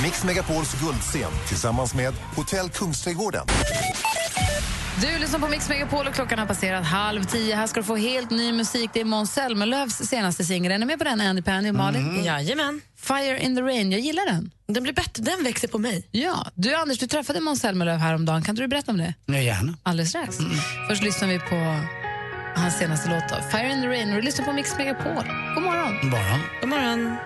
Mix 0.03 0.25
Megapols 0.25 0.75
guldscen 0.81 1.31
tillsammans 1.49 1.95
med 1.95 2.15
Hotell 2.37 2.71
Kungsträdgården. 2.71 3.47
Du 5.01 5.19
lyssnar 5.19 5.39
på 5.39 5.49
Mix 5.49 5.69
Megapol 5.69 6.07
och 6.07 6.15
klockan 6.15 6.39
har 6.39 6.47
passerat 6.47 6.87
halv 6.87 7.25
tio. 7.25 7.57
Här 7.57 7.67
ska 7.67 7.81
du 7.81 7.85
få 7.85 7.97
helt 7.97 8.31
ny 8.31 8.53
musik. 8.53 8.91
Det 8.93 9.01
är 9.01 9.05
Måns 9.05 9.33
Zelmerlöws 9.33 10.09
senaste 10.09 10.45
singel. 10.45 10.73
Är 10.73 10.79
ni 10.79 10.87
med 10.87 10.99
på 10.99 11.05
den, 11.05 11.21
Andy 11.21 11.43
Pandy 11.43 11.69
och 11.69 11.75
Malin? 11.75 12.09
Mm. 12.11 12.25
Jajamän. 12.25 12.81
Fire 12.97 13.39
in 13.41 13.57
the 13.57 13.63
rain. 13.63 13.93
Jag 13.93 14.01
gillar 14.01 14.27
den. 14.27 14.51
Den 14.69 14.83
blir 14.83 14.93
bättre. 14.93 15.23
Den 15.23 15.45
växer 15.45 15.69
på 15.69 15.79
mig. 15.79 16.09
Ja. 16.11 16.47
Du, 16.55 16.75
Anders, 16.75 16.99
du 16.99 17.07
träffade 17.07 17.41
Måns 17.41 17.61
Zelmerlöw 17.61 17.99
häromdagen. 17.99 18.43
Kan 18.43 18.55
du 18.55 18.69
berätta 18.69 18.93
om 18.93 18.99
det? 18.99 19.15
Ja, 19.27 19.39
gärna. 19.41 19.75
Alldeles 19.83 20.09
strax. 20.09 20.37
Först 20.89 21.03
lyssnar 21.03 21.29
vi 21.29 21.39
på 21.39 21.81
hans 22.55 22.79
senaste 22.79 23.09
låt. 23.11 23.51
Fire 23.51 23.69
in 23.73 23.83
the 23.83 23.89
rain. 23.89 24.11
Och 24.11 24.17
du 24.17 24.23
lyssnar 24.23 24.47
på 24.47 24.53
Mix 24.53 24.79
Megapol. 24.79 25.25
God 25.55 25.63
morgon. 25.65 26.11
Bara. 26.11 26.41
God 26.61 26.69
morgon. 26.69 27.17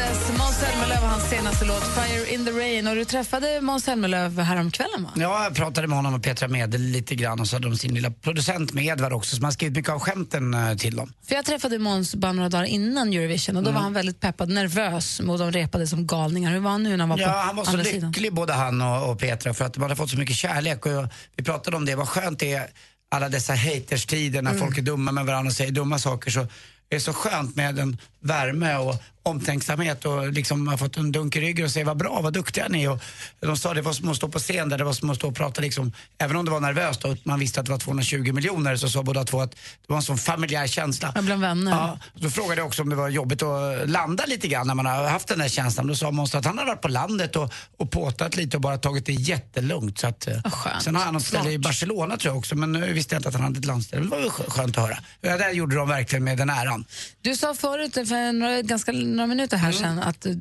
Dess 0.00 0.38
Måns 0.38 0.56
Zelmerlöw 0.56 1.06
hans 1.06 1.30
senaste 1.30 1.64
låt 1.64 1.84
Fire 1.94 2.34
in 2.34 2.44
the 2.44 2.50
rain. 2.50 2.86
Och 2.86 2.94
du 2.94 3.04
träffade 3.04 3.60
Måns 3.60 3.84
Zelmerlöw 3.84 4.42
häromkvällen, 4.42 5.02
va? 5.02 5.10
Ja, 5.16 5.44
jag 5.44 5.54
pratade 5.54 5.86
med 5.86 5.96
honom 5.98 6.14
och 6.14 6.22
Petra 6.22 6.48
Mede 6.48 6.78
lite 6.78 7.14
grann 7.14 7.40
och 7.40 7.48
så 7.48 7.56
hade 7.56 7.68
de 7.68 7.76
sin 7.76 7.94
lilla 7.94 8.10
producent 8.10 8.72
med 8.72 8.84
Edvard 8.84 9.12
också 9.12 9.36
som 9.36 9.44
har 9.44 9.52
skrivit 9.52 9.76
mycket 9.76 9.92
av 9.92 10.00
skämten 10.00 10.54
eh, 10.54 10.76
till 10.76 10.96
dem. 10.96 11.12
För 11.28 11.34
jag 11.34 11.44
träffade 11.44 11.78
Måns 11.78 12.14
bara 12.14 12.32
några 12.32 12.48
dagar 12.48 12.64
innan 12.64 13.12
Eurovision 13.12 13.56
och 13.56 13.62
då 13.62 13.70
var 13.70 13.80
han 13.80 13.92
väldigt 13.92 14.20
peppad, 14.20 14.48
nervös 14.48 15.20
och 15.20 15.38
de 15.38 15.52
repade 15.52 15.86
som 15.86 16.06
galningar. 16.06 16.52
Hur 16.52 16.60
var 16.60 16.70
han 16.70 16.82
nu 16.82 16.90
när 16.90 16.98
han 16.98 17.08
var 17.08 17.16
på 17.16 17.22
Ja, 17.22 17.42
han 17.46 17.56
var 17.56 17.64
så 17.64 17.76
lycklig 17.76 18.02
sidan? 18.14 18.34
både 18.34 18.52
han 18.52 18.82
och, 18.82 19.10
och 19.10 19.18
Petra 19.18 19.54
för 19.54 19.64
att 19.64 19.74
de 19.74 19.82
hade 19.82 19.96
fått 19.96 20.10
så 20.10 20.18
mycket 20.18 20.36
kärlek 20.36 20.86
och 20.86 20.92
vi 21.36 21.44
pratade 21.44 21.76
om 21.76 21.84
det, 21.84 21.94
vad 21.94 22.08
skönt 22.08 22.38
det 22.38 22.52
är 22.52 22.70
alla 23.10 23.28
dessa 23.28 23.54
haters-tider 23.54 24.42
när 24.42 24.54
folk 24.54 24.78
är 24.78 24.82
dumma 24.82 25.12
med 25.12 25.26
varandra 25.26 25.48
och 25.48 25.56
säger 25.56 25.72
dumma 25.72 25.98
saker 25.98 26.30
så 26.30 26.46
det 26.88 26.96
är 26.96 27.00
så 27.00 27.12
skönt 27.12 27.56
med 27.56 27.78
en 27.78 27.98
värme 28.22 28.76
och 28.76 28.94
omtänksamhet 29.22 30.04
och 30.04 30.32
liksom 30.32 30.68
har 30.68 30.76
fått 30.76 30.96
en 30.96 31.12
dunk 31.12 31.36
i 31.36 31.40
ryggen 31.40 31.64
och 31.64 31.70
säga 31.70 31.84
vad 31.84 31.96
bra, 31.96 32.20
vad 32.22 32.32
duktiga 32.32 32.68
ni 32.68 32.84
är. 32.84 32.90
Och 32.90 32.98
de 33.40 33.56
sa 33.56 33.74
det 33.74 33.82
var 33.82 33.92
som 33.92 34.08
att 34.08 34.16
stå 34.16 34.28
på 34.28 34.38
scen 34.38 34.68
där 34.68 34.78
det 34.78 34.84
var 34.84 34.92
som 34.92 35.10
att 35.10 35.16
stå 35.16 35.28
och 35.28 35.34
prata 35.36 35.60
liksom, 35.60 35.92
även 36.18 36.36
om 36.36 36.44
det 36.44 36.50
var 36.50 36.60
nervöst 36.60 37.04
och 37.04 37.16
man 37.22 37.40
visste 37.40 37.60
att 37.60 37.66
det 37.66 37.72
var 37.72 37.78
220 37.78 38.32
miljoner 38.32 38.76
så 38.76 38.88
sa 38.88 39.02
båda 39.02 39.24
två 39.24 39.40
att 39.40 39.50
det 39.50 39.58
var 39.86 39.96
en 39.96 40.02
sån 40.02 40.18
familjär 40.18 40.66
känsla. 40.66 41.12
Ja, 41.14 41.22
bland 41.22 41.40
vänner. 41.40 41.70
Ja, 41.72 41.98
då 42.14 42.30
frågade 42.30 42.60
jag 42.60 42.66
också 42.66 42.82
om 42.82 42.88
det 42.90 42.96
var 42.96 43.08
jobbigt 43.08 43.42
att 43.42 43.88
landa 43.90 44.24
lite 44.26 44.48
grann 44.48 44.66
när 44.66 44.74
man 44.74 44.86
har 44.86 45.08
haft 45.08 45.28
den 45.28 45.38
där 45.38 45.48
känslan. 45.48 45.86
Då 45.86 45.94
sa 45.94 46.10
Måns 46.10 46.34
att 46.34 46.44
han 46.44 46.58
har 46.58 46.66
varit 46.66 46.80
på 46.80 46.88
landet 46.88 47.36
och, 47.36 47.52
och 47.76 47.90
påtat 47.90 48.36
lite 48.36 48.56
och 48.56 48.60
bara 48.60 48.78
tagit 48.78 49.06
det 49.06 49.12
jättelugnt. 49.12 49.98
Så 49.98 50.06
att, 50.06 50.28
skönt. 50.44 50.82
sen 50.82 50.96
har 50.96 51.04
han 51.04 51.14
något 51.14 51.22
ställe 51.26 51.50
i 51.50 51.58
Barcelona 51.58 52.16
tror 52.16 52.30
jag 52.30 52.38
också, 52.38 52.54
men 52.54 52.72
nu 52.72 52.92
visste 52.92 53.14
jag 53.14 53.18
inte 53.18 53.28
att 53.28 53.34
han 53.34 53.44
hade 53.44 53.58
ett 53.58 53.64
landställe. 53.64 54.02
Det 54.02 54.08
var 54.08 54.18
väl 54.18 54.28
skö- 54.30 54.50
skönt 54.50 54.78
att 54.78 54.84
höra. 54.84 54.98
Ja, 55.20 55.36
där 55.36 55.50
gjorde 55.50 55.76
de 55.76 55.88
verkligen 55.88 56.24
med 56.24 56.38
den 56.38 56.50
äran. 56.50 56.84
Du 57.22 57.36
sa 57.36 57.54
förut, 57.54 57.94
för 57.94 58.32
några, 58.32 58.62
ganska, 58.62 58.92
några 59.10 59.26
minuter 59.26 59.56
här 59.56 59.68
Mm. 59.68 59.80
sedan, 59.80 59.98
att 59.98 60.26
eh, 60.26 60.32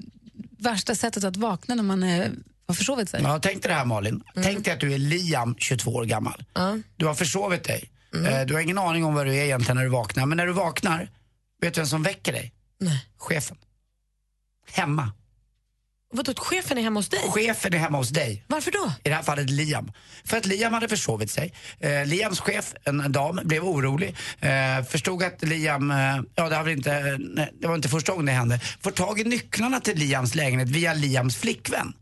värsta 0.60 0.96
sättet 0.96 1.24
att 1.24 1.38
vakna 1.38 1.76
när 1.76 1.84
man 1.84 2.04
är, 2.04 2.32
har 2.68 2.76
försovit 2.76 3.10
sig. 3.10 3.22
Ja, 3.24 3.40
tänk 3.42 3.64
dig 3.64 3.70
det 3.70 3.76
här 3.76 3.86
Malin. 3.86 4.24
Tänk 4.44 4.66
dig 4.66 4.74
att 4.74 4.80
du 4.80 4.94
är 4.94 4.98
Liam, 4.98 5.56
22 5.60 5.92
år 5.92 6.06
gammal. 6.06 6.44
Du 6.98 7.06
har 7.06 7.14
försovit 7.14 7.64
dig. 7.64 7.90
Eh, 8.28 8.46
Du 8.46 8.54
har 8.54 8.62
ingen 8.62 8.78
aning 8.78 9.06
om 9.06 9.14
vad 9.14 9.26
du 9.26 9.36
är 9.36 9.44
egentligen 9.44 9.76
när 9.78 9.84
du 9.84 9.90
vaknar. 9.90 10.26
Men 10.26 10.38
när 10.38 10.46
du 10.46 10.54
vaknar, 10.54 11.10
vet 11.62 11.74
du 11.74 11.80
vem 11.82 11.88
som 11.88 12.04
väcker 12.04 12.32
dig? 12.34 12.54
Nej. 12.80 13.06
Chefen. 13.18 13.58
Hemma. 14.72 15.12
Vadå, 16.12 16.34
chefen 16.38 16.78
är 16.78 16.82
hemma 16.82 17.00
hos 17.00 17.10
dig? 17.10 17.20
Chefen 17.30 17.74
är 17.74 17.78
hemma 17.78 17.98
hos 17.98 18.10
dig. 18.10 18.44
Varför 18.48 18.72
då? 18.72 18.94
I 19.04 19.10
det 19.10 19.16
här 19.16 19.24
fallet 19.24 19.50
Liam. 19.50 19.92
För 20.24 20.38
att 20.38 20.46
Liam 20.46 20.74
hade 20.74 20.88
försovit 20.88 21.32
sig. 21.32 21.54
Eh, 21.80 22.06
Liams 22.06 22.40
chef, 22.40 22.74
en, 22.84 23.12
dam, 23.12 23.40
blev 23.44 23.64
orolig. 23.64 24.16
Eh, 24.40 24.84
förstod 24.90 25.24
att 25.24 25.44
Liam, 25.44 25.92
eh, 25.92 25.98
ja 26.36 26.50
det, 26.50 26.56
har 26.56 26.64
väl 26.64 26.78
inte, 26.78 27.18
nej, 27.20 27.52
det 27.62 27.68
var 27.68 27.76
inte 27.76 27.90
första 27.90 28.12
gången 28.12 28.26
det 28.26 28.32
hände. 28.32 28.60
Får 28.82 28.92
tag 28.92 29.20
i 29.20 29.24
nycklarna 29.24 29.80
till 29.80 29.98
Liams 29.98 30.36
lägenhet 30.36 30.70
via 30.70 30.94
Liams 30.94 31.38
flickvän. 31.38 31.94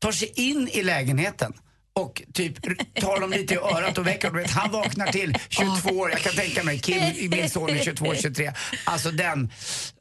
Tar 0.00 0.12
sig 0.12 0.32
in 0.34 0.68
i 0.72 0.82
lägenheten 0.82 1.52
och 1.94 2.22
typ 2.32 2.62
tar 3.00 3.20
dem 3.20 3.30
lite 3.30 3.54
i 3.54 3.56
örat 3.56 3.98
och 3.98 4.06
väcker 4.06 4.30
dem. 4.30 4.44
Han 4.48 4.70
vaknar 4.70 5.06
till 5.06 5.38
22 5.48 5.90
år, 5.90 6.10
jag 6.10 6.20
kan 6.20 6.32
tänka 6.32 6.62
mig. 6.62 6.78
Kim, 6.78 7.30
min 7.30 7.50
son 7.50 7.70
är 7.70 7.84
22, 7.84 8.14
23. 8.14 8.52
Alltså 8.84 9.10
den, 9.10 9.52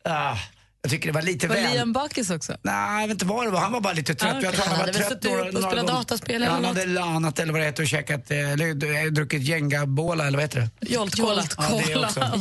ah, 0.03 0.37
jag 0.83 0.91
tycker 0.91 1.07
det 1.07 1.13
var 1.13 1.21
lite 1.21 1.47
Var 1.47 1.55
väl... 1.55 1.73
Liam 1.73 1.93
bakis 1.93 2.29
också? 2.29 2.57
Nej, 2.61 3.01
jag 3.01 3.07
vet 3.07 3.13
inte 3.15 3.25
vad 3.25 3.45
det 3.45 3.49
var. 3.51 3.59
Han 3.59 3.71
var 3.71 3.81
bara 3.81 3.93
lite 3.93 4.15
trött. 4.15 4.35
Ah, 4.35 4.41
Jag 4.41 4.53
tror 4.53 4.65
han 4.65 4.69
var 4.77 4.77
Han 4.77 4.85
väl 4.85 4.95
trött 5.03 5.23
några, 5.23 5.43
några 5.43 5.67
spelat 5.67 5.87
dataspel 5.87 6.29
Ja, 6.31 6.35
eller 6.35 6.47
Han 6.47 6.65
hade 6.65 6.85
lanat 6.85 7.39
eller 7.39 7.53
vad 7.53 7.61
det 7.61 7.65
heter 7.65 7.83
och 7.83 7.89
käkat, 7.89 8.31
eller 8.31 9.05
eh, 9.05 9.11
druckit 9.11 9.41
Jenga-båla 9.41 10.27
eller 10.27 10.37
vad 10.37 10.43
heter 10.43 10.59
det? 10.59 10.69
Ja, 10.79 10.99
också. 11.01 11.21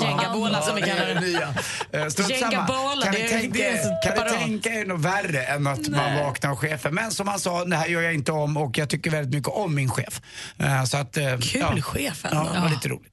Jenga-båla 0.04 0.62
som 0.62 0.74
vi 0.74 0.80
Ja, 0.80 0.86
kallar 0.86 1.14
det. 1.14 1.20
nya. 1.20 1.54
Eh. 1.92 2.28
Jenga-båla, 2.28 3.02
Kan 3.04 3.14
ni 3.14 3.28
tänka 3.28 4.70
er- 4.70 4.86
något 4.86 5.00
värre 5.00 5.42
än 5.44 5.66
att 5.66 5.88
man 5.88 6.16
vaknar 6.24 6.50
av 6.50 6.56
chefen? 6.56 6.94
Men 6.94 7.10
som 7.10 7.28
han 7.28 7.40
sa, 7.40 7.64
det 7.64 7.76
här 7.76 7.86
gör 7.86 8.02
jag 8.02 8.14
inte 8.14 8.32
om 8.32 8.56
och 8.56 8.78
jag 8.78 8.88
tycker 8.90 9.10
väldigt 9.10 9.34
mycket 9.34 9.52
om 9.52 9.74
min 9.74 9.90
chef. 9.90 10.20
Eh, 10.58 10.84
Så 10.84 10.96
att, 10.96 11.18
Kul 11.42 11.82
chef 11.82 12.20
Ja, 12.22 12.30
ändå. 12.30 12.52
det 12.54 12.60
var 12.60 12.68
lite 12.68 12.88
roligt. 12.88 13.12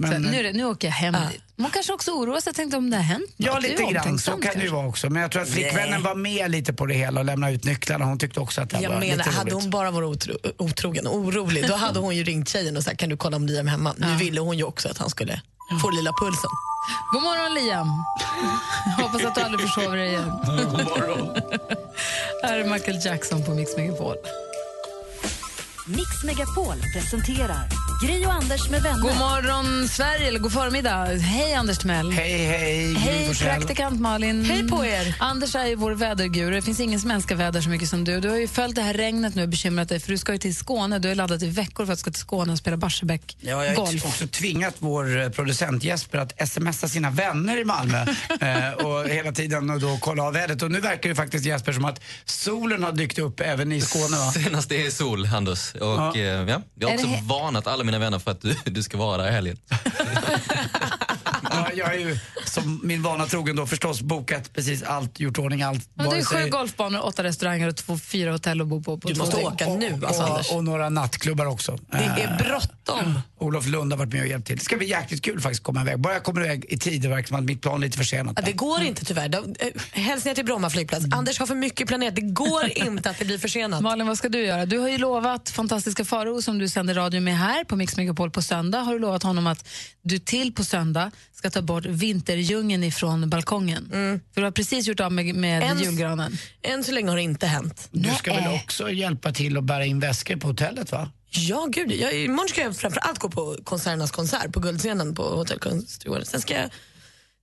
Så, 0.00 0.06
Men, 0.06 0.22
nu, 0.22 0.38
är 0.38 0.42
det, 0.42 0.52
nu 0.52 0.64
åker 0.64 0.88
jag 0.88 0.92
hem 0.94 1.16
dit. 1.32 1.42
Man 1.56 1.70
kanske 1.70 1.92
också 1.92 2.10
oroar 2.10 2.40
sig 2.40 2.52
tänkte 2.54 2.76
om 2.76 2.90
det 2.90 2.96
har 2.96 3.04
hänt 3.04 3.24
något. 3.36 3.46
Ja, 3.46 3.58
lite 3.58 3.82
grann. 3.82 4.18
Så 4.18 4.30
kan 4.30 4.54
det 4.54 4.62
ju 4.62 4.68
vara 4.68 4.86
också. 4.86 5.10
Men 5.10 5.22
jag 5.22 5.30
tror 5.32 5.42
att 5.42 5.48
flickvännen 5.48 5.90
Nej. 5.90 6.02
var 6.02 6.14
med 6.14 6.50
lite 6.50 6.72
på 6.72 6.86
det 6.86 6.94
hela 6.94 7.20
och 7.20 7.26
lämnade 7.26 7.52
ut 7.52 7.64
nycklarna. 7.64 8.04
Hon 8.04 8.18
tyckte 8.18 8.40
också 8.40 8.60
att 8.60 8.70
det 8.70 8.80
Jag 8.80 8.90
var 8.90 9.00
menar, 9.00 9.16
lite 9.16 9.30
hade 9.30 9.50
roligt. 9.50 9.62
hon 9.62 9.70
bara 9.70 9.90
varit 9.90 10.06
otro, 10.08 10.34
otrogen 10.58 11.06
och 11.06 11.16
orolig, 11.16 11.68
då 11.68 11.74
hade 11.74 11.98
hon 11.98 12.16
ju 12.16 12.24
ringt 12.24 12.48
tjejen 12.48 12.76
och 12.76 12.82
sagt 12.82 13.00
kan 13.00 13.08
du 13.08 13.16
kolla 13.16 13.36
om 13.36 13.46
Liam 13.46 13.66
är 13.66 13.70
hemma. 13.70 13.94
Nu 13.96 14.16
ville 14.16 14.40
hon 14.40 14.58
ju 14.58 14.64
också 14.64 14.88
att 14.88 14.98
han 14.98 15.10
skulle 15.10 15.40
få 15.82 15.90
lilla 15.90 16.12
pulsen. 16.12 16.50
God 17.12 17.22
morgon 17.22 17.54
Liam. 17.54 17.88
Hoppas 19.02 19.24
att 19.24 19.34
du 19.34 19.40
aldrig 19.40 19.68
försover 19.68 19.96
dig 19.96 20.08
igen. 20.08 20.30
God 20.46 20.84
morgon. 20.84 21.36
Här 22.42 22.58
är 22.58 22.64
Michael 22.70 22.98
Jackson 23.04 23.44
på 23.44 23.54
Mix 23.54 23.76
Megapol. 23.76 24.16
Mix 25.86 26.24
Megapol 26.24 26.76
presenterar 26.94 27.68
Gry 28.02 28.26
och 28.26 28.32
Anders 28.32 28.68
med 28.70 28.82
vänner. 28.82 29.02
God 29.02 29.16
morgon 29.16 29.88
Sverige, 29.88 30.28
eller 30.28 30.38
god 30.38 30.52
förmiddag. 30.52 31.04
Hej 31.04 31.54
Anders 31.54 31.78
Timell. 31.78 32.10
Hej, 32.12 32.46
hej. 32.46 32.94
Hej 32.94 33.34
praktikant 33.34 34.00
Malin. 34.00 34.44
Hej 34.44 34.68
på 34.68 34.84
er. 34.86 35.14
Anders 35.18 35.54
är 35.54 35.66
ju 35.66 35.74
vår 35.74 35.92
väderguru. 35.92 36.54
Det 36.54 36.62
finns 36.62 36.80
ingen 36.80 37.00
som 37.00 37.10
älskar 37.10 37.34
väder 37.36 37.60
så 37.60 37.68
mycket 37.68 37.88
som 37.88 38.04
du. 38.04 38.20
Du 38.20 38.28
har 38.28 38.36
ju 38.36 38.48
följt 38.48 38.74
det 38.76 38.82
här 38.82 38.94
regnet 38.94 39.34
nu 39.34 39.42
och 39.42 39.48
bekymrat 39.48 39.88
dig 39.88 40.00
för 40.00 40.10
du 40.10 40.18
ska 40.18 40.32
ju 40.32 40.38
till 40.38 40.56
Skåne. 40.56 40.98
Du 40.98 41.08
har 41.08 41.14
laddat 41.14 41.42
i 41.42 41.46
veckor 41.50 41.86
för 41.86 41.92
att 41.92 41.98
ska 41.98 42.10
till 42.10 42.20
Skåne 42.20 42.52
och 42.52 42.58
spela 42.58 42.76
Barsebäck 42.76 43.36
Ja, 43.40 43.64
jag 43.64 43.70
har 43.70 43.76
golf. 43.76 44.04
också 44.06 44.26
tvingat 44.26 44.74
vår 44.78 45.20
eh, 45.22 45.28
producent 45.28 45.84
Jesper 45.84 46.18
att 46.18 46.48
smsa 46.48 46.88
sina 46.88 47.10
vänner 47.10 47.60
i 47.60 47.64
Malmö 47.64 48.00
eh, 48.40 48.86
och 48.86 49.08
hela 49.08 49.32
tiden 49.32 49.70
och 49.70 49.80
då 49.80 49.98
kolla 50.00 50.22
av 50.22 50.32
vädret. 50.32 50.62
Och 50.62 50.70
nu 50.70 50.80
verkar 50.80 51.08
det 51.08 51.14
faktiskt 51.14 51.44
Jesper 51.44 51.72
som 51.72 51.84
att 51.84 52.00
solen 52.24 52.82
har 52.82 52.92
dykt 52.92 53.18
upp 53.18 53.40
även 53.40 53.72
i 53.72 53.80
Skåne 53.80 54.16
va? 54.16 54.32
Senast 54.32 54.68
det 54.68 54.86
är 54.86 54.90
sol, 54.90 55.28
Anders. 55.34 55.74
Och, 55.74 55.80
Ja. 55.80 56.12
ja. 56.16 56.22
Ja, 56.48 56.62
jag 56.74 56.90
Är 56.92 56.96
det 56.96 57.02
också 57.02 57.06
he- 57.06 57.28
varnat 57.28 57.66
alla 57.66 57.84
mina 57.88 57.98
vänner 57.98 58.18
för 58.18 58.30
att 58.30 58.40
du, 58.40 58.56
du 58.64 58.82
ska 58.82 58.96
vara 58.98 59.22
där 59.22 59.28
i 59.28 59.32
helgen. 59.32 59.56
Ja, 61.50 61.68
jag 61.74 61.94
är 61.94 61.98
ju 61.98 62.18
som 62.44 62.80
min 62.84 63.02
vana 63.02 63.26
trogen 63.26 63.56
då 63.56 63.66
förstås 63.66 64.00
bokat 64.00 64.52
precis 64.52 64.82
allt, 64.82 65.20
gjort 65.20 65.38
ordning 65.38 65.62
allt. 65.62 65.88
Men 65.94 66.10
det 66.10 66.16
är 66.16 66.24
sju 66.24 66.50
golfbanor, 66.50 67.04
åtta 67.04 67.22
restauranger 67.22 67.68
och 67.68 67.76
två, 67.76 67.98
fyra 67.98 68.32
hotell 68.32 68.60
att 68.60 68.66
bo 68.66 68.82
på. 68.82 68.98
på 68.98 69.08
Du 69.08 69.14
måste 69.14 69.36
åka 69.36 69.68
nu, 69.68 70.00
alltså, 70.06 70.22
och, 70.22 70.30
Anders. 70.30 70.50
och 70.50 70.64
några 70.64 70.88
nattklubbar 70.88 71.46
också. 71.46 71.78
Det 71.90 71.98
är 71.98 72.44
bråttom. 72.44 73.20
Olof 73.40 73.66
Lund 73.66 73.92
har 73.92 73.98
varit 73.98 74.12
med 74.12 74.20
och 74.22 74.26
hjälpt 74.28 74.46
till. 74.46 74.56
Det 74.56 74.64
ska 74.64 74.76
bli 74.76 74.88
jäkligt 74.88 75.22
kul 75.22 75.40
faktiskt 75.40 75.60
att 75.60 75.64
komma 75.64 75.80
iväg. 75.82 75.98
Bara 75.98 76.12
jag 76.12 76.22
kommer 76.22 76.44
iväg 76.44 76.64
i 76.68 76.78
tid, 76.78 77.02
det 77.02 77.08
verkar 77.08 77.28
som 77.28 77.36
att 77.36 77.44
mitt 77.44 77.60
plan 77.62 77.82
är 77.82 77.86
lite 77.86 77.98
försenat. 77.98 78.32
Ja, 78.36 78.42
det 78.46 78.52
går 78.52 78.82
inte 78.82 79.04
tyvärr. 79.04 79.28
De, 79.28 79.54
eh, 79.58 79.68
hälsningar 80.02 80.34
till 80.34 80.44
Bromma 80.44 80.70
flygplats. 80.70 81.06
Anders 81.12 81.38
har 81.38 81.46
för 81.46 81.54
mycket 81.54 81.88
planerat. 81.88 82.14
Det 82.16 82.20
går 82.20 82.78
inte 82.86 83.10
att 83.10 83.18
det 83.18 83.24
blir 83.24 83.38
försenat. 83.38 83.82
Malin, 83.82 84.06
vad 84.06 84.18
ska 84.18 84.28
du 84.28 84.38
göra? 84.46 84.66
Du 84.66 84.78
har 84.78 84.88
ju 84.88 84.98
lovat 84.98 85.50
fantastiska 85.50 86.04
Faro 86.04 86.42
som 86.42 86.58
du 86.58 86.68
sänder 86.68 86.94
radio 86.94 87.20
med 87.20 87.38
här 87.38 87.64
på 87.64 87.76
Mix 87.76 87.96
Megapol 87.96 88.30
på 88.30 88.42
söndag. 88.42 88.78
Har 88.80 88.92
du 88.92 88.98
lovat 88.98 89.22
honom 89.22 89.46
att 89.46 89.68
du 90.02 90.18
till 90.18 90.52
på 90.54 90.64
söndag 90.64 91.10
ska 91.34 91.50
ta 91.50 91.62
bort 91.62 91.86
vinterdjungeln 91.86 92.84
ifrån 92.84 93.30
balkongen? 93.30 93.86
För 94.34 94.40
du 94.40 94.44
har 94.44 94.50
precis 94.50 94.86
gjort 94.86 95.00
av 95.00 95.12
med, 95.12 95.34
med 95.34 95.62
Än- 95.62 95.80
julgranen. 95.82 96.38
Än 96.62 96.84
så 96.84 96.92
länge 96.92 97.08
har 97.08 97.16
det 97.16 97.22
inte 97.22 97.46
hänt. 97.46 97.88
Du 97.90 98.10
ska 98.10 98.34
väl 98.34 98.54
också 98.54 98.90
hjälpa 98.90 99.32
till 99.32 99.56
att 99.56 99.64
bära 99.64 99.84
in 99.84 100.00
väskor 100.00 100.36
på 100.36 100.46
hotellet 100.48 100.92
va? 100.92 101.10
Ja, 101.30 101.66
gud. 101.70 101.92
Jag, 101.92 102.14
imorgon 102.14 102.48
ska 102.48 102.60
jag 102.60 102.76
framför 102.76 103.00
allt 103.00 103.18
gå 103.18 103.30
på 103.30 103.56
konserternas 103.64 104.10
konsert 104.10 104.52
på 104.52 104.60
Guldscenen 104.60 105.14
på 105.14 105.22
Hotell 105.22 105.58
Kungsträdgården. 105.58 106.26
Sen 106.26 106.40
ska 106.40 106.54
jag 106.54 106.70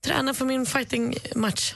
träna 0.06 0.34
för 0.34 0.45
min 0.45 0.66
fightingmatch. 0.66 1.74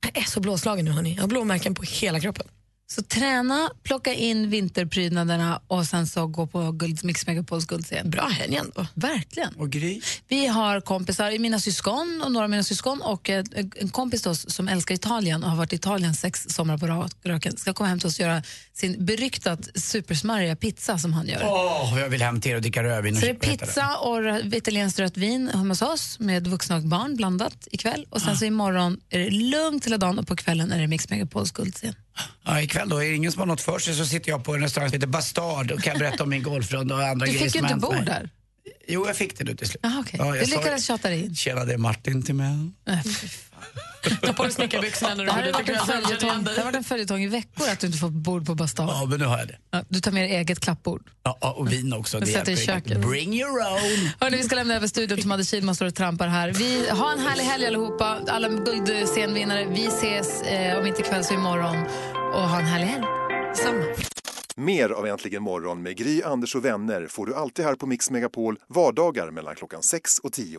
Jag 0.00 0.16
är 0.22 0.26
så 0.26 0.40
blåslagen 0.40 0.84
nu 0.84 0.90
hörni. 0.90 1.14
Jag 1.14 1.22
har 1.22 1.28
blåmärken 1.28 1.74
på 1.74 1.82
hela 1.82 2.20
kroppen. 2.20 2.46
Så 2.88 3.02
träna, 3.02 3.70
plocka 3.82 4.14
in 4.14 4.50
vinterprydnaderna 4.50 5.60
och 5.66 5.86
sen 5.86 6.06
så 6.06 6.26
gå 6.26 6.46
på 6.46 6.72
guld, 6.72 7.04
Mix 7.04 7.26
Megapols 7.26 7.66
guldscen. 7.66 8.10
Bra 8.10 8.26
helg 8.26 8.56
ändå. 8.56 8.86
Verkligen. 8.94 9.54
Och 9.54 9.70
Gry? 9.70 10.00
Vi 10.28 10.46
har 10.46 10.80
kompisar, 10.80 11.38
mina 11.38 11.60
syskon 11.60 12.22
och 12.24 12.32
några 12.32 12.44
av 12.44 12.50
mina 12.50 12.62
syskon 12.62 13.00
och 13.02 13.30
eh, 13.30 13.44
en 13.76 13.88
kompis 13.88 14.22
till 14.22 14.30
oss 14.30 14.54
som 14.54 14.68
älskar 14.68 14.94
Italien 14.94 15.44
och 15.44 15.50
har 15.50 15.56
varit 15.56 15.72
i 15.72 15.76
Italien 15.76 16.14
sex 16.14 16.46
somrar 16.48 16.78
på 16.78 17.08
raken 17.28 17.56
ska 17.56 17.72
komma 17.74 17.88
hem 17.88 17.98
till 17.98 18.08
oss 18.08 18.18
och 18.18 18.20
göra 18.20 18.42
sin 18.72 19.04
beryktat 19.04 19.68
supersmarriga 19.74 20.56
pizza 20.56 20.98
som 20.98 21.12
han 21.12 21.28
gör. 21.28 21.42
Åh, 21.44 22.00
jag 22.00 22.08
vill 22.08 22.22
hem 22.22 22.40
till 22.40 22.50
er 22.50 22.54
och 22.54 22.62
dricka 22.62 22.82
rödvin. 22.82 23.14
Så 23.16 23.20
det 23.20 23.30
är 23.30 23.34
pizza 23.34 23.96
och 23.96 24.54
italienskt 24.54 24.98
rött 24.98 25.16
vin 25.16 25.48
hemma 25.48 25.68
hos 25.68 25.82
oss 25.82 26.18
med 26.18 26.46
vuxna 26.46 26.76
och 26.76 26.82
barn 26.82 27.16
blandat 27.16 27.68
ikväll. 27.70 28.06
Och 28.10 28.22
sen 28.22 28.36
så 28.36 28.44
imorgon 28.44 29.00
är 29.10 29.18
det 29.18 29.30
lugnt 29.30 29.86
hela 29.86 29.98
dagen 29.98 30.18
och 30.18 30.26
på 30.26 30.36
kvällen 30.36 30.72
är 30.72 30.80
det 30.80 30.86
Mix 30.86 31.10
Megapols 31.10 31.52
guldscen. 31.52 31.94
Ja, 32.44 32.60
ikväll 32.62 32.88
då, 32.88 32.96
är 33.02 33.08
det 33.08 33.14
ingen 33.14 33.32
som 33.32 33.40
har 33.40 33.46
något 33.46 33.60
för 33.60 33.78
sig 33.78 33.94
så 33.94 34.06
sitter 34.06 34.30
jag 34.30 34.44
på 34.44 34.54
en 34.54 34.60
restaurang 34.60 34.88
som 34.90 34.94
heter 34.96 35.06
Bastard 35.06 35.70
och 35.70 35.82
kan 35.82 35.98
berätta 35.98 36.22
om 36.22 36.28
min 36.30 36.42
golfrunda 36.42 36.94
och 36.94 37.02
andra 37.02 37.26
Du 37.26 37.32
grejer 37.32 37.44
fick 37.44 37.54
ju 37.54 37.60
som 37.60 37.68
inte 37.68 37.86
bo 37.86 37.92
mig. 37.92 38.04
där. 38.04 38.30
Jo, 38.88 39.06
jag 39.06 39.16
fick 39.16 39.38
det 39.38 39.44
nu 39.44 39.54
till 39.56 39.66
slut. 39.66 39.84
Aha, 39.84 40.00
okay. 40.00 40.18
Ja, 40.18 40.36
jag 40.36 40.46
du 40.46 40.50
lyckades 40.50 40.86
tjata 40.86 41.08
dig 41.08 41.24
in. 41.24 41.34
Tjena, 41.36 41.64
det 41.64 41.72
är 41.74 41.78
Martin. 41.78 42.18
Äh, 42.88 43.02
fy 43.02 43.28
fan. 43.28 43.62
Ta 44.22 44.32
på 44.32 44.42
dig 44.42 44.52
snickarbyxorna 44.52 45.14
när 45.14 45.24
du 45.24 45.30
har 45.30 45.42
går 45.52 45.60
ikväll. 45.60 45.76
följetong- 45.76 46.44
det 46.44 46.56
har 46.56 46.64
varit 46.64 46.76
en 46.76 46.84
följetong 46.84 47.22
i 47.22 47.26
veckor 47.28 47.68
att 47.68 47.80
du 47.80 47.86
inte 47.86 47.98
får 47.98 48.08
bord 48.08 48.46
på 48.46 48.54
Bastard. 48.54 48.88
Ja, 48.88 49.06
men 49.10 49.18
nu 49.18 49.24
har 49.24 49.38
jag 49.38 49.48
det. 49.48 49.58
Ja, 49.70 49.82
du 49.88 50.00
tar 50.00 50.12
med 50.12 50.22
dig 50.22 50.36
eget 50.36 50.60
klappbord. 50.60 51.10
Ja, 51.22 51.54
och 51.56 51.72
vin 51.72 51.92
också. 51.92 52.20
Det 52.20 52.26
sätter 52.26 52.52
i 52.52 52.56
köket. 52.56 53.00
Bring 53.00 53.34
your 53.34 53.50
own. 53.72 54.10
Hörrni, 54.20 54.36
vi 54.36 54.42
ska 54.42 54.54
lämna 54.56 54.74
över 54.74 54.86
studion 54.86 55.18
till 55.18 55.28
Madde 55.28 55.44
Kihlman 55.44 55.74
står 55.74 55.86
och 55.86 55.94
trampar 55.94 56.28
här. 56.28 56.52
Vi 56.52 56.88
har 56.88 57.12
en 57.12 57.18
härlig 57.18 57.44
helg 57.44 57.66
allihopa, 57.66 58.18
alla 58.28 58.48
guldscenvinnare. 58.48 59.64
Vi 59.64 59.86
ses, 59.86 60.42
eh, 60.42 60.78
om 60.78 60.86
inte 60.86 61.00
ikväll 61.00 61.24
så 61.24 61.34
imorgon. 61.34 61.76
Och 62.34 62.48
ha 62.48 62.58
en 62.60 62.66
härlig 62.66 62.86
helg. 62.86 63.04
Samma. 63.56 63.84
Mer 64.56 64.88
av 64.90 65.06
Äntligen 65.06 65.42
morgon 65.42 65.82
med 65.82 65.96
Gry, 65.96 66.22
Anders 66.22 66.54
och 66.54 66.64
vänner 66.64 67.06
får 67.10 67.26
du 67.26 67.34
alltid 67.34 67.64
här 67.64 67.74
på 67.74 67.86
Mix 67.86 68.10
Megapol 68.10 68.58
vardagar 68.68 69.30
mellan 69.30 69.54
klockan 69.54 69.82
6 69.82 70.18
och 70.18 70.32
10. 70.32 70.58